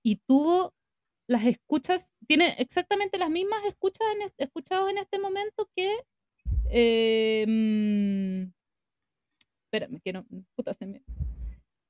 y 0.03 0.17
tuvo 0.27 0.75
las 1.27 1.47
escuchas, 1.47 2.13
tiene 2.27 2.55
exactamente 2.59 3.19
las 3.19 3.31
mismas 3.31 3.65
escuchas 3.65 4.07
en, 4.15 4.33
escuchados 4.37 4.91
en 4.91 4.99
este 4.99 5.19
momento 5.19 5.69
que... 5.75 5.97
Eh, 6.71 7.47
mm, 7.49 8.53
espérame, 9.65 10.01
que 10.05 10.13
no... 10.13 10.27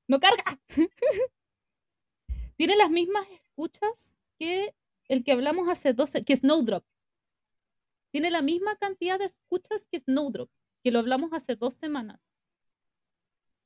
¡No 0.07 0.19
carga! 0.19 0.59
tiene 2.57 2.77
las 2.77 2.89
mismas 2.89 3.27
escuchas 3.29 4.15
que 4.39 4.73
el 5.07 5.23
que 5.23 5.31
hablamos 5.31 5.69
hace 5.69 5.93
12, 5.93 6.23
que 6.23 6.35
Snowdrop. 6.35 6.83
Tiene 8.11 8.31
la 8.31 8.41
misma 8.41 8.75
cantidad 8.75 9.19
de 9.19 9.25
escuchas 9.25 9.87
que 9.91 9.99
Snowdrop, 9.99 10.49
que 10.83 10.91
lo 10.91 10.99
hablamos 10.99 11.33
hace 11.33 11.55
dos 11.55 11.73
semanas. 11.73 12.19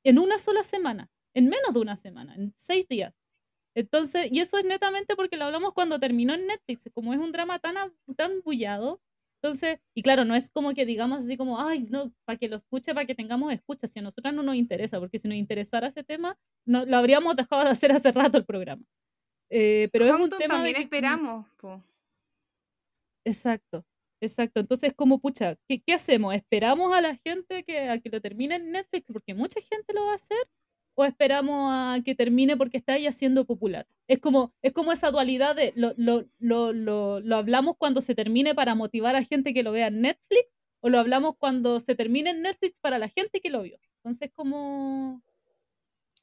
En 0.03 0.17
una 0.17 0.39
sola 0.39 0.63
semana, 0.63 1.09
en 1.33 1.49
menos 1.49 1.73
de 1.73 1.79
una 1.79 1.97
semana, 1.97 2.35
en 2.35 2.53
seis 2.55 2.87
días. 2.87 3.13
Entonces, 3.75 4.29
y 4.31 4.39
eso 4.39 4.57
es 4.57 4.65
netamente 4.65 5.15
porque 5.15 5.37
lo 5.37 5.45
hablamos 5.45 5.73
cuando 5.73 5.99
terminó 5.99 6.33
en 6.33 6.47
Netflix, 6.47 6.89
como 6.93 7.13
es 7.13 7.19
un 7.19 7.31
drama 7.31 7.59
tan, 7.59 7.75
tan 8.15 8.41
bullado. 8.41 9.01
Entonces, 9.41 9.79
y 9.93 10.01
claro, 10.01 10.25
no 10.25 10.35
es 10.35 10.49
como 10.49 10.73
que 10.73 10.85
digamos 10.85 11.19
así 11.19 11.37
como, 11.37 11.61
ay, 11.61 11.87
no, 11.89 12.11
para 12.25 12.37
que 12.37 12.49
lo 12.49 12.57
escuche, 12.57 12.93
para 12.93 13.05
que 13.05 13.15
tengamos 13.15 13.53
escucha, 13.53 13.87
si 13.87 13.99
a 13.99 14.01
nosotros 14.01 14.33
no 14.33 14.43
nos 14.43 14.55
interesa, 14.55 14.99
porque 14.99 15.17
si 15.19 15.27
nos 15.27 15.37
interesara 15.37 15.87
ese 15.87 16.03
tema, 16.03 16.37
no, 16.65 16.85
lo 16.85 16.97
habríamos 16.97 17.35
dejado 17.35 17.63
de 17.63 17.69
hacer 17.69 17.91
hace 17.91 18.11
rato 18.11 18.37
el 18.37 18.45
programa. 18.45 18.83
Eh, 19.49 19.89
pero 19.91 20.05
es 20.05 20.13
un 20.13 20.29
tema 20.29 20.55
también 20.55 20.77
esperamos. 20.77 21.45
Exacto, 23.25 23.85
exacto. 24.21 24.59
Entonces, 24.59 24.93
como 24.93 25.19
pucha, 25.19 25.55
¿qué, 25.67 25.81
¿qué, 25.81 25.93
hacemos? 25.93 26.33
¿Esperamos 26.35 26.95
a 26.95 27.01
la 27.01 27.15
gente 27.17 27.63
que, 27.63 27.89
a 27.89 27.99
que 27.99 28.09
lo 28.09 28.21
termine 28.21 28.55
en 28.55 28.71
Netflix 28.71 29.05
porque 29.11 29.33
mucha 29.33 29.59
gente 29.61 29.93
lo 29.93 30.05
va 30.05 30.13
a 30.13 30.15
hacer? 30.15 30.47
o 30.99 31.05
esperamos 31.05 31.71
a 31.71 32.01
que 32.03 32.13
termine 32.13 32.57
porque 32.57 32.77
está 32.77 32.97
ya 32.97 33.13
siendo 33.13 33.45
popular. 33.45 33.87
Es 34.07 34.19
como, 34.19 34.53
es 34.61 34.73
como 34.73 34.91
esa 34.91 35.11
dualidad 35.11 35.55
de 35.55 35.71
lo, 35.73 35.93
lo, 35.95 36.25
lo, 36.39 37.21
lo, 37.21 37.35
hablamos 37.37 37.77
cuando 37.77 38.01
se 38.01 38.15
termine 38.15 38.53
para 38.53 38.75
motivar 38.75 39.15
a 39.15 39.23
gente 39.23 39.53
que 39.53 39.63
lo 39.63 39.71
vea 39.71 39.87
en 39.87 40.01
Netflix 40.01 40.57
o 40.81 40.89
lo 40.89 40.99
hablamos 40.99 41.37
cuando 41.37 41.79
se 41.79 41.95
termine 41.95 42.31
en 42.31 42.41
Netflix 42.41 42.81
para 42.81 42.99
la 42.99 43.07
gente 43.07 43.39
que 43.39 43.49
lo 43.49 43.61
vio. 43.61 43.79
Entonces, 43.99 44.29
como... 44.33 45.21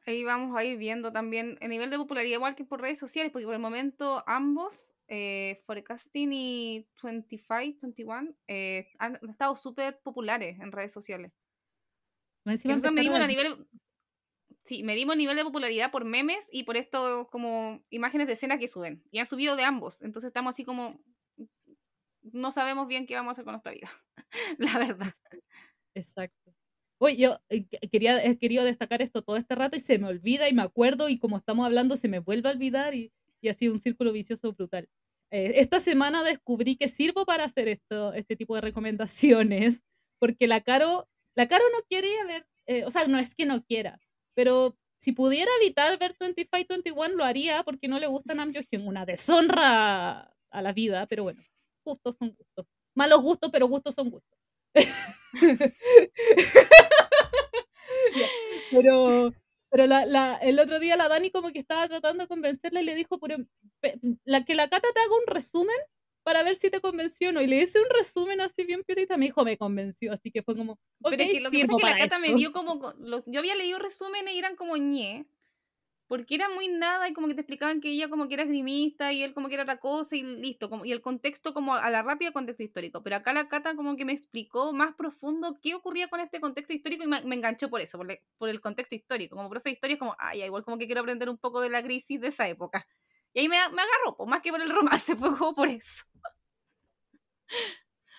Ahí 0.07 0.23
vamos 0.23 0.57
a 0.57 0.65
ir 0.65 0.79
viendo 0.79 1.13
también 1.13 1.59
el 1.61 1.69
nivel 1.69 1.91
de 1.91 1.99
popularidad 1.99 2.37
igual 2.37 2.55
que 2.55 2.65
por 2.65 2.81
redes 2.81 2.99
sociales, 2.99 3.33
porque 3.33 3.45
por 3.45 3.55
el 3.55 3.61
momento 3.61 4.23
ambos, 4.27 4.95
eh, 5.09 5.63
Forecasting 5.67 6.33
y 6.33 6.89
25, 7.03 7.79
21, 7.83 8.35
eh, 8.47 8.89
han, 8.99 9.19
estado 9.29 9.57
súper 9.57 10.01
populares 10.01 10.61
en 10.61 10.71
redes 10.71 10.93
sociales. 10.93 11.33
Nosotros 12.45 12.93
medimos 12.93 13.21
a 13.21 13.27
nivel 13.27 13.67
Sí, 14.67 14.83
medimos 14.83 15.15
el 15.15 15.19
nivel 15.19 15.37
de 15.37 15.45
popularidad 15.45 15.93
por 15.93 16.05
memes 16.05 16.49
y 16.51 16.65
por 16.65 16.77
esto 16.77 17.29
como 17.31 17.85
imágenes 17.89 18.27
de 18.27 18.33
escena 18.33 18.59
que 18.59 18.67
suben. 18.67 19.05
Y 19.13 19.21
han 19.21 19.27
subido 19.27 19.55
de 19.55 19.63
ambos. 19.63 20.03
Entonces 20.03 20.29
estamos 20.29 20.57
así 20.57 20.65
como... 20.65 21.01
No 22.33 22.51
sabemos 22.51 22.89
bien 22.89 23.07
qué 23.07 23.15
vamos 23.15 23.31
a 23.31 23.33
hacer 23.33 23.45
con 23.45 23.53
nuestra 23.53 23.71
vida. 23.71 23.89
La 24.59 24.77
verdad. 24.79 25.13
Exacto. 25.95 26.56
Oye, 26.99 27.17
yo 27.17 27.39
eh, 27.51 27.67
quería, 27.91 28.25
he 28.25 28.39
querido 28.39 28.65
destacar 28.65 29.03
esto 29.03 29.23
todo 29.23 29.37
este 29.37 29.55
rato 29.55 29.77
y 29.77 29.81
se 29.81 29.99
me 29.99 30.09
olvida 30.09 30.49
y 30.49 30.55
me 30.55 30.63
acuerdo 30.63 31.09
y 31.09 31.19
como 31.19 31.37
estamos 31.37 31.67
hablando 31.67 31.97
se 31.97 32.09
me 32.09 32.21
vuelve 32.21 32.49
a 32.49 32.53
olvidar 32.53 32.95
y, 32.95 33.13
y 33.41 33.49
ha 33.49 33.55
sido 33.55 33.73
un 33.75 33.81
círculo 33.81 34.13
vicioso 34.13 34.53
brutal. 34.53 34.89
Eh, 35.31 35.55
esta 35.57 35.81
semana 35.81 36.23
descubrí 36.23 36.77
que 36.77 36.89
sirvo 36.89 37.27
para 37.27 37.45
hacer 37.45 37.69
esto, 37.69 38.13
este 38.15 38.37
tipo 38.37 38.55
de 38.55 38.61
recomendaciones 38.63 39.85
porque 40.19 40.47
la 40.47 40.63
Caro, 40.63 41.09
la 41.35 41.49
Caro 41.49 41.65
no 41.73 41.83
quiere 41.89 42.09
ver, 42.27 42.47
eh, 42.67 42.85
o 42.85 42.91
sea, 42.91 43.07
no 43.07 43.19
es 43.19 43.35
que 43.35 43.45
no 43.45 43.63
quiera, 43.65 44.01
pero 44.35 44.77
si 44.99 45.13
pudiera 45.13 45.51
evitar 45.61 45.99
ver 45.99 46.17
25-21 46.19 47.11
lo 47.11 47.25
haría 47.25 47.63
porque 47.65 47.89
no 47.89 47.99
le 47.99 48.07
gusta 48.07 48.35
Nam 48.35 48.53
una 48.85 49.05
deshonra 49.05 50.33
a 50.51 50.63
la 50.63 50.73
vida, 50.73 51.07
pero 51.07 51.25
bueno, 51.25 51.43
gustos 51.85 52.17
son 52.17 52.31
gustos. 52.31 52.67
Malos 52.95 53.21
gustos, 53.21 53.51
pero 53.53 53.69
gustos 53.69 53.95
son 53.95 54.11
gustos. 54.11 54.39
pero 58.71 59.33
pero 59.71 59.87
la, 59.87 60.07
la, 60.07 60.37
el 60.37 60.59
otro 60.59 60.79
día 60.79 60.97
la 60.97 61.09
Dani 61.09 61.31
como 61.31 61.53
que 61.53 61.59
estaba 61.59 61.89
tratando 61.89 62.25
de 62.25 62.29
convencerla 62.29 62.81
y 62.81 62.85
le 62.85 62.95
dijo 62.95 63.19
por, 63.19 63.31
la, 64.25 64.45
que 64.45 64.55
la 64.55 64.69
Cata 64.69 64.89
te 64.95 65.01
haga 65.01 65.15
un 65.15 65.27
resumen 65.27 65.77
para 66.23 66.43
ver 66.43 66.57
si 66.57 66.71
te 66.71 66.81
convenció 66.81 67.29
o 67.29 67.33
no. 67.33 67.41
Y 67.41 67.47
le 67.47 67.57
hice 67.57 67.81
un 67.81 67.89
resumen 67.91 68.41
así 68.41 68.65
bien 68.65 68.83
piorita, 68.85 69.17
me 69.17 69.27
dijo, 69.27 69.45
me 69.45 69.59
convenció, 69.59 70.13
así 70.13 70.31
que 70.31 70.43
fue 70.43 70.57
como, 70.57 70.79
Pero 71.03 71.23
es 71.23 71.33
que 71.33 71.41
lo 71.41 71.51
que 71.51 71.61
pasa 71.61 71.73
es 71.77 71.83
que 71.83 71.91
la 71.91 71.99
Cata 71.99 72.19
me 72.19 72.35
dio 72.35 72.53
como, 72.53 72.95
yo 73.27 73.39
había 73.39 73.55
leído 73.55 73.79
resúmenes 73.79 74.35
y 74.35 74.39
eran 74.39 74.57
como 74.57 74.77
ñe, 74.77 75.27
porque 76.09 76.37
era 76.37 76.49
muy 76.49 76.69
nada 76.69 77.09
y 77.09 77.15
como 77.15 77.27
que 77.27 77.35
te 77.35 77.41
explicaban 77.41 77.81
que 77.81 77.91
ella 77.91 78.09
como 78.09 78.29
que 78.29 78.35
era 78.35 78.45
esgrimista 78.45 79.13
y 79.13 79.23
él 79.23 79.35
como 79.35 79.49
que 79.49 79.55
era 79.55 79.65
otra 79.65 79.79
cosa 79.79 80.15
y 80.17 80.23
listo, 80.23 80.71
como, 80.71 80.85
y 80.85 80.93
el 80.93 81.01
contexto 81.01 81.53
como 81.53 81.75
a 81.75 81.91
la 81.91 82.03
rápida 82.03 82.33
contexto 82.33 82.63
histórico, 82.63 83.03
pero 83.03 83.17
acá 83.17 83.33
la 83.33 83.49
Cata 83.49 83.75
como 83.75 83.97
que 83.97 84.05
me 84.05 84.13
explicó 84.13 84.73
más 84.73 84.95
profundo 84.95 85.59
qué 85.61 85.75
ocurría 85.75 86.09
con 86.09 86.21
este 86.21 86.41
contexto 86.41 86.73
histórico 86.73 87.05
y 87.05 87.09
me, 87.09 87.19
enganchó 87.35 87.69
por 87.69 87.81
eso, 87.81 87.99
por, 88.39 88.49
el 88.49 88.61
contexto 88.61 88.95
histórico, 88.95 89.37
como 89.37 89.51
profe 89.51 89.71
de 89.71 89.75
historia 89.75 89.95
es 89.95 89.99
como, 89.99 90.15
ay, 90.19 90.43
igual 90.45 90.65
como 90.65 90.79
que 90.79 90.87
quiero 90.87 91.01
aprender 91.01 91.29
un 91.29 91.39
poco 91.39 91.61
de 91.61 91.71
la 91.71 91.83
crisis 91.83 92.21
de 92.21 92.29
esa 92.29 92.49
época. 92.49 92.87
Y 93.33 93.41
ahí 93.41 93.49
me, 93.49 93.57
me 93.57 93.83
agarró, 93.83 94.17
pues 94.17 94.31
más 94.31 94.41
que 94.43 94.51
por 94.51 94.61
el 94.61 94.71
romance, 94.71 95.17
fue 95.17 95.37
como 95.37 95.55
por 95.55 95.69
eso. 95.69 96.05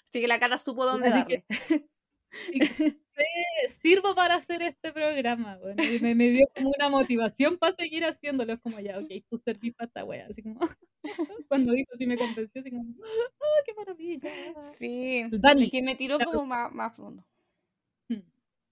Así 0.03 0.21
que 0.21 0.27
la 0.27 0.39
cara 0.39 0.57
supo 0.57 0.85
dónde 0.85 1.09
darle. 1.09 1.45
sirvo 3.69 4.15
para 4.15 4.35
hacer 4.35 4.61
este 4.61 4.91
programa, 4.91 5.57
bueno, 5.57 5.83
me, 6.01 6.15
me, 6.15 6.29
dio 6.29 6.47
como 6.55 6.71
una 6.77 6.89
motivación 6.89 7.57
para 7.57 7.75
seguir 7.75 8.05
haciéndolo, 8.05 8.53
es 8.53 8.59
como 8.59 8.79
ya, 8.79 8.99
ok, 8.99 9.11
tú 9.29 9.37
servís 9.37 9.73
para 9.73 9.87
esta 9.87 10.03
wea, 10.03 10.27
así 10.29 10.43
como, 10.43 10.59
cuando 11.49 11.71
dijo 11.73 11.91
si 11.97 12.05
me 12.05 12.17
convenció, 12.17 12.59
así 12.59 12.69
como, 12.69 12.83
oh, 12.83 12.93
qué 13.65 13.73
maravilla. 13.73 14.31
Sí, 14.77 15.23
Dani, 15.31 15.65
es 15.65 15.71
que 15.71 15.83
me 15.83 15.95
tiró 15.95 16.19
como 16.19 16.45
más, 16.45 16.71
más 16.71 16.95
fondo. 16.95 17.23
Hmm. 18.09 18.21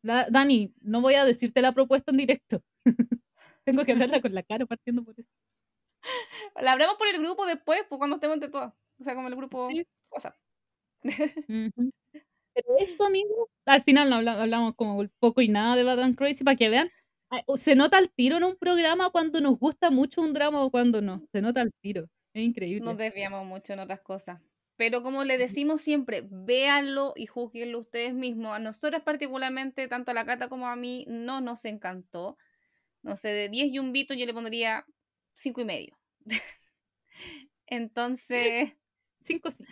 La- 0.01 0.29
Dani, 0.29 0.73
no 0.81 1.01
voy 1.01 1.15
a 1.15 1.25
decirte 1.25 1.61
la 1.61 1.71
propuesta 1.71 2.11
en 2.11 2.17
directo. 2.17 2.63
Tengo 3.63 3.83
que 3.83 3.93
hablarla 3.93 4.21
con 4.21 4.33
la 4.33 4.43
cara 4.43 4.65
partiendo 4.65 5.03
por 5.03 5.19
eso. 5.19 5.29
La 6.61 6.73
hablamos 6.73 6.97
por 6.97 7.07
el 7.07 7.19
grupo 7.19 7.45
después, 7.45 7.83
pues 7.89 7.97
cuando 7.97 8.17
estemos 8.17 8.35
entre 8.35 8.49
todas. 8.49 8.73
O 8.99 9.03
sea, 9.03 9.15
como 9.15 9.27
el 9.27 9.35
grupo 9.35 9.65
Sí. 9.65 9.85
WhatsApp. 10.11 10.35
Ujú. 11.03 11.91
Pero 12.55 12.77
eso, 12.79 13.05
amigos, 13.05 13.49
al 13.65 13.83
final 13.83 14.09
no 14.09 14.15
habla- 14.15 14.41
hablamos 14.41 14.75
como 14.75 15.05
poco 15.19 15.41
y 15.41 15.49
nada 15.49 15.75
de 15.75 15.83
Bad 15.83 15.99
and 15.99 16.17
Crazy 16.17 16.43
para 16.43 16.57
que 16.57 16.69
vean. 16.69 16.89
Se 17.55 17.75
nota 17.75 17.99
el 17.99 18.09
tiro 18.11 18.37
en 18.37 18.45
un 18.45 18.55
programa 18.55 19.09
cuando 19.09 19.41
nos 19.41 19.59
gusta 19.59 19.91
mucho 19.91 20.21
un 20.21 20.33
drama 20.33 20.63
o 20.63 20.71
cuando 20.71 21.01
no. 21.01 21.27
Se 21.31 21.41
nota 21.41 21.61
el 21.61 21.73
tiro. 21.81 22.05
Es 22.33 22.43
increíble. 22.43 22.85
Nos 22.85 22.97
desviamos 22.97 23.45
mucho 23.45 23.73
en 23.73 23.79
otras 23.79 24.01
cosas. 24.01 24.39
Pero 24.77 25.03
como 25.03 25.23
le 25.23 25.37
decimos 25.37 25.81
siempre, 25.81 26.25
véanlo 26.29 27.13
y 27.15 27.27
juzguenlo 27.27 27.79
ustedes 27.79 28.13
mismos. 28.13 28.53
A 28.55 28.59
nosotras 28.59 29.03
particularmente, 29.03 29.87
tanto 29.87 30.11
a 30.11 30.13
la 30.13 30.25
Cata 30.25 30.49
como 30.49 30.67
a 30.67 30.75
mí, 30.75 31.05
no 31.07 31.41
nos 31.41 31.65
encantó. 31.65 32.37
No 33.01 33.15
sé, 33.15 33.29
de 33.29 33.49
10 33.49 33.71
yumbitos 33.71 34.17
yo 34.17 34.25
le 34.25 34.33
pondría 34.33 34.85
5 35.33 35.61
y 35.61 35.65
medio. 35.65 35.97
Entonces, 37.67 38.73
5 39.19 39.51
sí. 39.51 39.65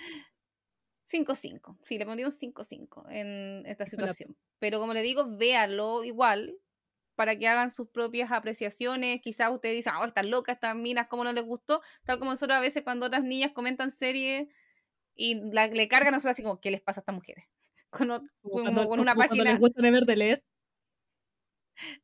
5-5. 1.13 1.77
Sí, 1.85 1.97
le 1.97 2.05
pondría 2.05 2.25
un 2.27 2.31
5-5 2.33 3.05
en 3.09 3.63
esta 3.65 3.83
Hola. 3.83 3.89
situación. 3.89 4.35
Pero 4.59 4.79
como 4.79 4.93
le 4.93 5.01
digo, 5.01 5.25
véanlo 5.37 6.03
igual 6.03 6.55
para 7.15 7.37
que 7.37 7.47
hagan 7.47 7.69
sus 7.71 7.89
propias 7.89 8.31
apreciaciones. 8.31 9.21
Quizás 9.21 9.51
ustedes 9.51 9.75
dicen, 9.75 9.93
oh, 9.99 10.05
están 10.05 10.29
locas 10.31 10.55
estas 10.55 10.75
minas, 10.75 11.07
¿cómo 11.07 11.23
no 11.23 11.31
les 11.33 11.45
gustó? 11.45 11.81
Tal 12.05 12.19
como 12.19 12.31
nosotros 12.31 12.57
a 12.57 12.61
veces 12.61 12.83
cuando 12.83 13.05
otras 13.05 13.23
niñas 13.23 13.51
comentan 13.53 13.91
series 13.91 14.47
y 15.15 15.35
la- 15.51 15.67
le 15.67 15.87
cargan 15.87 16.09
a 16.13 16.17
nosotros 16.17 16.31
así 16.31 16.43
como, 16.43 16.59
¿qué 16.59 16.71
les 16.71 16.81
pasa 16.81 16.99
a 16.99 17.03
estas 17.03 17.15
mujeres? 17.15 17.45
Con, 17.91 18.11
o- 18.11 18.21
Como 18.41 18.63
cuando, 18.63 18.87
con 18.87 18.99
una 18.99 19.13
como 19.13 19.27
página. 19.27 19.43
les. 19.51 19.59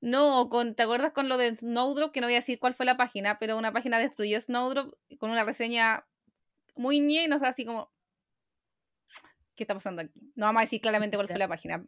No, 0.01 0.49
con, 0.49 0.75
¿te 0.75 0.83
acuerdas 0.83 1.11
con 1.11 1.29
lo 1.29 1.37
de 1.37 1.55
Snowdrop? 1.55 2.11
Que 2.11 2.21
no 2.21 2.27
voy 2.27 2.33
a 2.33 2.37
decir 2.37 2.59
cuál 2.59 2.73
fue 2.73 2.85
la 2.85 2.97
página, 2.97 3.39
pero 3.39 3.57
una 3.57 3.71
página 3.71 3.97
destruyó 3.99 4.39
Snowdrop 4.41 4.93
con 5.19 5.31
una 5.31 5.43
reseña 5.43 6.07
muy 6.75 6.99
ñe 6.99 7.23
y 7.25 7.27
nos 7.27 7.43
así 7.43 7.65
como, 7.65 7.91
¿qué 9.59 9.63
está 9.65 9.73
pasando 9.73 10.01
aquí? 10.01 10.19
No 10.35 10.45
vamos 10.45 10.61
a 10.61 10.63
decir 10.63 10.79
claramente 10.79 11.17
cuál 11.17 11.27
fue 11.27 11.37
la 11.37 11.47
página. 11.49 11.85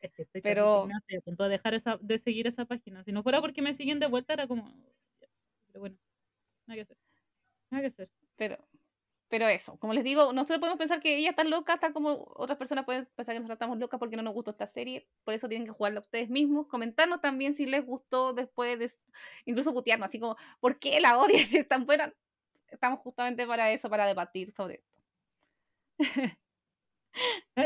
Es 0.00 0.12
que 0.12 0.22
estoy 0.22 0.42
Pero- 0.42 0.84
a 0.84 1.20
punto 1.24 1.44
de 1.44 1.50
dejar 1.50 1.74
esa, 1.74 1.96
de 2.00 2.18
seguir 2.18 2.46
esa 2.46 2.64
página. 2.64 3.04
Si 3.04 3.12
no 3.12 3.22
fuera 3.22 3.40
porque 3.40 3.62
me 3.62 3.72
siguen 3.72 4.00
de 4.00 4.06
vuelta, 4.06 4.32
era 4.32 4.46
como. 4.48 4.72
Pero 5.68 5.80
bueno, 5.80 5.96
nada 6.66 6.76
que 6.76 6.82
hacer. 6.82 6.96
Nada 7.70 7.82
que 7.82 7.86
hacer. 7.86 8.10
Pero, 8.36 8.58
pero 9.28 9.46
eso, 9.46 9.78
como 9.78 9.92
les 9.92 10.04
digo, 10.04 10.32
nosotros 10.32 10.58
podemos 10.58 10.78
pensar 10.78 11.00
que 11.00 11.16
ella 11.16 11.30
está 11.30 11.44
loca, 11.44 11.78
tal 11.78 11.92
como 11.92 12.32
otras 12.36 12.58
personas 12.58 12.84
pueden 12.84 13.06
pensar 13.14 13.34
que 13.34 13.40
nosotros 13.40 13.56
estamos 13.56 13.78
locas 13.78 13.98
porque 14.00 14.16
no 14.16 14.22
nos 14.22 14.34
gustó 14.34 14.50
esta 14.52 14.66
serie. 14.66 15.08
Por 15.24 15.34
eso 15.34 15.48
tienen 15.48 15.66
que 15.66 15.72
jugarla 15.72 16.00
ustedes 16.00 16.30
mismos. 16.30 16.66
Comentarnos 16.66 17.20
también 17.20 17.54
si 17.54 17.66
les 17.66 17.84
gustó 17.84 18.32
después 18.32 18.78
de. 18.78 18.90
Incluso 19.44 19.72
putearnos, 19.72 20.06
así 20.06 20.18
como, 20.20 20.36
¿por 20.60 20.78
qué 20.78 21.00
la 21.00 21.18
odias 21.18 21.46
si 21.48 21.58
es 21.58 21.68
tan 21.68 21.86
buena? 21.86 22.12
Estamos 22.68 23.00
justamente 23.00 23.46
para 23.46 23.70
eso, 23.72 23.88
para 23.90 24.06
debatir 24.06 24.50
sobre 24.52 24.74
esto. 24.76 24.98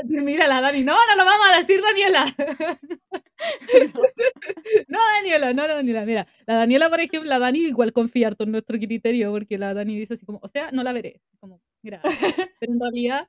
Mira 0.08 0.46
la 0.46 0.60
Dani. 0.60 0.82
No, 0.82 0.94
no 0.94 1.16
lo 1.16 1.24
vamos 1.24 1.46
a 1.52 1.56
decir, 1.58 1.80
Daniela. 1.80 2.24
no, 4.88 4.98
Daniela, 5.16 5.52
no, 5.52 5.68
Daniela. 5.68 6.06
Mira, 6.06 6.26
la 6.46 6.54
Daniela, 6.54 6.88
por 6.88 7.00
ejemplo, 7.00 7.28
la 7.28 7.38
Dani 7.38 7.60
igual 7.60 7.92
confía 7.92 8.32
en 8.38 8.52
nuestro 8.52 8.78
criterio, 8.78 9.30
porque 9.32 9.58
la 9.58 9.74
Dani 9.74 9.98
dice 9.98 10.14
así 10.14 10.24
como, 10.24 10.38
o 10.42 10.48
sea, 10.48 10.70
no 10.72 10.82
la 10.82 10.92
veré. 10.92 11.20
Como, 11.40 11.60
mira, 11.82 12.00
pero 12.60 12.72
en 12.72 12.80
realidad, 12.80 13.28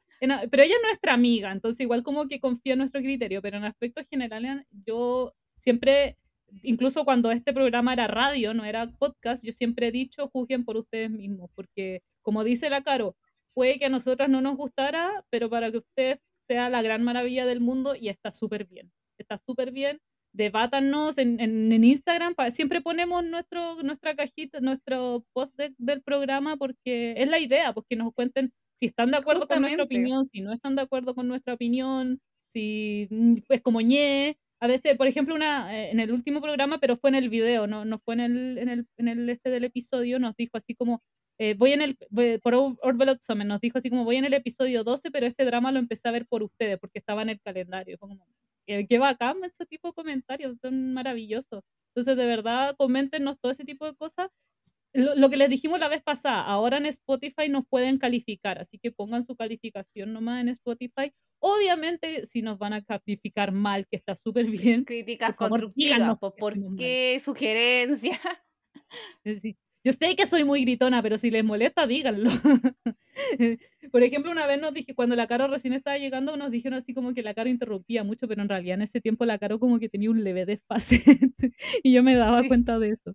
pero 0.50 0.64
ella 0.64 0.76
es 0.76 0.82
nuestra 0.84 1.14
amiga, 1.14 1.52
entonces 1.52 1.82
igual 1.82 2.04
como 2.04 2.28
que 2.28 2.40
confía 2.40 2.74
en 2.74 2.80
nuestro 2.80 3.02
criterio, 3.02 3.42
pero 3.42 3.58
en 3.58 3.66
aspectos 3.66 4.08
generales 4.08 4.66
yo 4.86 5.34
siempre, 5.58 6.18
incluso 6.62 7.04
cuando 7.06 7.32
este 7.32 7.54
programa 7.54 7.94
era 7.94 8.08
radio, 8.08 8.54
no 8.54 8.66
era 8.66 8.88
podcast, 8.88 9.44
yo 9.44 9.52
siempre 9.52 9.88
he 9.88 9.92
dicho, 9.92 10.30
juzguen 10.30 10.64
por 10.64 10.78
ustedes 10.78 11.10
mismos, 11.10 11.50
porque 11.56 12.04
como 12.22 12.44
dice 12.44 12.70
la 12.70 12.84
Caro, 12.84 13.16
puede 13.54 13.80
que 13.80 13.86
a 13.86 13.90
nosotras 13.90 14.30
no 14.30 14.42
nos 14.42 14.56
gustara, 14.58 15.26
pero 15.30 15.50
para 15.50 15.72
que 15.72 15.78
usted 15.78 16.20
sea 16.48 16.70
la 16.70 16.82
gran 16.82 17.04
maravilla 17.04 17.46
del 17.46 17.62
mundo 17.62 17.96
y 17.96 18.10
está 18.10 18.32
súper 18.32 18.66
bien. 18.66 18.92
Está 19.18 19.38
súper 19.46 19.72
bien. 19.72 20.00
Debátanos 20.36 21.18
en, 21.20 21.40
en, 21.40 21.72
en 21.72 21.84
Instagram. 21.84 22.34
pa- 22.34 22.50
siempre 22.50 22.82
ponemos 22.82 23.24
nuestro, 23.24 23.82
nuestra 23.84 24.16
cajita, 24.16 24.60
nuestro 24.62 25.24
post 25.34 25.58
de- 25.58 25.76
del 25.78 26.02
programa 26.02 26.58
porque 26.58 27.14
es 27.18 27.28
la 27.30 27.40
idea, 27.40 27.72
pues 27.74 27.86
que 27.88 27.96
nos 27.96 28.12
cuenten 28.14 28.52
si 28.76 28.88
están 28.88 29.12
de 29.12 29.18
acuerdo 29.18 29.48
con 29.48 29.62
nuestra 29.62 29.84
Justamente. 29.84 29.96
opinión, 30.10 30.26
si 30.26 30.42
no 30.42 30.52
están 30.52 30.76
de 30.76 30.82
acuerdo 30.82 31.14
con 31.14 31.28
nuestra 31.28 31.54
opinión, 31.54 32.20
si 32.48 33.08
mm, 33.12 33.36
es 33.50 33.62
como 33.62 33.80
ñe. 33.82 34.38
A 34.60 34.68
veces, 34.68 34.98
por 34.98 35.08
ejemplo, 35.08 35.36
una, 35.36 35.78
eh, 35.78 35.92
en 35.92 36.00
el 36.00 36.12
último 36.12 36.42
programa, 36.42 36.80
pero 36.80 36.98
fue 36.98 37.10
en 37.12 37.16
el 37.16 37.30
video, 37.30 37.68
no, 37.68 37.86
no 37.86 38.00
fue 38.00 38.16
en 38.16 38.20
el, 38.22 38.58
en 38.58 38.70
el, 38.70 38.88
en 38.98 39.08
el 39.10 39.30
este 39.30 39.50
del 39.52 39.66
episodio, 39.66 40.20
nos 40.20 40.36
dijo 40.36 40.58
así 40.58 40.74
como, 40.74 41.04
eh, 41.40 41.56
voy 41.58 41.74
en 41.74 41.82
el, 41.82 41.98
voy- 42.10 42.38
por 42.40 42.54
Or- 42.56 42.78
Orville 42.82 43.18
Summer 43.20 43.46
nos 43.48 43.60
dijo 43.62 43.78
así 43.78 43.90
como, 43.90 44.04
voy 44.06 44.18
en 44.18 44.26
el 44.26 44.34
episodio 44.34 44.84
12, 44.84 45.12
pero 45.12 45.26
este 45.26 45.46
drama 45.46 45.72
lo 45.72 45.80
empecé 45.80 46.08
a 46.08 46.12
ver 46.12 46.26
por 46.28 46.44
ustedes, 46.44 46.80
porque 46.80 47.00
estaba 47.00 47.22
en 47.22 47.30
el 47.30 47.42
calendario. 47.42 47.98
Fue 47.98 48.10
como, 48.10 48.28
qué, 48.66 48.98
bacán 49.00 49.44
ese 49.44 49.66
tipo 49.66 49.90
de 49.90 49.94
comentarios, 49.94 50.58
son 50.62 50.94
maravillosos. 50.94 51.64
Entonces, 51.96 52.18
de 52.18 52.26
verdad, 52.26 52.76
coméntenos 52.78 53.40
todo 53.40 53.52
ese 53.52 53.66
tipo 53.66 53.86
de 53.86 53.96
cosas. 53.96 54.30
Lo, 54.96 55.16
lo 55.16 55.30
que 55.32 55.38
les 55.38 55.50
dijimos 55.50 55.80
la 55.80 55.88
vez 55.88 56.04
pasada, 56.04 56.44
ahora 56.44 56.78
en 56.78 56.86
Spotify 56.86 57.50
nos 57.50 57.66
pueden 57.68 57.98
calificar, 57.98 58.60
así 58.60 58.78
que 58.78 58.92
pongan 58.92 59.24
su 59.24 59.36
calificación 59.36 60.14
nomás 60.14 60.42
en 60.42 60.50
Spotify. 60.50 61.12
Obviamente, 61.40 62.26
si 62.28 62.42
nos 62.44 62.58
van 62.60 62.74
a 62.74 62.84
calificar 62.84 63.52
mal, 63.52 63.88
que 63.88 63.98
está 63.98 64.16
súper 64.16 64.46
bien, 64.46 64.86
Críticas 64.86 65.32
Por 65.32 65.36
favor, 65.38 65.62
constructivas, 65.62 66.20
¿por 66.20 66.54
qué? 66.78 67.20
Sugerencias. 67.20 68.20
Es 69.24 69.36
decir, 69.36 69.58
Yo 69.84 69.92
sé 69.92 70.16
que 70.16 70.26
soy 70.26 70.44
muy 70.46 70.62
gritona, 70.62 71.02
pero 71.02 71.18
si 71.18 71.30
les 71.30 71.44
molesta, 71.44 71.86
díganlo. 71.86 72.30
Por 73.92 74.02
ejemplo, 74.04 74.32
una 74.32 74.48
vez 74.48 74.60
nos 74.60 74.74
dije, 74.74 74.96
cuando 74.96 75.16
la 75.16 75.28
Caro 75.28 75.48
recién 75.48 75.74
estaba 75.74 75.98
llegando, 75.98 76.38
nos 76.38 76.52
dijeron 76.52 76.78
así 76.78 76.94
como 76.94 77.14
que 77.14 77.22
la 77.22 77.34
Caro 77.34 77.50
interrumpía 77.50 78.04
mucho, 78.04 78.28
pero 78.28 78.42
en 78.42 78.50
realidad 78.50 78.76
en 78.76 78.84
ese 78.84 79.02
tiempo 79.02 79.26
la 79.26 79.38
Caro 79.38 79.60
como 79.60 79.80
que 79.80 79.90
tenía 79.90 80.10
un 80.10 80.24
leve 80.24 80.46
desfase 80.46 81.02
y 81.84 81.94
yo 81.94 82.02
me 82.04 82.16
daba 82.16 82.42
Sí. 82.42 82.48
cuenta 82.48 82.80
de 82.80 82.90
eso. 82.92 83.14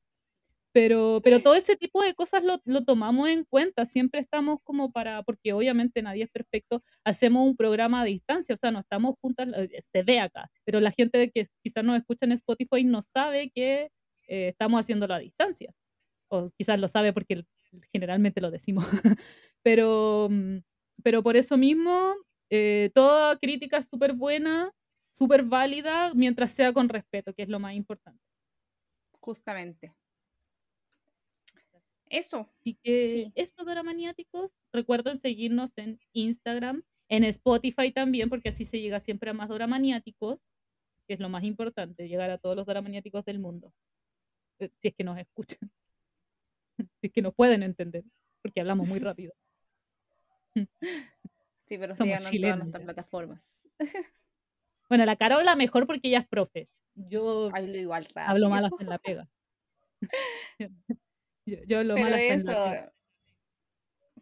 Pero, 0.73 1.21
pero 1.25 1.41
todo 1.43 1.55
ese 1.55 1.77
tipo 1.77 2.03
de 2.03 2.15
cosas 2.15 2.45
lo, 2.45 2.61
lo 2.65 2.85
tomamos 2.85 3.29
en 3.31 3.45
cuenta, 3.45 3.85
siempre 3.87 4.21
estamos 4.21 4.59
como 4.63 4.93
para, 4.93 5.23
porque 5.23 5.53
obviamente 5.55 6.03
nadie 6.03 6.25
es 6.25 6.31
perfecto, 6.31 6.85
hacemos 7.05 7.47
un 7.49 7.57
programa 7.57 8.03
a 8.03 8.05
distancia, 8.05 8.55
o 8.55 8.57
sea, 8.59 8.71
no 8.71 8.81
estamos 8.81 9.15
juntas, 9.21 9.49
eh, 9.57 9.81
se 9.83 10.03
ve 10.03 10.21
acá, 10.21 10.51
pero 10.65 10.81
la 10.81 10.93
gente 10.93 11.31
que 11.33 11.49
quizás 11.63 11.83
nos 11.85 11.97
escucha 11.99 12.27
en 12.27 12.33
Spotify 12.33 12.85
no 12.85 13.03
sabe 13.03 13.51
que 13.51 13.91
eh, 14.29 14.49
estamos 14.49 14.79
haciéndolo 14.81 15.15
a 15.15 15.19
distancia 15.19 15.73
o 16.29 16.51
quizás 16.57 16.81
lo 16.81 16.89
sabe 16.89 17.13
porque 17.13 17.45
generalmente 17.93 18.41
lo 18.41 18.51
decimos, 18.51 18.85
pero, 19.63 20.29
mm, 20.31 20.59
pero 21.03 21.23
por 21.23 21.37
eso 21.37 21.57
mismo, 21.57 22.15
eh, 22.51 22.91
toda 22.95 23.39
crítica 23.39 23.79
es 23.79 23.87
súper 23.89 24.13
buena, 24.15 24.73
súper 25.13 25.45
válida, 25.45 26.13
mientras 26.15 26.53
sea 26.53 26.73
con 26.73 26.89
respeto, 26.89 27.33
que 27.35 27.43
es 27.43 27.49
lo 27.49 27.59
más 27.61 27.75
importante. 27.75 28.23
Justamente. 29.21 29.93
Eso. 32.11 32.49
Así 32.61 32.79
que 32.83 33.09
Sí. 33.09 33.33
esto, 33.35 33.65
Doramaniáticos, 33.65 34.51
recuerden 34.73 35.17
seguirnos 35.17 35.77
en 35.77 35.99
Instagram, 36.13 36.83
en 37.11 37.25
Spotify 37.25 37.93
también, 37.93 38.29
porque 38.31 38.49
así 38.49 38.65
se 38.65 38.81
llega 38.81 39.01
siempre 39.01 39.31
a 39.31 39.35
más 39.35 39.49
Doramaniáticos, 39.49 40.41
que 41.07 41.15
es 41.15 41.21
lo 41.21 41.29
más 41.29 41.45
importante, 41.45 42.09
llegar 42.09 42.31
a 42.31 42.39
todos 42.39 42.57
los 42.57 42.67
Doramaniáticos 42.67 43.25
del 43.25 43.39
mundo, 43.39 43.73
eh, 44.59 44.71
si 44.79 44.89
es 44.89 44.95
que 44.95 45.05
nos 45.05 45.19
escuchan, 45.19 45.71
es 47.03 47.13
que 47.13 47.23
nos 47.23 47.35
pueden 47.35 47.63
entender, 47.63 48.05
porque 48.43 48.61
hablamos 48.61 48.89
muy 48.89 48.99
rápido. 48.99 49.33
Sí, 51.69 51.77
pero 51.77 51.95
Somos 51.95 52.25
síganos 52.25 52.33
en 52.33 52.41
todas 52.41 52.59
nuestras 52.59 52.85
plataformas. 52.85 53.69
Bueno, 54.89 55.05
la 55.05 55.17
cara 55.17 55.37
habla 55.37 55.55
mejor 55.55 55.87
porque 55.87 56.09
ella 56.09 56.21
es 56.21 56.27
profe. 56.27 56.67
Yo 56.95 57.51
Hablo 57.55 57.77
igual 57.77 58.07
rápido. 58.07 58.25
hablo 58.27 58.49
mal 58.49 58.65
hasta 58.65 58.83
en 58.83 58.89
la 58.89 58.99
pega. 58.99 59.29
Yo, 61.45 61.59
yo 61.67 61.79
hablo 61.81 61.95
Pero 61.95 62.07
mal 62.07 62.15
hasta 62.15 62.33
en 62.33 62.45
la 62.47 62.53
pega. 62.55 62.85
eso, 62.85 62.93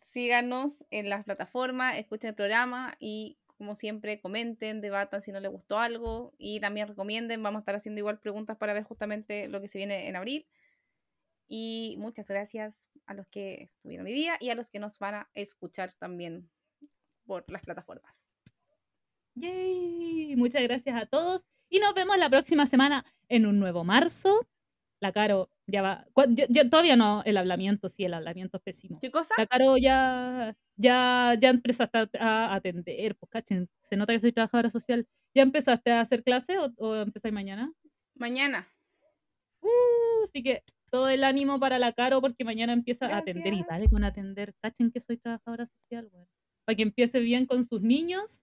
síganos 0.07 0.85
en 0.91 1.09
las 1.09 1.24
plataformas, 1.24 1.97
escuchen 1.99 2.31
el 2.31 2.35
programa 2.35 2.97
y 2.99 3.39
como 3.59 3.77
siempre 3.77 4.20
comenten, 4.20 4.81
debatan 4.81 5.23
si 5.23 5.31
no 5.33 5.39
les 5.41 5.51
gustó 5.51 5.78
algo 5.78 6.35
y 6.37 6.61
también 6.61 6.89
recomienden. 6.89 7.43
Vamos 7.43 7.61
a 7.61 7.62
estar 7.62 7.77
haciendo 7.77 8.01
igual 8.01 8.19
preguntas 8.19 8.57
para 8.57 8.74
ver 8.74 8.83
justamente 8.83 9.49
lo 9.49 9.61
que 9.61 9.69
se 9.69 9.78
viene 9.78 10.09
en 10.09 10.16
abril. 10.16 10.47
Y 11.48 11.97
muchas 11.98 12.28
gracias 12.28 12.89
a 13.06 13.14
los 13.14 13.31
que 13.31 13.64
estuvieron 13.74 14.06
hoy 14.06 14.12
día 14.12 14.36
y 14.40 14.51
a 14.51 14.55
los 14.55 14.68
que 14.70 14.78
nos 14.81 14.98
van 14.98 15.14
a 15.14 15.31
escuchar 15.35 15.93
también 15.94 16.51
por 17.24 17.44
las 17.51 17.62
plataformas. 17.62 18.35
Yay. 19.35 20.35
Muchas 20.36 20.62
gracias 20.62 21.01
a 21.01 21.06
todos 21.06 21.47
y 21.68 21.78
nos 21.78 21.94
vemos 21.94 22.16
la 22.18 22.31
próxima 22.31 22.66
semana 22.66 23.05
en 23.28 23.47
un 23.47 23.59
nuevo 23.59 23.85
marzo. 23.85 24.47
la 24.98 25.12
Caro 25.12 25.51
ya 25.66 25.82
va. 25.82 26.06
yo- 26.31 26.47
yo- 26.48 26.70
todavía 26.70 26.97
no, 26.97 27.23
el 27.24 27.36
hablamiento, 27.36 27.86
sí, 27.90 28.05
el 28.05 28.14
hablamiento 28.14 28.56
es 28.56 28.62
pésimo. 28.62 28.98
¿Qué 28.98 29.10
cosa? 29.10 29.35
La 29.36 29.47
Caro 29.47 29.77
ya, 29.77 30.56
ya, 30.77 31.35
ya 31.39 31.51
empezaste 31.51 31.98
a, 31.98 32.09
a 32.18 32.55
atender, 32.55 33.14
pues 33.16 33.28
cachen, 33.31 33.68
se 33.82 33.97
nota 33.97 34.14
que 34.14 34.20
soy 34.20 34.32
trabajadora 34.32 34.70
social. 34.70 35.06
¿Ya 35.35 35.43
empezaste 35.43 35.93
a 35.93 36.01
hacer 36.01 36.24
clase 36.24 36.56
o, 36.59 36.73
o 36.78 36.94
empezáis 36.97 37.35
mañana? 37.35 37.70
Mañana. 38.14 38.66
Uh, 39.60 40.24
así 40.24 40.43
que 40.43 40.64
todo 40.97 41.09
el 41.10 41.24
ánimo 41.24 41.60
para 41.60 41.78
la 41.78 41.93
Caro 41.93 42.20
porque 42.20 42.44
mañana 42.44 42.73
empieza 42.73 43.06
a 43.06 43.18
atender 43.18 43.52
y 43.52 43.56
Gracias. 43.59 43.68
dale 43.68 43.89
con 43.90 44.02
atender. 44.05 44.55
Cachen 44.62 44.90
que 44.90 45.01
soy 45.01 45.18
trabajadora 45.18 45.66
social, 45.66 46.09
weón. 46.12 46.27
Para 46.64 46.77
que 46.77 46.82
empiece 46.82 47.20
bien 47.20 47.44
con 47.47 47.64
sus 47.64 47.82
niños. 47.82 48.43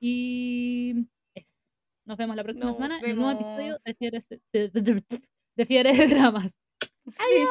Y 0.00 1.06
eso. 1.34 1.66
Nos 2.06 2.16
vemos 2.16 2.34
la 2.36 2.42
próxima 2.44 2.66
Nos 2.68 2.76
semana 2.76 2.98
en 3.02 3.10
un 3.12 3.16
nuevo 3.24 3.32
episodio 3.32 3.76
de 3.84 3.94
Fiebres 3.94 4.28
de, 4.28 4.40
de- 4.52 4.80
de- 4.80 5.04
de 5.56 5.64
Fiebres 5.66 5.98
de 5.98 6.06
Dramas. 6.08 6.56
Sí. 7.06 7.44